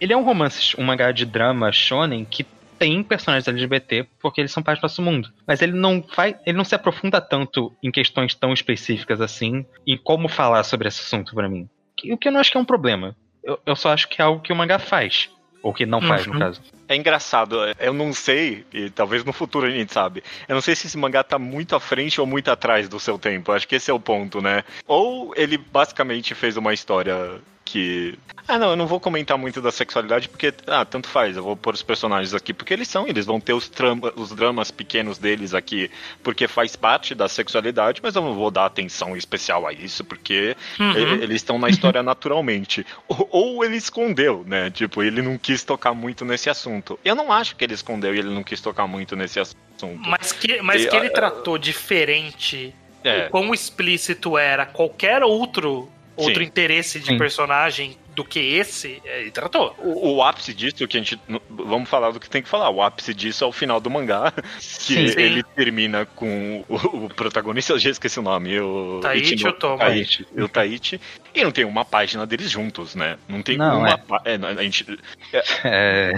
Ele 0.00 0.12
é 0.12 0.16
um 0.16 0.22
romance, 0.22 0.74
um 0.78 0.84
mangá 0.84 1.10
de 1.10 1.26
drama 1.26 1.72
shonen 1.72 2.24
que 2.24 2.44
tem 2.78 3.02
personagens 3.02 3.46
LGBT 3.48 4.06
porque 4.20 4.40
eles 4.40 4.52
são 4.52 4.62
parte 4.62 4.78
do 4.80 4.84
nosso 4.84 5.02
mundo. 5.02 5.28
Mas 5.46 5.60
ele 5.60 5.72
não 5.72 6.02
faz, 6.02 6.36
ele 6.46 6.56
não 6.56 6.64
se 6.64 6.74
aprofunda 6.74 7.20
tanto 7.20 7.72
em 7.82 7.90
questões 7.90 8.34
tão 8.34 8.52
específicas 8.52 9.20
assim, 9.20 9.66
em 9.86 9.98
como 9.98 10.28
falar 10.28 10.62
sobre 10.62 10.88
esse 10.88 11.00
assunto 11.00 11.34
pra 11.34 11.48
mim. 11.48 11.68
O 12.10 12.16
que 12.16 12.28
eu 12.28 12.32
não 12.32 12.40
acho 12.40 12.50
que 12.50 12.56
é 12.56 12.60
um 12.60 12.64
problema. 12.64 13.14
Eu, 13.44 13.58
eu 13.66 13.76
só 13.76 13.92
acho 13.92 14.08
que 14.08 14.22
é 14.22 14.24
algo 14.24 14.40
que 14.40 14.52
o 14.52 14.56
mangá 14.56 14.78
faz. 14.78 15.28
Ou 15.62 15.74
que 15.74 15.84
não 15.84 16.00
faz, 16.00 16.26
Uhum. 16.26 16.32
no 16.32 16.38
caso. 16.38 16.62
É 16.88 16.96
engraçado, 16.96 17.56
eu 17.78 17.92
não 17.92 18.14
sei, 18.14 18.64
e 18.72 18.88
talvez 18.88 19.22
no 19.24 19.32
futuro 19.32 19.66
a 19.66 19.70
gente 19.70 19.92
sabe. 19.92 20.22
Eu 20.48 20.54
não 20.54 20.62
sei 20.62 20.74
se 20.74 20.86
esse 20.86 20.96
mangá 20.96 21.22
tá 21.22 21.38
muito 21.38 21.76
à 21.76 21.80
frente 21.80 22.18
ou 22.18 22.26
muito 22.26 22.50
atrás 22.50 22.88
do 22.88 22.98
seu 22.98 23.18
tempo. 23.18 23.52
Acho 23.52 23.68
que 23.68 23.74
esse 23.76 23.90
é 23.90 23.94
o 23.94 24.00
ponto, 24.00 24.40
né? 24.40 24.64
Ou 24.88 25.34
ele 25.36 25.58
basicamente 25.58 26.34
fez 26.34 26.56
uma 26.56 26.72
história 26.72 27.42
que. 27.70 28.18
Ah, 28.48 28.58
não, 28.58 28.70
eu 28.70 28.76
não 28.76 28.86
vou 28.86 28.98
comentar 28.98 29.38
muito 29.38 29.60
da 29.60 29.70
sexualidade 29.70 30.28
porque. 30.28 30.52
Ah, 30.66 30.84
tanto 30.84 31.08
faz, 31.08 31.36
eu 31.36 31.42
vou 31.42 31.56
pôr 31.56 31.74
os 31.74 31.82
personagens 31.82 32.34
aqui 32.34 32.52
porque 32.52 32.74
eles 32.74 32.88
são, 32.88 33.06
eles 33.06 33.26
vão 33.26 33.40
ter 33.40 33.52
os, 33.52 33.68
trama, 33.68 34.12
os 34.16 34.30
dramas 34.30 34.70
pequenos 34.70 35.18
deles 35.18 35.54
aqui 35.54 35.90
porque 36.22 36.48
faz 36.48 36.74
parte 36.76 37.14
da 37.14 37.28
sexualidade, 37.28 38.00
mas 38.02 38.16
eu 38.16 38.22
não 38.22 38.34
vou 38.34 38.50
dar 38.50 38.66
atenção 38.66 39.16
especial 39.16 39.66
a 39.66 39.72
isso 39.72 40.04
porque 40.04 40.56
Uhum. 40.78 41.22
Eles 41.22 41.36
estão 41.36 41.58
na 41.58 41.68
história 41.68 42.02
naturalmente. 42.02 42.86
Ou, 43.08 43.28
ou 43.30 43.64
ele 43.64 43.76
escondeu, 43.76 44.44
né? 44.46 44.70
Tipo, 44.70 45.02
ele 45.02 45.22
não 45.22 45.36
quis 45.38 45.62
tocar 45.62 45.94
muito 45.94 46.24
nesse 46.24 46.48
assunto. 46.50 46.98
Eu 47.04 47.14
não 47.14 47.32
acho 47.32 47.56
que 47.56 47.64
ele 47.64 47.74
escondeu 47.74 48.14
e 48.14 48.18
ele 48.18 48.30
não 48.30 48.42
quis 48.42 48.60
tocar 48.60 48.86
muito 48.86 49.14
nesse 49.14 49.38
assunto. 49.38 49.58
Mas 49.98 50.32
que, 50.32 50.60
mas 50.62 50.84
E, 50.84 50.88
que 50.88 50.96
ele 50.96 51.08
ah, 51.08 51.12
tratou 51.12 51.58
diferente 51.58 52.74
É. 53.04 53.28
quão 53.28 53.54
explícito 53.54 54.36
era 54.36 54.66
qualquer 54.66 55.22
outro 55.22 55.88
outro 56.20 56.42
Sim. 56.42 56.48
interesse 56.48 57.00
de 57.00 57.06
Sim. 57.06 57.18
personagem 57.18 57.96
do 58.22 58.24
que 58.28 58.38
esse, 58.38 59.00
é, 59.04 59.20
ele 59.22 59.30
tratou. 59.30 59.74
O, 59.78 60.16
o 60.16 60.22
ápice 60.22 60.52
disso, 60.54 60.86
que 60.86 60.96
a 60.96 61.00
gente. 61.00 61.18
Vamos 61.48 61.88
falar 61.88 62.10
do 62.10 62.20
que 62.20 62.28
tem 62.28 62.42
que 62.42 62.48
falar. 62.48 62.70
O 62.70 62.82
ápice 62.82 63.14
disso 63.14 63.44
é 63.44 63.46
o 63.46 63.52
final 63.52 63.80
do 63.80 63.88
mangá. 63.90 64.32
Que 64.60 64.94
Sim. 64.96 65.08
Sim. 65.08 65.20
ele 65.20 65.42
termina 65.42 66.04
com 66.06 66.64
o, 66.68 66.74
o 67.04 67.08
protagonista, 67.14 67.72
eu 67.72 67.78
já 67.78 67.90
esqueci 67.90 68.18
o 68.18 68.22
nome. 68.22 68.58
O 68.60 69.00
Taichi 69.00 69.34
Ichino-. 69.34 69.52
Taichi, 69.78 70.26
o 70.36 70.48
Taichi. 70.48 71.00
E 71.34 71.44
não 71.44 71.52
tem 71.52 71.64
uma 71.64 71.84
página 71.84 72.26
deles 72.26 72.50
juntos, 72.50 72.94
né? 72.96 73.16
Não 73.28 73.40
tem 73.42 73.56
Não, 73.56 73.78
uma 73.78 73.90
é. 73.90 73.96
pá- 73.96 74.20
é, 74.24 74.34
a 74.34 74.62
gente, 74.62 74.84
É, 75.64 76.12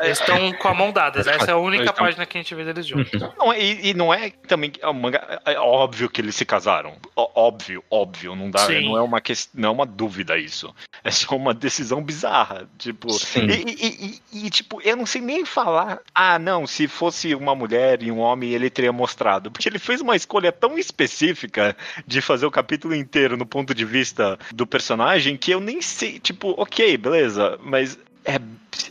Eles 0.00 0.18
estão 0.20 0.52
com 0.54 0.68
a 0.68 0.74
mão 0.74 0.92
dada. 0.92 1.20
Essa 1.20 1.50
é 1.50 1.52
a 1.52 1.56
única 1.56 1.84
Eles 1.84 1.92
tão- 1.94 2.04
página 2.04 2.26
que 2.26 2.36
a 2.38 2.40
gente 2.42 2.54
vê 2.54 2.64
deles 2.64 2.86
juntos. 2.86 3.20
Não, 3.38 3.52
é- 3.52 3.60
e, 3.60 3.88
e 3.90 3.94
não 3.94 4.12
é 4.12 4.30
também 4.48 4.72
é 4.80 4.88
um 4.88 4.92
mangá, 4.94 5.40
é 5.44 5.58
óbvio 5.58 6.08
que 6.10 6.20
eles 6.20 6.34
se 6.34 6.44
casaram. 6.44 6.94
Óbvio, 7.14 7.82
óbvio, 7.90 8.34
não 8.34 8.50
dá, 8.50 8.60
Sim. 8.60 8.88
não 8.88 8.96
é 8.96 9.02
uma 9.02 9.20
ques- 9.20 9.50
não 9.54 9.68
é 9.68 9.72
uma 9.72 9.86
dúvida 9.86 10.36
isso. 10.36 10.74
É 11.04 11.10
só 11.10 11.36
uma 11.36 11.45
decisão 11.54 12.02
bizarra, 12.02 12.68
tipo, 12.78 13.12
Sim. 13.12 13.46
e, 13.46 13.74
e- 13.74 14.20
e- 14.32 14.46
e, 14.46 14.50
tipo, 14.50 14.80
eu 14.82 14.96
não 14.96 15.06
sei 15.06 15.20
nem 15.20 15.44
falar. 15.44 16.00
Ah, 16.14 16.38
não, 16.38 16.66
se 16.66 16.86
fosse 16.88 17.34
uma 17.34 17.54
mulher 17.54 18.02
e 18.02 18.10
um 18.10 18.18
homem, 18.18 18.50
ele 18.50 18.70
teria 18.70 18.92
mostrado, 18.92 19.50
porque 19.50 19.68
ele 19.68 19.78
fez 19.78 20.00
uma 20.00 20.16
escolha 20.16 20.50
tão 20.52 20.78
específica 20.78 21.76
de 22.06 22.20
fazer 22.20 22.46
o 22.46 22.50
capítulo 22.50 22.94
inteiro 22.94 23.36
no 23.36 23.46
ponto 23.46 23.74
de 23.74 23.84
vista 23.84 24.38
do 24.54 24.66
personagem 24.66 25.36
que 25.36 25.50
eu 25.50 25.60
nem 25.60 25.80
sei, 25.82 26.18
tipo, 26.18 26.50
OK, 26.60 26.96
beleza, 26.96 27.58
mas 27.62 27.98
é 28.24 28.36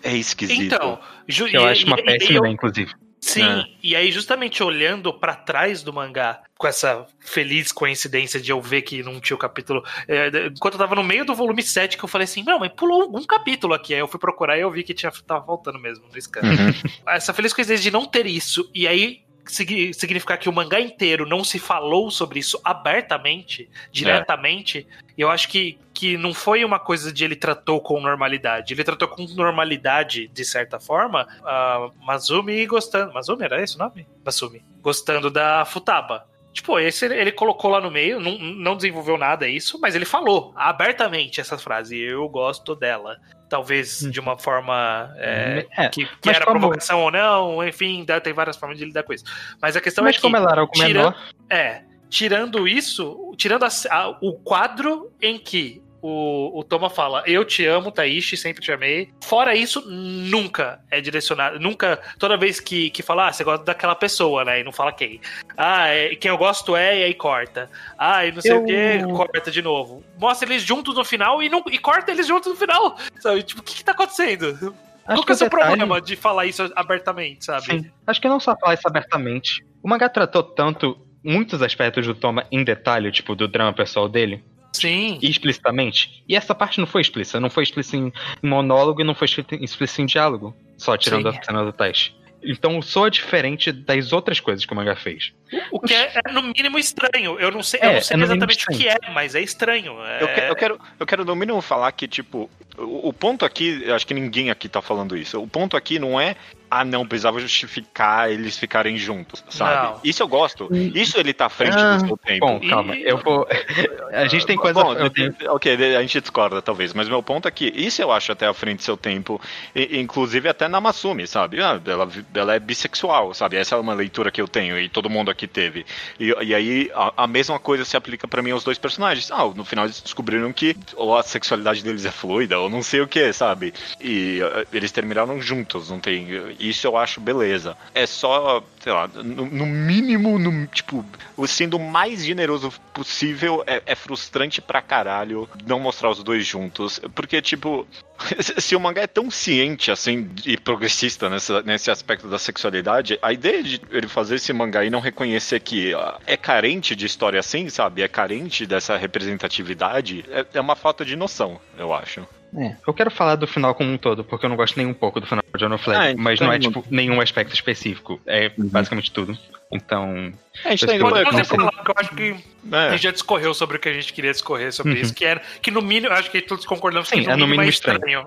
é 0.01 0.15
esquisito. 0.15 0.73
Então, 0.75 0.99
ju- 1.27 1.47
eu 1.47 1.61
e- 1.61 1.65
acho 1.71 1.85
uma 1.85 1.97
e- 1.97 2.01
e- 2.01 2.05
péssima 2.05 2.31
eu- 2.33 2.39
ideia, 2.39 2.53
inclusive. 2.53 2.91
Sim, 3.25 3.41
É. 3.43 3.65
e 3.81 3.95
aí 3.95 4.11
justamente 4.11 4.61
olhando 4.61 5.11
pra 5.11 5.33
trás 5.33 5.81
do 5.81 5.91
mangá, 5.91 6.43
com 6.59 6.67
essa 6.67 7.07
feliz 7.19 7.71
coincidência 7.71 8.39
de 8.39 8.51
eu 8.51 8.61
ver 8.61 8.83
que 8.83 9.01
não 9.01 9.19
tinha 9.19 9.35
o 9.35 9.39
capítulo. 9.39 9.83
é, 10.07 10.27
enquanto 10.55 10.75
eu 10.75 10.79
tava 10.79 10.93
no 10.93 11.03
meio 11.03 11.25
do 11.25 11.33
volume 11.33 11.63
7, 11.63 11.97
que 11.97 12.03
eu 12.05 12.07
falei 12.07 12.25
assim, 12.25 12.43
não, 12.43 12.59
mas 12.59 12.71
pulou 12.71 13.09
um 13.17 13.25
capítulo 13.25 13.73
aqui. 13.73 13.95
Aí 13.95 13.99
eu 13.99 14.07
fui 14.07 14.19
procurar 14.19 14.59
e 14.59 14.61
eu 14.61 14.69
vi 14.69 14.83
que 14.83 14.93
tinha, 14.93 15.11
tava 15.25 15.43
faltando 15.43 15.79
mesmo 15.79 16.05
no 16.07 16.21
scan. 16.21 16.41
Uhum. 16.41 16.91
Essa 17.07 17.33
feliz 17.33 17.51
coincidência 17.51 17.83
de 17.83 17.89
não 17.91 18.05
ter 18.05 18.27
isso, 18.27 18.69
e 18.75 18.87
aí 18.87 19.24
significar 19.47 20.37
que 20.37 20.49
o 20.49 20.53
mangá 20.53 20.79
inteiro 20.79 21.25
não 21.25 21.43
se 21.43 21.59
falou 21.59 22.09
sobre 22.09 22.39
isso 22.39 22.59
abertamente, 22.63 23.69
diretamente, 23.91 24.87
eu 25.17 25.29
acho 25.29 25.47
que, 25.47 25.77
que 25.93 26.17
não 26.17 26.33
foi 26.33 26.65
uma 26.65 26.79
coisa 26.79 27.11
de 27.11 27.23
ele 27.23 27.35
tratou 27.35 27.79
com 27.79 27.99
normalidade. 28.01 28.73
Ele 28.73 28.83
tratou 28.83 29.07
com 29.07 29.25
normalidade, 29.33 30.27
de 30.27 30.45
certa 30.45 30.79
forma, 30.79 31.27
a 31.43 31.89
Mazumi 32.01 32.65
gostando. 32.65 33.13
Mazumi 33.13 33.43
era 33.43 33.61
esse 33.61 33.75
o 33.75 33.79
nome? 33.79 34.07
Masumi. 34.23 34.63
Gostando 34.81 35.29
da 35.29 35.63
Futaba. 35.65 36.27
Tipo, 36.55 36.79
esse 36.79 37.05
ele, 37.05 37.33
colocou 37.33 37.69
lá 37.69 37.81
no 37.81 37.91
meio, 37.91 38.17
não, 38.17 38.37
não 38.39 38.75
desenvolveu 38.77 39.17
nada 39.17 39.45
isso, 39.45 39.77
mas 39.81 39.93
ele 39.93 40.05
falou 40.05 40.53
abertamente 40.55 41.41
essa 41.41 41.57
frase. 41.57 41.99
Eu 41.99 42.27
gosto 42.29 42.73
dela. 42.73 43.17
Talvez 43.49 43.99
de 44.09 44.19
uma 44.21 44.37
forma 44.37 45.13
é, 45.17 45.67
É, 45.77 45.89
que, 45.89 46.05
que 46.21 46.29
era 46.29 46.45
como- 46.45 46.59
provocação 46.61 47.01
ou 47.03 47.11
não, 47.11 47.61
enfim, 47.67 48.05
dá- 48.05 48.21
tem 48.21 48.31
várias 48.33 48.55
formas 48.55 48.77
de 48.79 48.85
lidar 48.85 49.03
com 49.03 49.11
isso. 49.13 49.25
Mas 49.61 49.75
a 49.75 49.81
questão 49.81 50.03
mas 50.05 50.13
é 50.13 50.15
que. 50.15 50.21
como 50.21 50.37
ela 50.37 50.49
era 50.49 50.65
tira- 50.67 50.87
menor, 50.87 51.15
É, 51.49 51.83
tirando 52.09 52.65
isso, 52.67 53.33
tirando 53.37 53.63
a- 53.63 53.69
a- 53.91 54.17
o 54.21 54.33
quadro 54.39 55.11
em 55.21 55.37
que 55.37 55.83
o, 56.07 56.59
o 56.59 56.63
Toma 56.63 56.89
fala, 56.89 57.23
eu 57.25 57.43
te 57.43 57.65
amo, 57.65 57.91
Taishi, 57.91 58.37
sempre 58.37 58.61
te 58.61 58.71
amei. 58.71 59.09
Fora 59.23 59.55
isso, 59.55 59.81
nunca 59.89 60.79
é 60.91 61.01
direcionado. 61.01 61.59
Nunca, 61.59 61.99
toda 62.19 62.37
vez 62.37 62.59
que, 62.59 62.89
que 62.89 63.01
fala, 63.01 63.27
ah, 63.27 63.33
você 63.33 63.43
gosta 63.43 63.65
daquela 63.65 63.95
pessoa, 63.95 64.45
né? 64.45 64.59
E 64.59 64.63
não 64.63 64.71
fala 64.71 64.91
quem. 64.91 65.19
Ah, 65.57 65.87
é- 65.87 66.15
quem 66.15 66.29
eu 66.29 66.37
gosto 66.37 66.75
é, 66.75 66.99
e 66.99 67.03
aí 67.05 67.13
corta. 67.13 67.69
Ah, 67.97 68.25
e 68.25 68.31
não 68.31 68.41
sei 68.41 68.51
Eu- 68.51 68.61
o 68.61 68.65
que, 68.65 69.03
corta 69.15 69.49
de 69.51 69.61
novo. 69.61 70.03
Mostra 70.17 70.47
eles 70.47 70.61
juntos 70.63 70.95
no 70.95 71.03
final 71.03 71.41
e, 71.41 71.49
não, 71.49 71.63
e 71.71 71.77
corta 71.77 72.11
eles 72.11 72.27
juntos 72.27 72.51
no 72.51 72.57
final. 72.57 72.97
Sabe? 73.19 73.43
Tipo, 73.43 73.61
o 73.61 73.63
que, 73.63 73.75
que 73.75 73.83
tá 73.83 73.91
acontecendo? 73.93 74.47
acho 74.49 74.67
Qual 75.05 75.23
que 75.23 75.31
é 75.31 75.33
o 75.33 75.35
o 75.35 75.37
seu 75.37 75.49
detalhe- 75.49 75.65
problema 75.67 76.01
de 76.01 76.15
falar 76.15 76.45
isso 76.45 76.71
abertamente, 76.75 77.45
sabe? 77.45 77.65
Sim. 77.65 77.91
Acho 78.05 78.21
que 78.21 78.27
não 78.29 78.39
só 78.39 78.55
falar 78.57 78.73
isso 78.75 78.87
abertamente. 78.87 79.65
O 79.83 79.89
mangá 79.89 80.07
tratou 80.09 80.43
tanto 80.43 80.97
muitos 81.23 81.61
aspectos 81.61 82.05
do 82.05 82.13
Toma 82.13 82.45
em 82.51 82.63
detalhe, 82.63 83.11
tipo, 83.11 83.35
do 83.35 83.47
drama 83.47 83.73
pessoal 83.73 84.07
dele, 84.07 84.43
Sim. 84.81 85.19
explicitamente. 85.21 86.23
E 86.27 86.35
essa 86.35 86.53
parte 86.55 86.79
não 86.79 86.87
foi 86.87 87.01
explícita. 87.01 87.39
Não 87.39 87.49
foi 87.49 87.63
explícita 87.63 87.97
em 87.97 88.11
monólogo 88.41 89.01
e 89.01 89.03
não 89.03 89.15
foi 89.15 89.25
explícita 89.25 90.01
em 90.01 90.05
diálogo. 90.05 90.55
Só 90.77 90.97
tirando 90.97 91.31
Sim. 91.31 91.37
a 91.37 91.43
cena 91.43 91.63
do 91.63 91.71
teste. 91.71 92.15
Então 92.45 92.81
soa 92.81 93.09
diferente 93.09 93.71
das 93.71 94.13
outras 94.13 94.39
coisas 94.39 94.65
que 94.65 94.71
o 94.73 94.75
mangá 94.75 94.95
fez. 94.95 95.33
O 95.71 95.79
que 95.79 95.93
é, 95.93 96.11
é, 96.25 96.31
no 96.31 96.41
mínimo 96.41 96.77
estranho. 96.79 97.39
Eu 97.39 97.51
não 97.51 97.61
sei, 97.63 97.79
É, 97.81 97.87
eu 97.89 97.93
não 97.93 98.01
sei 98.01 98.13
é 98.15 98.17
no 98.17 98.27
mínimo 98.27 98.43
exatamente 98.51 98.65
o 98.69 98.77
que 98.77 98.87
é, 98.87 98.97
mas 99.13 99.35
é 99.35 99.41
estranho. 99.41 99.93
É- 100.03 100.23
Eu, 100.23 100.27
que- 100.33 100.41
eu 100.41 100.55
quero, 100.55 100.79
eu 100.99 101.05
quero 101.05 101.25
no 101.25 101.35
mínimo 101.35 101.61
falar 101.61 101.91
que, 101.91 102.07
tipo, 102.07 102.49
o, 102.77 103.09
o 103.09 103.13
ponto 103.13 103.45
aqui, 103.45 103.81
eu 103.85 103.95
acho 103.95 104.05
que 104.05 104.13
ninguém 104.13 104.49
aqui 104.49 104.67
tá 104.67 104.81
falando 104.81 105.15
isso. 105.15 105.41
O 105.41 105.47
ponto 105.47 105.77
aqui 105.77 105.97
não 105.99 106.19
é, 106.19 106.35
ah, 106.69 106.83
não, 106.83 107.07
precisava 107.07 107.39
justificar 107.39 108.29
eles 108.31 108.57
ficarem 108.57 108.97
juntos, 108.97 109.43
sabe? 109.49 109.87
Não. 109.93 109.99
Isso 110.03 110.21
eu 110.23 110.27
gosto. 110.27 110.67
Isso 110.73 111.17
ele 111.19 111.31
tá 111.33 111.45
à 111.45 111.49
frente 111.49 111.75
Ah, 111.77 111.97
do 111.97 112.07
seu 112.07 112.17
tempo. 112.17 112.45
Bom, 112.45 112.59
E- 112.61 112.69
calma. 112.69 112.95
Eu 112.97 113.17
vou. 113.19 113.47
A 114.11 114.27
gente 114.27 114.45
tem 114.45 114.57
coisa. 114.57 114.81
Bom, 114.81 114.93
eu 114.93 115.09
tenho- 115.09 115.33
ok, 115.49 115.95
a 115.95 116.01
gente 116.01 116.21
discorda 116.21 116.61
talvez, 116.61 116.93
mas 116.93 117.07
meu 117.07 117.21
ponto 117.21 117.47
é 117.47 117.51
que 117.51 117.65
isso 117.75 118.01
eu 118.01 118.11
acho 118.11 118.31
até 118.31 118.45
à 118.47 118.53
frente 118.53 118.77
do 118.77 118.83
seu 118.83 118.97
tempo, 118.97 119.39
e- 119.75 119.99
inclusive 119.99 120.47
até 120.49 120.67
na 120.67 120.79
Masumi, 120.81 121.27
sabe? 121.27 121.61
Ah, 121.61 121.79
ela, 121.85 122.07
ela 122.39 122.55
é 122.55 122.59
bissexual, 122.59 123.33
sabe? 123.33 123.57
Essa 123.57 123.75
é 123.75 123.79
uma 123.79 123.93
leitura 123.93 124.31
que 124.31 124.41
eu 124.41 124.47
tenho 124.47 124.79
e 124.79 124.89
todo 124.89 125.09
mundo 125.09 125.31
aqui 125.31 125.47
teve. 125.47 125.85
E, 126.19 126.33
e 126.41 126.55
aí 126.55 126.91
a, 126.93 127.23
a 127.23 127.27
mesma 127.27 127.59
coisa 127.59 127.85
se 127.85 127.97
aplica 127.97 128.27
pra 128.27 128.41
mim 128.41 128.51
aos 128.51 128.63
dois 128.63 128.77
personagens. 128.77 129.31
Ah, 129.31 129.45
no 129.53 129.65
final 129.65 129.85
eles 129.85 130.01
descobriram 130.01 130.51
que 130.53 130.75
ou 130.95 131.17
a 131.17 131.23
sexualidade 131.23 131.83
deles 131.83 132.05
é 132.05 132.11
fluida 132.11 132.59
ou 132.59 132.69
não 132.69 132.81
sei 132.81 133.01
o 133.01 133.07
que, 133.07 133.31
sabe? 133.33 133.73
E 133.99 134.39
eh, 134.41 134.67
eles 134.73 134.91
terminaram 134.91 135.41
juntos, 135.41 135.89
não 135.89 135.99
tem. 135.99 136.27
Isso 136.59 136.87
eu 136.87 136.97
acho 136.97 137.19
beleza. 137.19 137.77
É 137.93 138.05
só, 138.05 138.63
sei 138.79 138.93
lá, 138.93 139.07
no, 139.07 139.45
no 139.45 139.65
mínimo, 139.65 140.37
no, 140.39 140.67
tipo, 140.67 141.05
sendo 141.47 141.77
o 141.77 141.91
mais 141.91 142.23
generoso 142.23 142.71
possível 142.93 143.63
é, 143.67 143.81
é 143.85 143.95
frustrante 143.95 144.61
pra 144.61 144.81
caralho 144.81 145.49
não 145.65 145.79
mostrar 145.79 146.09
os 146.09 146.23
dois 146.23 146.45
juntos. 146.45 146.99
Porque, 147.13 147.41
tipo, 147.41 147.87
se 148.57 148.75
o 148.75 148.79
mangá 148.79 149.01
é 149.01 149.07
tão 149.07 149.29
ciente, 149.29 149.91
assim, 149.91 150.29
e 150.45 150.57
progressista 150.57 151.29
nessa, 151.29 151.61
nesse 151.61 151.91
aspecto 151.91 152.14
da 152.23 152.39
sexualidade, 152.39 153.17
a 153.21 153.31
ideia 153.33 153.61
de 153.63 153.81
ele 153.91 154.07
fazer 154.07 154.35
esse 154.35 154.51
mangá 154.53 154.83
e 154.85 154.89
não 154.89 154.99
reconhecer 154.99 155.59
que 155.59 155.93
ah, 155.93 156.17
é 156.25 156.35
carente 156.37 156.95
de 156.95 157.05
história 157.05 157.39
assim, 157.39 157.69
sabe? 157.69 158.01
É 158.01 158.07
carente 158.07 158.65
dessa 158.65 158.95
representatividade, 158.97 160.25
é, 160.29 160.45
é 160.53 160.61
uma 160.61 160.75
falta 160.75 161.03
de 161.05 161.15
noção, 161.15 161.59
eu 161.77 161.93
acho. 161.93 162.27
É, 162.57 162.75
eu 162.87 162.93
quero 162.93 163.11
falar 163.11 163.35
do 163.35 163.45
final 163.47 163.75
como 163.75 163.91
um 163.91 163.97
todo, 163.97 164.23
porque 164.23 164.45
eu 164.45 164.49
não 164.49 164.55
gosto 164.55 164.77
nem 164.77 164.85
um 164.85 164.93
pouco 164.93 165.19
do 165.19 165.27
final 165.27 165.43
de 165.57 165.65
Ono 165.65 165.77
Flag, 165.77 165.99
Ah, 165.99 166.11
então 166.11 166.23
mas 166.23 166.39
não 166.39 166.51
é, 166.53 166.57
tipo, 166.59 166.85
nenhum 166.89 167.19
aspecto 167.19 167.53
específico. 167.53 168.19
É 168.25 168.49
basicamente 168.57 169.11
tudo. 169.11 169.37
Então. 169.71 170.31
A 170.63 170.69
gente 170.69 170.85
tá 170.85 170.93
Podemos 170.97 171.33
não 171.33 171.43
falar 171.45 171.71
sei. 171.73 171.83
que 171.83 171.91
eu 171.91 171.95
acho 171.97 172.15
que 172.15 172.35
a 172.71 172.77
É. 172.85 172.91
gente 172.91 173.03
já 173.03 173.11
discorreu 173.11 173.53
sobre 173.53 173.75
o 173.75 173.79
que 173.79 173.89
a 173.89 173.93
gente 173.93 174.13
queria 174.13 174.31
discorrer 174.31 174.71
sobre 174.71 174.93
Uhum. 174.93 175.01
isso, 175.01 175.13
que 175.13 175.25
era 175.25 175.41
que 175.61 175.69
no 175.69 175.81
mínimo, 175.81 176.13
acho 176.13 176.31
que 176.31 176.39
todos 176.41 176.65
concordamos 176.65 177.09
Sim, 177.09 177.21
que 177.21 177.25
no, 177.27 177.33
é 177.33 177.35
no 177.35 177.45
mínimo, 177.47 177.61
mínimo 177.61 177.63
é 177.63 177.69
estranho. 177.69 178.25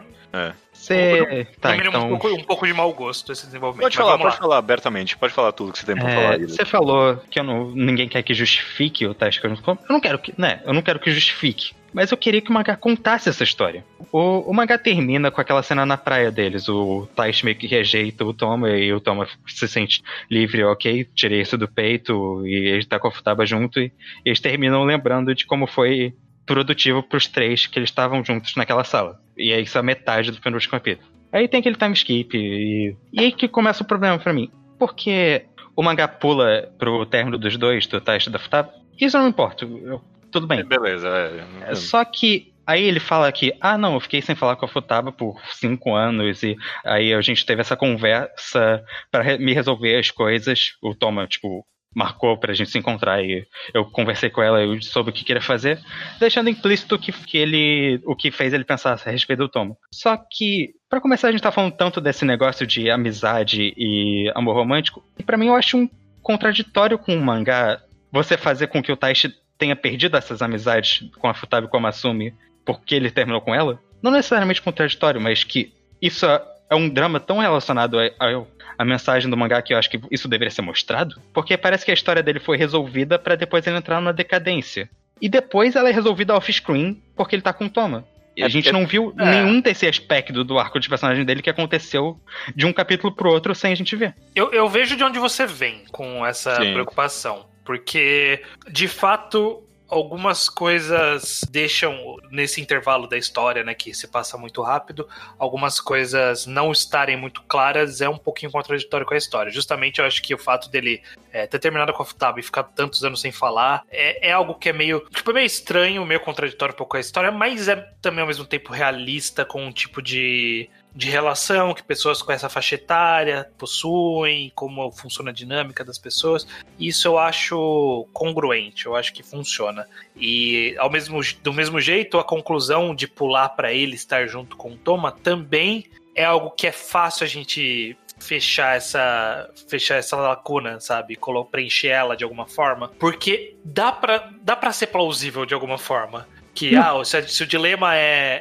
Você. 0.78 1.46
Tá, 1.60 1.72
mínimo 1.72 1.90
então. 1.90 2.06
um, 2.06 2.18
pouco, 2.18 2.28
um 2.28 2.44
pouco 2.44 2.66
de 2.66 2.72
mau 2.72 2.92
gosto 2.92 3.32
esse 3.32 3.46
desenvolvimento. 3.46 3.82
Pode 3.84 3.96
falar, 3.96 4.16
pode 4.16 4.34
lá. 4.34 4.40
falar 4.40 4.58
abertamente, 4.58 5.16
pode 5.16 5.34
falar 5.34 5.52
tudo 5.52 5.72
que 5.72 5.78
você 5.78 5.86
tem 5.86 5.96
pra 5.96 6.10
É, 6.10 6.14
falar. 6.14 6.38
Você 6.38 6.64
falou 6.64 7.16
que 7.30 7.38
eu 7.40 7.44
não, 7.44 7.70
ninguém 7.72 8.08
quer 8.08 8.22
que 8.22 8.32
justifique 8.32 9.06
o 9.06 9.12
teste 9.12 9.40
que 9.40 9.46
eu 9.46 9.50
não 9.50 9.58
Eu 9.66 9.78
não 9.90 10.00
quero 10.00 10.18
que. 10.18 10.32
Né, 10.38 10.62
eu 10.64 10.72
não 10.72 10.80
quero 10.80 11.00
que 11.00 11.10
justifique. 11.10 11.72
Mas 11.92 12.10
eu 12.10 12.16
queria 12.16 12.40
que 12.40 12.50
o 12.50 12.52
mangá 12.52 12.76
contasse 12.76 13.28
essa 13.28 13.42
história. 13.42 13.84
O, 14.12 14.50
o 14.50 14.54
mangá 14.54 14.78
termina 14.78 15.30
com 15.30 15.40
aquela 15.40 15.62
cena 15.62 15.86
na 15.86 15.96
praia 15.96 16.30
deles. 16.30 16.68
O 16.68 17.08
Taishi 17.16 17.44
meio 17.44 17.56
que 17.56 17.66
rejeita 17.66 18.24
o 18.24 18.34
Toma 18.34 18.70
e 18.70 18.92
o 18.92 19.00
Toma 19.00 19.26
se 19.46 19.66
sente 19.66 20.02
livre, 20.30 20.62
ok, 20.64 21.06
tirei 21.14 21.40
isso 21.40 21.56
do 21.56 21.66
peito 21.66 22.46
e 22.46 22.54
ele 22.54 22.84
tá 22.84 22.98
com 22.98 23.08
a 23.08 23.10
Futaba 23.10 23.46
junto. 23.46 23.80
E 23.80 23.90
eles 24.24 24.40
terminam 24.40 24.84
lembrando 24.84 25.34
de 25.34 25.46
como 25.46 25.66
foi 25.66 26.14
produtivo 26.46 27.02
pros 27.02 27.26
três 27.26 27.66
que 27.66 27.78
eles 27.78 27.90
estavam 27.90 28.24
juntos 28.24 28.54
naquela 28.54 28.84
sala. 28.84 29.20
E 29.38 29.52
é 29.52 29.60
isso 29.60 29.78
a 29.78 29.82
metade 29.82 30.30
do 30.30 30.40
penúltimo 30.40 30.72
capítulo. 30.72 31.08
Aí 31.32 31.46
tem 31.46 31.60
aquele 31.60 31.76
time 31.76 31.92
skip 31.94 32.36
e, 32.36 32.96
e 33.12 33.20
aí 33.20 33.32
que 33.32 33.46
começa 33.48 33.82
o 33.82 33.86
problema 33.86 34.18
pra 34.18 34.32
mim. 34.32 34.50
Porque 34.78 35.44
o 35.76 35.82
mangá 35.82 36.08
pula 36.08 36.72
pro 36.78 37.04
término 37.06 37.36
dos 37.38 37.56
dois, 37.56 37.86
do 37.86 38.00
Taishi 38.00 38.28
e 38.28 38.32
da 38.32 38.38
Futaba. 38.38 38.72
Isso 39.00 39.16
não 39.18 39.28
importa. 39.28 39.64
eu- 39.64 40.00
tudo 40.30 40.46
bem. 40.46 40.64
Beleza, 40.64 41.08
é. 41.08 41.70
É, 41.70 41.74
Só 41.74 42.04
que 42.04 42.52
aí 42.66 42.82
ele 42.82 43.00
fala 43.00 43.30
que, 43.32 43.54
ah, 43.60 43.78
não, 43.78 43.94
eu 43.94 44.00
fiquei 44.00 44.20
sem 44.20 44.34
falar 44.34 44.56
com 44.56 44.64
a 44.66 44.68
Futaba 44.68 45.10
por 45.12 45.40
cinco 45.52 45.94
anos 45.94 46.42
e 46.42 46.56
aí 46.84 47.14
a 47.14 47.20
gente 47.22 47.46
teve 47.46 47.60
essa 47.62 47.76
conversa 47.76 48.84
pra 49.10 49.22
re- 49.22 49.38
me 49.38 49.52
resolver 49.54 49.96
as 49.98 50.10
coisas. 50.10 50.72
O 50.82 50.94
Toma, 50.94 51.26
tipo, 51.26 51.64
marcou 51.98 52.38
pra 52.38 52.54
gente 52.54 52.70
se 52.70 52.78
encontrar 52.78 53.20
e 53.24 53.44
eu 53.74 53.84
conversei 53.84 54.30
com 54.30 54.40
ela 54.40 54.64
e 54.64 54.80
soube 54.80 55.10
o 55.10 55.12
que 55.12 55.24
queria 55.24 55.42
fazer, 55.42 55.80
deixando 56.20 56.48
implícito 56.48 56.96
que, 56.96 57.10
que 57.10 57.36
ele, 57.36 58.00
o 58.06 58.14
que 58.14 58.30
fez 58.30 58.54
ele 58.54 58.62
pensar 58.62 58.92
a 59.04 59.10
respeito 59.10 59.40
do 59.40 59.48
Toma. 59.48 59.76
Só 59.92 60.16
que, 60.16 60.74
pra 60.88 61.00
começar, 61.00 61.26
a 61.26 61.32
gente 61.32 61.42
tá 61.42 61.50
falando 61.50 61.72
tanto 61.72 62.00
desse 62.00 62.24
negócio 62.24 62.64
de 62.64 62.88
amizade 62.88 63.74
e 63.76 64.30
amor 64.32 64.54
romântico, 64.54 65.02
e 65.18 65.24
pra 65.24 65.36
mim 65.36 65.48
eu 65.48 65.56
acho 65.56 65.76
um 65.76 65.90
contraditório 66.22 66.98
com 66.98 67.16
o 67.16 67.20
mangá 67.20 67.82
você 68.12 68.36
fazer 68.36 68.68
com 68.68 68.80
que 68.80 68.92
o 68.92 68.96
Taishi 68.96 69.34
tenha 69.58 69.74
perdido 69.74 70.16
essas 70.16 70.40
amizades 70.40 71.10
com 71.18 71.28
a 71.28 71.34
Futaba 71.34 71.66
e 71.66 71.68
com 71.68 71.78
a 71.78 71.80
Masumi 71.80 72.32
porque 72.64 72.94
ele 72.94 73.10
terminou 73.10 73.40
com 73.40 73.52
ela, 73.52 73.82
não 74.00 74.12
necessariamente 74.12 74.62
contraditório, 74.62 75.20
mas 75.20 75.42
que 75.42 75.72
isso 76.00 76.26
é 76.70 76.74
é 76.74 76.76
um 76.76 76.88
drama 76.88 77.18
tão 77.20 77.38
relacionado 77.38 77.98
a, 77.98 78.04
a, 78.18 78.42
a 78.78 78.84
mensagem 78.84 79.30
do 79.30 79.36
mangá 79.36 79.60
que 79.62 79.72
eu 79.74 79.78
acho 79.78 79.90
que 79.90 80.00
isso 80.10 80.28
deveria 80.28 80.50
ser 80.50 80.62
mostrado, 80.62 81.20
porque 81.32 81.56
parece 81.56 81.84
que 81.84 81.90
a 81.90 81.94
história 81.94 82.22
dele 82.22 82.38
foi 82.40 82.56
resolvida 82.56 83.18
pra 83.18 83.34
depois 83.34 83.66
ele 83.66 83.76
entrar 83.76 84.00
na 84.00 84.12
decadência. 84.12 84.88
E 85.20 85.28
depois 85.28 85.74
ela 85.74 85.88
é 85.88 85.92
resolvida 85.92 86.34
off-screen 86.34 87.02
porque 87.16 87.34
ele 87.34 87.42
tá 87.42 87.52
com 87.52 87.64
o 87.66 87.70
Toma. 87.70 88.04
E 88.36 88.42
a 88.42 88.46
É 88.46 88.48
gente 88.48 88.70
não 88.70 88.86
viu 88.86 89.12
É. 89.18 89.24
nenhum 89.30 89.60
desse 89.60 89.84
aspecto 89.84 90.44
do 90.44 90.58
arco 90.60 90.78
de 90.78 90.88
personagem 90.88 91.24
dele 91.24 91.42
que 91.42 91.50
aconteceu 91.50 92.20
de 92.54 92.64
um 92.66 92.72
capítulo 92.72 93.12
pro 93.12 93.30
outro 93.30 93.52
sem 93.52 93.72
a 93.72 93.74
gente 93.74 93.96
ver. 93.96 94.14
Eu, 94.36 94.52
eu 94.52 94.68
vejo 94.68 94.96
de 94.96 95.02
onde 95.02 95.18
você 95.18 95.44
vem 95.44 95.82
com 95.90 96.24
essa 96.24 96.54
Sim. 96.54 96.72
preocupação. 96.72 97.46
Porque, 97.64 98.40
de 98.70 98.86
fato, 98.86 99.62
algumas 99.88 100.48
coisas 100.48 101.40
deixam, 101.50 102.16
nesse 102.30 102.60
intervalo 102.60 103.06
da 103.06 103.16
história, 103.16 103.64
né, 103.64 103.74
que 103.74 103.94
se 103.94 104.06
passa 104.06 104.36
muito 104.36 104.62
rápido, 104.62 105.08
algumas 105.38 105.80
coisas 105.80 106.46
não 106.46 106.70
estarem 106.70 107.16
muito 107.16 107.42
claras 107.48 108.00
é 108.00 108.08
um 108.08 108.18
pouquinho 108.18 108.52
contraditório 108.52 109.06
com 109.06 109.14
a 109.14 109.16
história. 109.16 109.50
Justamente 109.50 110.00
eu 110.00 110.04
acho 110.04 110.22
que 110.22 110.34
o 110.34 110.38
fato 110.38 110.70
dele 110.70 111.02
é, 111.32 111.46
ter 111.46 111.58
terminado 111.58 111.92
com 111.92 112.02
a 112.02 112.06
Futaba 112.06 112.38
e 112.38 112.42
ficar 112.42 112.64
tantos 112.64 113.02
anos 113.02 113.20
sem 113.20 113.32
falar 113.32 113.82
é, 113.90 114.28
é 114.28 114.32
algo 114.32 114.54
que 114.54 114.68
é 114.68 114.72
meio, 114.72 115.00
tipo, 115.10 115.30
é 115.30 115.34
meio 115.34 115.46
estranho, 115.46 116.04
meio 116.04 116.20
contraditório 116.20 116.74
um 116.74 116.76
pouco 116.76 116.92
com 116.92 116.96
a 116.98 117.00
história, 117.00 117.30
mas 117.30 117.68
é 117.68 117.76
também 118.02 118.20
ao 118.20 118.26
mesmo 118.26 118.44
tempo 118.44 118.72
realista 118.72 119.44
com 119.44 119.64
um 119.64 119.72
tipo 119.72 120.02
de 120.02 120.68
de 120.94 121.10
relação 121.10 121.74
que 121.74 121.82
pessoas 121.82 122.22
com 122.22 122.32
essa 122.32 122.48
faixa 122.48 122.74
etária 122.74 123.50
possuem, 123.56 124.50
como 124.54 124.90
funciona 124.90 125.30
a 125.30 125.32
dinâmica 125.32 125.84
das 125.84 125.98
pessoas. 125.98 126.46
Isso 126.78 127.06
eu 127.06 127.18
acho 127.18 128.06
congruente, 128.12 128.86
eu 128.86 128.96
acho 128.96 129.12
que 129.12 129.22
funciona. 129.22 129.86
E 130.16 130.74
ao 130.78 130.90
mesmo, 130.90 131.20
do 131.42 131.52
mesmo 131.52 131.80
jeito, 131.80 132.18
a 132.18 132.24
conclusão 132.24 132.94
de 132.94 133.06
pular 133.06 133.50
para 133.50 133.72
ele 133.72 133.94
estar 133.94 134.26
junto 134.26 134.56
com 134.56 134.72
o 134.72 134.76
Toma 134.76 135.12
também 135.12 135.84
é 136.14 136.24
algo 136.24 136.50
que 136.50 136.66
é 136.66 136.72
fácil 136.72 137.24
a 137.24 137.28
gente 137.28 137.96
fechar 138.20 138.76
essa 138.76 139.48
fechar 139.68 139.96
essa 139.96 140.16
lacuna, 140.16 140.80
sabe? 140.80 141.18
Preencher 141.50 141.88
ela 141.88 142.16
de 142.16 142.24
alguma 142.24 142.46
forma, 142.46 142.88
porque 142.98 143.56
dá 143.64 143.92
pra, 143.92 144.30
dá 144.42 144.56
pra 144.56 144.72
ser 144.72 144.88
plausível 144.88 145.46
de 145.46 145.54
alguma 145.54 145.78
forma. 145.78 146.26
Que, 146.58 146.74
ah, 146.74 147.04
se, 147.04 147.22
se 147.28 147.42
o 147.44 147.46
dilema 147.46 147.94
é, 147.94 148.40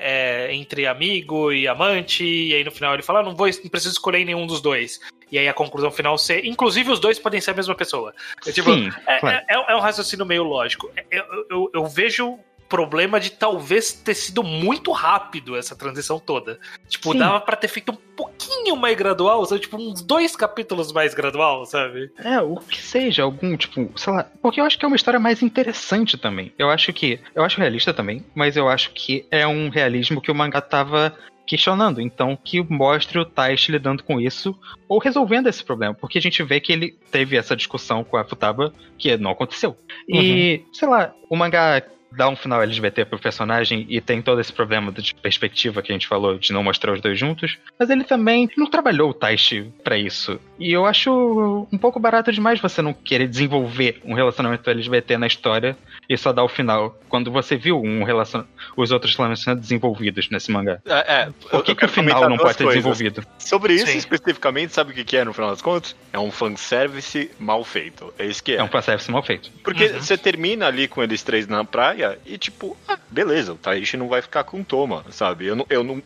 é 0.50 0.54
entre 0.56 0.88
amigo 0.88 1.52
e 1.52 1.68
amante, 1.68 2.24
e 2.26 2.52
aí 2.56 2.64
no 2.64 2.72
final 2.72 2.96
ele 2.96 3.04
fala, 3.04 3.20
ah, 3.20 3.24
não, 3.24 3.36
vou, 3.36 3.46
não 3.48 3.70
preciso 3.70 3.94
escolher 3.94 4.26
nenhum 4.26 4.48
dos 4.48 4.60
dois. 4.60 5.00
E 5.32 5.38
aí 5.38 5.48
a 5.48 5.54
conclusão 5.54 5.92
final 5.92 6.18
ser, 6.18 6.44
inclusive 6.46 6.90
os 6.92 7.00
dois 7.00 7.20
podem 7.20 7.40
ser 7.40 7.52
a 7.52 7.54
mesma 7.54 7.76
pessoa. 7.76 8.14
É, 8.46 8.52
tipo, 8.52 8.74
Sim, 8.74 8.90
é, 9.06 9.20
claro. 9.20 9.38
é- 9.48 9.72
é 9.72 9.76
um 9.76 9.80
raciocínio 9.80 10.26
meio 10.26 10.42
lógico. 10.44 10.90
É, 10.96 11.06
Eu, 11.12 11.46
eu, 11.50 11.72
eu 11.76 11.86
vejo 11.86 12.40
problema 12.68 13.20
de 13.20 13.32
talvez 13.32 13.94
ter 13.94 14.14
sido 14.14 14.44
muito 14.44 14.92
rápido 14.92 15.56
essa 15.56 15.76
transição 15.76 16.20
toda. 16.20 16.60
Tipo, 16.88 17.14
Sim. 17.14 17.20
dava 17.20 17.40
pra 17.42 17.56
ter 17.56 17.68
feito 17.68 17.92
um 17.92 17.98
pouquinho 18.16 18.76
mais 18.76 18.98
gradual, 18.98 19.46
sabe? 19.46 19.62
Tipo, 19.62 19.78
uns 19.78 20.02
dois 20.02 20.36
capítulos 20.36 20.92
mais 20.92 21.14
gradual, 21.14 21.66
sabe? 21.66 22.12
É, 22.18 22.40
o 22.40 22.58
que 22.58 22.82
seja, 22.82 23.24
algum, 23.24 23.56
tipo, 23.56 23.92
sei 23.96 24.14
lá. 24.14 24.26
Porque 24.42 24.60
eu 24.60 24.66
acho 24.66 24.78
que 24.78 24.86
é 24.86 24.88
uma 24.88 24.96
história 24.96 25.20
mais 25.20 25.42
interessante 25.42 26.18
também. 26.18 26.54
Eu 26.58 26.70
acho 26.70 26.92
que. 26.94 27.20
Eu 27.34 27.44
acho 27.44 27.60
realista 27.60 27.94
também, 27.94 28.26
mas 28.36 28.58
eu 28.58 28.68
acho 28.68 28.92
que 28.92 29.26
é 29.32 29.48
um 29.48 29.70
realismo 29.70 30.22
que 30.22 30.32
o 30.32 30.36
mangá 30.36 30.62
tava 30.62 31.16
questionando. 31.48 32.02
Então, 32.02 32.38
que 32.38 32.62
mostre 32.62 33.18
o 33.18 33.26
Taishi 33.26 33.72
lidando 33.72 34.04
com 34.04 34.20
isso 34.20 34.54
ou 34.88 35.00
resolvendo 35.00 35.48
esse 35.48 35.64
problema. 35.64 35.94
Porque 35.94 36.18
a 36.18 36.22
gente 36.22 36.44
vê 36.44 36.60
que 36.60 36.74
ele 36.74 36.98
teve 37.10 37.38
essa 37.38 37.56
discussão 37.56 38.04
com 38.04 38.18
a 38.18 38.26
Futaba 38.26 38.74
que 38.98 39.16
não 39.18 39.32
aconteceu. 39.32 39.76
E, 40.08 40.62
sei 40.74 40.88
lá, 40.88 41.14
o 41.30 41.36
mangá 41.36 41.82
dá 42.12 42.30
um 42.30 42.36
final 42.36 42.62
LGBT 42.62 43.06
pro 43.06 43.20
personagem 43.20 43.86
e 43.90 44.00
tem 44.02 44.22
todo 44.22 44.40
esse 44.42 44.52
problema 44.52 44.92
de 44.92 45.14
perspectiva 45.16 45.82
que 45.82 45.92
a 45.92 45.96
gente 45.96 46.08
falou 46.08 46.38
de 46.38 46.54
não 46.54 46.64
mostrar 46.64 46.94
os 46.94 47.02
dois 47.02 47.18
juntos, 47.18 47.58
mas 47.78 47.90
ele 47.90 48.04
também 48.04 48.50
não 48.58 48.70
trabalhou 48.70 49.10
o 49.10 49.14
Taishi 49.14 49.72
pra 49.84 49.98
isso. 49.98 50.40
E 50.60 50.72
eu 50.72 50.86
acho 50.86 51.68
um 51.72 51.78
pouco 51.78 52.00
barato 52.00 52.32
demais 52.32 52.60
você 52.60 52.82
não 52.82 52.94
querer 52.94 53.28
desenvolver 53.28 54.02
um 54.04 54.14
relacionamento 54.14 54.70
LGBT 54.70 55.18
na 55.18 55.28
história 55.28 55.78
e 56.10 56.18
só 56.18 56.32
dar 56.32 56.44
o 56.44 56.48
final 56.50 56.98
quando 57.10 57.32
você 57.32 57.56
viu 57.58 57.82
um 57.82 58.04
relacion... 58.04 58.44
os 58.76 58.92
outros 58.92 59.16
relacionamentos 59.16 59.62
desenvolvidos 59.68 60.30
nesse 60.30 60.52
mangá. 60.52 60.80
É, 60.86 61.22
é, 61.22 61.30
Por 61.50 61.64
que, 61.64 61.76
que 61.76 61.86
o 61.86 61.90
final 61.90 62.30
não 62.30 62.38
pode 62.38 62.58
ser 62.58 62.64
coisas. 62.64 62.84
desenvolvido? 62.84 63.26
Sobre 63.40 63.74
isso 63.74 63.88
Sim. 63.88 63.98
especificamente, 63.98 64.74
sabe 64.74 64.92
o 64.92 64.94
que 64.96 65.04
que 65.04 65.18
é 65.18 65.24
no 65.24 65.34
final 65.34 65.50
das 65.50 65.62
contas? 65.62 65.96
É 66.12 66.20
um 66.20 66.32
fanservice 66.32 67.32
mal 67.40 67.64
feito. 67.64 68.14
É 68.18 68.26
isso 68.26 68.44
que 68.44 68.54
é. 68.54 68.56
É 68.58 68.64
um 68.64 68.68
fanservice 68.68 69.10
mal 69.12 69.24
feito. 69.24 69.50
Porque 69.64 69.86
Uhum. 69.86 70.02
você 70.02 70.18
termina 70.18 70.68
ali 70.68 70.88
com 70.88 71.02
eles 71.04 71.24
três 71.24 71.48
na 71.48 71.64
praia 71.64 72.18
e 72.26 72.38
tipo, 72.38 72.76
ah, 72.88 72.98
beleza, 73.10 73.54
o 73.54 73.56
Taishi 73.56 73.98
não 73.98 74.08
vai 74.08 74.22
ficar 74.22 74.44
com 74.44 74.62
o 74.62 74.64
Toma, 74.66 75.04
sabe? 75.10 75.46
Eu 75.46 75.56
não, 75.56 75.66
eu 75.70 75.84
não, 75.84 76.02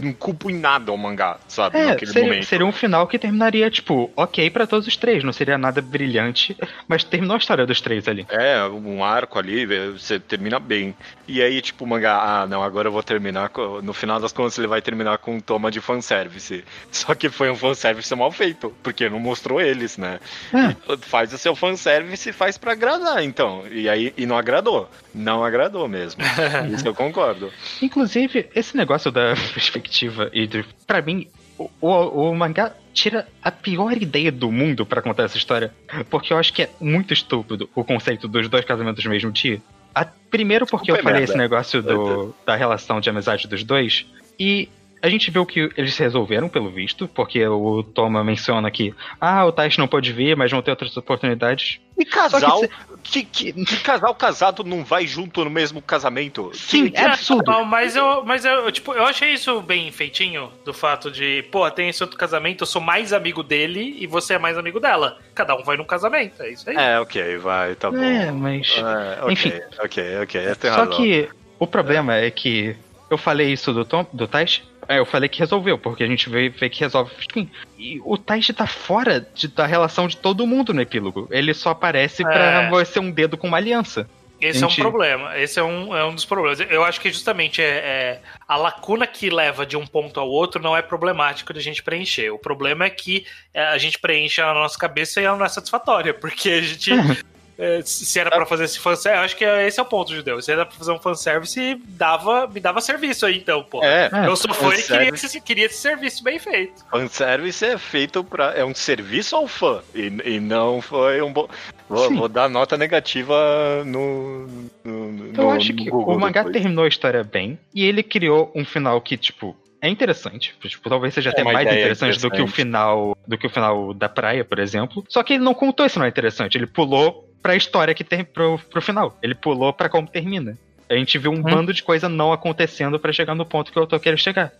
não 0.00 0.12
culpo 0.12 0.50
em 0.50 0.54
nada 0.58 0.92
o 0.92 0.96
mangá, 0.98 1.38
sabe? 1.48 1.78
É, 1.78 1.86
Naquele 1.86 2.12
seria, 2.12 2.28
momento. 2.28 2.44
seria 2.46 2.66
um 2.66 2.72
final 2.72 3.06
que 3.06 3.18
terminaria, 3.18 3.70
tipo, 3.70 4.10
ok 4.16 4.48
pra 4.50 4.66
todos 4.66 4.86
os 4.86 4.96
três, 4.96 5.22
não 5.24 5.32
seria 5.32 5.58
nada 5.58 5.80
brilhante, 5.82 6.56
mas 6.88 7.04
terminou 7.04 7.34
a 7.34 7.38
história 7.38 7.66
dos 7.66 7.80
três 7.80 8.06
ali. 8.08 8.26
É, 8.30 8.62
um 8.64 9.04
arco 9.04 9.38
ali, 9.38 9.66
você 9.92 10.18
termina 10.18 10.58
bem. 10.58 10.94
E 11.28 11.40
aí, 11.42 11.60
tipo, 11.60 11.84
o 11.84 11.86
mangá, 11.86 12.18
ah, 12.20 12.46
não, 12.46 12.62
agora 12.62 12.88
eu 12.88 12.92
vou 12.92 13.02
terminar. 13.02 13.48
com- 13.50 13.80
No 13.82 13.92
final 13.92 14.18
das 14.20 14.32
contas, 14.32 14.58
ele 14.58 14.66
vai 14.66 14.80
terminar 14.82 15.18
com 15.18 15.36
um 15.36 15.40
toma 15.40 15.70
de 15.70 15.80
fanservice. 15.80 16.64
Só 16.90 17.14
que 17.14 17.28
foi 17.28 17.50
um 17.50 17.54
fanservice 17.56 18.14
mal 18.14 18.30
feito, 18.32 18.74
porque 18.82 19.08
não 19.08 19.20
mostrou 19.20 19.60
eles, 19.60 19.96
né? 19.96 20.18
É. 20.52 20.96
Faz 21.02 21.32
o 21.32 21.38
seu 21.38 21.54
fanservice 21.54 22.28
e 22.30 22.32
faz 22.32 22.58
pra 22.58 22.72
agradar, 22.72 23.22
então. 23.22 23.64
E 23.70 23.88
aí, 23.88 24.12
e 24.16 24.26
não 24.26 24.36
agradou. 24.36 24.90
Não 25.14 25.44
agradou 25.44 25.86
mesmo. 25.88 26.20
Isso 26.74 26.86
eu 26.86 26.94
concordo. 26.94 27.52
Inclusive, 27.82 28.48
esse 28.54 28.76
negócio 28.76 29.10
da 29.10 29.34
perspectiva 29.54 29.89
e 30.32 30.46
de, 30.46 30.64
pra 30.86 31.02
mim, 31.02 31.26
o, 31.58 31.68
o, 31.80 32.30
o 32.30 32.34
mangá 32.34 32.72
tira 32.92 33.26
a 33.42 33.50
pior 33.50 33.92
ideia 33.96 34.32
do 34.32 34.50
mundo 34.50 34.84
pra 34.86 35.00
contar 35.02 35.24
essa 35.24 35.36
história, 35.36 35.72
porque 36.08 36.32
eu 36.32 36.38
acho 36.38 36.52
que 36.52 36.62
é 36.62 36.70
muito 36.80 37.12
estúpido 37.12 37.68
o 37.74 37.84
conceito 37.84 38.26
dos 38.26 38.48
dois 38.48 38.64
casamentos 38.64 39.04
no 39.04 39.10
mesmo 39.10 39.30
dia. 39.30 39.60
A- 39.94 40.04
primeiro 40.04 40.66
porque 40.66 40.90
eu 40.90 40.94
Desculpa, 40.94 41.02
falei 41.10 41.20
merda. 41.20 41.32
esse 41.32 41.38
negócio 41.38 41.82
do, 41.82 42.34
da 42.46 42.54
relação 42.56 43.00
de 43.00 43.10
amizade 43.10 43.46
dos 43.48 43.62
dois, 43.64 44.06
e 44.38 44.68
a 45.02 45.08
gente 45.08 45.30
viu 45.30 45.46
que 45.46 45.70
eles 45.76 45.94
se 45.94 46.02
resolveram, 46.02 46.48
pelo 46.48 46.70
visto, 46.70 47.08
porque 47.08 47.46
o 47.46 47.82
Toma 47.82 48.22
menciona 48.22 48.70
que, 48.70 48.94
ah, 49.20 49.44
o 49.46 49.52
Taishi 49.52 49.78
não 49.78 49.88
pode 49.88 50.12
vir, 50.12 50.36
mas 50.36 50.50
vão 50.50 50.60
ter 50.60 50.70
outras 50.70 50.96
oportunidades. 50.96 51.80
E 51.98 52.04
casal, 52.04 52.60
que, 53.02 53.24
que, 53.24 53.52
que 53.52 53.76
casal 53.78 54.14
casado 54.14 54.64
não 54.64 54.84
vai 54.84 55.06
junto 55.06 55.44
no 55.44 55.50
mesmo 55.50 55.80
casamento? 55.80 56.50
Sim, 56.54 56.90
é 56.94 57.04
absurdo. 57.04 57.50
Não, 57.50 57.64
mas 57.64 57.96
eu, 57.96 58.24
mas 58.24 58.44
eu, 58.44 58.70
tipo, 58.72 58.92
eu 58.92 59.04
achei 59.04 59.32
isso 59.32 59.60
bem 59.62 59.90
feitinho, 59.90 60.50
do 60.64 60.72
fato 60.72 61.10
de, 61.10 61.42
pô, 61.50 61.70
tem 61.70 61.88
esse 61.88 62.02
outro 62.02 62.18
casamento, 62.18 62.62
eu 62.62 62.66
sou 62.66 62.80
mais 62.80 63.12
amigo 63.12 63.42
dele 63.42 63.96
e 63.98 64.06
você 64.06 64.34
é 64.34 64.38
mais 64.38 64.56
amigo 64.58 64.80
dela. 64.80 65.18
Cada 65.34 65.54
um 65.54 65.62
vai 65.62 65.76
num 65.76 65.84
casamento, 65.84 66.42
é 66.42 66.50
isso 66.50 66.68
aí. 66.68 66.76
É, 66.76 67.00
ok, 67.00 67.38
vai, 67.38 67.74
tá 67.74 67.90
bom. 67.90 68.02
É, 68.02 68.30
mas. 68.30 68.74
É, 68.76 69.22
ok, 69.22 69.32
Enfim. 69.32 69.52
ok, 69.78 70.18
ok, 70.22 70.54
tem 70.56 70.70
Só 70.70 70.76
razão. 70.76 70.96
que 70.96 71.28
o 71.58 71.66
problema 71.66 72.16
é 72.16 72.30
que 72.30 72.76
eu 73.10 73.18
falei 73.18 73.52
isso 73.52 73.72
do 73.72 73.84
Tom, 73.84 74.06
do 74.12 74.26
Taishi, 74.26 74.62
é, 74.90 74.98
eu 74.98 75.06
falei 75.06 75.28
que 75.28 75.38
resolveu, 75.38 75.78
porque 75.78 76.02
a 76.02 76.06
gente 76.06 76.28
vê, 76.28 76.48
vê 76.48 76.68
que 76.68 76.80
resolve 76.80 77.12
fim. 77.32 77.48
E 77.78 78.00
o 78.04 78.18
Taishi 78.18 78.52
tá 78.52 78.66
fora 78.66 79.20
de- 79.34 79.48
da 79.48 79.64
relação 79.66 80.08
de 80.08 80.16
todo 80.16 80.46
mundo 80.46 80.74
no 80.74 80.80
epílogo. 80.82 81.28
Ele 81.30 81.54
só 81.54 81.70
aparece 81.70 82.22
pra 82.22 82.62
É. 82.64 82.68
você 82.68 82.98
um 82.98 83.10
dedo 83.10 83.38
com 83.38 83.46
uma 83.48 83.56
aliança. 83.56 84.08
Esse 84.40 84.64
é 84.64 84.68
Gente. 84.68 84.80
um 84.80 84.84
problema. 84.90 85.38
Esse 85.38 85.60
é 85.60 85.62
um, 85.62 85.94
é 85.94 86.02
um 86.02 86.14
dos 86.14 86.24
problemas. 86.24 86.58
Eu 86.60 86.82
acho 86.82 86.98
que 86.98 87.12
justamente 87.12 87.60
é, 87.60 87.66
é 87.66 88.20
a 88.48 88.56
lacuna 88.56 89.06
que 89.06 89.28
leva 89.28 89.66
de 89.66 89.76
um 89.76 89.86
ponto 89.86 90.18
ao 90.18 90.28
outro 90.30 90.62
não 90.62 90.74
é 90.74 90.80
problemático 90.80 91.52
de 91.52 91.58
a 91.58 91.62
gente 91.62 91.82
preencher. 91.82 92.30
O 92.30 92.38
problema 92.38 92.86
é 92.86 92.90
que 92.90 93.26
é, 93.52 93.62
a 93.66 93.76
gente 93.76 93.98
preenche 93.98 94.40
a 94.40 94.54
nossa 94.54 94.78
cabeça 94.78 95.20
e 95.20 95.24
ela 95.24 95.36
não 95.36 95.44
é 95.44 95.48
satisfatória, 95.50 96.14
porque 96.14 96.48
a 96.48 96.62
gente. 96.62 96.90
é, 97.60 97.82
se 97.82 98.18
era 98.18 98.30
pra 98.30 98.46
fazer 98.46 98.64
esse 98.64 98.78
fanservice, 98.78 99.18
eu 99.18 99.24
acho 99.24 99.36
que 99.36 99.44
esse 99.44 99.78
é 99.78 99.82
o 99.82 99.86
ponto, 99.86 100.14
judeu. 100.14 100.40
Se 100.40 100.50
era 100.50 100.64
pra 100.66 100.76
fazer 100.76 100.92
um 100.92 100.98
fanservice, 100.98 101.80
dava, 101.88 102.46
me 102.46 102.58
dava 102.60 102.80
serviço 102.80 103.26
aí, 103.26 103.36
então, 103.38 103.62
pô. 103.62 103.84
É, 103.84 104.08
Eu 104.26 104.34
sou 104.36 104.52
fã 104.54 104.74
e 104.74 104.82
queria 104.82 105.08
esse, 105.10 105.40
queria 105.40 105.66
esse 105.66 105.76
serviço 105.76 106.24
bem 106.24 106.38
feito. 106.38 106.84
Fanservice 106.90 107.64
é 107.64 107.76
feito 107.78 108.24
pra. 108.24 108.52
É 108.54 108.64
um 108.64 108.74
serviço 108.74 109.36
ao 109.36 109.46
fã. 109.46 109.80
E, 109.94 110.06
e 110.24 110.40
não 110.40 110.80
foi 110.80 111.20
um 111.22 111.32
bom. 111.32 111.48
Vou, 111.88 112.14
vou 112.14 112.28
dar 112.28 112.48
nota 112.48 112.76
negativa 112.76 113.82
no. 113.84 114.46
no 114.84 115.26
Eu 115.26 115.32
no- 115.44 115.50
acho 115.50 115.72
no 115.72 115.78
que 115.78 115.90
Google 115.90 116.16
o 116.16 116.20
mangá 116.20 116.40
depois. 116.42 116.52
terminou 116.62 116.84
a 116.84 116.88
história 116.88 117.22
bem, 117.24 117.58
e 117.74 117.84
ele 117.84 118.02
criou 118.02 118.50
um 118.54 118.64
final 118.64 119.00
que, 119.00 119.16
tipo, 119.16 119.56
é 119.80 119.88
interessante. 119.88 120.54
Tipo, 120.62 120.88
talvez 120.88 121.14
seja 121.14 121.30
É 121.30 121.32
até 121.32 121.42
mais 121.44 121.60
ideia 121.62 121.78
interessante, 121.80 122.14
do 122.20 122.20
que 122.20 122.26
o 122.26 122.28
interessante. 122.44 122.54
final 122.56 123.16
do 123.26 123.38
que 123.38 123.46
o 123.46 123.50
final 123.50 123.94
da 123.94 124.08
praia, 124.08 124.44
por 124.44 124.58
exemplo. 124.58 125.04
Só 125.08 125.22
que 125.22 125.34
ele 125.34 125.44
não 125.44 125.54
contou 125.54 125.84
esse 125.86 125.94
final 125.94 126.08
interessante, 126.08 126.56
ele 126.58 126.66
pulou 126.66 127.28
pra 127.42 127.56
história 127.56 127.94
que 127.94 128.04
tem 128.04 128.22
pro, 128.24 128.58
pro 128.70 128.82
final. 128.82 129.18
Ele 129.22 129.34
pulou 129.34 129.72
pra 129.72 129.88
como 129.88 130.06
termina. 130.06 130.58
A 130.88 130.94
gente 130.94 131.16
viu 131.18 131.30
um 131.30 131.40
bando 131.40 131.72
de 131.72 131.84
coisa 131.84 132.08
não 132.08 132.32
acontecendo 132.32 132.98
pra 132.98 133.12
chegar 133.12 133.34
no 133.36 133.46
ponto 133.46 133.70
que 133.70 133.78
eu 133.78 133.86
tô 133.86 133.98
querendo 134.00 134.18
chegar. 134.18 134.52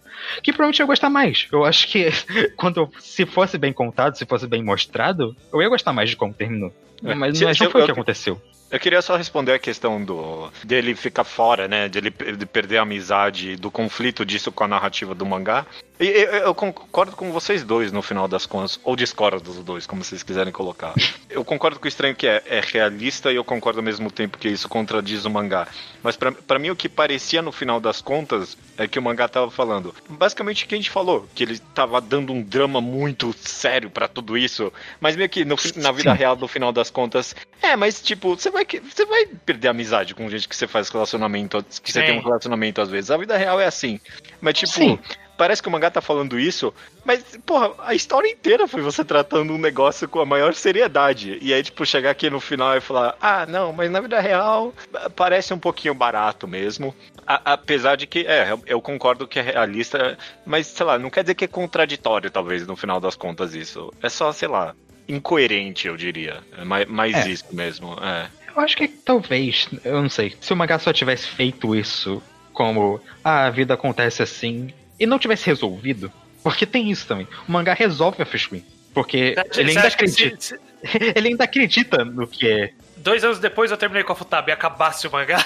Que 0.42 0.52
provavelmente 0.52 0.80
eu 0.80 0.84
ia 0.84 0.86
gostar 0.86 1.10
mais. 1.10 1.48
Eu 1.50 1.64
acho 1.64 1.88
que 1.88 2.06
quando 2.56 2.88
se 3.00 3.26
fosse 3.26 3.58
bem 3.58 3.72
contado, 3.72 4.16
se 4.16 4.24
fosse 4.24 4.46
bem 4.46 4.62
mostrado, 4.62 5.36
eu 5.52 5.60
ia 5.60 5.68
gostar 5.68 5.92
mais 5.92 6.08
de 6.08 6.16
como 6.16 6.32
terminou. 6.32 6.72
É, 7.04 7.14
Mas, 7.14 7.40
mas 7.40 7.58
não 7.58 7.70
foi 7.70 7.80
eu- 7.80 7.84
o 7.84 7.86
que 7.86 7.92
aconteceu. 7.92 8.40
Eu 8.70 8.78
queria 8.78 9.02
só 9.02 9.16
responder 9.16 9.52
a 9.52 9.58
questão 9.58 10.02
do 10.02 10.48
dele 10.62 10.94
ficar 10.94 11.24
fora, 11.24 11.66
né? 11.66 11.88
De 11.88 11.98
ele 11.98 12.10
de 12.10 12.46
perder 12.46 12.78
a 12.78 12.82
amizade, 12.82 13.56
do 13.56 13.70
conflito 13.70 14.24
disso 14.24 14.52
com 14.52 14.62
a 14.62 14.68
narrativa 14.68 15.14
do 15.14 15.26
mangá. 15.26 15.66
Eu, 16.00 16.06
eu 16.06 16.54
concordo 16.54 17.14
com 17.14 17.30
vocês 17.30 17.62
dois 17.62 17.92
no 17.92 18.00
final 18.00 18.26
das 18.26 18.46
contas, 18.46 18.80
ou 18.82 18.96
discordo 18.96 19.38
dos 19.38 19.62
dois, 19.62 19.86
como 19.86 20.02
vocês 20.02 20.22
quiserem 20.22 20.50
colocar. 20.50 20.94
Eu 21.30 21.44
concordo 21.44 21.78
com 21.78 21.84
o 21.84 21.88
estranho 21.88 22.16
que 22.16 22.26
é, 22.26 22.42
é 22.44 22.60
realista 22.60 23.30
e 23.30 23.36
eu 23.36 23.44
concordo 23.44 23.78
ao 23.78 23.84
mesmo 23.84 24.10
tempo 24.10 24.36
que 24.36 24.48
isso 24.48 24.68
contradiz 24.68 25.24
o 25.24 25.30
mangá. 25.30 25.68
Mas 26.02 26.16
pra 26.16 26.32
pra 26.32 26.58
mim 26.58 26.70
o 26.70 26.76
que 26.76 26.88
parecia 26.88 27.40
no 27.40 27.52
final 27.52 27.78
das 27.78 28.02
contas 28.02 28.58
é 28.76 28.88
que 28.88 28.98
o 28.98 29.02
mangá 29.02 29.28
tava 29.28 29.48
falando. 29.48 29.94
Basicamente 30.08 30.64
o 30.64 30.66
que 30.66 30.74
a 30.74 30.78
gente 30.78 30.90
falou, 30.90 31.28
que 31.32 31.44
ele 31.44 31.60
tava 31.72 32.00
dando 32.00 32.32
um 32.32 32.42
drama 32.42 32.80
muito 32.80 33.32
sério 33.38 33.88
pra 33.88 34.08
tudo 34.08 34.36
isso, 34.36 34.72
mas 35.00 35.14
meio 35.14 35.28
que 35.28 35.44
no 35.44 35.54
na 35.76 35.92
vida 35.92 36.12
real, 36.12 36.34
no 36.34 36.48
final 36.48 36.72
das 36.72 36.90
contas, 36.90 37.32
é, 37.62 37.76
mas 37.76 38.02
tipo, 38.02 38.34
você 38.34 38.50
vai, 38.50 38.64
você 38.64 39.04
vai 39.04 39.26
perder 39.26 39.68
a 39.68 39.70
amizade 39.70 40.16
com 40.16 40.28
gente 40.28 40.48
que 40.48 40.56
você 40.56 40.66
faz 40.66 40.88
relacionamento, 40.88 41.64
que 41.80 41.92
você 41.92 42.00
Sim. 42.00 42.06
tem 42.06 42.18
um 42.18 42.22
relacionamento 42.22 42.80
às 42.80 42.88
vezes. 42.88 43.10
A 43.10 43.16
vida 43.16 43.36
real 43.36 43.60
é 43.60 43.66
assim. 43.66 44.00
Mas 44.40 44.58
tipo, 44.58 44.72
Sim. 44.72 44.98
Parece 45.40 45.62
que 45.62 45.68
o 45.70 45.72
mangá 45.72 45.90
tá 45.90 46.02
falando 46.02 46.38
isso, 46.38 46.70
mas, 47.02 47.24
porra, 47.46 47.72
a 47.78 47.94
história 47.94 48.28
inteira 48.28 48.68
foi 48.68 48.82
você 48.82 49.02
tratando 49.02 49.54
um 49.54 49.58
negócio 49.58 50.06
com 50.06 50.20
a 50.20 50.26
maior 50.26 50.52
seriedade. 50.52 51.38
E 51.40 51.54
aí, 51.54 51.62
tipo, 51.62 51.86
chegar 51.86 52.10
aqui 52.10 52.28
no 52.28 52.40
final 52.40 52.76
e 52.76 52.80
falar, 52.82 53.16
ah, 53.18 53.46
não, 53.46 53.72
mas 53.72 53.90
na 53.90 54.02
vida 54.02 54.20
real 54.20 54.74
parece 55.16 55.54
um 55.54 55.58
pouquinho 55.58 55.94
barato 55.94 56.46
mesmo. 56.46 56.94
A- 57.26 57.54
apesar 57.54 57.96
de 57.96 58.06
que, 58.06 58.26
é, 58.26 58.54
eu- 58.66 58.82
concordo 58.82 59.26
que 59.26 59.38
é 59.38 59.42
realista, 59.42 60.18
mas, 60.44 60.66
sei 60.66 60.84
lá, 60.84 60.98
não 60.98 61.08
quer 61.08 61.22
dizer 61.22 61.34
que 61.34 61.46
é 61.46 61.48
contraditório, 61.48 62.30
talvez, 62.30 62.66
no 62.66 62.76
final 62.76 63.00
das 63.00 63.16
contas, 63.16 63.54
isso. 63.54 63.90
É 64.02 64.10
só, 64.10 64.32
sei 64.32 64.48
lá, 64.48 64.74
incoerente, 65.08 65.88
eu 65.88 65.96
diria. 65.96 66.40
É 66.58 66.64
mais, 66.66 66.86
mais 66.86 67.16
É. 67.16 67.30
isso 67.30 67.46
mesmo, 67.50 67.96
é. 68.02 68.26
Eu 68.54 68.60
acho 68.60 68.76
que 68.76 68.88
talvez, 68.88 69.68
eu 69.84 70.02
não 70.02 70.10
sei, 70.10 70.36
se 70.38 70.52
o 70.52 70.56
mangá 70.56 70.78
só 70.78 70.92
tivesse 70.92 71.28
feito 71.28 71.74
isso 71.74 72.22
como 72.52 73.00
ah, 73.24 73.46
a 73.46 73.50
vida 73.50 73.72
acontece 73.72 74.22
assim 74.22 74.68
e 75.00 75.06
não 75.06 75.18
tivesse 75.18 75.46
resolvido, 75.46 76.12
porque 76.44 76.64
tem 76.66 76.90
isso 76.90 77.06
também. 77.06 77.26
O 77.48 77.52
mangá 77.52 77.74
resolve 77.74 78.22
a 78.22 78.26
Fishwin. 78.26 78.64
Porque 78.94 79.34
Você 79.50 79.60
ele 79.62 79.70
ainda 79.70 79.82
que 79.90 80.08
se- 80.08 80.24
acredita. 80.24 80.40
se- 80.40 80.60
Ele 81.16 81.28
ainda 81.28 81.44
acredita 81.44 82.04
no 82.04 82.26
que 82.26 82.48
é. 82.48 82.72
dois 82.96 83.22
anos 83.24 83.38
depois 83.38 83.70
eu 83.70 83.76
terminei 83.76 84.02
com 84.02 84.12
a 84.12 84.16
Futab 84.16 84.48
e 84.48 84.52
acabasse 84.52 85.06
o 85.06 85.10
mangá. 85.12 85.44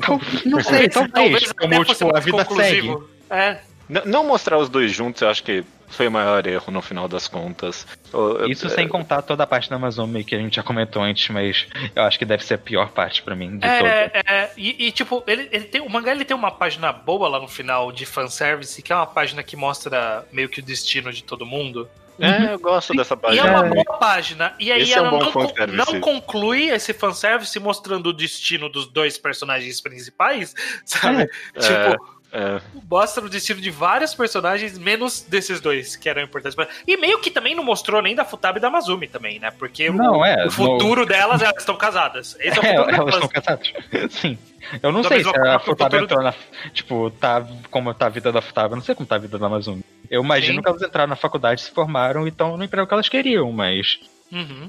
Tal- 0.00 0.20
Não 0.46 0.62
sei, 0.62 0.88
talvez. 0.88 1.50
até 1.50 1.54
Como 1.68 1.84
tipo, 1.84 2.16
a 2.16 2.20
vida 2.20 2.44
segue. 2.44 2.82
conclusivo. 2.88 3.10
É. 3.30 3.58
N- 3.88 4.02
não 4.06 4.24
mostrar 4.24 4.58
os 4.58 4.68
dois 4.68 4.92
juntos, 4.92 5.20
eu 5.22 5.28
acho 5.28 5.42
que 5.42 5.64
foi 5.88 6.08
o 6.08 6.10
maior 6.10 6.44
erro 6.46 6.72
no 6.72 6.80
final 6.82 7.06
das 7.06 7.28
contas. 7.28 7.86
Eu- 8.12 8.46
Isso 8.48 8.66
é, 8.66 8.70
sem 8.70 8.88
contar 8.88 9.22
toda 9.22 9.44
a 9.44 9.46
parte 9.46 9.68
da 9.70 9.76
Amazônia 9.76 10.24
que 10.24 10.34
a 10.34 10.38
gente 10.38 10.56
já 10.56 10.62
comentou 10.62 11.02
antes, 11.02 11.28
mas 11.28 11.66
eu 11.94 12.02
acho 12.02 12.18
que 12.18 12.24
deve 12.24 12.44
ser 12.44 12.54
a 12.54 12.58
pior 12.58 12.88
parte 12.90 13.22
pra 13.22 13.36
mim 13.36 13.58
de 13.58 13.60
toda. 13.60 13.88
É, 13.88 14.10
é, 14.26 14.50
e, 14.56 14.86
e, 14.86 14.92
tipo, 14.92 15.22
ele, 15.26 15.48
ele 15.52 15.64
tem, 15.64 15.80
o 15.80 15.88
mangá 15.88 16.10
ele 16.12 16.24
tem 16.24 16.36
uma 16.36 16.50
página 16.50 16.92
boa 16.92 17.28
lá 17.28 17.38
no 17.40 17.46
final 17.48 17.92
de 17.92 18.04
fanservice, 18.06 18.82
que 18.82 18.92
é 18.92 18.96
uma 18.96 19.06
página 19.06 19.42
que 19.42 19.56
mostra 19.56 20.26
meio 20.32 20.48
que 20.48 20.60
o 20.60 20.62
destino 20.62 21.12
de 21.12 21.22
todo 21.22 21.44
mundo. 21.46 21.88
É, 22.18 22.52
eu 22.54 22.60
gosto 22.60 22.94
dessa 22.94 23.14
E 23.14 23.16
é 23.16 23.20
página. 23.20 23.50
uma 23.50 23.62
boa 23.64 23.98
página. 23.98 24.54
E 24.60 24.70
aí 24.70 24.82
Esse 24.82 24.92
é 24.94 24.98
ela 24.98 25.08
um 25.08 25.18
bom 25.18 25.24
não, 25.24 25.32
con- 25.32 25.52
não 25.72 26.00
conclui 26.00 26.68
esse 26.70 26.92
fanservice 26.94 27.58
mostrando 27.58 28.06
o 28.10 28.12
destino 28.12 28.68
dos 28.68 28.86
dois 28.86 29.18
personagens 29.18 29.80
principais, 29.80 30.54
sabe? 30.86 31.28
Tipo, 31.58 32.13
É, 32.36 32.60
mostra 32.90 33.24
o 33.24 33.28
destino 33.28 33.60
de 33.60 33.70
vários 33.70 34.12
personagens, 34.12 34.76
menos 34.76 35.20
desses 35.22 35.60
dois, 35.60 35.94
que 35.94 36.08
eram 36.08 36.20
importantes. 36.20 36.56
pra- 36.56 36.66
E 36.84 36.96
meio 36.96 37.20
que 37.20 37.30
também 37.30 37.54
não 37.54 37.62
mostrou 37.62 38.02
nem 38.02 38.12
da 38.12 38.24
Futaba 38.24 38.58
e 38.58 38.60
da 38.60 38.68
Mazumi 38.68 39.06
também, 39.06 39.38
né? 39.38 39.52
Porque 39.52 39.88
Não, 39.88 40.18
o, 40.18 40.24
é, 40.26 40.44
o 40.46 40.50
futuro 40.50 41.06
delas, 41.06 41.40
elas 41.40 41.58
estão 41.58 41.76
casadas. 41.76 42.36
Esse 42.42 42.58
é 42.58 42.60
o 42.60 42.64
É, 42.64 42.76
futuro 42.76 42.90
elas 42.96 42.96
delas. 42.96 43.14
estão 43.14 43.28
casadas. 43.28 43.72
Sim. 44.12 44.38
Eu 44.82 44.90
não 44.90 45.02
Da 45.02 45.10
sei 45.10 45.22
se 45.22 45.28
a 45.28 45.58
Futaba 45.60 45.96
entrou 45.98 46.22
na. 46.24 46.34
Tipo, 46.72 47.08
tá 47.10 47.46
como 47.70 47.94
tá 47.94 48.06
a 48.06 48.08
vida 48.08 48.32
da 48.32 48.42
Futaba. 48.42 48.72
Eu 48.72 48.76
não 48.78 48.84
sei 48.84 48.94
como 48.96 49.06
tá 49.06 49.14
a 49.14 49.18
vida 49.18 49.38
da 49.38 49.46
Amazônia. 49.46 49.84
Eu 50.10 50.22
imagino 50.24 50.56
Sim. 50.56 50.62
que 50.62 50.68
elas 50.68 50.82
entraram 50.82 51.10
na 51.10 51.16
faculdade, 51.16 51.60
se 51.60 51.70
formaram 51.70 52.26
e 52.26 52.30
estão 52.30 52.56
no 52.56 52.64
emprego 52.64 52.86
que 52.88 52.94
elas 52.94 53.08
queriam, 53.08 53.52
mas. 53.52 54.00
Uhum. 54.32 54.68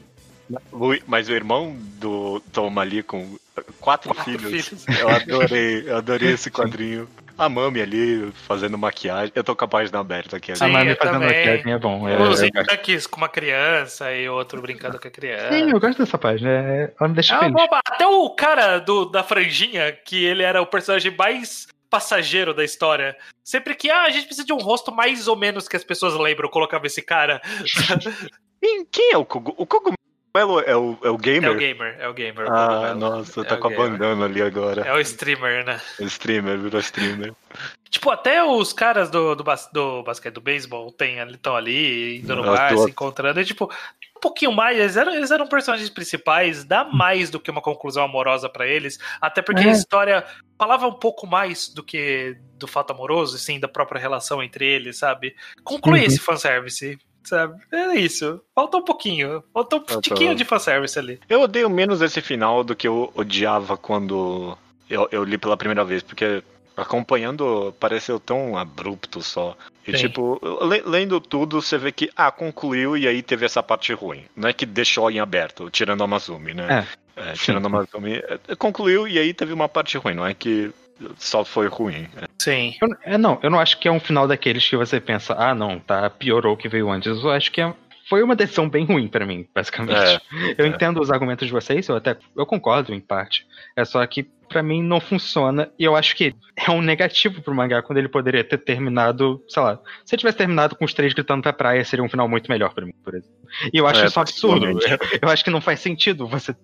o- 0.72 1.00
mas 1.08 1.28
o 1.30 1.32
irmão 1.32 1.76
do 2.00 2.40
Tom 2.54 2.80
ali 2.80 3.02
com 3.02 3.38
quatro, 3.80 4.14
Quatro 4.14 4.24
filhos, 4.24 4.68
filhos. 4.68 4.86
eu 5.00 5.10
adorei, 5.10 5.84
eu 5.90 5.98
adorei 5.98 6.34
esse 6.34 6.52
quadrinho. 6.52 7.10
A 7.38 7.50
Mami 7.50 7.82
ali 7.82 8.32
fazendo 8.48 8.78
maquiagem. 8.78 9.32
Eu 9.36 9.44
tô 9.44 9.56
com 9.56 9.66
a 9.66 9.68
página 9.68 10.00
aberta 10.00 10.38
aqui. 10.38 10.52
a 10.52 10.56
Sim, 10.56 10.68
Mami 10.70 10.92
eu 10.92 10.96
fazendo 10.96 11.14
também. 11.20 11.28
maquiagem 11.30 11.74
é 11.74 11.78
bom. 11.80 12.08
É, 12.08 12.22
Os 12.22 12.42
eu 12.42 12.50
gosto. 12.52 12.68
tanques 12.68 13.08
com 13.08 13.18
uma 13.18 13.28
criança 13.30 14.14
e 14.14 14.30
outro 14.30 14.62
brincando 14.62 15.00
com 15.00 15.08
a 15.08 15.12
criança. 15.12 15.52
Sim, 15.52 15.70
eu 15.72 15.80
gosto 15.80 16.00
dessa 16.00 16.18
página. 16.18 16.50
é- 16.50 16.94
Ela 17.00 17.10
me 17.10 17.16
deixa 17.16 17.36
É 17.36 17.40
feliz. 17.40 17.54
boba. 17.54 17.80
Até 17.88 18.08
o 18.08 18.30
cara 18.32 18.80
do, 18.80 19.06
da 19.06 19.24
franjinha, 19.24 19.92
que 19.92 20.24
ele 20.24 20.44
era 20.44 20.62
o 20.62 20.66
personagem 20.66 21.16
mais 21.16 21.68
passageiro 21.90 22.54
da 22.54 22.64
história. 22.64 23.16
Sempre 23.44 23.76
que 23.76 23.90
ah, 23.90 24.04
a 24.04 24.10
gente 24.10 24.26
precisa 24.26 24.46
de 24.46 24.54
um 24.54 24.58
rosto 24.58 24.92
mais 24.92 25.28
ou 25.28 25.36
menos 25.36 25.68
que 25.68 25.76
as 25.76 25.84
pessoas 25.84 26.14
lembram, 26.16 26.48
eu 26.48 26.52
colocava 26.52 26.88
esse 26.88 27.02
cara. 27.02 27.42
Quem, 28.62 28.86
quem 28.92 29.12
é 29.14 29.18
o 29.18 29.26
Cogumelo? 29.26 29.56
O 29.62 29.66
Cogumelo 29.68 29.96
é 30.38 30.46
o, 30.46 30.60
é 30.60 30.76
o 30.76 31.16
É 31.16 31.18
gamer? 31.18 31.52
o 31.52 31.56
gamer, 31.56 31.96
é 32.00 32.08
o 32.08 32.14
gamer. 32.14 32.48
o 32.48 32.54
Ah, 32.54 32.68
cogumelo. 32.68 33.00
nossa, 33.00 33.42
É 33.42 33.44
tá 33.44 33.56
o 33.56 33.60
com 33.60 33.68
a 33.68 33.72
bandana 33.76 34.26
ali 34.26 34.42
agora. 34.42 34.82
É 34.82 34.94
o 34.94 35.00
streamer, 35.00 35.66
né? 35.66 35.82
O 36.00 36.04
streamer, 36.04 36.58
virou 36.60 36.80
streamer. 36.82 37.34
Tipo, 37.96 38.10
até 38.10 38.44
os 38.44 38.74
caras 38.74 39.10
do, 39.10 39.36
do, 39.36 39.44
bas- 39.44 39.70
do 39.72 40.04
basquete 40.04 40.34
do 40.34 40.42
beisebol 40.42 40.90
estão 40.90 41.56
ali, 41.56 42.18
indo 42.20 42.36
no 42.36 42.44
bar, 42.44 42.74
tô- 42.74 42.84
se 42.84 42.90
encontrando. 42.90 43.40
E, 43.40 43.46
tipo, 43.46 43.72
um 44.18 44.20
pouquinho 44.20 44.52
mais, 44.52 44.78
eles 44.78 44.98
eram, 44.98 45.16
eles 45.16 45.32
eram 45.32 45.48
personagens 45.48 45.90
principais, 45.90 46.66
dá 46.66 46.84
mais 46.84 47.30
do 47.30 47.40
que 47.40 47.50
uma 47.50 47.62
conclusão 47.62 48.04
amorosa 48.04 48.50
pra 48.50 48.68
eles. 48.68 49.00
Até 49.22 49.42
porque 49.42 49.62
É. 49.64 49.70
a 49.70 49.72
história 49.72 50.26
falava 50.60 50.86
um 50.86 50.94
pouco 50.94 51.26
mais 51.26 51.70
do 51.70 51.82
que 51.82 52.36
do 52.58 52.68
fato 52.68 52.92
amoroso, 52.92 53.38
e 53.38 53.40
sim 53.40 53.62
da 53.62 53.68
própria 53.70 54.02
relação 54.02 54.44
entre 54.44 54.66
eles, 54.66 54.98
sabe? 54.98 55.34
Conclui 55.64 56.00
Uhum. 56.02 56.06
esse 56.06 56.20
fanservice. 56.20 57.00
Sabe? 57.26 57.60
É 57.72 57.96
isso. 57.96 58.40
Falta 58.54 58.78
um 58.78 58.84
pouquinho. 58.84 59.44
Falta 59.54 59.76
um 59.76 59.80
Faltou. 59.80 60.02
tiquinho 60.02 60.36
de 60.36 60.46
fanservice 60.46 60.98
ali. 60.98 61.20
Eu 61.28 61.42
odeio 61.42 61.70
menos 61.70 62.02
esse 62.02 62.22
final 62.22 62.64
do 62.64 62.76
que 62.76 62.88
eu 62.88 63.12
odiava 63.16 63.76
quando 63.76 64.58
eu, 64.90 65.08
eu 65.12 65.24
li 65.24 65.38
pela 65.38 65.58
primeira 65.58 65.84
vez, 65.84 66.04
porque 66.04 66.44
acompanhando 66.78 67.74
pareceu 67.80 68.20
tão 68.20 68.58
abrupto 68.58 69.22
só. 69.22 69.56
E 69.88 69.92
Sim. 69.92 69.98
tipo, 70.08 70.40
le- 70.66 70.84
lendo 70.86 71.20
tudo, 71.20 71.62
você 71.62 71.78
vê 71.78 71.92
que, 71.92 72.10
ah, 72.16 72.32
concluiu 72.32 72.98
e 72.98 73.08
aí 73.08 73.22
teve 73.22 73.46
essa 73.46 73.64
parte 73.64 73.94
ruim. 73.94 74.24
Não 74.36 74.50
é 74.50 74.54
que 74.54 74.66
deixou 74.66 75.10
em 75.10 75.20
aberto, 75.20 75.70
tirando 75.70 76.04
a 76.04 76.08
Mazumi, 76.08 76.54
né? 76.54 76.88
É, 77.16 77.32
tirando 77.34 77.66
a 77.68 77.70
Mazumi, 77.70 78.16
é, 78.48 78.56
concluiu 78.56 79.08
e 79.08 79.18
aí 79.18 79.34
teve 79.34 79.54
uma 79.54 79.70
parte 79.70 79.98
ruim, 79.98 80.14
não 80.16 80.26
é 80.26 80.34
que 80.34 80.72
só 81.18 81.44
foi 81.44 81.68
ruim. 81.68 82.08
É. 82.18 82.28
Sim. 82.40 82.76
Eu, 82.82 82.88
é, 83.04 83.18
não, 83.18 83.40
eu 83.44 83.50
não 83.50 83.60
acho 83.60 83.80
que 83.80 83.88
é 83.88 83.92
um 83.92 84.00
final 84.00 84.28
daqueles 84.28 84.68
que 84.68 84.78
você 84.78 85.00
pensa, 85.00 85.36
ah, 85.38 85.54
não, 85.56 85.80
tá, 85.80 86.10
piorou 86.10 86.54
o 86.54 86.58
que 86.58 86.70
veio 86.70 86.90
antes. 86.90 87.24
Eu 87.24 87.32
acho 87.32 87.52
que 87.52 87.62
é- 87.62 87.74
foi 88.08 88.22
uma 88.22 88.36
decisão 88.36 88.70
bem 88.70 88.86
ruim 88.86 89.08
pra 89.08 89.26
mim, 89.26 89.48
basicamente. 89.54 90.22
eu 90.60 90.66
é. 90.66 90.68
entendo 90.68 91.02
os 91.02 91.10
argumentos 91.10 91.48
de 91.48 91.52
vocês, 91.54 91.88
eu 91.88 91.96
até 91.96 92.16
eu 92.36 92.46
concordo 92.46 92.94
em 92.94 93.00
parte. 93.00 93.46
É 93.76 93.84
só 93.84 94.06
que 94.06 94.30
pra 94.48 94.62
mim 94.62 94.84
não 94.84 95.00
funciona 95.00 95.72
e 95.78 95.84
eu 95.84 95.96
acho 95.96 96.16
que 96.16 96.36
é 96.56 96.70
um 96.70 96.84
negativo 96.84 97.42
pro 97.42 97.56
mangá 97.56 97.82
quando 97.82 97.98
ele 97.98 98.08
poderia 98.08 98.44
ter 98.44 98.60
terminado, 98.60 99.44
sei 99.48 99.64
lá, 99.64 99.80
se 100.06 100.14
ele 100.14 100.20
tivesse 100.20 100.38
terminado 100.38 100.76
com 100.76 100.86
os 100.86 100.94
três 100.94 101.14
gritando 101.14 101.42
pra 101.42 101.52
praia, 101.52 101.84
seria 101.84 102.06
um 102.06 102.10
final 102.10 102.30
muito 102.30 102.48
melhor 102.50 102.76
pra 102.76 102.86
mim, 102.86 102.94
por 103.04 103.16
exemplo. 103.16 103.36
E 103.74 103.78
eu 103.80 103.88
acho 103.88 104.02
É, 104.02 104.06
isso 104.06 104.20
um 104.20 104.22
absurdo. 104.22 104.68
Possivelmente. 104.72 105.20
eu 105.20 105.30
acho 105.30 105.44
que 105.44 105.50
não 105.50 105.60
faz 105.62 105.80
sentido 105.80 106.28
você 106.28 106.56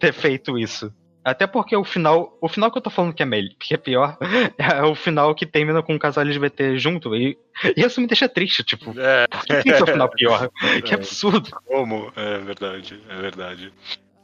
ter 0.00 0.12
feito 0.12 0.58
isso. 0.58 0.92
Até 1.30 1.46
porque 1.46 1.76
o 1.76 1.84
final, 1.84 2.36
o 2.40 2.48
final 2.48 2.70
que 2.70 2.78
eu 2.78 2.82
tô 2.82 2.90
falando 2.90 3.12
que 3.14 3.22
é 3.22 3.26
melhor, 3.26 3.50
que 3.58 3.74
é 3.74 3.76
pior, 3.76 4.16
é 4.58 4.82
o 4.82 4.94
final 4.94 5.34
que 5.34 5.44
termina 5.46 5.82
com 5.82 5.94
um 5.94 5.98
casal 5.98 6.24
LGBT 6.24 6.78
junto. 6.78 7.14
E 7.14 7.36
isso 7.76 8.00
me 8.00 8.06
deixa 8.06 8.28
triste, 8.28 8.62
tipo, 8.64 8.94
É, 8.98 9.26
por 9.26 9.40
que 9.40 9.46
tem 9.54 9.62
que 9.62 9.74
ser 9.76 9.82
o 9.82 9.86
final 9.86 10.08
pior? 10.08 10.50
Que 10.84 10.92
É. 10.92 10.94
absurdo. 10.94 11.50
como? 11.66 12.12
É 12.16 12.38
verdade, 12.38 13.00
é 13.08 13.16
verdade. 13.16 13.72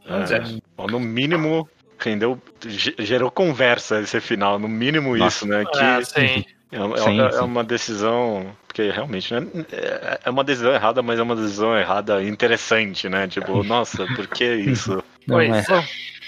Vamos 0.06 0.30
É, 0.30 0.38
ver. 0.40 0.58
bom, 0.76 0.86
no 0.86 1.00
mínimo, 1.00 1.68
rendeu, 1.98 2.40
ge- 2.66 2.94
gerou 2.98 3.30
conversa 3.30 4.00
esse 4.00 4.20
final, 4.20 4.58
no 4.58 4.68
mínimo 4.68 5.16
Nossa. 5.16 5.36
isso, 5.44 5.46
né? 5.46 5.64
Que 5.64 5.78
Ah, 5.78 6.00
sim. 6.02 6.44
é, 6.72 6.76
é- 6.76 6.96
Sim, 6.98 7.20
é 7.20 7.30
sim. 7.32 7.40
uma 7.44 7.62
decisão, 7.64 8.54
porque 8.66 8.90
realmente 8.90 9.32
né, 9.32 9.46
é- 9.72 10.20
é 10.24 10.30
uma 10.30 10.42
decisão 10.44 10.72
errada, 10.74 11.02
mas 11.02 11.18
é 11.18 11.22
uma 11.22 11.36
decisão 11.36 11.76
errada 11.78 12.22
interessante, 12.22 13.08
né? 13.08 13.28
Tipo, 13.28 13.62
nossa, 13.64 14.06
por 14.14 14.26
que 14.26 14.44
isso? 14.54 15.02
Não 15.26 15.36
Pois. 15.36 15.68
é. 15.70 15.84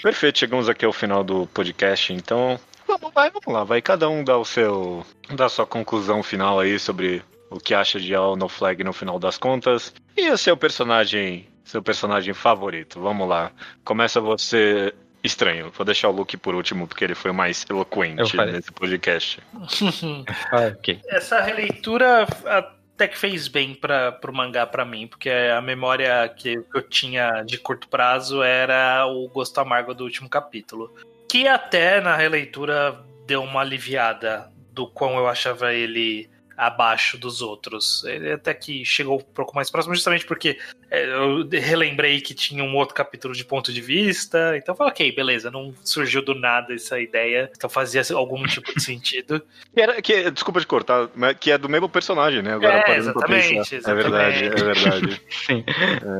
Perfeito, 0.07 0.39
chegamos 0.39 0.69
aqui 0.69 0.85
ao 0.85 0.93
final 0.93 1.21
do 1.21 1.45
podcast, 1.47 2.13
então 2.13 2.57
vamos, 2.87 3.13
vai, 3.13 3.29
vamos 3.29 3.53
lá, 3.53 3.65
vai 3.65 3.81
cada 3.81 4.07
um 4.07 4.23
dar 4.23 4.37
o 4.37 4.45
seu, 4.45 5.05
dar 5.35 5.47
a 5.47 5.49
sua 5.49 5.65
conclusão 5.65 6.23
final 6.23 6.61
aí 6.61 6.79
sobre 6.79 7.21
o 7.49 7.59
que 7.59 7.73
acha 7.73 7.99
de 7.99 8.15
All 8.15 8.37
No 8.37 8.47
Flag 8.47 8.81
no 8.85 8.93
final 8.93 9.19
das 9.19 9.37
contas 9.37 9.93
e 10.15 10.29
o 10.29 10.37
seu 10.37 10.55
personagem, 10.55 11.45
seu 11.65 11.83
personagem 11.83 12.33
favorito. 12.33 13.01
Vamos 13.01 13.27
lá, 13.27 13.51
começa 13.83 14.21
você, 14.21 14.93
Estranho. 15.21 15.73
Vou 15.75 15.85
deixar 15.85 16.07
o 16.07 16.13
Luke 16.13 16.37
por 16.37 16.55
último, 16.55 16.87
porque 16.87 17.03
ele 17.03 17.13
foi 17.13 17.31
o 17.31 17.33
mais 17.33 17.65
eloquente 17.69 18.37
nesse 18.37 18.71
podcast. 18.71 19.41
Ah, 20.53 20.71
ok. 20.73 21.01
Essa 21.09 21.41
releitura 21.41 22.25
até 22.97 23.07
que 23.07 23.17
fez 23.17 23.47
bem 23.47 23.75
para 23.75 24.11
pro 24.11 24.33
mangá 24.33 24.65
pra 24.65 24.83
mim, 24.83 25.05
porque 25.07 25.29
a 25.29 25.61
memória 25.61 26.27
que, 26.29 26.59
que 26.59 26.77
eu 26.77 26.81
tinha 26.81 27.43
de 27.43 27.59
curto 27.59 27.87
prazo 27.87 28.41
era 28.41 29.05
o 29.05 29.27
gosto 29.29 29.59
amargo 29.59 29.93
do 29.93 30.03
último 30.03 30.27
capítulo. 30.27 30.91
Que 31.29 31.47
até 31.47 32.01
na 32.01 32.15
releitura 32.15 32.99
deu 33.27 33.43
uma 33.43 33.61
aliviada 33.61 34.51
do 34.71 34.87
quão 34.87 35.15
eu 35.15 35.27
achava 35.27 35.73
ele 35.73 36.27
abaixo 36.57 37.17
dos 37.17 37.41
outros. 37.41 38.03
Ele 38.05 38.31
até 38.31 38.53
que 38.53 38.83
chegou 38.83 39.17
um 39.17 39.33
pouco 39.33 39.55
mais 39.55 39.69
próximo, 39.69 39.93
justamente 39.93 40.25
porque 40.25 40.57
é, 40.89 41.05
eu 41.05 41.47
relembrei 41.47 42.19
que 42.19 42.33
tinha 42.33 42.63
um 42.63 42.75
outro 42.75 42.95
capítulo 42.95 43.35
de 43.35 43.45
ponto 43.45 43.71
de 43.71 43.79
vista. 43.79 44.57
Então 44.57 44.73
eu 44.73 44.77
falei, 44.77 44.91
ok, 44.91 45.11
beleza, 45.11 45.51
não 45.51 45.73
surgiu 45.83 46.23
do 46.23 46.33
nada 46.33 46.73
essa 46.73 46.99
ideia. 46.99 47.51
Então 47.55 47.69
fazia 47.69 48.01
algum 48.15 48.43
tipo 48.45 48.73
de 48.73 48.81
sentido. 48.81 49.41
Que 49.73 49.81
era, 49.81 50.01
que, 50.01 50.31
desculpa 50.31 50.59
te 50.59 50.65
cortar, 50.65 51.09
mas 51.13 51.37
que 51.37 51.51
é 51.51 51.57
do 51.57 51.69
mesmo 51.69 51.87
personagem, 51.87 52.41
né? 52.41 52.53
Agora 52.53 52.77
É, 52.77 52.81
parando 52.81 53.13
pra 53.13 53.37
exatamente. 53.37 53.75
É 53.75 53.93
verdade, 53.93 54.45
é 54.45 54.49
verdade. 54.49 55.21
Sim. 55.29 55.63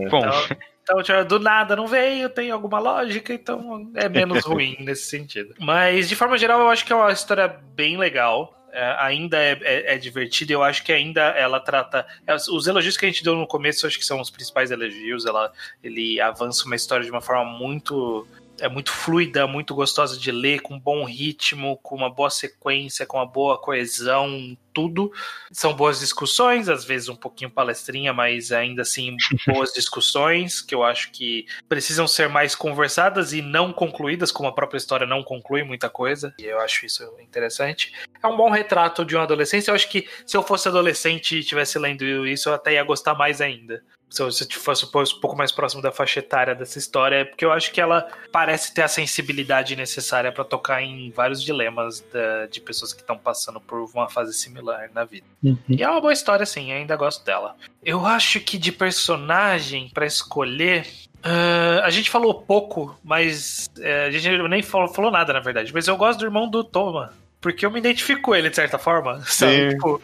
Bom, 0.09 0.19
Então, 0.19 0.57
então, 0.87 1.03
tipo, 1.03 1.25
do 1.25 1.39
nada 1.39 1.75
não 1.75 1.85
veio, 1.85 2.29
tem 2.29 2.49
alguma 2.49 2.79
lógica, 2.79 3.33
então 3.33 3.91
é 3.93 4.07
menos 4.07 4.45
ruim 4.45 4.77
nesse 4.79 5.09
sentido. 5.09 5.53
Mas, 5.59 6.07
de 6.07 6.15
forma 6.15 6.37
geral, 6.37 6.61
eu 6.61 6.69
acho 6.69 6.85
que 6.85 6.93
é 6.93 6.95
uma 6.95 7.11
história 7.11 7.47
bem 7.47 7.97
legal. 7.97 8.56
É, 8.71 8.95
ainda 8.99 9.37
é, 9.37 9.57
é, 9.61 9.93
é 9.95 9.97
divertida, 9.97 10.53
eu 10.53 10.61
acho 10.61 10.83
que 10.83 10.91
ainda 10.91 11.21
ela 11.21 11.59
trata. 11.59 12.05
é, 12.25 12.35
Os 12.35 12.67
elogios 12.67 12.97
que 12.97 13.05
a 13.05 13.09
gente 13.09 13.23
deu 13.23 13.35
no 13.35 13.47
começo, 13.47 13.87
acho 13.87 13.97
que 13.97 14.05
são 14.05 14.19
os 14.19 14.29
principais 14.29 14.71
elogios. 14.71 15.25
Ela, 15.25 15.51
ele 15.83 16.19
avança 16.19 16.65
uma 16.65 16.75
história 16.75 17.05
de 17.05 17.11
uma 17.11 17.21
forma 17.21 17.45
muito. 17.45 18.27
É 18.59 18.67
muito 18.67 18.91
fluida, 18.91 19.45
muito 19.47 19.75
gostosa 19.75 20.17
de 20.17 20.31
ler, 20.31 20.61
com 20.61 20.79
bom 20.79 21.03
ritmo, 21.03 21.77
com 21.83 21.95
uma 21.95 22.09
boa 22.09 22.29
sequência, 22.29 23.05
com 23.05 23.17
uma 23.17 23.25
boa 23.25 23.57
coesão, 23.57 24.57
tudo. 24.77 25.11
São 25.51 25.73
boas 25.73 25.99
discussões, 25.99 26.69
às 26.69 26.85
vezes 26.85 27.09
um 27.09 27.15
pouquinho 27.15 27.49
palestrinha, 27.49 28.13
mas 28.13 28.51
ainda 28.51 28.83
assim 28.83 29.17
boas 29.47 29.73
discussões, 29.73 30.61
que 30.61 30.75
eu 30.75 30.83
acho 30.83 31.11
que 31.11 31.47
precisam 31.67 32.07
ser 32.07 32.29
mais 32.29 32.53
conversadas 32.53 33.33
e 33.33 33.41
não 33.41 33.73
concluídas, 33.73 34.31
como 34.31 34.47
a 34.47 34.53
própria 34.53 34.77
história 34.77 35.07
não 35.07 35.23
conclui 35.23 35.63
muita 35.63 35.89
coisa, 35.89 36.33
e 36.37 36.45
eu 36.45 36.59
acho 36.59 36.85
isso 36.85 37.03
interessante. 37.19 37.91
É 38.21 38.27
um 38.27 38.37
bom 38.37 38.51
retrato 38.51 39.03
de 39.03 39.15
uma 39.15 39.23
adolescência. 39.23 39.71
Eu 39.71 39.75
acho 39.75 39.89
que 39.89 40.07
se 40.25 40.37
eu 40.37 40.43
fosse 40.43 40.67
adolescente 40.67 41.35
e 41.35 41.39
estivesse 41.39 41.79
lendo 41.79 42.27
isso, 42.27 42.49
eu 42.49 42.53
até 42.53 42.73
ia 42.73 42.83
gostar 42.83 43.15
mais 43.15 43.41
ainda. 43.41 43.83
Se 44.09 44.21
eu, 44.21 44.27
eu 44.29 44.59
fosse 44.59 44.85
um 44.85 45.19
pouco 45.19 45.35
mais 45.35 45.51
próximo 45.51 45.81
da 45.81 45.91
faixa 45.91 46.19
etária 46.19 46.55
dessa 46.55 46.79
história, 46.79 47.25
porque 47.25 47.43
eu 47.43 47.51
acho 47.51 47.71
que 47.71 47.81
ela 47.81 48.07
parece 48.31 48.73
ter 48.73 48.81
a 48.83 48.87
sensibilidade 48.87 49.75
necessária 49.75 50.31
para 50.31 50.43
tocar 50.45 50.81
em 50.81 51.11
vários 51.11 51.43
dilemas 51.43 51.99
da- 52.13 52.45
de 52.47 52.61
pessoas 52.61 52.93
que 52.93 53.01
estão 53.01 53.17
passando 53.17 53.59
por 53.59 53.79
uma 53.93 54.09
fase 54.09 54.33
similar 54.33 54.89
na 54.93 55.03
vida. 55.03 55.25
E 55.69 55.83
é 55.83 55.89
uma 55.89 55.99
boa 55.99 56.13
história, 56.13 56.45
sim, 56.45 56.71
ainda 56.71 56.95
gosto 56.95 57.23
dela. 57.25 57.55
Eu 57.83 58.05
acho 58.05 58.39
que 58.39 58.57
de 58.57 58.71
personagem 58.71 59.89
pra 59.93 60.05
escolher. 60.05 60.87
ah, 61.23 61.81
a 61.83 61.89
gente 61.89 62.09
falou 62.09 62.33
pouco, 62.33 62.97
mas 63.03 63.69
é, 63.79 64.05
a 64.05 64.11
gente 64.11 64.29
nem 64.47 64.61
falou, 64.61 64.87
falou 64.87 65.11
nada, 65.11 65.33
na 65.33 65.39
verdade. 65.41 65.73
Mas 65.73 65.87
eu 65.87 65.97
gosto 65.97 66.19
do 66.19 66.25
irmão 66.25 66.49
do 66.49 66.63
Toma. 66.63 67.13
Porque 67.39 67.65
eu 67.65 67.71
me 67.71 67.77
identifico 67.79 68.21
com 68.23 68.35
ele, 68.35 68.49
de 68.49 68.55
certa 68.55 68.77
forma. 68.77 69.21
Sabe? 69.27 69.51
Sim. 69.53 69.69
Tipo, 69.69 70.01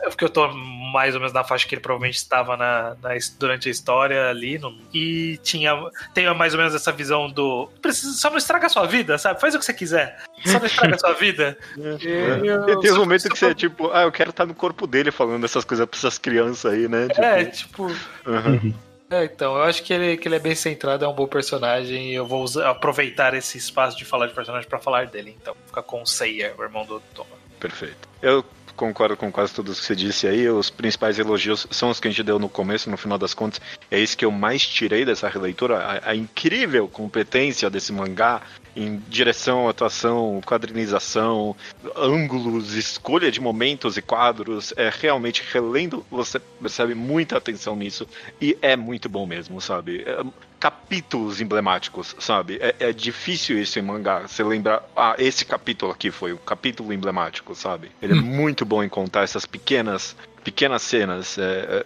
é 0.00 0.08
porque 0.08 0.24
eu 0.24 0.30
tô 0.30 0.48
mais 0.92 1.14
ou 1.14 1.20
menos 1.20 1.32
na 1.32 1.44
faixa 1.44 1.66
que 1.68 1.74
ele 1.74 1.82
provavelmente 1.82 2.16
estava 2.16 2.56
na, 2.56 2.96
na- 3.02 3.10
durante 3.38 3.68
a 3.68 3.70
história 3.70 4.28
ali. 4.30 4.58
não- 4.58 4.76
e 4.92 5.38
tinha, 5.42 5.72
tem 6.14 6.32
mais 6.34 6.54
ou 6.54 6.58
menos 6.58 6.74
essa 6.74 6.90
visão 6.92 7.30
do. 7.30 7.68
Precisa, 7.80 8.12
só 8.14 8.30
não 8.30 8.38
estraga 8.38 8.66
a 8.66 8.70
sua 8.70 8.86
vida, 8.86 9.16
sabe? 9.18 9.40
Faz 9.40 9.54
o 9.54 9.58
que 9.58 9.64
você 9.64 9.74
quiser. 9.74 10.18
Só 10.46 10.58
não 10.58 10.66
estraga 10.66 10.94
a 10.96 10.98
sua 10.98 11.12
vida. 11.12 11.56
Eu- 12.02 12.80
Tem, 12.80 12.92
momentos 12.92 13.26
que 13.26 13.38
você 13.38 13.46
é 13.46 13.54
tipo, 13.54 13.90
ah, 13.92 14.02
eu 14.02 14.12
quero 14.12 14.30
estar 14.30 14.46
no 14.46 14.54
corpo 14.54 14.86
dele 14.86 15.10
falando 15.10 15.44
essas 15.44 15.64
coisas 15.64 15.86
pra 15.86 15.98
essas 15.98 16.18
crianças 16.18 16.72
aí, 16.72 16.88
né? 16.88 17.08
Tipo, 17.08 17.22
É, 17.22 17.44
tipo. 17.44 17.86
aham. 18.26 18.72
É, 19.12 19.24
então, 19.26 19.56
eu 19.56 19.62
acho 19.64 19.82
que 19.82 19.92
ele, 19.92 20.16
que 20.16 20.26
ele 20.26 20.36
é 20.36 20.38
bem 20.38 20.54
centrado, 20.54 21.04
é 21.04 21.08
um 21.08 21.12
bom 21.12 21.26
personagem 21.26 22.10
e 22.10 22.14
eu 22.14 22.26
vou 22.26 22.42
usar- 22.42 22.70
aproveitar 22.70 23.34
esse 23.34 23.58
espaço 23.58 23.96
de 23.96 24.06
falar 24.06 24.26
de 24.26 24.32
personagem 24.32 24.66
pra 24.66 24.78
falar 24.78 25.06
dele. 25.06 25.36
Então, 25.40 25.54
fica 25.66 25.82
com 25.82 26.00
o 26.02 26.06
Seiya, 26.06 26.54
o 26.58 26.62
irmão 26.62 26.86
do 26.86 26.98
Toma. 27.14 27.28
Perfeito. 27.60 28.08
Eu 28.22 28.42
concordo 28.76 29.16
com 29.16 29.30
quase 29.30 29.54
tudo 29.54 29.72
que 29.72 29.84
você 29.84 29.94
disse 29.94 30.26
aí. 30.26 30.48
Os 30.48 30.70
principais 30.70 31.18
elogios 31.18 31.66
são 31.70 31.90
os 31.90 32.00
que 32.00 32.08
a 32.08 32.10
gente 32.10 32.22
deu 32.22 32.38
no 32.38 32.48
começo, 32.48 32.90
no 32.90 32.96
final 32.96 33.18
das 33.18 33.34
contas. 33.34 33.60
É 33.90 33.98
isso 33.98 34.16
que 34.16 34.24
eu 34.24 34.30
mais 34.30 34.66
tirei 34.66 35.04
dessa 35.04 35.28
releitura. 35.28 35.78
A, 35.78 36.10
a 36.10 36.14
incrível 36.14 36.88
competência 36.88 37.68
desse 37.70 37.92
mangá 37.92 38.42
em 38.74 39.02
direção, 39.08 39.68
atuação, 39.68 40.40
quadrinização, 40.44 41.54
ângulos, 41.96 42.74
escolha 42.74 43.30
de 43.30 43.40
momentos 43.40 43.96
e 43.96 44.02
quadros. 44.02 44.72
É 44.76 44.90
realmente 44.90 45.42
relendo, 45.52 46.04
você 46.10 46.38
percebe 46.38 46.94
muita 46.94 47.36
atenção 47.36 47.76
nisso. 47.76 48.08
E 48.40 48.56
é 48.62 48.76
muito 48.76 49.08
bom 49.08 49.26
mesmo, 49.26 49.60
sabe? 49.60 50.02
É, 50.06 50.22
capítulos 50.62 51.40
emblemáticos, 51.40 52.14
sabe? 52.20 52.56
É, 52.60 52.76
é 52.78 52.92
difícil 52.92 53.60
isso 53.60 53.80
em 53.80 53.82
mangá. 53.82 54.20
Você 54.20 54.44
lembrar, 54.44 54.88
ah, 54.96 55.16
esse 55.18 55.44
capítulo 55.44 55.90
aqui 55.90 56.12
foi 56.12 56.32
o 56.32 56.38
capítulo 56.38 56.92
emblemático, 56.92 57.52
sabe? 57.52 57.90
Ele 58.00 58.12
é 58.12 58.20
muito 58.20 58.64
bom 58.64 58.80
em 58.80 58.88
contar 58.88 59.22
essas 59.24 59.44
pequenas 59.44 60.14
pequenas 60.44 60.82
cenas, 60.82 61.38
é, 61.38 61.42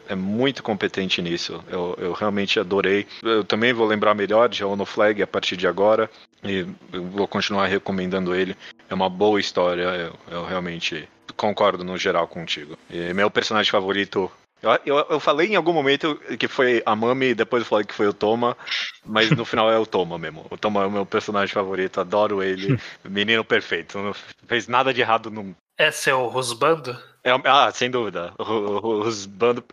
é- 0.09 0.13
é 0.13 0.15
muito 0.15 0.63
competente 0.63 1.21
nisso. 1.23 1.63
Eu, 1.69 1.95
eu 1.99 2.13
realmente 2.13 2.59
adorei. 2.61 3.07
Eu 3.23 3.45
também 3.45 3.73
vou 3.73 3.87
lembrar 3.87 4.15
melhor 4.15 4.49
de 4.49 4.63
Ono 4.65 4.85
Flag 4.87 5.23
a 5.23 5.27
partir 5.27 5.57
de 5.59 5.67
agora 5.67 6.11
e 6.43 6.67
vou 6.91 7.27
continuar 7.29 7.67
recomendando 7.67 8.35
ele. 8.35 8.57
É 8.91 8.95
uma 8.95 9.11
boa 9.11 9.39
história. 9.41 9.83
Eu, 9.83 10.15
eu 10.31 10.45
realmente 10.47 11.07
concordo 11.37 11.85
no 11.85 11.99
geral 11.99 12.27
contigo. 12.29 12.79
E 12.91 13.13
meu 13.13 13.31
personagem 13.31 13.71
favorito 13.71 14.31
eu, 14.63 14.71
eu, 14.85 15.07
eu 15.11 15.21
falei 15.21 15.49
em 15.49 15.57
algum 15.57 15.73
momento 15.73 16.17
que 16.39 16.49
foi 16.49 16.83
a 16.85 16.97
Mami, 16.97 17.35
depois 17.35 17.63
eu 17.63 17.69
falei 17.69 17.85
que 17.85 17.95
foi 17.95 18.07
o 18.07 18.13
Toma, 18.13 18.57
mas 19.05 19.31
no 19.31 19.45
final 19.45 19.71
é 19.71 19.79
o 19.79 19.87
Toma 19.87 20.19
mesmo. 20.19 20.47
O 20.51 20.57
Toma 20.57 20.83
é 20.83 20.87
o 20.87 20.91
meu 20.91 21.07
personagem 21.07 21.53
favorito, 21.53 22.01
adoro 22.01 22.43
ele. 22.43 22.79
Menino 23.05 23.45
perfeito, 23.45 23.99
não 23.99 24.15
fez 24.47 24.67
nada 24.67 24.93
de 24.93 25.01
errado 25.01 25.31
num. 25.31 25.55
É 25.79 25.91
seu 25.91 26.27
Rosbando? 26.27 26.99
É, 27.23 27.31
ah, 27.45 27.71
sem 27.73 27.91
dúvida. 27.91 28.33
Rosbando. 28.39 29.65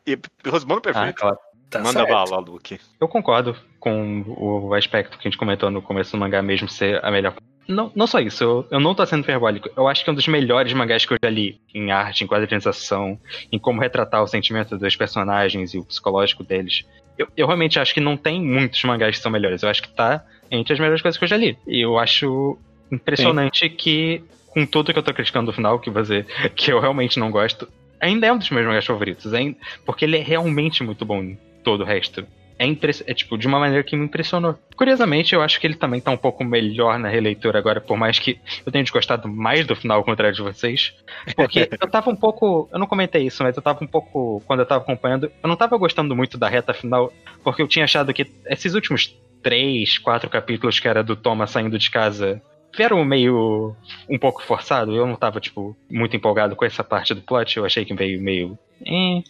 Rosbando 0.46 0.80
ah, 0.80 0.82
perfeito. 0.82 1.16
claro. 1.16 1.38
Tá 1.70 1.80
Manda 1.80 1.92
certo. 2.02 2.10
bala, 2.10 2.38
Luke. 2.40 2.80
Eu 3.02 3.08
concordo 3.08 3.56
com 3.80 4.24
o 4.28 4.74
aspecto 4.76 5.18
que 5.18 5.28
a 5.28 5.32
gente 5.32 5.40
comentou 5.40 5.72
no 5.72 5.82
começo 5.82 6.12
do 6.12 6.20
mangá 6.20 6.40
mesmo 6.40 6.70
ser 6.70 7.04
a 7.04 7.10
melhor. 7.10 7.36
Não, 7.68 7.92
não 7.96 8.06
só 8.08 8.20
isso, 8.20 8.44
eu, 8.44 8.68
eu 8.72 8.80
não 8.80 8.94
tô 8.94 9.06
sendo 9.06 9.22
hiperbólico. 9.24 9.70
Eu 9.76 9.88
acho 9.88 10.04
que 10.04 10.10
é 10.10 10.14
um 10.14 10.16
dos 10.16 10.28
melhores 10.28 10.74
mangás 10.74 11.06
que 11.06 11.14
eu 11.14 11.18
já 11.24 11.30
li 11.30 11.60
em 11.74 11.92
arte, 11.92 12.24
em 12.24 12.28
quadrinização, 12.28 13.18
em 13.52 13.58
como 13.60 13.80
retratar 13.82 14.22
o 14.22 14.28
sentimento 14.28 14.78
dos 14.78 14.96
personagens 14.96 15.74
e 15.74 15.78
o 15.78 15.86
psicológico 15.86 16.44
deles. 16.44 16.84
Eu, 17.18 17.28
eu 17.38 17.46
realmente 17.48 17.80
acho 17.80 17.94
que 17.94 18.00
não 18.02 18.18
tem 18.18 18.42
muitos 18.42 18.84
mangás 18.84 19.16
que 19.18 19.22
são 19.24 19.32
melhores. 19.32 19.64
Eu 19.64 19.70
acho 19.70 19.82
que 19.82 19.90
tá 19.96 20.24
entre 20.52 20.74
as 20.74 20.80
melhores 20.80 21.02
coisas 21.02 21.18
que 21.18 21.24
eu 21.24 21.28
já 21.30 21.38
li. 21.38 21.58
E 21.68 21.80
eu 21.82 21.98
acho 21.98 22.58
impressionante 22.92 23.70
que, 23.70 24.24
com 24.50 24.66
tudo 24.66 24.92
que 24.94 25.00
eu 25.00 25.04
tô 25.04 25.14
criticando 25.14 25.48
no 25.48 25.54
final, 25.54 25.80
que 25.80 25.90
você, 25.90 26.26
que 26.56 26.72
eu 26.72 26.80
realmente 26.80 27.20
não 27.20 27.32
gosto, 27.32 27.68
ainda 28.00 28.28
é 28.28 28.34
um 28.34 28.38
dos 28.38 28.50
meus 28.50 28.66
mangás 28.66 28.86
favoritos. 28.86 29.34
ainda- 29.34 29.58
porque 29.86 30.06
ele 30.06 30.18
é 30.18 30.22
realmente 30.22 30.84
muito 30.84 31.06
bom 31.06 31.22
em 31.24 31.38
todo 31.64 31.82
o 31.82 31.86
resto. 31.86 32.26
É, 32.64 32.66
impress- 32.66 33.04
é, 33.06 33.14
tipo, 33.14 33.38
de 33.38 33.46
uma 33.48 33.60
maneira 33.60 33.84
que 33.84 33.96
me 33.96 34.06
impressionou. 34.06 34.58
Curiosamente, 34.78 35.36
eu 35.36 35.42
acho 35.42 35.60
que 35.60 35.68
ele 35.68 35.76
também 35.76 36.00
tá 36.00 36.12
um 36.12 36.18
pouco 36.18 36.44
melhor 36.44 36.98
na 36.98 37.10
releitura 37.10 37.60
agora, 37.60 37.82
por 37.82 37.98
mais 37.98 38.18
que 38.20 38.40
eu 38.66 38.72
tenha 38.72 38.84
desgostado 38.84 39.28
mais 39.28 39.66
do 39.68 39.76
final, 39.76 39.98
ao 39.98 40.04
contrário 40.04 40.36
de 40.36 40.42
vocês. 40.42 40.94
Porque 41.36 41.68
eu 41.80 41.90
tava 41.90 42.10
um 42.10 42.16
pouco. 42.16 42.70
Eu 42.72 42.80
não 42.80 42.88
comentei 42.88 43.24
isso, 43.26 43.44
mas 43.44 43.56
eu 43.58 43.62
tava 43.62 43.84
um 43.84 43.88
pouco. 43.88 44.42
Quando 44.48 44.62
eu 44.62 44.66
tava 44.66 44.82
acompanhando, 44.82 45.26
eu 45.44 45.50
não 45.50 45.56
tava 45.56 45.78
gostando 45.78 46.16
muito 46.16 46.38
da 46.38 46.48
reta 46.48 46.74
final, 46.74 47.12
porque 47.44 47.62
eu 47.62 47.68
tinha 47.68 47.86
achado 47.86 48.14
que 48.14 48.26
esses 48.48 48.74
últimos 48.74 49.14
três, 49.42 49.98
quatro 49.98 50.30
capítulos 50.30 50.80
que 50.80 50.88
era 50.88 51.04
do 51.04 51.16
Thomas 51.18 51.52
saindo 51.52 51.78
de 51.78 51.92
casa 51.92 52.42
vieram 52.76 53.04
meio. 53.06 53.76
um 54.10 54.18
pouco 54.18 54.42
forçado. 54.42 54.96
Eu 54.96 55.06
não 55.06 55.16
tava, 55.16 55.40
tipo, 55.40 55.76
muito 55.92 56.16
empolgado 56.16 56.56
com 56.56 56.66
essa 56.66 56.84
parte 56.84 57.14
do 57.14 57.22
plot. 57.22 57.58
Eu 57.58 57.66
achei 57.66 57.84
que 57.86 57.94
veio 57.94 58.22
meio. 58.22 58.58
eh. 58.86 59.22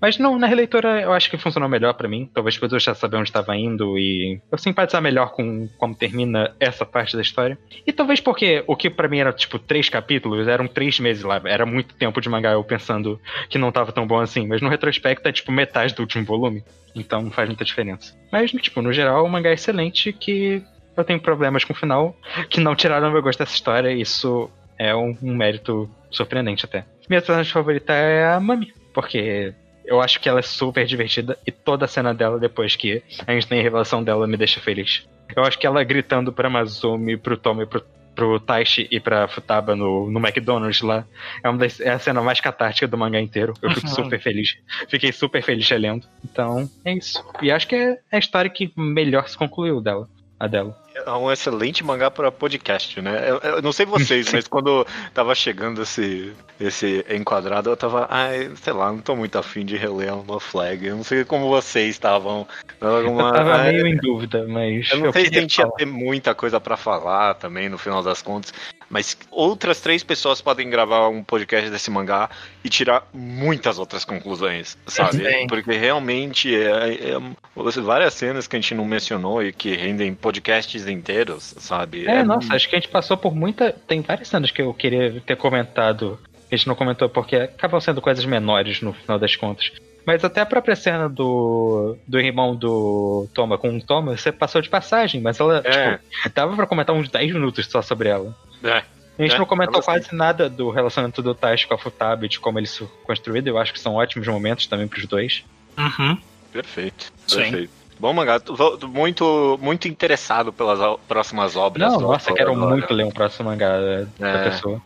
Mas 0.00 0.18
não, 0.18 0.38
na 0.38 0.46
releitura 0.46 1.00
eu 1.00 1.12
acho 1.12 1.30
que 1.30 1.38
funcionou 1.38 1.68
melhor 1.68 1.94
pra 1.94 2.08
mim. 2.08 2.30
Talvez 2.32 2.58
por 2.58 2.70
eu 2.72 2.78
já 2.78 2.94
saber 2.94 3.16
onde 3.16 3.28
estava 3.28 3.56
indo 3.56 3.98
e 3.98 4.40
eu 4.50 4.58
simpatizar 4.58 5.00
melhor 5.00 5.32
com 5.32 5.68
como 5.78 5.94
termina 5.94 6.54
essa 6.58 6.84
parte 6.84 7.16
da 7.16 7.22
história. 7.22 7.58
E 7.86 7.92
talvez 7.92 8.20
porque 8.20 8.64
o 8.66 8.76
que 8.76 8.90
pra 8.90 9.08
mim 9.08 9.18
era 9.18 9.32
tipo 9.32 9.58
três 9.58 9.88
capítulos, 9.88 10.48
eram 10.48 10.66
três 10.66 10.98
meses 10.98 11.22
lá. 11.22 11.40
Era 11.44 11.64
muito 11.64 11.94
tempo 11.94 12.20
de 12.20 12.28
mangá 12.28 12.52
eu 12.52 12.64
pensando 12.64 13.20
que 13.48 13.58
não 13.58 13.72
tava 13.72 13.92
tão 13.92 14.06
bom 14.06 14.20
assim. 14.20 14.46
Mas 14.46 14.60
no 14.60 14.68
retrospecto 14.68 15.28
é 15.28 15.32
tipo 15.32 15.52
metade 15.52 15.94
do 15.94 16.00
último 16.00 16.24
volume. 16.24 16.62
Então 16.94 17.22
não 17.22 17.30
faz 17.30 17.48
muita 17.48 17.64
diferença. 17.64 18.14
Mas, 18.30 18.50
tipo, 18.50 18.80
no 18.80 18.92
geral, 18.92 19.24
o 19.24 19.28
mangá 19.28 19.50
é 19.50 19.54
excelente 19.54 20.12
que 20.12 20.62
eu 20.96 21.04
tenho 21.04 21.20
problemas 21.20 21.64
com 21.64 21.72
o 21.72 21.76
final 21.76 22.16
que 22.48 22.60
não 22.60 22.76
tiraram 22.76 23.10
meu 23.10 23.22
gosto 23.22 23.38
dessa 23.40 23.54
história. 23.54 23.92
Isso 23.92 24.50
é 24.78 24.94
um, 24.94 25.16
um 25.22 25.34
mérito 25.34 25.90
surpreendente 26.10 26.64
até. 26.64 26.84
Minha 27.08 27.20
personagem 27.20 27.52
favorita 27.52 27.92
é 27.92 28.26
a 28.26 28.40
Mami, 28.40 28.72
porque 28.94 29.52
eu 29.84 30.00
acho 30.00 30.18
que 30.20 30.28
ela 30.28 30.38
é 30.38 30.42
super 30.42 30.86
divertida 30.86 31.38
e 31.46 31.50
toda 31.50 31.84
a 31.84 31.88
cena 31.88 32.14
dela 32.14 32.38
depois 32.38 32.74
que 32.74 33.02
a 33.26 33.32
gente 33.32 33.46
tem 33.46 33.60
a 33.60 33.62
revelação 33.62 34.02
dela 34.02 34.26
me 34.26 34.36
deixa 34.36 34.60
feliz. 34.60 35.06
Eu 35.36 35.42
acho 35.44 35.58
que 35.58 35.66
ela 35.66 35.82
gritando 35.84 36.32
pra 36.32 36.48
Mazumi, 36.48 37.16
pro 37.16 37.36
Tomo 37.36 37.62
e 37.62 37.66
pro, 37.66 37.84
pro 38.14 38.40
Taishi 38.40 38.86
e 38.90 39.00
pra 39.00 39.28
Futaba 39.28 39.74
no, 39.74 40.10
no 40.10 40.20
McDonald's 40.20 40.80
lá. 40.80 41.04
É, 41.42 41.48
uma 41.48 41.58
das, 41.58 41.80
é 41.80 41.90
a 41.90 41.98
cena 41.98 42.22
mais 42.22 42.40
catártica 42.40 42.86
do 42.86 42.96
mangá 42.96 43.20
inteiro. 43.20 43.52
Eu 43.60 43.70
fico 43.72 43.88
super 43.88 44.20
feliz. 44.20 44.56
Fiquei 44.88 45.12
super 45.12 45.42
feliz 45.42 45.68
relendo. 45.68 46.06
Então, 46.24 46.68
é 46.84 46.94
isso. 46.94 47.22
E 47.42 47.50
acho 47.50 47.66
que 47.66 47.74
é 47.74 47.98
a 48.12 48.18
história 48.18 48.50
que 48.50 48.72
melhor 48.76 49.28
se 49.28 49.36
concluiu 49.36 49.80
dela. 49.80 50.08
A 50.38 50.46
dela. 50.46 50.83
É 50.94 51.10
um 51.10 51.30
excelente 51.30 51.82
mangá 51.84 52.10
para 52.10 52.30
podcast, 52.30 53.00
né? 53.00 53.28
Eu, 53.28 53.38
eu 53.38 53.62
não 53.62 53.72
sei 53.72 53.84
vocês, 53.84 54.30
mas 54.32 54.46
quando 54.46 54.86
tava 55.12 55.34
chegando 55.34 55.82
esse, 55.82 56.32
esse 56.60 57.04
enquadrado, 57.10 57.70
eu 57.70 57.76
tava, 57.76 58.06
ai, 58.10 58.50
sei 58.62 58.72
lá, 58.72 58.92
não 58.92 59.00
tô 59.00 59.16
muito 59.16 59.36
afim 59.36 59.64
de 59.64 59.76
reler 59.76 60.14
uma 60.14 60.38
flag. 60.38 60.86
Eu 60.86 60.96
não 60.96 61.04
sei 61.04 61.24
como 61.24 61.48
vocês 61.48 61.90
estavam. 61.90 62.46
Tava 62.78 63.08
uma- 63.08 63.28
Eu 63.28 63.32
tava 63.34 63.62
meio 63.64 63.86
em 63.86 63.96
dúvida, 63.96 64.46
mas. 64.46 64.90
Eu 64.90 64.98
não 64.98 65.12
sei 65.12 65.26
se 65.26 65.36
a 65.36 65.40
gente 65.40 65.58
ia 65.58 65.68
ter 65.72 65.86
muita 65.86 66.34
coisa 66.34 66.60
pra 66.60 66.76
falar 66.76 67.34
também, 67.34 67.68
no 67.68 67.76
final 67.78 68.02
das 68.02 68.22
contas. 68.22 68.52
Mas 68.88 69.16
outras 69.30 69.80
três 69.80 70.04
pessoas 70.04 70.40
podem 70.40 70.70
gravar 70.70 71.08
um 71.08 71.24
podcast 71.24 71.68
desse 71.70 71.90
mangá 71.90 72.30
e 72.62 72.68
tirar 72.68 73.08
muitas 73.12 73.78
outras 73.78 74.04
conclusões, 74.04 74.78
sabe? 74.86 75.18
Porque 75.48 75.72
realmente 75.72 76.54
é, 76.54 77.10
é- 77.12 77.80
várias 77.82 78.14
cenas 78.14 78.46
que 78.46 78.54
a 78.54 78.60
gente 78.60 78.74
não 78.74 78.84
mencionou 78.84 79.42
e 79.42 79.52
que 79.52 79.74
rendem 79.74 80.14
podcasts 80.14 80.83
inteiros, 80.86 81.54
sabe? 81.58 82.06
É, 82.06 82.22
nossa, 82.22 82.54
acho 82.54 82.68
que 82.68 82.76
a 82.76 82.78
gente 82.78 82.88
passou 82.90 83.16
por 83.16 83.34
muita. 83.34 83.72
Tem 83.86 84.00
várias 84.00 84.28
cenas 84.28 84.50
que 84.50 84.62
eu 84.62 84.72
queria 84.74 85.20
ter 85.24 85.36
comentado. 85.36 86.18
A 86.50 86.56
gente 86.56 86.66
não 86.68 86.74
comentou 86.74 87.08
porque 87.08 87.36
acabam 87.36 87.80
sendo 87.80 88.00
coisas 88.00 88.24
menores 88.24 88.80
no 88.80 88.92
final 88.92 89.18
das 89.18 89.34
contas. 89.36 89.72
Mas 90.06 90.22
até 90.22 90.42
a 90.42 90.46
própria 90.46 90.76
cena 90.76 91.08
do, 91.08 91.96
do 92.06 92.20
irmão 92.20 92.54
do 92.54 93.26
Toma 93.32 93.56
com 93.56 93.74
o 93.74 93.80
Toma, 93.80 94.16
você 94.16 94.30
passou 94.30 94.60
de 94.60 94.68
passagem, 94.68 95.20
mas 95.20 95.40
ela, 95.40 95.62
É. 95.64 95.96
tipo, 95.96 96.34
dava 96.34 96.54
pra 96.54 96.66
comentar 96.66 96.94
uns 96.94 97.08
10 97.08 97.32
minutos 97.32 97.66
só 97.66 97.80
sobre 97.80 98.10
ela. 98.10 98.34
É. 98.62 98.82
A 99.18 99.22
gente 99.22 99.34
É, 99.34 99.38
não 99.38 99.46
comentou 99.46 99.80
quase 99.82 100.14
nada 100.14 100.50
do 100.50 100.70
relacionamento 100.70 101.22
do 101.22 101.34
Taishi 101.34 101.66
com 101.66 101.74
a 101.74 101.78
Futaba 101.78 102.26
e 102.26 102.28
de 102.28 102.38
como 102.38 102.58
eles 102.58 102.76
foram 102.76 102.90
construídos. 103.04 103.48
Eu 103.48 103.56
acho 103.58 103.72
que 103.72 103.80
são 103.80 103.94
ótimos 103.94 104.26
momentos 104.28 104.66
também 104.66 104.86
pros 104.88 105.06
dois. 105.06 105.42
Uhum. 105.78 106.18
Perfeito. 106.52 107.12
Sim. 107.26 107.68
Bom, 108.04 108.12
mangá, 108.12 108.38
tô- 108.38 108.76
muito, 108.86 109.58
muito 109.62 109.88
interessado 109.88 110.52
pelas 110.52 110.78
próximas 111.08 111.56
obras. 111.56 111.90
Não, 111.90 112.00
nossa, 112.02 112.28
autor 112.28 112.34
quero 112.34 112.54
muito 112.54 112.92
ler 112.92 113.06
um 113.06 113.10
próximo 113.10 113.48
mangá 113.48 113.78
eh, 113.78 114.06
da 114.18 114.28
É. 114.28 114.38
pessoa. 114.50 114.82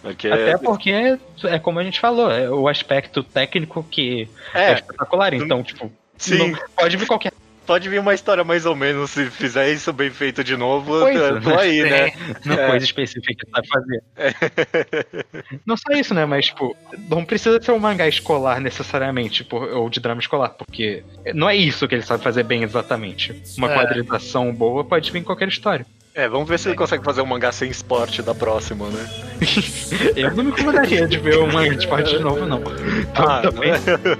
Porque 0.00 0.28
Até 0.28 0.56
porque, 0.58 1.18
é 1.48 1.58
como 1.58 1.80
a 1.80 1.82
gente 1.82 1.98
falou, 1.98 2.30
é 2.30 2.48
o 2.48 2.68
aspecto 2.68 3.24
técnico 3.24 3.82
que 3.82 4.30
é, 4.54 4.70
é, 4.70 4.74
espetacular. 4.74 5.34
Então, 5.34 5.64
tipo, 5.64 5.90
sim, 6.16 6.38
não- 6.52 6.58
pode 6.76 6.96
vir 6.96 7.08
qualquer 7.08 7.32
pode 7.66 7.88
vir 7.88 7.98
uma 8.00 8.14
história 8.14 8.44
mais 8.44 8.64
ou 8.66 8.74
menos, 8.76 9.10
se 9.10 9.26
fizer 9.30 9.70
isso 9.72 9.92
bem 9.92 10.10
feito 10.10 10.44
de 10.44 10.56
novo, 10.56 11.00
Coisa, 11.00 11.18
eu 11.28 11.40
tô 11.40 11.54
aí, 11.58 11.82
né? 11.82 12.12
não 12.44 12.54
É. 12.54 12.68
coisa 12.70 12.84
específica 12.84 13.34
que 13.44 13.50
sabe 13.50 13.68
fazer. 13.68 14.02
Não 15.66 15.76
só 15.76 15.92
isso, 15.98 16.14
né? 16.14 16.24
Mas, 16.26 16.46
tipo, 16.46 16.76
não 17.08 17.24
precisa 17.24 17.60
ser 17.60 17.72
um 17.72 17.78
mangá 17.78 18.06
escolar 18.08 18.60
necessariamente, 18.60 19.42
tipo, 19.44 19.56
ou 19.56 19.88
de 19.88 20.00
drama 20.00 20.20
escolar, 20.20 20.50
porque 20.50 21.02
não 21.34 21.48
é 21.48 21.56
isso 21.56 21.86
que 21.88 21.94
ele 21.94 22.02
sabe 22.02 22.22
fazer 22.22 22.42
bem 22.42 22.62
exatamente. 22.62 23.42
Uma 23.56 23.70
É. 23.72 23.74
quadrilização 23.74 24.52
boa 24.52 24.84
pode 24.84 25.10
vir 25.10 25.18
em 25.20 25.24
qualquer 25.24 25.48
história. 25.48 25.86
É, 26.16 26.28
vamos 26.28 26.48
ver 26.48 26.60
se 26.60 26.68
ele 26.68 26.76
consegue 26.76 27.02
fazer 27.02 27.22
um 27.22 27.26
mangá 27.26 27.50
sem 27.50 27.68
esporte 27.68 28.22
da 28.22 28.32
próxima, 28.32 28.86
né? 28.86 29.04
Eu 30.14 30.30
não 30.32 30.44
me 30.44 30.50
incomodaria 30.52 31.08
de 31.08 31.18
ver 31.18 31.38
um 31.38 31.50
mangá 31.52 31.70
de 31.72 31.78
esporte 31.80 32.16
de 32.16 32.22
novo, 32.22 32.46
não. 32.46 32.58
Então, 32.60 33.24
Ah, 33.28 33.42
também, 33.42 33.72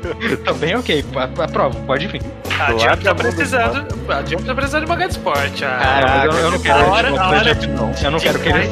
também 0.45 0.75
ok, 0.77 1.05
a- 1.15 1.45
aprovo, 1.45 1.81
pode 1.87 2.09
vir. 2.09 2.21
A 2.59 2.73
Jump 2.73 3.05
tá 3.05 3.11
é 3.11 3.15
precisando. 3.15 3.87
A 4.09 4.25
Jump 4.25 4.43
tá 4.45 4.55
precisando 4.57 4.83
de 4.85 4.89
mangá 4.89 5.07
de 5.07 5.13
esporte. 5.13 5.65
Ah, 5.65 6.01
mas 6.27 6.35
eu, 6.35 6.41
eu 6.43 6.51
não 6.51 6.59
quero 6.59 6.91
hora- 6.91 7.09
tipo, 7.11 7.21
a 7.21 7.29
hora- 7.29 7.37
projeto, 7.39 7.69
não. 7.69 7.93
Eu 8.03 8.11
não 8.11 8.19
quero 8.19 8.39
que 8.41 8.49
ele. 8.49 8.67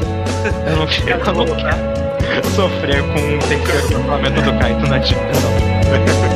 Eu 0.66 0.77
não 0.77 0.86
quero, 0.89 1.20
eu 1.20 1.35
não 1.35 1.47
quero 1.57 2.44
sofrer 2.57 3.03
com 3.03 3.20
um 3.20 3.39
terceiro 3.39 3.62
cancelamento 3.89 4.43
do 4.43 4.59
Kaito 4.59 4.81
na 4.89 4.99
Jump, 5.01 5.20
não. 5.20 6.32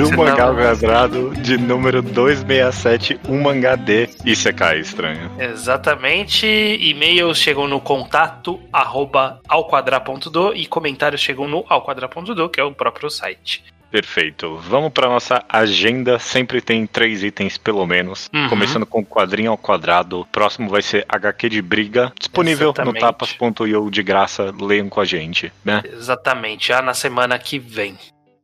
Do 0.00 0.06
você 0.06 0.16
mangá 0.16 0.44
ao 0.44 0.54
quadrado 0.54 1.30
de 1.42 1.58
número 1.58 2.00
267, 2.00 3.20
um 3.28 3.42
mangá 3.42 3.76
de 3.76 4.08
Isekai 4.24 4.78
estranho. 4.78 5.30
Exatamente. 5.38 6.46
E-mails 6.46 7.36
chegam 7.36 7.68
no 7.68 7.82
contato 7.82 8.58
arroba 8.72 9.40
alquadra.do 9.46 10.54
e 10.54 10.64
comentários 10.64 11.20
chegam 11.20 11.46
no 11.46 11.66
alquadra.do, 11.68 12.48
que 12.48 12.58
é 12.58 12.64
o 12.64 12.72
próprio 12.72 13.10
site. 13.10 13.62
Perfeito. 13.90 14.56
Vamos 14.56 14.90
para 14.90 15.06
nossa 15.06 15.44
agenda. 15.46 16.18
Sempre 16.18 16.62
tem 16.62 16.86
três 16.86 17.22
itens, 17.22 17.58
pelo 17.58 17.84
menos. 17.86 18.30
Uhum. 18.32 18.48
Começando 18.48 18.86
com 18.86 19.04
quadrinho 19.04 19.50
ao 19.50 19.58
quadrado. 19.58 20.26
Próximo 20.32 20.70
vai 20.70 20.80
ser 20.80 21.04
HQ 21.06 21.50
de 21.50 21.60
briga. 21.60 22.10
Disponível 22.18 22.70
Exatamente. 22.70 22.94
no 22.94 23.00
tapas.io 23.00 23.90
de 23.90 24.02
graça. 24.02 24.54
Leiam 24.58 24.88
com 24.88 25.00
a 25.00 25.04
gente, 25.04 25.52
né? 25.62 25.82
Exatamente, 25.84 26.68
já 26.68 26.80
na 26.80 26.94
semana 26.94 27.38
que 27.38 27.58
vem. 27.58 27.98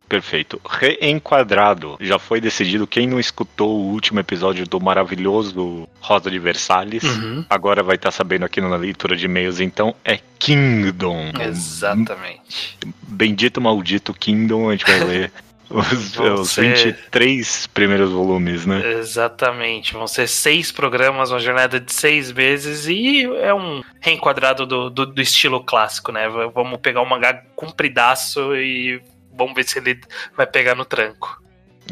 Perfeito. 0.09 0.61
Reenquadrado. 0.69 1.97
Já 2.01 2.19
foi 2.19 2.41
decidido. 2.41 2.87
Quem 2.87 3.07
não 3.07 3.19
escutou 3.19 3.71
o 3.81 3.91
último 3.93 4.21
episódio 4.21 4.67
do 4.67 4.81
maravilhoso 4.81 5.89
Rosa 6.01 6.31
de 6.31 6.39
Versalhes, 6.39 7.03
Uhum. 7.03 7.45
agora 7.51 7.83
vai 7.83 7.97
estar 7.97 8.11
sabendo 8.11 8.45
aqui 8.45 8.61
na 8.61 8.77
leitura 8.77 9.17
de 9.17 9.25
e-mails. 9.25 9.59
Então 9.61 9.95
é 10.05 10.19
Kingdom. 10.39 11.33
Exatamente. 11.41 12.79
Bendito 13.03 13.61
maldito 13.61 14.13
Kingdom. 14.15 14.69
A 14.69 14.73
gente 14.73 14.85
vai 14.85 15.01
ler 15.05 15.33
os, 15.69 16.15
Vão 16.15 16.35
os 16.35 16.51
ser- 16.51 16.77
23 16.77 17.67
primeiros 17.69 18.13
volumes, 18.13 18.65
né? 18.65 18.99
Exatamente. 18.99 19.93
Vão 19.93 20.07
ser 20.07 20.29
seis 20.29 20.71
programas, 20.71 21.31
uma 21.33 21.41
jornada 21.41 21.81
de 21.81 21.93
seis 21.93 22.31
meses 22.33 22.87
e 22.87 23.25
é 23.25 23.53
um 23.53 23.83
reenquadrado 24.01 24.65
do, 24.67 24.89
do, 24.91 25.07
do 25.07 25.21
estilo 25.21 25.61
clássico, 25.65 26.13
né? 26.13 26.29
Vamos 26.55 26.79
pegar 26.81 27.03
um 27.03 27.09
mangá 27.09 27.43
compridaço 27.57 28.55
e 28.55 29.01
vamos 29.37 29.55
ver 29.55 29.65
se 29.65 29.79
ele 29.79 30.01
vai 30.37 30.47
pegar 30.47 30.75
no 30.75 30.85
tranco. 30.85 31.43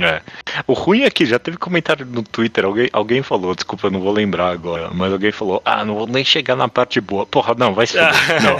É. 0.00 0.20
O 0.66 0.72
ruim 0.72 1.02
é 1.02 1.10
que 1.10 1.24
já 1.24 1.38
teve 1.38 1.56
comentário 1.56 2.04
no 2.04 2.22
Twitter, 2.22 2.64
alguém, 2.64 2.88
alguém 2.92 3.22
falou, 3.22 3.54
desculpa, 3.54 3.86
eu 3.86 3.90
não 3.90 4.00
vou 4.00 4.12
lembrar 4.12 4.48
agora, 4.50 4.90
mas 4.92 5.12
alguém 5.12 5.30
falou, 5.32 5.62
ah, 5.64 5.84
não 5.84 5.94
vou 5.94 6.06
nem 6.06 6.24
chegar 6.24 6.56
na 6.56 6.68
parte 6.68 7.00
boa. 7.00 7.24
Porra, 7.26 7.54
não, 7.56 7.74
vai 7.74 7.86
se 7.86 7.94
fuder. 7.94 8.42
Não, 8.44 8.58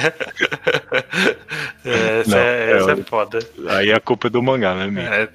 É, 1.85 2.21
essa, 2.21 2.31
Não, 2.31 2.39
é, 2.39 2.71
é, 2.73 2.77
essa 2.77 2.93
é 2.93 2.97
foda. 3.05 3.39
aí 3.69 3.93
a 3.93 4.01
culpa 4.01 4.29
é 4.29 4.31
do 4.31 4.43
mangá, 4.43 4.75
né, 4.75 4.87
minha? 4.87 5.07
É, 5.07 5.29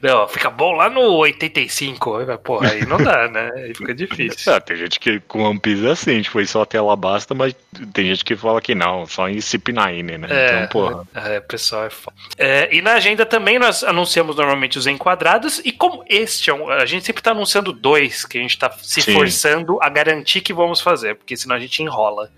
não, 0.00 0.28
fica 0.28 0.48
bom 0.50 0.72
lá 0.72 0.88
no 0.88 1.00
85. 1.16 2.16
Aí, 2.18 2.38
Porra, 2.38 2.70
aí 2.70 2.86
não 2.86 2.96
dá, 2.98 3.28
né? 3.28 3.50
Aí 3.56 3.74
fica 3.74 3.94
difícil. 3.94 4.36
Ah, 4.56 4.60
tem 4.60 4.76
gente 4.76 5.00
que 5.00 5.18
com 5.20 5.42
One 5.42 5.58
Piece 5.58 5.86
é 5.86 5.90
assim, 5.90 6.22
foi 6.22 6.46
só 6.46 6.62
até 6.62 6.80
lá 6.80 6.94
basta, 6.94 7.34
mas 7.34 7.54
tem 7.92 8.06
gente 8.06 8.24
que 8.24 8.36
fala 8.36 8.60
que 8.60 8.74
não, 8.74 9.04
só 9.06 9.28
em 9.28 9.36
CP9, 9.38 10.18
né? 10.18 10.26
É, 10.30 10.56
então, 10.56 10.68
porra. 10.68 11.04
É, 11.14 11.40
pessoal, 11.40 11.86
é 11.86 11.90
foda. 11.90 12.16
É, 12.38 12.74
e 12.74 12.80
na 12.80 12.92
agenda 12.94 13.26
também 13.26 13.58
nós 13.58 13.82
anunciamos 13.82 14.36
normalmente 14.36 14.78
os 14.78 14.86
enquadrados, 14.86 15.45
e 15.64 15.72
como 15.72 16.04
este 16.08 16.50
é 16.50 16.54
um. 16.54 16.68
A 16.70 16.84
gente 16.86 17.04
sempre 17.06 17.22
tá 17.22 17.30
anunciando 17.30 17.72
dois, 17.72 18.24
que 18.24 18.38
a 18.38 18.40
gente 18.40 18.58
tá 18.58 18.70
se 18.82 19.02
Sim. 19.02 19.12
forçando 19.14 19.78
a 19.82 19.88
garantir 19.88 20.40
que 20.40 20.52
vamos 20.52 20.80
fazer, 20.80 21.14
porque 21.16 21.36
senão 21.36 21.56
a 21.56 21.58
gente 21.58 21.82
enrola. 21.82 22.30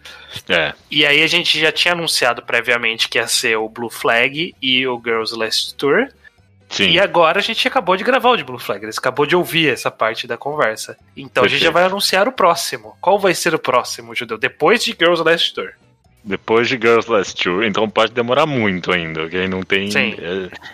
É, 0.48 0.72
E 0.90 1.05
aí 1.06 1.22
a 1.22 1.26
gente 1.26 1.59
já 1.59 1.70
tinha 1.72 1.93
anunciado 1.94 2.43
previamente 2.43 3.09
que 3.09 3.18
ia 3.18 3.26
ser 3.26 3.56
o 3.56 3.68
Blue 3.68 3.90
Flag 3.90 4.55
e 4.60 4.86
o 4.86 5.01
Girls 5.05 5.35
Last 5.36 5.74
Tour. 5.74 6.09
sim. 6.68 6.90
E 6.90 7.01
agora 7.01 7.39
a 7.39 7.43
gente 7.43 7.66
acabou 7.66 7.97
de 7.97 8.05
gravar 8.05 8.30
o 8.30 8.36
de 8.36 8.44
Blue 8.44 8.59
Flag, 8.59 8.85
eles 8.85 8.98
acabou 8.98 9.24
de 9.26 9.35
ouvir 9.35 9.72
essa 9.72 9.90
parte 9.90 10.26
da 10.26 10.36
conversa. 10.36 10.97
Então 11.16 11.44
a 11.44 11.48
gente 11.48 11.60
já 11.60 11.66
Perfeito. 11.66 11.74
vai 11.74 11.85
anunciar 11.85 12.28
o 12.28 12.32
próximo. 12.32 12.97
Qual 13.01 13.18
vai 13.18 13.35
ser 13.35 13.55
o 13.55 13.59
próximo, 13.59 14.14
Judeu? 14.14 14.36
Depois 14.39 14.85
de 14.85 14.93
Girls 14.93 15.22
Last 15.22 15.55
Tour. 15.55 15.72
Depois 16.28 16.68
de 16.68 16.74
Girls 16.76 17.10
Last 17.10 17.42
Tour, 17.42 17.64
então 17.64 17.88
pode 17.88 18.12
demorar 18.12 18.44
muito 18.44 18.92
ainda. 18.92 19.26
Quem 19.28 19.48
não 19.48 19.62
tem 19.62 19.88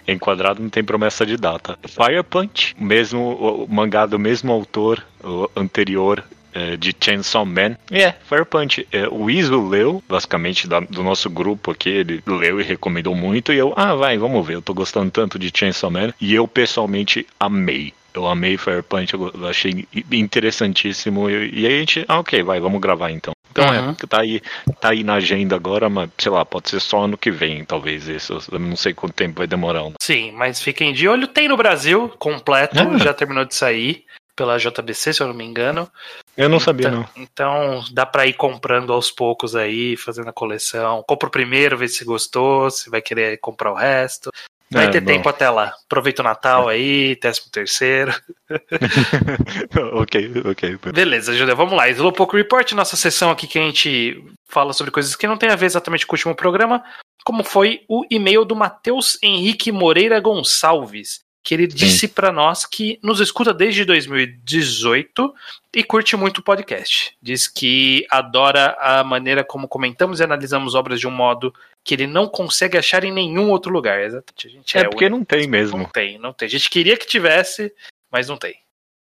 é, 0.07 0.13
enquadrado 0.13 0.61
não 0.61 0.69
tem 0.69 0.83
promessa 0.83 1.25
de 1.25 1.37
data. 1.37 1.79
Fire 1.87 2.23
Punch, 2.29 2.75
mesmo 2.79 3.21
o, 3.21 3.67
mangá 3.73 4.05
do 4.05 4.19
mesmo 4.19 4.51
autor, 4.53 5.01
anterior, 5.55 6.25
é, 6.53 6.77
de 6.77 6.95
Chainsaw 7.01 7.45
Man. 7.47 7.77
E 7.91 8.01
é, 8.03 8.15
Fire 8.29 8.45
Punch. 8.45 8.87
É, 8.93 9.09
o 9.09 9.31
Iso 9.31 9.69
leu, 9.69 10.03
basicamente, 10.09 10.67
da- 10.69 10.81
do 10.81 11.03
nosso 11.05 11.31
grupo 11.31 11.71
aqui, 11.71 11.89
ele 11.89 12.23
leu 12.27 12.61
e 12.61 12.65
recomendou 12.65 13.15
muito. 13.15 13.53
E 13.53 13.57
eu, 13.59 13.73
ah, 13.77 13.95
vai, 13.95 14.19
vamos 14.19 14.45
ver, 14.47 14.55
eu 14.55 14.63
tô 14.63 14.75
gostando 14.75 15.11
tanto 15.11 15.39
de 15.39 15.53
Chainsaw 15.57 15.91
Man. 15.91 16.13
E 16.21 16.35
eu, 16.35 16.47
pessoalmente, 16.49 17.27
amei. 17.39 17.93
Eu 18.13 18.27
amei 18.29 18.57
Fire 18.57 18.83
Punch, 18.83 19.15
eu 19.15 19.33
achei 19.49 19.87
interessantíssimo. 20.13 21.29
E, 21.31 21.61
e 21.63 21.67
aí 21.67 21.75
a 21.77 21.79
gente, 21.79 22.05
ah, 22.09 22.19
ok, 22.21 22.43
vai, 22.43 22.61
vamos 22.61 22.81
gravar 22.81 23.11
então. 23.11 23.33
Então 23.55 23.69
Uhum. 23.69 23.91
é, 23.91 24.07
tá 24.09 24.21
aí, 24.21 24.41
tá 24.81 24.89
aí 24.91 25.05
na 25.05 25.15
agenda 25.15 25.55
agora, 25.55 25.89
mas 25.89 26.11
sei 26.19 26.33
lá, 26.33 26.45
pode 26.45 26.71
ser 26.71 26.81
só 26.81 27.05
ano 27.05 27.17
que 27.17 27.31
vem, 27.31 27.65
talvez 27.65 28.09
isso. 28.09 28.37
Eu 28.51 28.59
não 28.59 28.75
sei 28.75 28.93
quanto 28.93 29.15
tempo 29.15 29.39
vai 29.39 29.47
demorar. 29.47 29.85
Sim, 30.03 30.33
mas 30.33 30.61
fiquem 30.61 30.93
de 30.93 31.07
olho. 31.07 31.29
Tem 31.29 31.47
no 31.47 31.57
Brasil, 31.57 32.09
completo, 32.19 32.77
Ah. 32.77 32.99
já 32.99 33.15
terminou 33.15 33.45
de 33.45 33.55
sair 33.55 34.05
pela 34.35 34.59
JBC, 34.59 35.13
se 35.15 35.23
eu 35.23 35.29
não 35.29 35.35
me 35.35 35.45
engano. 35.45 35.89
Eu 36.37 36.49
não 36.49 36.59
sabia, 36.59 36.89
então, 36.89 36.99
não. 37.01 37.09
Então 37.23 37.85
dá 37.93 38.05
pra 38.05 38.27
ir 38.27 38.33
comprando 38.33 38.93
aos 38.93 39.09
poucos 39.09 39.55
aí, 39.55 39.97
fazendo 39.97 40.29
a 40.29 40.33
coleção. 40.33 41.05
Compra 41.07 41.29
o 41.29 41.31
primeiro, 41.31 41.79
vê 41.79 41.87
se 41.87 42.05
gostou, 42.05 42.69
se 42.69 42.91
vai 42.91 43.01
querer 43.01 43.39
comprar 43.39 43.71
o 43.71 43.77
resto. 43.77 44.31
Vai 44.71 44.87
É, 44.87 44.91
ter 44.91 45.01
bom. 45.01 45.07
tempo 45.07 45.29
até 45.29 45.49
lá. 45.51 45.73
Aproveita 45.87 46.23
o 46.23 46.25
Natal 46.25 46.69
aí, 46.69 47.17
décimo 47.21 47.51
terceiro. 47.51 48.13
ok, 49.95 50.33
ok. 50.51 50.79
Beleza, 50.93 51.35
Judeu, 51.37 51.57
vamos 51.57 51.75
lá. 51.75 51.89
Slowpoke 51.89 52.37
Report, 52.37 52.73
nossa 52.73 52.97
sessão 52.97 53.31
aqui 53.31 53.47
que 53.47 53.59
a 53.59 53.63
gente 53.63 54.23
fala 54.49 54.73
sobre 54.73 54.91
coisas 54.93 55.15
que 55.17 55.27
não 55.27 55.37
tem 55.37 55.51
a 55.51 55.57
ver 55.57 55.67
exatamente 55.67 56.07
com 56.07 56.15
o 56.15 56.17
último 56.17 56.35
programa, 56.35 56.83
como 57.25 57.43
foi 57.43 57.83
o 57.89 58.05
e-mail 58.11 58.45
do 58.45 58.55
Matheus 58.57 59.19
Henrique 59.23 59.73
Moreira 59.73 60.21
Gonçalves, 60.21 61.24
que 61.45 61.53
ele 61.55 61.67
disse 61.67 62.09
pra 62.09 62.33
nós 62.33 62.65
que 62.65 62.99
nos 63.03 63.21
escuta 63.21 63.53
desde 63.53 63.85
2018 63.85 65.35
e 65.75 65.85
curte 65.85 66.17
muito 66.17 66.39
o 66.39 66.43
podcast. 66.43 67.15
Diz 67.21 67.47
que 67.47 68.07
adora 68.11 68.75
a 68.81 69.05
maneira 69.05 69.45
como 69.45 69.69
comentamos 69.69 70.19
e 70.21 70.25
analisamos 70.25 70.75
obras 70.75 70.99
de 70.99 71.07
um 71.07 71.11
modo 71.11 71.55
que 71.85 71.95
ele 71.95 72.07
não 72.07 72.27
consegue 72.27 72.79
achar 72.79 73.05
em 73.05 73.13
nenhum 73.13 73.51
outro 73.51 73.71
lugar. 73.71 74.01
Exatamente. 74.01 74.47
A 74.47 74.51
gente 74.51 74.79
É 74.79 74.85
porque 74.85 75.05
o- 75.05 75.11
não 75.11 75.23
tem 75.23 75.43
Não 75.43 75.51
mesmo. 75.51 75.91
tem, 75.93 76.19
não 76.19 76.33
tem. 76.33 76.47
A 76.47 76.51
gente 76.51 76.71
queria 76.71 76.97
que 76.97 77.07
tivesse, 77.07 77.71
mas 78.11 78.27
não 78.29 78.39
tem. 78.39 78.57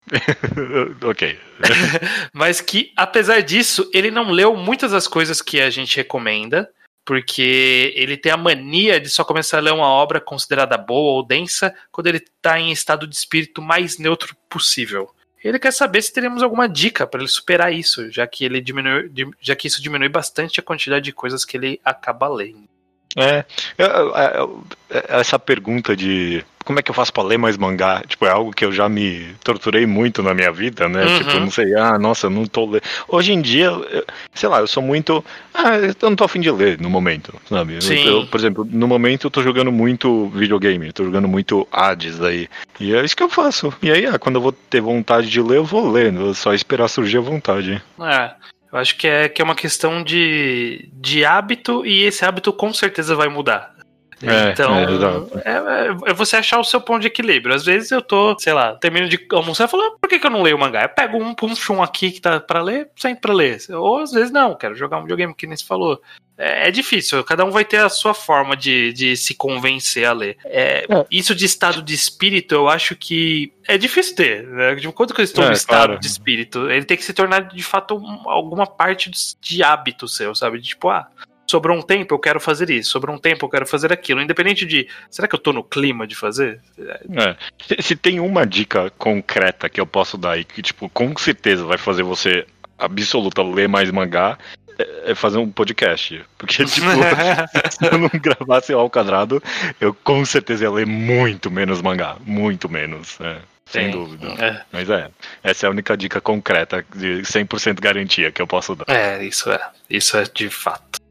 ok. 1.08 1.38
Mas 2.34 2.60
que, 2.60 2.92
apesar 2.96 3.40
disso, 3.40 3.88
ele 3.94 4.10
não 4.10 4.32
leu 4.32 4.56
muitas 4.56 4.90
das 4.90 5.06
coisas 5.06 5.40
que 5.40 5.60
a 5.60 5.70
gente 5.70 5.96
recomenda, 5.96 6.68
porque 7.04 7.92
ele 7.96 8.16
tem 8.16 8.30
a 8.30 8.36
mania 8.36 9.00
de 9.00 9.08
só 9.08 9.24
começar 9.24 9.58
a 9.58 9.60
ler 9.60 9.72
uma 9.72 9.88
obra 9.88 10.20
considerada 10.20 10.76
boa 10.78 11.14
ou 11.14 11.22
densa 11.26 11.74
quando 11.90 12.06
ele 12.06 12.18
está 12.18 12.58
em 12.60 12.70
estado 12.70 13.06
de 13.06 13.14
espírito 13.14 13.60
mais 13.60 13.98
neutro 13.98 14.36
possível. 14.48 15.10
Ele 15.42 15.58
quer 15.58 15.72
saber 15.72 16.00
se 16.02 16.12
teremos 16.12 16.42
alguma 16.42 16.68
dica 16.68 17.04
para 17.04 17.20
ele 17.20 17.28
superar 17.28 17.72
isso, 17.72 18.10
já 18.12 18.26
que 18.26 18.44
ele 18.44 18.60
diminui, 18.60 19.08
di- 19.08 19.30
já 19.40 19.56
que 19.56 19.66
isso 19.66 19.82
diminui 19.82 20.08
bastante 20.08 20.60
a 20.60 20.62
quantidade 20.62 21.04
de 21.04 21.12
coisas 21.12 21.44
que 21.44 21.56
ele 21.56 21.80
acaba 21.84 22.28
lendo. 22.28 22.68
É, 23.16 23.44
essa 25.08 25.38
pergunta 25.38 25.96
de 25.96 26.44
como 26.64 26.78
é 26.78 26.82
que 26.82 26.90
eu 26.90 26.94
faço 26.94 27.12
pra 27.12 27.22
ler 27.22 27.38
mais 27.38 27.56
mangá, 27.56 28.02
tipo, 28.06 28.24
é 28.26 28.30
algo 28.30 28.52
que 28.52 28.64
eu 28.64 28.72
já 28.72 28.88
me 28.88 29.34
torturei 29.42 29.86
muito 29.86 30.22
na 30.22 30.32
minha 30.34 30.50
vida, 30.52 30.88
né? 30.88 31.04
Uhum. 31.06 31.18
Tipo, 31.18 31.30
não 31.40 31.50
sei, 31.50 31.74
ah, 31.74 31.98
nossa, 31.98 32.26
eu 32.26 32.30
não 32.30 32.46
tô 32.46 32.64
lendo. 32.66 32.82
Hoje 33.08 33.32
em 33.32 33.40
dia, 33.40 33.66
eu- 33.66 34.04
sei 34.34 34.48
lá, 34.48 34.60
eu 34.60 34.66
sou 34.66 34.82
muito, 34.82 35.24
ah, 35.54 35.76
eu 36.00 36.10
não 36.10 36.16
tô 36.16 36.24
afim 36.24 36.40
de 36.40 36.50
ler 36.50 36.80
no 36.80 36.88
momento, 36.90 37.34
sabe? 37.48 37.74
Eu- 37.74 37.82
Sim. 37.82 38.06
Eu, 38.06 38.26
por 38.26 38.38
exemplo, 38.38 38.66
no 38.70 38.86
momento 38.88 39.26
eu 39.26 39.30
tô 39.30 39.42
jogando 39.42 39.70
muito 39.72 40.28
videogame, 40.28 40.86
eu 40.88 40.92
tô 40.92 41.04
jogando 41.04 41.28
muito 41.28 41.66
Hades 41.70 42.20
aí, 42.20 42.48
e 42.80 42.94
é 42.94 43.04
isso 43.04 43.16
que 43.16 43.22
eu 43.22 43.28
faço. 43.30 43.72
E 43.82 43.90
aí, 43.90 44.06
ah, 44.06 44.18
quando 44.18 44.36
eu 44.36 44.42
vou 44.42 44.52
ter 44.52 44.80
vontade 44.80 45.28
de 45.30 45.40
ler, 45.40 45.56
eu 45.58 45.64
vou 45.64 45.90
ler, 45.90 46.12
eu 46.14 46.34
só 46.34 46.52
esperar 46.54 46.88
surgir 46.88 47.18
a 47.18 47.22
vontade. 47.22 47.82
É, 48.00 48.30
eu 48.72 48.78
acho 48.78 48.96
que 48.96 49.06
é, 49.06 49.28
que 49.28 49.40
é 49.42 49.44
uma 49.44 49.54
questão 49.54 50.02
de, 50.02 50.88
de 50.92 51.24
hábito 51.24 51.84
e 51.84 52.04
esse 52.04 52.24
hábito 52.24 52.52
com 52.52 52.72
certeza 52.72 53.14
vai 53.14 53.28
mudar. 53.28 53.72
É, 54.22 54.50
então, 54.52 54.74
é, 54.78 54.84
exato. 54.92 55.30
é, 55.44 56.10
é 56.10 56.14
você 56.14 56.36
achar 56.36 56.58
o 56.60 56.64
seu 56.64 56.80
ponto 56.80 57.00
de 57.00 57.08
equilíbrio. 57.08 57.54
Às 57.54 57.64
vezes 57.64 57.90
eu 57.90 58.00
tô, 58.02 58.38
sei 58.38 58.52
lá, 58.52 58.74
termino 58.76 59.08
de 59.08 59.18
almoçar 59.32 59.64
e 59.66 59.70
falo, 59.70 59.82
"Ah, 59.82 59.96
por 60.00 60.08
que, 60.08 60.18
que 60.18 60.26
eu 60.26 60.30
não 60.30 60.42
leio 60.42 60.56
o 60.56 60.60
mangá? 60.60 60.82
Eu 60.82 60.88
pego 60.88 61.18
um 61.18 61.34
puxo 61.34 61.72
um 61.72 61.82
aqui 61.82 62.10
que 62.10 62.20
tá 62.20 62.38
pra 62.40 62.62
ler, 62.62 62.88
sempre 62.96 63.20
pra 63.20 63.32
ler. 63.34 63.58
Ou 63.70 63.98
às 63.98 64.12
vezes 64.12 64.30
não, 64.30 64.54
quero 64.56 64.74
jogar 64.74 64.98
um 64.98 65.02
videogame 65.02 65.34
que 65.34 65.46
nem 65.46 65.56
se 65.56 65.64
falou. 65.66 66.00
É, 66.38 66.68
é 66.68 66.70
difícil, 66.70 67.22
cada 67.24 67.44
um 67.44 67.50
vai 67.50 67.64
ter 67.64 67.76
a 67.76 67.88
sua 67.90 68.14
forma 68.14 68.56
de, 68.56 68.92
de 68.94 69.16
se 69.16 69.34
convencer 69.34 70.06
a 70.06 70.12
ler. 70.12 70.36
É, 70.44 70.86
É. 70.88 71.06
Isso 71.10 71.34
de 71.34 71.44
estado 71.44 71.82
de 71.82 71.94
espírito, 71.94 72.54
eu 72.54 72.68
acho 72.68 72.96
que 72.96 73.52
é 73.68 73.76
difícil 73.76 74.16
ter. 74.16 74.46
Né? 74.46 74.74
De 74.76 74.90
quanto 74.92 75.14
que 75.14 75.20
eu 75.20 75.24
estou 75.24 75.44
É, 75.44 75.48
no 75.48 75.52
estado 75.52 75.84
claro. 75.86 76.00
de 76.00 76.06
espírito, 76.06 76.70
ele 76.70 76.84
tem 76.84 76.96
que 76.96 77.04
se 77.04 77.12
tornar 77.12 77.40
de 77.42 77.62
fato 77.62 77.94
um- 77.96 78.28
alguma 78.30 78.66
parte 78.66 79.10
de, 79.10 79.18
de 79.40 79.62
hábito 79.62 80.08
seu, 80.08 80.34
sabe? 80.34 80.58
De, 80.58 80.68
tipo, 80.68 80.88
ah, 80.88 81.06
sobrou 81.52 81.76
um 81.76 81.82
tempo, 81.82 82.14
eu 82.14 82.18
quero 82.18 82.40
fazer 82.40 82.70
isso, 82.70 82.90
sobrou 82.90 83.14
um 83.14 83.18
tempo, 83.18 83.44
eu 83.44 83.50
quero 83.50 83.66
fazer 83.66 83.92
aquilo. 83.92 84.22
Independente 84.22 84.64
de, 84.64 84.88
será 85.10 85.28
que 85.28 85.34
eu 85.34 85.38
tô 85.38 85.52
no 85.52 85.62
clima 85.62 86.06
de 86.06 86.14
fazer? 86.14 86.60
É. 86.78 87.36
Se, 87.66 87.82
se 87.82 87.96
tem 87.96 88.18
uma 88.20 88.46
dica 88.46 88.90
concreta 88.96 89.68
que 89.68 89.80
eu 89.80 89.86
posso 89.86 90.16
dar 90.16 90.38
e 90.38 90.44
que, 90.44 90.62
tipo, 90.62 90.88
com 90.88 91.14
certeza 91.16 91.64
vai 91.64 91.76
fazer 91.76 92.02
você 92.02 92.46
absoluta 92.78 93.42
ler 93.42 93.68
mais 93.68 93.90
mangá, 93.90 94.38
é 94.78 95.12
é 95.12 95.14
fazer 95.14 95.36
um 95.36 95.50
podcast. 95.50 96.24
Porque, 96.38 96.64
tipo, 96.64 96.86
se 97.70 97.84
eu 97.84 97.98
não 97.98 98.10
gravasse 98.14 98.72
ao 98.72 98.88
quadrado, 98.88 99.42
eu 99.78 99.92
com 99.92 100.24
certeza 100.24 100.64
ia 100.64 100.70
ler 100.70 100.86
muito 100.86 101.50
menos 101.50 101.82
mangá. 101.82 102.16
Muito 102.24 102.68
menos. 102.68 103.20
é, 103.20 103.36
sem 103.66 103.90
dúvida. 103.90 104.28
É, 104.38 104.62
Mas 104.72 104.88
é, 104.88 105.10
essa 105.42 105.66
é 105.66 105.68
a 105.68 105.70
única 105.70 105.96
dica 105.96 106.20
concreta 106.20 106.84
de 106.94 107.20
100% 107.22 107.80
garantia 107.80 108.32
que 108.32 108.40
eu 108.40 108.46
posso 108.46 108.74
dar. 108.74 108.84
é, 108.88 109.22
isso 109.22 109.50
é. 109.50 109.60
Isso 109.90 110.16
é 110.16 110.24
de 110.24 110.48
fato. 110.48 111.01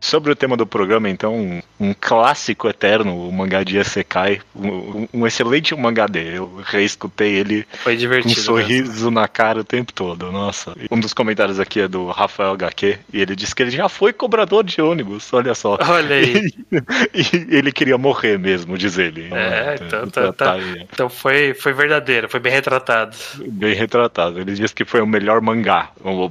Sobre 0.00 0.32
o 0.32 0.36
tema 0.36 0.56
do 0.56 0.66
programa, 0.66 1.10
então, 1.10 1.34
um, 1.36 1.62
um 1.78 1.94
clássico 1.98 2.66
eterno, 2.68 3.28
o 3.28 3.30
mangá 3.30 3.62
de 3.62 3.76
Isekai, 3.78 4.40
um, 4.56 5.06
um 5.12 5.26
excelente 5.26 5.74
mangá 5.76 6.06
dele. 6.06 6.38
Eu 6.38 6.62
reescutei 6.64 7.34
ele 7.34 7.66
Foi 7.82 7.92
com 7.92 7.96
um 7.96 8.00
divertido. 8.00 8.28
mesmo. 8.34 8.44
sorriso 8.44 9.10
na 9.10 9.28
cara 9.28 9.60
o 9.60 9.64
tempo 9.64 9.92
todo, 9.92 10.32
nossa. 10.32 10.74
Um 10.90 10.98
dos 10.98 11.12
comentários 11.12 11.60
aqui 11.60 11.80
é 11.82 11.86
do 11.88 12.06
Rafael 12.08 12.52
HQ, 12.52 12.98
e 13.12 13.20
ele 13.20 13.36
disse 13.36 13.54
que 13.54 13.62
ele 13.62 13.70
já 13.70 13.90
foi 13.90 14.12
cobrador 14.12 14.64
de 14.64 14.80
ônibus, 14.80 15.30
olha 15.34 15.54
só. 15.54 15.76
Olha 15.86 16.16
aí. 16.16 16.50
e 17.12 17.56
ele 17.56 17.70
queria 17.70 17.98
morrer 17.98 18.38
mesmo, 18.38 18.78
diz 18.78 18.96
ele. 18.96 19.28
É, 19.32 19.78
então 19.82 20.08
tá- 20.08 20.32
tá- 20.32 20.52
aí, 20.54 20.86
Então 20.92 21.10
foi, 21.10 21.52
foi 21.52 21.74
verdadeiro, 21.74 22.26
foi 22.28 22.40
bem 22.40 22.52
retratado. 22.52 23.14
Bem 23.48 23.74
retratado. 23.74 24.40
Ele 24.40 24.54
disse 24.54 24.74
que 24.74 24.86
foi 24.86 25.02
o 25.02 25.06
melhor 25.06 25.42
mangá. 25.42 25.90
O- 26.02 26.30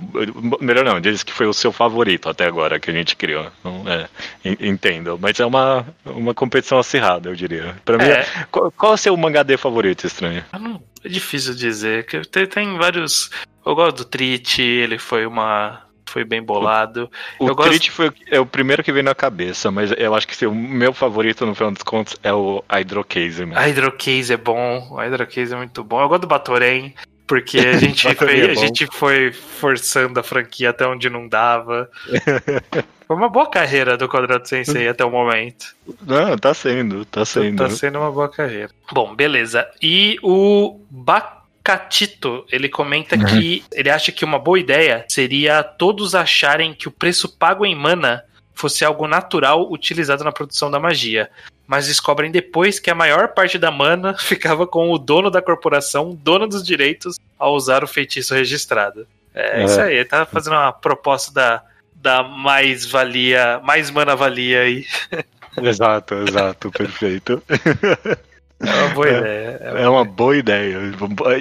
melhor 0.60 0.84
não, 0.84 0.94
ele 0.98 1.12
disse 1.12 1.24
que 1.24 1.32
foi 1.32 1.46
o 1.46 1.54
seu 1.54 1.72
favorito 1.72 2.28
até 2.30 2.46
agora 2.46 2.80
que 2.80 2.90
a 2.90 2.94
gente 2.94 3.16
criou. 3.16 3.46
É, 3.88 4.08
en- 4.50 4.70
entendo. 4.70 5.18
Mas 5.22 5.40
é 5.40 5.46
uma, 5.46 5.86
uma 6.06 6.34
competição 6.34 6.80
acirrada, 6.80 7.30
eu 7.30 7.36
diria. 7.36 7.76
Pra 7.84 7.98
mim, 7.98 8.04
É. 8.06 8.26
qual, 8.52 8.72
qual 8.72 8.92
é 8.94 8.96
o 8.96 8.98
seu 8.98 9.16
mangá 9.18 9.44
de 9.44 9.58
favorito, 9.58 10.06
estranho? 10.08 10.44
Não- 10.60 10.82
é 11.04 11.10
difícil 11.10 11.54
dizer. 11.54 12.06
que 12.06 12.22
Tem, 12.22 12.46
tem 12.46 12.78
vários. 12.78 13.30
Eu 13.66 13.76
gosto 13.76 13.98
do 13.98 14.06
Trit, 14.06 14.62
ele 14.62 14.98
foi 14.98 15.26
uma. 15.26 15.82
Foi 16.08 16.24
bem 16.24 16.42
bolado. 16.42 17.08
O 17.38 17.50
Eu 17.50 17.56
gosto- 17.56 17.70
Trit 17.70 17.92
foi 17.92 18.08
o- 18.10 18.14
é 18.32 18.40
o 18.40 18.46
primeiro 18.46 18.84
que 18.84 18.92
veio 18.92 19.04
na 19.06 19.14
cabeça, 19.14 19.70
mas 19.70 19.92
eu 19.96 20.16
acho 20.16 20.28
que 20.28 20.36
se 20.36 20.48
o 20.48 20.56
meu 20.56 20.92
favorito, 20.92 21.46
no 21.46 21.54
final 21.54 21.72
dos 21.72 21.84
contos, 21.84 22.16
é 22.24 22.34
o 22.34 22.64
Hydrocase. 22.68 23.44
A 23.54 23.62
Hydrocase 23.68 24.34
é 24.34 24.38
bom, 24.38 24.98
a 24.98 25.04
Hydrocase 25.04 25.54
é 25.54 25.58
muito 25.58 25.84
bom. 25.84 26.02
Eu 26.02 26.10
gosto 26.10 26.22
do 26.22 26.28
Batorém, 26.28 26.96
porque 27.30 27.60
a 27.60 27.74
gente, 27.78 28.16
foi, 28.16 28.40
é 28.40 28.50
a 28.50 28.56
gente 28.56 28.88
foi 28.92 29.32
forçando 29.32 30.20
a 30.20 30.24
franquia 30.24 30.72
até 30.72 30.86
onde 30.88 31.10
não 31.10 31.28
dava. 31.30 31.90
Foi 33.06 33.18
uma 33.18 33.28
boa 33.28 33.50
carreira 33.50 33.98
do 33.98 34.08
Quadrado 34.08 34.48
Sensei 34.48 34.88
até 34.88 35.04
o 35.04 35.10
momento. 35.10 35.76
Não, 36.06 36.38
tá 36.38 36.54
sendo, 36.54 37.04
tá 37.06 37.26
sendo. 37.26 37.58
Tá 37.58 37.68
sendo 37.68 37.98
uma 37.98 38.12
boa 38.12 38.30
carreira. 38.30 38.70
Bom, 38.92 39.16
beleza. 39.16 39.68
E 39.82 40.20
o 40.22 40.80
Bacatito, 40.92 42.46
ele 42.52 42.70
comenta 42.70 43.16
Uhum. 43.16 43.26
que 43.26 43.64
ele 43.74 43.90
acha 43.90 44.12
que 44.12 44.24
uma 44.24 44.38
boa 44.38 44.60
ideia 44.60 45.06
seria 45.10 45.64
todos 45.64 46.14
acharem 46.14 46.72
que 46.72 46.88
o 46.88 46.92
preço 46.92 47.36
pago 47.36 47.66
em 47.66 47.76
mana 47.76 48.24
fosse 48.54 48.86
algo 48.86 49.08
natural 49.08 49.72
utilizado 49.72 50.24
na 50.24 50.32
produção 50.32 50.70
da 50.70 50.80
magia. 50.80 51.32
Mas 51.70 51.86
descobrem 51.86 52.32
depois 52.32 52.80
que 52.80 52.90
a 52.90 52.96
maior 52.96 53.28
parte 53.28 53.60
da 53.60 53.70
mana 53.70 54.16
ficava 54.18 54.66
com 54.66 54.92
o 54.92 54.98
dono 54.98 55.30
da 55.30 55.40
corporação, 55.40 56.18
dono 56.20 56.48
dos 56.48 56.64
direitos, 56.66 57.20
ao 57.38 57.54
usar 57.54 57.84
o 57.84 57.88
feitiço 57.88 58.34
registrado. 58.34 59.06
É, 59.36 59.62
É. 59.62 59.66
isso 59.66 59.80
aí, 59.80 59.94
ele 59.98 60.06
tá 60.06 60.26
fazendo 60.26 60.54
uma 60.54 60.74
proposta 60.74 61.32
da, 61.32 61.64
da 61.94 62.24
mais 62.24 62.86
valia, 62.88 63.62
mais 63.64 63.92
mana 63.92 64.16
valia 64.16 64.62
aí. 64.62 64.88
Exato, 65.62 66.16
exato, 66.16 66.72
perfeito. 66.72 67.44
É 68.62 68.74
uma 68.84 68.90
boa 68.94 69.08
ideia. 69.10 69.58
É 69.62 69.70
uma- 69.72 69.80
É 69.80 69.90
uma 69.90 70.06
boa 70.06 70.38
ideia. 70.38 70.78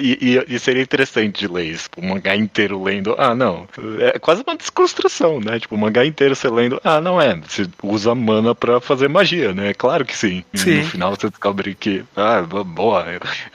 E, 0.01 0.17
e- 0.37 0.55
e 0.55 0.59
seria 0.59 0.81
interessante 0.81 1.39
de 1.39 1.47
ler 1.47 1.65
isso. 1.65 1.83
Tipo, 1.89 2.01
o 2.01 2.05
mangá 2.05 2.35
inteiro 2.35 2.81
lendo. 2.81 3.13
Ah, 3.17 3.35
não. 3.35 3.67
É 3.99 4.17
quase 4.19 4.43
uma 4.45 4.55
desconstrução, 4.55 5.39
né? 5.41 5.59
Tipo, 5.59 5.75
o 5.75 5.77
mangá 5.77 6.05
inteiro 6.05 6.35
você 6.35 6.47
lendo. 6.49 6.79
Ah, 6.83 7.01
não 7.01 7.19
é. 7.21 7.35
Você 7.35 7.67
usa 7.83 8.15
mana 8.15 8.55
pra 8.55 8.79
fazer 8.79 9.09
magia, 9.09 9.53
né? 9.53 9.73
Claro 9.73 10.05
que 10.05 10.15
sim. 10.15 10.43
E 10.53 10.57
Sim. 10.57 10.77
no 10.79 10.85
final 10.85 11.15
você 11.15 11.29
descobre 11.29 11.75
que. 11.75 12.03
Ah, 12.15 12.41
boa. 12.41 13.05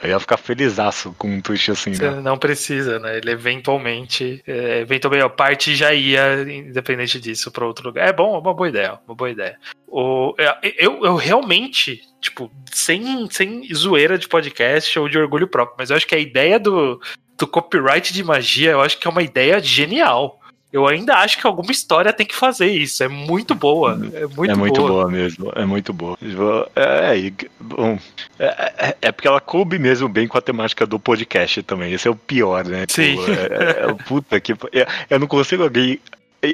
Eu 0.03 0.09
ia 0.09 0.19
ficar 0.19 0.37
felizaço 0.37 1.15
com 1.17 1.27
um 1.27 1.41
twist 1.41 1.71
assim, 1.71 1.93
Você 1.93 2.09
né? 2.09 2.21
não 2.21 2.37
precisa, 2.37 2.99
né? 2.99 3.17
Ele 3.17 3.31
eventualmente, 3.31 4.43
é, 4.47 4.81
eventualmente 4.81 5.23
a 5.25 5.29
parte 5.29 5.75
já 5.75 5.93
ia, 5.93 6.41
independente 6.43 7.19
disso, 7.19 7.51
pra 7.51 7.65
outro 7.65 7.87
lugar. 7.87 8.07
É 8.07 8.13
bom, 8.13 8.35
é 8.35 8.39
uma 8.39 8.53
boa 8.53 8.69
ideia, 8.69 8.99
uma 9.07 9.15
boa 9.15 9.29
ideia. 9.29 9.57
O, 9.87 10.33
é, 10.37 10.55
eu, 10.77 11.03
eu 11.05 11.15
realmente, 11.15 12.01
tipo, 12.21 12.51
sem, 12.71 13.29
sem 13.29 13.67
zoeira 13.73 14.17
de 14.17 14.27
podcast 14.27 14.97
ou 14.97 15.07
de 15.07 15.17
orgulho 15.17 15.47
próprio, 15.47 15.75
mas 15.77 15.89
eu 15.89 15.95
acho 15.95 16.07
que 16.07 16.15
a 16.15 16.19
ideia 16.19 16.59
do, 16.59 16.99
do 17.37 17.47
copyright 17.47 18.13
de 18.13 18.23
magia, 18.23 18.71
eu 18.71 18.81
acho 18.81 18.99
que 18.99 19.07
é 19.07 19.11
uma 19.11 19.23
ideia 19.23 19.59
genial. 19.59 20.39
Eu 20.73 20.85
ainda 20.85 21.15
acho 21.15 21.39
que 21.39 21.47
alguma 21.47 21.71
história 21.71 22.11
tem 22.11 22.25
que 22.25 22.35
fazer 22.35 22.67
isso. 22.67 23.01
É 23.01 23.07
muito 23.07 23.55
boa. 23.55 23.93
É 24.13 24.27
muito, 24.27 24.51
é 24.51 24.55
muito 24.55 24.81
boa. 24.81 24.89
boa. 24.89 25.09
mesmo, 25.09 25.49
é 25.55 25.63
muito 25.63 25.93
boa. 25.93 26.17
Tipo, 26.17 26.69
É, 26.75 27.17
e, 27.17 27.33
bom, 27.57 27.97
é, 28.37 28.73
é- 28.77 28.97
é 29.03 29.11
porque 29.13 29.27
ela 29.27 29.39
coube 29.39 29.79
mesmo 29.79 30.09
bem 30.09 30.27
com 30.27 30.37
a 30.37 30.41
temática 30.41 30.85
do 30.85 30.99
podcast 30.99 31.63
também. 31.63 31.93
Esse 31.93 32.09
é 32.09 32.11
o 32.11 32.15
pior, 32.15 32.65
né? 32.65 32.85
Tipo, 32.87 33.23
Sim. 33.23 33.31
é, 33.31 33.89
é, 33.89 33.93
puta 34.05 34.37
que. 34.41 34.51
é, 34.51 34.85
eu 35.09 35.17
não 35.17 35.27
consigo 35.27 35.63
alguém, 35.63 35.97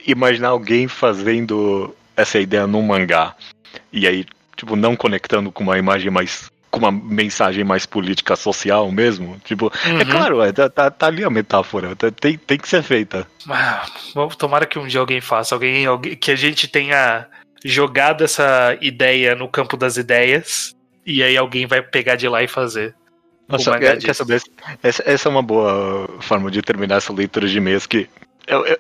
imaginar 0.06 0.50
alguém 0.50 0.88
fazendo 0.88 1.96
essa 2.16 2.38
ideia 2.40 2.68
num 2.68 2.84
mangá. 2.84 3.36
E 3.92 4.08
aí, 4.08 4.24
tipo, 4.62 4.76
não 4.76 4.96
conectando 4.96 5.52
com 5.52 5.64
uma 5.64 5.78
imagem 5.78 6.12
mais. 6.12 6.50
com 6.70 6.80
uma 6.80 6.92
mensagem 6.92 7.66
mais 7.66 7.86
política 7.86 8.34
social 8.38 8.90
mesmo. 8.94 9.38
Tipo, 9.44 9.70
é 9.84 9.90
Uhum. 10.04 10.10
claro, 10.10 10.42
é, 10.42 10.54
tá, 10.54 10.70
tá, 10.70 10.90
tá 10.90 11.08
ali 11.08 11.22
a 11.22 11.30
metáfora. 11.30 11.98
tá- 11.98 12.10
tem, 12.12 12.38
tem 12.38 12.58
que 12.58 12.70
ser 12.70 12.82
feita. 12.82 13.28
Ah, 13.50 13.86
tomara 14.38 14.66
que 14.66 14.80
um 14.80 14.88
dia 14.88 15.02
alguém 15.02 15.20
faça, 15.20 15.54
alguém, 15.54 15.86
alguém 15.86 16.16
que 16.16 16.32
a 16.32 16.36
gente 16.38 16.70
tenha 16.70 17.28
jogado 17.66 18.24
essa 18.24 18.78
ideia 18.80 19.36
no 19.36 19.50
campo 19.50 19.76
das 19.76 19.98
ideias 19.98 20.74
e 21.06 21.22
aí 21.22 21.36
alguém 21.36 21.66
vai 21.66 21.82
pegar 21.82 22.16
de 22.16 22.30
lá 22.30 22.42
e 22.42 22.48
fazer. 22.48 22.96
Nossa, 23.50 23.78
quer, 23.78 23.98
quer 23.98 24.14
saber? 24.16 24.42
Essa, 24.82 25.04
essa 25.06 25.28
é 25.28 25.30
uma 25.30 25.42
boa 25.44 26.08
forma 26.22 26.50
de 26.50 26.62
terminar 26.62 26.96
essa 26.98 27.12
leitura 27.12 27.50
de 27.50 27.60
mês 27.60 27.86
que 27.86 28.08
eu, 28.48 28.66
eu, 28.66 28.78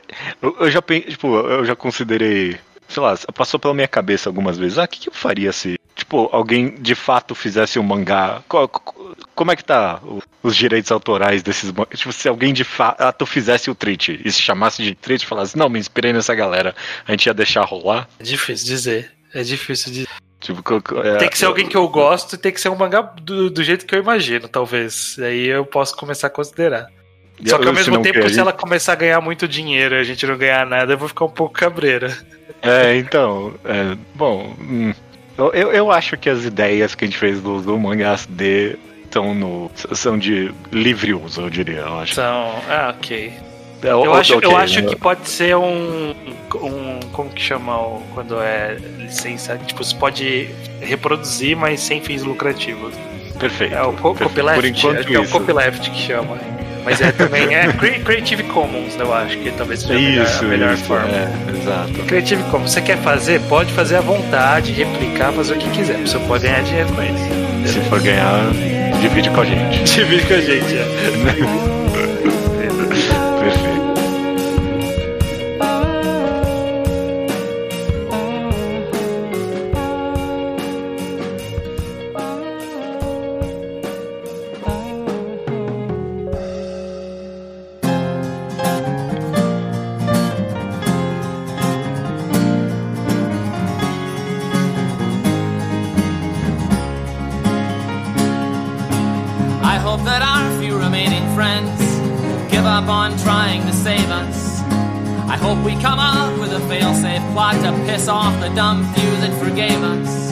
eu- 0.61 0.71
já 0.71 0.81
tipo, 0.81 1.27
eu 1.35 1.65
já 1.65 1.75
considerei, 1.75 2.57
sei 2.91 3.01
lá, 3.03 3.17
passou 3.33 3.59
pela 3.59 3.73
minha 3.73 3.87
cabeça 3.87 4.29
algumas 4.29 4.57
vezes. 4.57 4.77
Ah, 4.77 4.83
o 4.83 4.87
que, 4.87 4.99
que 4.99 5.09
eu 5.09 5.13
faria 5.13 5.51
se, 5.51 5.79
tipo, 5.95 6.29
alguém 6.31 6.75
de 6.75 6.93
fato 6.95 7.33
fizesse 7.33 7.79
um 7.79 7.83
mangá? 7.83 8.41
Co- 8.47 8.67
co- 8.67 9.15
como 9.33 9.51
é 9.51 9.55
que 9.55 9.63
tá 9.63 9.99
o- 10.03 10.21
os 10.43 10.55
direitos 10.55 10.91
autorais 10.91 11.41
desses, 11.41 11.71
man- 11.71 11.85
tipo, 11.95 12.11
se 12.11 12.27
alguém 12.27 12.53
de 12.53 12.63
fato 12.63 13.25
fizesse 13.25 13.71
o 13.71 13.75
treat 13.75 14.19
e 14.23 14.31
se 14.31 14.41
chamasse 14.41 14.83
de 14.83 14.93
treat 14.93 15.23
e 15.23 15.25
falasse, 15.25 15.57
não, 15.57 15.69
me 15.69 15.79
inspirei 15.79 16.13
nessa 16.13 16.35
galera, 16.35 16.75
a 17.07 17.11
gente 17.11 17.25
ia 17.25 17.33
deixar 17.33 17.63
rolar? 17.63 18.07
É 18.19 18.23
difícil 18.23 18.67
dizer. 18.67 19.11
É 19.33 19.41
difícil 19.43 19.91
dizer. 19.91 20.07
Tipo, 20.41 20.61
é, 21.03 21.17
Tem 21.17 21.29
que 21.29 21.37
ser 21.37 21.45
alguém 21.45 21.67
que 21.67 21.77
eu 21.77 21.87
gosto 21.87 22.33
e 22.33 22.37
tem 22.37 22.51
que 22.51 22.59
ser 22.59 22.69
um 22.69 22.75
mangá 22.75 23.01
do, 23.01 23.49
do 23.49 23.63
jeito 23.63 23.85
que 23.85 23.93
eu 23.95 23.99
imagino, 23.99 24.47
talvez. 24.49 25.15
Aí 25.19 25.47
eu 25.47 25.65
posso 25.65 25.95
começar 25.95 26.27
a 26.27 26.29
considerar. 26.31 26.87
Só 27.45 27.57
que 27.57 27.67
ao 27.67 27.73
mesmo 27.73 27.93
tempo, 28.03 28.19
se 28.33 28.39
ela 28.39 28.51
começar 28.53 28.91
a 28.93 28.95
ganhar 28.95 29.21
muito 29.21 29.47
dinheiro 29.47 29.95
e 29.95 29.99
a 29.99 30.03
gente 30.03 30.25
não 30.27 30.37
ganhar 30.37 30.65
nada, 30.65 30.93
eu 30.93 30.97
vou 30.97 31.07
ficar 31.07 31.25
um 31.25 31.29
pouco 31.29 31.53
cabreira. 31.53 32.15
É, 32.61 32.95
então, 32.97 33.53
é, 33.65 33.95
bom, 34.13 34.53
hum, 34.59 34.93
eu, 35.37 35.51
eu, 35.53 35.71
eu 35.71 35.91
acho 35.91 36.15
que 36.17 36.29
as 36.29 36.43
ideias 36.45 36.93
que 36.93 37.03
a 37.05 37.07
gente 37.07 37.17
fez 37.17 37.41
do, 37.41 37.61
do 37.61 37.77
mangás 37.79 38.25
D 38.27 38.77
são, 39.09 39.33
no, 39.33 39.71
são 39.75 40.17
de 40.17 40.51
livre 40.71 41.13
uso, 41.13 41.41
eu 41.41 41.49
diria, 41.49 41.79
eu 41.79 41.99
acho. 41.99 42.13
Então, 42.13 42.55
ah, 42.69 42.93
ok. 42.97 43.33
É, 43.83 43.87
Eu 43.87 44.13
acho, 44.13 44.37
ok, 44.37 44.47
eu 44.47 44.55
acho 44.55 44.79
né? 44.81 44.87
que 44.89 44.95
pode 44.95 45.27
ser 45.27 45.55
um, 45.57 46.11
um. 46.53 46.99
Como 47.11 47.31
que 47.31 47.41
chama 47.41 47.75
o- 47.79 48.03
quando 48.13 48.39
é 48.39 48.75
licença? 48.99 49.57
Tipo, 49.57 49.83
você 49.83 49.95
pode 49.95 50.49
reproduzir, 50.79 51.57
mas 51.57 51.79
sem 51.79 51.99
fins 51.99 52.21
lucrativos. 52.21 52.93
Perfeito. 53.39 53.73
É 53.73 53.81
o 53.81 53.91
co- 53.93 54.13
perfeito. 54.13 54.29
copyleft? 54.29 54.61
Por 54.61 54.65
enquanto 54.67 54.97
acho 54.99 55.07
que 55.07 55.15
é 55.15 55.19
o 55.19 55.27
copyleft 55.27 55.89
que 55.89 55.97
chama. 55.99 56.37
Mas 56.83 56.99
é 57.01 57.11
também. 57.11 57.53
É 57.53 57.67
Cre- 57.73 57.99
Creative 57.99 58.43
Commons, 58.43 58.95
eu 58.99 59.13
acho 59.13 59.37
que 59.37 59.51
talvez 59.51 59.81
seja 59.81 59.93
a 59.93 59.97
melhor, 59.97 60.25
Isso, 60.25 60.43
a 60.45 60.47
melhor 60.47 60.73
isso, 60.73 60.83
forma. 60.85 61.07
é, 61.07 61.29
exato. 61.61 61.93
Creative 62.07 62.43
Commons, 62.45 62.71
você 62.71 62.81
quer 62.81 62.97
fazer? 62.97 63.39
Pode 63.41 63.71
fazer 63.73 63.97
à 63.97 64.01
vontade, 64.01 64.71
replicar, 64.71 65.31
fazer 65.31 65.53
o 65.53 65.57
que 65.57 65.69
quiser. 65.69 65.97
Você 65.99 66.17
pode 66.19 66.43
ganhar 66.43 66.61
dinheiro 66.63 66.89
com 66.93 67.03
isso. 67.03 67.73
Se 67.73 67.79
for 67.89 67.99
ganhar, 68.01 68.41
divide 69.01 69.29
com 69.29 69.41
a 69.41 69.45
gente. 69.45 69.83
Divide 69.95 70.25
com 70.25 70.33
a 70.33 70.37
gente, 70.41 70.75
é. 70.77 71.70
give 102.61 102.69
up 102.69 102.87
on 102.89 103.17
trying 103.17 103.65
to 103.65 103.73
save 103.73 104.07
us. 104.11 104.61
I 105.27 105.35
hope 105.35 105.57
we 105.65 105.73
come 105.81 105.99
up 105.99 106.37
with 106.39 106.53
a 106.53 106.59
fail-safe 106.69 107.23
plot 107.33 107.55
to 107.63 107.71
piss 107.85 108.07
off 108.07 108.39
the 108.39 108.49
dumb 108.49 108.83
few 108.93 109.09
that 109.21 109.33
forgave 109.39 109.81
us. 109.81 110.31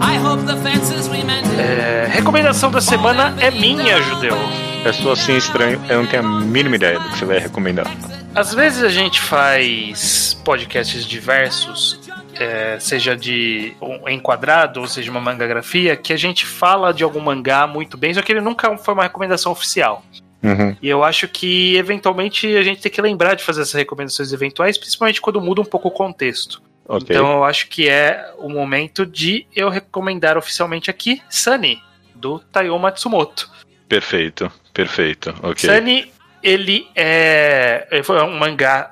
I 0.00 0.14
hope 0.14 0.46
the 0.46 0.56
fences 0.62 1.10
we 1.10 1.22
mended. 1.22 1.58
É, 1.60 2.06
recomendação 2.06 2.70
da 2.70 2.80
semana 2.80 3.36
é 3.38 3.50
minha, 3.50 4.00
Judeu. 4.00 4.36
Eu 4.84 4.94
sou 4.94 5.12
assim 5.12 5.36
estranho, 5.36 5.78
eu 5.90 6.02
não 6.02 6.06
tenho 6.06 6.24
a 6.24 6.40
mínima 6.40 6.76
ideia 6.76 6.98
do 6.98 7.08
que 7.10 7.18
você 7.18 7.24
vai 7.26 7.38
recomendar. 7.38 7.86
Às 8.34 8.54
vezes 8.54 8.82
a 8.82 8.88
gente 8.88 9.20
faz 9.20 10.34
podcasts 10.42 11.04
diversos, 11.04 12.00
é, 12.40 12.78
seja 12.80 13.14
de 13.14 13.76
um 13.80 14.08
enquadrado 14.08 14.80
ou 14.80 14.88
seja 14.88 15.10
uma 15.10 15.20
mangagrafia, 15.20 15.96
que 15.96 16.14
a 16.14 16.16
gente 16.16 16.46
fala 16.46 16.94
de 16.94 17.04
algum 17.04 17.20
mangá 17.20 17.66
muito 17.66 17.98
bem, 17.98 18.14
só 18.14 18.22
que 18.22 18.32
ele 18.32 18.40
nunca 18.40 18.74
foi 18.78 18.94
uma 18.94 19.02
recomendação 19.02 19.52
oficial. 19.52 20.02
Uhum. 20.42 20.76
E 20.82 20.88
eu 20.88 21.04
acho 21.04 21.28
que 21.28 21.76
eventualmente 21.76 22.46
a 22.56 22.62
gente 22.62 22.80
tem 22.80 22.90
que 22.90 23.00
lembrar 23.00 23.34
de 23.34 23.44
fazer 23.44 23.62
essas 23.62 23.74
recomendações 23.74 24.32
eventuais, 24.32 24.76
principalmente 24.76 25.20
quando 25.20 25.40
muda 25.40 25.60
um 25.60 25.64
pouco 25.64 25.88
o 25.88 25.92
contexto. 25.92 26.60
Ok. 26.88 27.06
Então 27.08 27.30
eu 27.32 27.44
acho 27.44 27.68
que 27.68 27.88
é 27.88 28.32
o 28.38 28.48
momento 28.48 29.06
de 29.06 29.46
eu 29.54 29.68
recomendar 29.68 30.36
oficialmente 30.36 30.90
aqui 30.90 31.22
Sunny, 31.30 31.80
do 32.14 32.38
Taiyo 32.38 32.78
Matsumoto. 32.78 33.48
Perfeito, 33.88 34.50
perfeito. 34.74 35.34
Ok. 35.42 35.68
Sunny, 35.68 36.12
ele 36.42 36.88
é. 36.94 38.00
Foi 38.02 38.20
um 38.22 38.36
mangá 38.36 38.90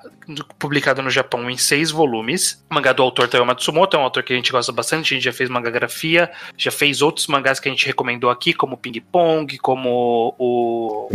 publicado 0.58 1.02
no 1.02 1.10
Japão 1.10 1.48
em 1.50 1.56
seis 1.56 1.90
volumes. 1.90 2.64
O 2.70 2.74
mangá 2.74 2.92
do 2.92 3.02
autor 3.02 3.28
Taiyo 3.28 3.44
Matsumoto, 3.46 3.96
é 3.96 4.00
um 4.00 4.02
autor 4.02 4.22
que 4.22 4.32
a 4.32 4.36
gente 4.36 4.52
gosta 4.52 4.72
bastante, 4.72 5.12
a 5.12 5.16
gente 5.16 5.24
já 5.24 5.32
fez 5.32 5.48
mangagrafia, 5.50 6.30
já 6.56 6.70
fez 6.70 7.02
outros 7.02 7.26
mangás 7.26 7.58
que 7.60 7.68
a 7.68 7.72
gente 7.72 7.86
recomendou 7.86 8.30
aqui, 8.30 8.52
como 8.52 8.76
Ping 8.76 9.00
Pong, 9.00 9.58
como 9.58 10.34
o 10.38 11.08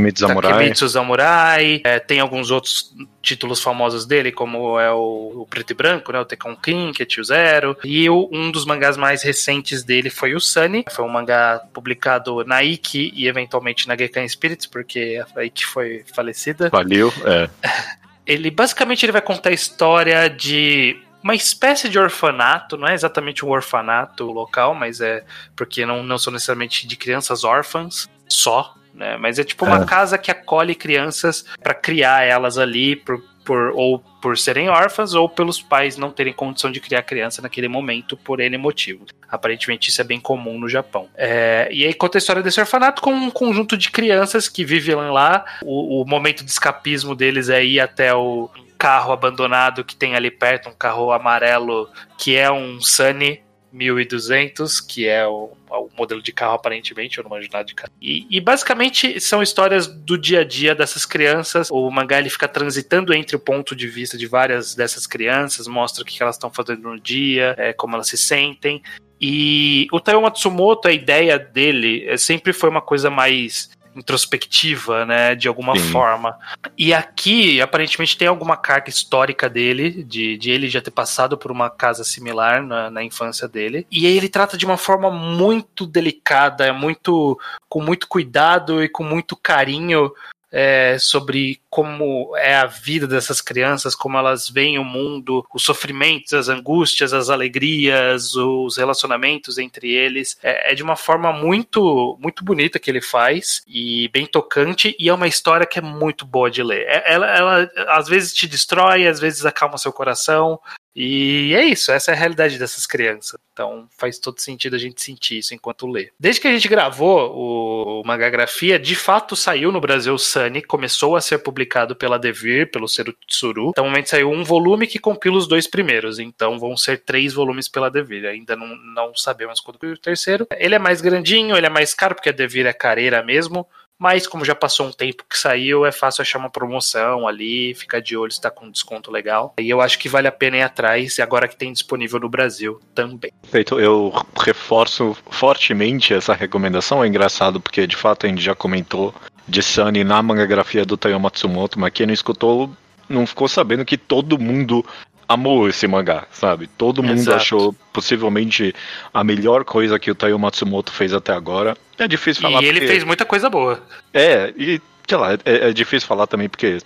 Kimitsu 0.63 0.89
Samurai. 0.89 1.81
É, 1.83 1.99
tem 1.99 2.19
alguns 2.19 2.51
outros 2.51 2.93
títulos 3.21 3.61
famosos 3.61 4.05
dele, 4.05 4.31
como 4.31 4.79
é 4.79 4.91
o, 4.91 5.41
o 5.41 5.47
Preto 5.49 5.71
e 5.71 5.73
Branco, 5.73 6.11
né? 6.11 6.19
O 6.19 6.25
Tekken 6.25 6.55
King, 6.61 6.93
que 6.93 7.03
é 7.03 7.05
Tio 7.05 7.23
Zero. 7.23 7.75
E 7.83 8.09
o- 8.09 8.29
um 8.31 8.51
dos 8.51 8.65
mangás 8.65 8.97
mais 8.97 9.23
recentes 9.23 9.83
dele 9.83 10.09
foi 10.09 10.35
o 10.35 10.39
Sunny. 10.39 10.85
Foi 10.91 11.03
um 11.03 11.09
mangá 11.09 11.61
publicado 11.73 12.43
na 12.45 12.63
Ikki 12.63 13.11
e 13.15 13.27
eventualmente 13.27 13.87
na 13.87 13.95
Gekkan 13.97 14.27
Spirits, 14.27 14.65
porque 14.67 15.21
a 15.35 15.43
Ikki 15.43 15.65
foi 15.65 16.03
falecida. 16.13 16.69
Valeu, 16.69 17.11
é. 17.25 17.49
Ele 18.25 18.49
basicamente 18.49 19.05
ele 19.05 19.11
vai 19.11 19.21
contar 19.21 19.49
a 19.49 19.53
história 19.53 20.29
de 20.29 20.99
uma 21.23 21.35
espécie 21.35 21.89
de 21.89 21.97
orfanato, 21.97 22.77
não 22.77 22.87
é 22.87 22.93
exatamente 22.93 23.43
um 23.45 23.49
orfanato 23.49 24.25
local, 24.25 24.75
mas 24.75 25.01
é 25.01 25.23
porque 25.55 25.85
não, 25.85 26.03
não 26.03 26.17
são 26.17 26.31
necessariamente 26.31 26.87
de 26.87 26.95
crianças 26.95 27.43
órfãs 27.43 28.07
só, 28.27 28.75
né? 28.93 29.17
Mas 29.17 29.39
é 29.39 29.43
tipo 29.43 29.65
uma 29.65 29.81
É. 29.81 29.85
casa 29.85 30.17
que 30.17 30.29
acolhe 30.29 30.75
crianças 30.75 31.45
para 31.61 31.73
criar 31.73 32.23
elas 32.23 32.57
ali 32.57 32.95
por, 32.95 33.23
por 33.45 33.71
ou 33.75 33.99
por 34.21 34.37
serem 34.37 34.67
órfãs 34.69 35.13
ou 35.13 35.29
pelos 35.29 35.61
pais 35.61 35.97
não 35.97 36.11
terem 36.11 36.33
condição 36.33 36.71
de 36.71 36.81
criar 36.81 37.03
criança 37.03 37.41
naquele 37.41 37.67
momento 37.67 38.17
por 38.17 38.39
N 38.39 38.57
motivo. 38.57 39.05
Aparentemente 39.29 39.89
isso 39.89 40.01
é 40.01 40.03
bem 40.03 40.19
comum 40.19 40.59
no 40.59 40.67
Japão. 40.67 41.07
É, 41.15 41.69
e 41.71 41.85
aí 41.85 41.93
conta 41.93 42.17
a 42.17 42.19
história 42.19 42.41
desse 42.41 42.59
orfanato 42.59 43.01
com 43.01 43.13
um 43.13 43.29
conjunto 43.29 43.77
de 43.77 43.91
crianças 43.91 44.49
que 44.49 44.65
vivem 44.65 44.95
lá. 44.95 45.45
O, 45.61 46.01
o 46.01 46.05
momento 46.05 46.43
de 46.43 46.49
escapismo 46.49 47.15
deles 47.15 47.49
é 47.49 47.63
ir 47.63 47.79
até 47.79 48.13
o 48.13 48.49
carro 48.77 49.13
abandonado 49.13 49.83
que 49.83 49.95
tem 49.95 50.15
ali 50.15 50.29
perto, 50.29 50.69
um 50.69 50.73
carro 50.73 51.11
amarelo 51.11 51.89
que 52.17 52.35
é 52.35 52.51
um 52.51 52.81
Sunny 52.81 53.44
1200, 53.75 54.79
que 54.79 55.05
é 55.05 55.27
o, 55.27 55.51
o 55.69 55.89
modelo 55.97 56.21
de 56.21 56.31
carro 56.31 56.53
aparentemente, 56.53 57.17
eu 57.17 57.23
não 57.23 57.29
manjo 57.29 57.49
nada 57.51 57.65
de 57.65 57.75
carro. 57.75 57.91
E, 58.01 58.25
e 58.29 58.39
basicamente 58.39 59.19
são 59.19 59.43
histórias 59.43 59.85
do 59.85 60.17
dia 60.17 60.39
a 60.39 60.43
dia 60.43 60.73
dessas 60.73 61.05
crianças. 61.05 61.69
O 61.69 61.89
mangá 61.91 62.17
ele 62.19 62.29
fica 62.29 62.47
transitando 62.47 63.13
entre 63.13 63.35
o 63.35 63.39
ponto 63.39 63.75
de 63.75 63.87
vista 63.87 64.17
de 64.17 64.25
várias 64.25 64.73
dessas 64.73 65.05
crianças, 65.05 65.67
mostra 65.67 66.03
o 66.03 66.05
que 66.05 66.21
elas 66.23 66.35
estão 66.35 66.51
fazendo 66.51 66.83
no 66.83 66.99
dia, 66.99 67.53
é, 67.57 67.73
como 67.73 67.95
elas 67.95 68.07
se 68.07 68.17
sentem. 68.17 68.81
E 69.19 69.87
o 69.91 69.99
Taiyo 69.99 70.21
Matsumoto, 70.21 70.87
a 70.87 70.91
ideia 70.91 71.39
dele 71.39 72.05
é, 72.07 72.17
sempre 72.17 72.53
foi 72.53 72.69
uma 72.69 72.81
coisa 72.81 73.09
mais 73.09 73.69
introspectiva, 73.95 75.05
né, 75.05 75.35
de 75.35 75.47
alguma 75.47 75.77
Sim. 75.77 75.91
forma. 75.91 76.37
E 76.77 76.93
aqui, 76.93 77.61
aparentemente, 77.61 78.17
tem 78.17 78.27
alguma 78.27 78.57
carga 78.57 78.89
histórica 78.89 79.49
dele, 79.49 80.03
de, 80.03 80.37
de 80.37 80.51
ele 80.51 80.69
já 80.69 80.81
ter 80.81 80.91
passado 80.91 81.37
por 81.37 81.51
uma 81.51 81.69
casa 81.69 82.03
similar 82.03 82.61
na, 82.63 82.89
na 82.89 83.03
infância 83.03 83.47
dele. 83.47 83.87
E 83.89 84.05
aí 84.05 84.17
ele 84.17 84.29
trata 84.29 84.57
de 84.57 84.65
uma 84.65 84.77
forma 84.77 85.09
muito 85.09 85.85
delicada, 85.85 86.73
muito 86.73 87.39
com 87.69 87.81
muito 87.81 88.07
cuidado 88.07 88.83
e 88.83 88.89
com 88.89 89.03
muito 89.03 89.35
carinho 89.35 90.11
é, 90.51 90.97
sobre 90.99 91.59
como 91.69 92.35
é 92.37 92.55
a 92.55 92.65
vida 92.65 93.05
dessas 93.07 93.41
crianças, 93.41 93.93
como 93.95 94.17
elas 94.17 94.49
veem 94.49 94.79
o 94.79 94.83
mundo, 94.83 95.45
os 95.53 95.63
sofrimentos, 95.63 96.33
as 96.33 96.47
angústias, 96.47 97.13
as 97.13 97.29
alegrias, 97.29 98.35
os 98.35 98.77
relacionamentos 98.77 99.57
entre 99.57 99.91
eles. 99.91 100.37
É, 100.41 100.71
é 100.71 100.75
de 100.75 100.83
uma 100.83 100.95
forma 100.95 101.33
muito, 101.33 102.17
muito 102.21 102.43
bonita 102.43 102.79
que 102.79 102.89
ele 102.89 103.01
faz 103.01 103.61
e 103.67 104.07
bem 104.09 104.25
tocante. 104.25 104.95
E 104.99 105.09
é 105.09 105.13
uma 105.13 105.27
história 105.27 105.65
que 105.65 105.79
é 105.79 105.81
muito 105.81 106.25
boa 106.25 106.49
de 106.49 106.63
ler. 106.63 106.85
É- 106.87 107.13
Ela, 107.13 107.27
ela 107.27 107.71
às 107.89 108.07
vezes 108.07 108.33
te 108.33 108.47
destrói, 108.47 109.07
às 109.07 109.19
vezes 109.19 109.45
acalma 109.45 109.77
seu 109.77 109.91
coração. 109.93 110.59
E 110.95 111.53
é 111.53 111.65
isso, 111.65 111.91
essa 111.91 112.11
é 112.11 112.13
a 112.13 112.17
realidade 112.17 112.57
dessas 112.57 112.85
crianças. 112.85 113.39
Então 113.51 113.87
faz 113.97 114.19
todo 114.19 114.39
sentido 114.39 114.75
a 114.75 114.79
gente 114.79 115.01
sentir 115.01 115.39
isso 115.39 115.53
enquanto 115.53 115.87
lê. 115.87 116.11
Desde 116.19 116.41
que 116.41 116.47
a 116.47 116.51
gente 116.51 116.67
gravou 116.67 117.33
o 117.33 118.03
Magagrafia, 118.05 118.77
de 118.77 118.95
fato 118.95 119.35
saiu 119.35 119.71
no 119.71 119.81
Brasil 119.81 120.13
o 120.13 120.19
Sunny, 120.19 120.61
começou 120.61 121.15
a 121.15 121.21
ser 121.21 121.39
publicado 121.39 121.95
pela 121.95 122.19
Devir, 122.19 122.71
pelo 122.71 122.87
Seru 122.87 123.13
Tsuru. 123.27 123.69
Então, 123.69 123.85
momento 123.95 124.09
saiu 124.09 124.29
um 124.29 124.43
volume 124.43 124.87
que 124.87 124.99
compila 124.99 125.37
os 125.37 125.47
dois 125.47 125.67
primeiros. 125.67 126.19
Então 126.19 126.59
vão 126.59 126.75
ser 126.75 127.03
três 127.03 127.33
volumes 127.33 127.67
pela 127.67 127.89
Devir. 127.89 128.25
Ainda 128.25 128.55
não, 128.55 128.75
não 128.75 129.15
sabemos 129.15 129.59
quando 129.59 129.81
o 129.81 129.97
terceiro. 129.97 130.47
Ele 130.57 130.75
é 130.75 130.79
mais 130.79 131.01
grandinho, 131.01 131.55
ele 131.55 131.65
é 131.65 131.69
mais 131.69 131.93
caro, 131.93 132.15
porque 132.15 132.29
a 132.29 132.33
Devir 132.33 132.65
é 132.65 132.73
careira 132.73 133.23
mesmo. 133.23 133.67
Mas 133.97 134.27
como 134.27 134.45
já 134.45 134.53
passou 134.53 134.87
um 134.87 134.91
tempo 134.91 135.23
que 135.29 135.37
saiu, 135.37 135.85
é 135.85 135.91
fácil 135.91 136.21
achar 136.21 136.37
uma 136.37 136.49
promoção 136.49 137.27
ali, 137.27 137.73
ficar 137.73 138.01
de 138.01 138.17
olho 138.17 138.31
se 138.31 138.41
tá 138.41 138.51
com 138.51 138.69
desconto 138.69 139.09
legal. 139.09 139.53
E 139.59 139.69
eu 139.69 139.81
acho 139.81 139.97
que 139.97 140.09
vale 140.09 140.27
a 140.27 140.31
pena 140.31 140.57
ir 140.57 140.61
atrás, 140.61 141.19
agora 141.19 141.47
que 141.47 141.55
tem 141.55 141.71
disponível 141.71 142.19
no 142.19 142.29
Brasil 142.29 142.79
também. 142.93 143.31
Perfeito, 143.41 143.79
eu 143.79 144.13
reforço 144.37 145.15
fortemente 145.29 146.13
essa 146.13 146.33
recomendação. 146.33 147.03
É 147.03 147.07
engraçado 147.07 147.61
porque 147.61 147.87
de 147.87 147.95
fato 147.95 148.25
a 148.25 148.29
gente 148.29 148.41
já 148.41 148.53
comentou 148.53 149.13
de 149.47 149.61
Sunny 149.61 150.03
na 150.03 150.21
mangagrafia 150.21 150.85
do 150.85 150.97
Taiyo 150.97 151.19
Matsumoto, 151.19 151.79
mas 151.79 151.93
quem 151.93 152.07
não 152.07 152.13
escutou 152.13 152.75
não 153.07 153.25
ficou 153.25 153.47
sabendo 153.47 153.85
que 153.85 153.97
todo 153.97 154.39
mundo 154.39 154.83
amou 155.27 155.67
esse 155.67 155.87
mangá, 155.87 156.25
sabe? 156.31 156.67
Todo 156.77 157.03
mundo 157.03 157.19
Exato. 157.19 157.37
achou 157.37 157.75
possivelmente 157.91 158.73
a 159.13 159.23
melhor 159.23 159.63
coisa 159.63 159.99
que 159.99 160.11
o 160.11 160.15
Taiyo 160.15 160.39
Matsumoto 160.39 160.91
fez 160.91 161.13
até 161.13 161.33
agora. 161.33 161.77
É 161.97 162.07
difícil 162.07 162.41
falar 162.41 162.61
e 162.61 162.67
ele 162.67 162.79
porque... 162.79 162.93
fez 162.93 163.03
muita 163.03 163.25
coisa 163.25 163.49
boa. 163.49 163.81
É, 164.13 164.53
e 164.57 164.81
sei 165.07 165.17
lá, 165.17 165.33
é, 165.33 165.69
é 165.69 165.73
difícil 165.73 166.07
falar 166.07 166.27
também 166.27 166.49
porque 166.49 166.79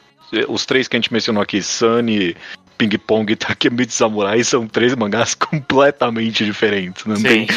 os 0.47 0.65
três 0.65 0.87
que 0.87 0.95
a 0.95 0.99
gente 0.99 1.11
mencionou 1.11 1.41
aqui, 1.41 1.61
Sunny, 1.61 2.35
Ping 2.77 2.97
Pong 2.97 3.31
e 3.33 3.35
Takemichi 3.35 3.91
Samurai, 3.91 4.43
são 4.43 4.65
três 4.65 4.95
mangás 4.95 5.33
completamente 5.35 6.45
diferentes. 6.45 7.05
Não 7.05 7.17
Sim. 7.17 7.23
tem 7.23 7.47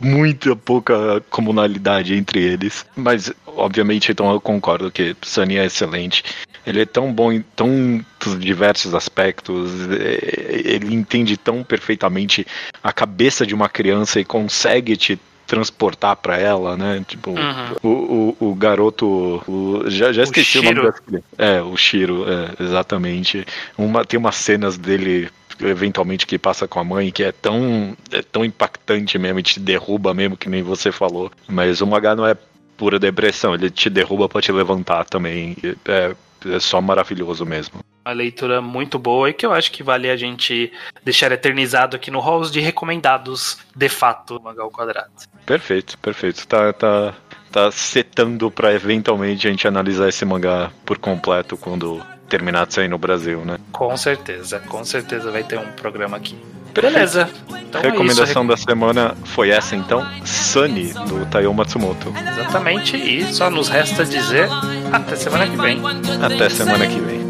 muita 0.00 0.56
pouca 0.56 1.22
comunalidade 1.28 2.14
entre 2.14 2.40
eles. 2.42 2.86
Mas, 2.96 3.30
obviamente, 3.56 4.10
então 4.12 4.30
eu 4.32 4.40
concordo 4.40 4.90
que 4.90 5.16
Sunny 5.22 5.56
é 5.58 5.66
excelente. 5.66 6.22
Ele 6.66 6.80
é 6.80 6.86
tão 6.86 7.12
bom 7.12 7.30
em 7.32 7.42
tão 7.54 8.02
diversos 8.38 8.94
aspectos, 8.94 9.70
é, 9.90 10.62
ele 10.64 10.94
entende 10.94 11.36
tão 11.36 11.62
perfeitamente 11.62 12.46
a 12.82 12.92
cabeça 12.92 13.46
de 13.46 13.54
uma 13.54 13.68
criança 13.68 14.18
e 14.18 14.24
consegue 14.24 14.96
te 14.96 15.18
transportar 15.46 16.16
pra 16.16 16.38
ela, 16.38 16.74
né? 16.74 17.04
Tipo, 17.06 17.30
Uhum. 17.32 17.76
o, 17.82 18.36
o, 18.40 18.48
o 18.50 18.54
garoto. 18.54 19.06
o- 19.46 19.82
já, 19.90 20.10
já 20.10 20.22
O 20.22 20.24
esqueci 20.24 20.58
o, 20.58 20.62
nome 20.62 20.76
Shiro. 20.76 20.86
da 20.90 20.92
criança. 20.98 21.24
É, 21.36 21.60
o 21.60 21.76
Shiro, 21.76 22.24
é, 22.26 22.62
exatamente. 22.64 23.44
Uma, 23.76 24.06
tem 24.06 24.18
umas 24.18 24.36
cenas 24.36 24.78
dele, 24.78 25.28
eventualmente, 25.60 26.26
que 26.26 26.38
passa 26.38 26.66
com 26.66 26.80
a 26.80 26.84
mãe, 26.84 27.10
que 27.10 27.22
é 27.22 27.30
tão, 27.30 27.94
é 28.10 28.22
tão 28.22 28.42
impactante 28.42 29.18
mesmo, 29.18 29.38
e 29.38 29.42
te 29.42 29.60
derruba 29.60 30.14
mesmo, 30.14 30.34
que 30.34 30.48
nem 30.48 30.62
você 30.62 30.90
falou. 30.90 31.30
Mas 31.46 31.82
o 31.82 31.86
mangá 31.86 32.16
não 32.16 32.26
é 32.26 32.34
pura 32.76 32.98
depressão, 32.98 33.54
ele 33.54 33.70
te 33.70 33.88
derruba 33.88 34.28
pra 34.28 34.40
te 34.40 34.52
levantar 34.52 35.04
também. 35.04 35.56
É, 35.86 36.14
é 36.46 36.60
só 36.60 36.80
maravilhoso 36.80 37.44
mesmo. 37.44 37.80
Uma 38.04 38.12
leitura 38.12 38.60
muito 38.60 38.98
boa 38.98 39.30
e 39.30 39.32
que 39.32 39.46
eu 39.46 39.52
acho 39.52 39.72
que 39.72 39.82
vale 39.82 40.10
a 40.10 40.16
gente 40.16 40.70
deixar 41.02 41.32
eternizado 41.32 41.96
aqui 41.96 42.10
no 42.10 42.20
halls 42.20 42.50
de 42.50 42.60
recomendados 42.60 43.58
de 43.74 43.88
fato, 43.88 44.40
Magal 44.42 44.70
Quadrado. 44.70 45.10
Perfeito, 45.46 45.96
perfeito. 45.98 46.46
Tá, 46.46 46.72
tá, 46.72 47.14
tá 47.50 47.70
setando 47.70 48.50
pra 48.50 48.74
eventualmente 48.74 49.46
a 49.46 49.50
gente 49.50 49.66
analisar 49.66 50.08
esse 50.08 50.24
mangá 50.24 50.70
por 50.84 50.98
completo 50.98 51.56
quando 51.56 52.04
terminar 52.28 52.66
de 52.66 52.74
sair 52.74 52.88
no 52.88 52.98
Brasil, 52.98 53.44
né? 53.44 53.58
Com 53.72 53.96
certeza, 53.96 54.60
com 54.60 54.84
certeza 54.84 55.30
vai 55.30 55.44
ter 55.44 55.58
um 55.58 55.72
programa 55.72 56.16
aqui. 56.16 56.36
Beleza. 56.74 57.28
Então 57.48 57.80
é 57.80 57.84
Recomendação 57.90 58.42
isso. 58.42 58.50
da 58.50 58.56
semana 58.56 59.14
foi 59.24 59.50
essa 59.50 59.74
então, 59.74 60.06
Sunny, 60.24 60.92
do 60.92 61.26
Taiyo 61.26 61.52
Matsumoto. 61.54 62.12
Exatamente, 62.16 62.96
e 62.96 63.24
só 63.32 63.50
nos 63.50 63.68
resta 63.68 64.04
dizer 64.04 64.48
até 64.92 65.16
semana 65.16 65.46
que 65.46 65.56
vem. 65.56 65.82
Até 66.22 66.48
semana 66.50 66.86
que 66.86 67.00
vem. 67.00 67.20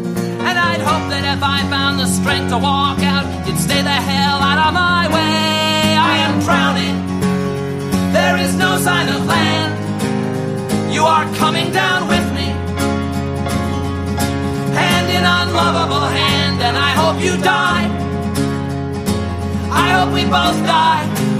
And 0.45 0.59
I'd 0.59 0.81
hope 0.81 1.09
that 1.09 1.25
if 1.25 1.41
I 1.41 1.67
found 1.69 1.99
the 1.99 2.05
strength 2.05 2.49
to 2.49 2.57
walk 2.59 3.01
out, 3.03 3.25
you'd 3.47 3.59
stay 3.59 3.81
the 3.81 3.89
hell 3.89 4.39
out 4.39 4.59
of 4.67 4.73
my 4.73 5.07
way. 5.07 5.97
I 5.97 6.17
am 6.27 6.39
drowning. 6.39 6.95
There 8.13 8.37
is 8.37 8.53
no 8.55 8.77
sign 8.77 9.09
of 9.09 9.25
land. 9.25 9.73
You 10.93 11.03
are 11.03 11.25
coming 11.39 11.71
down 11.71 12.07
with 12.07 12.31
me. 12.33 12.53
Hand 14.75 15.09
in 15.09 15.25
unlovable 15.25 16.05
hand, 16.07 16.61
and 16.61 16.77
I 16.77 16.91
hope 16.91 17.19
you 17.19 17.35
die. 17.41 18.04
I 19.75 19.89
hope 19.89 20.13
we 20.13 20.23
both 20.23 20.57
die. 20.65 21.34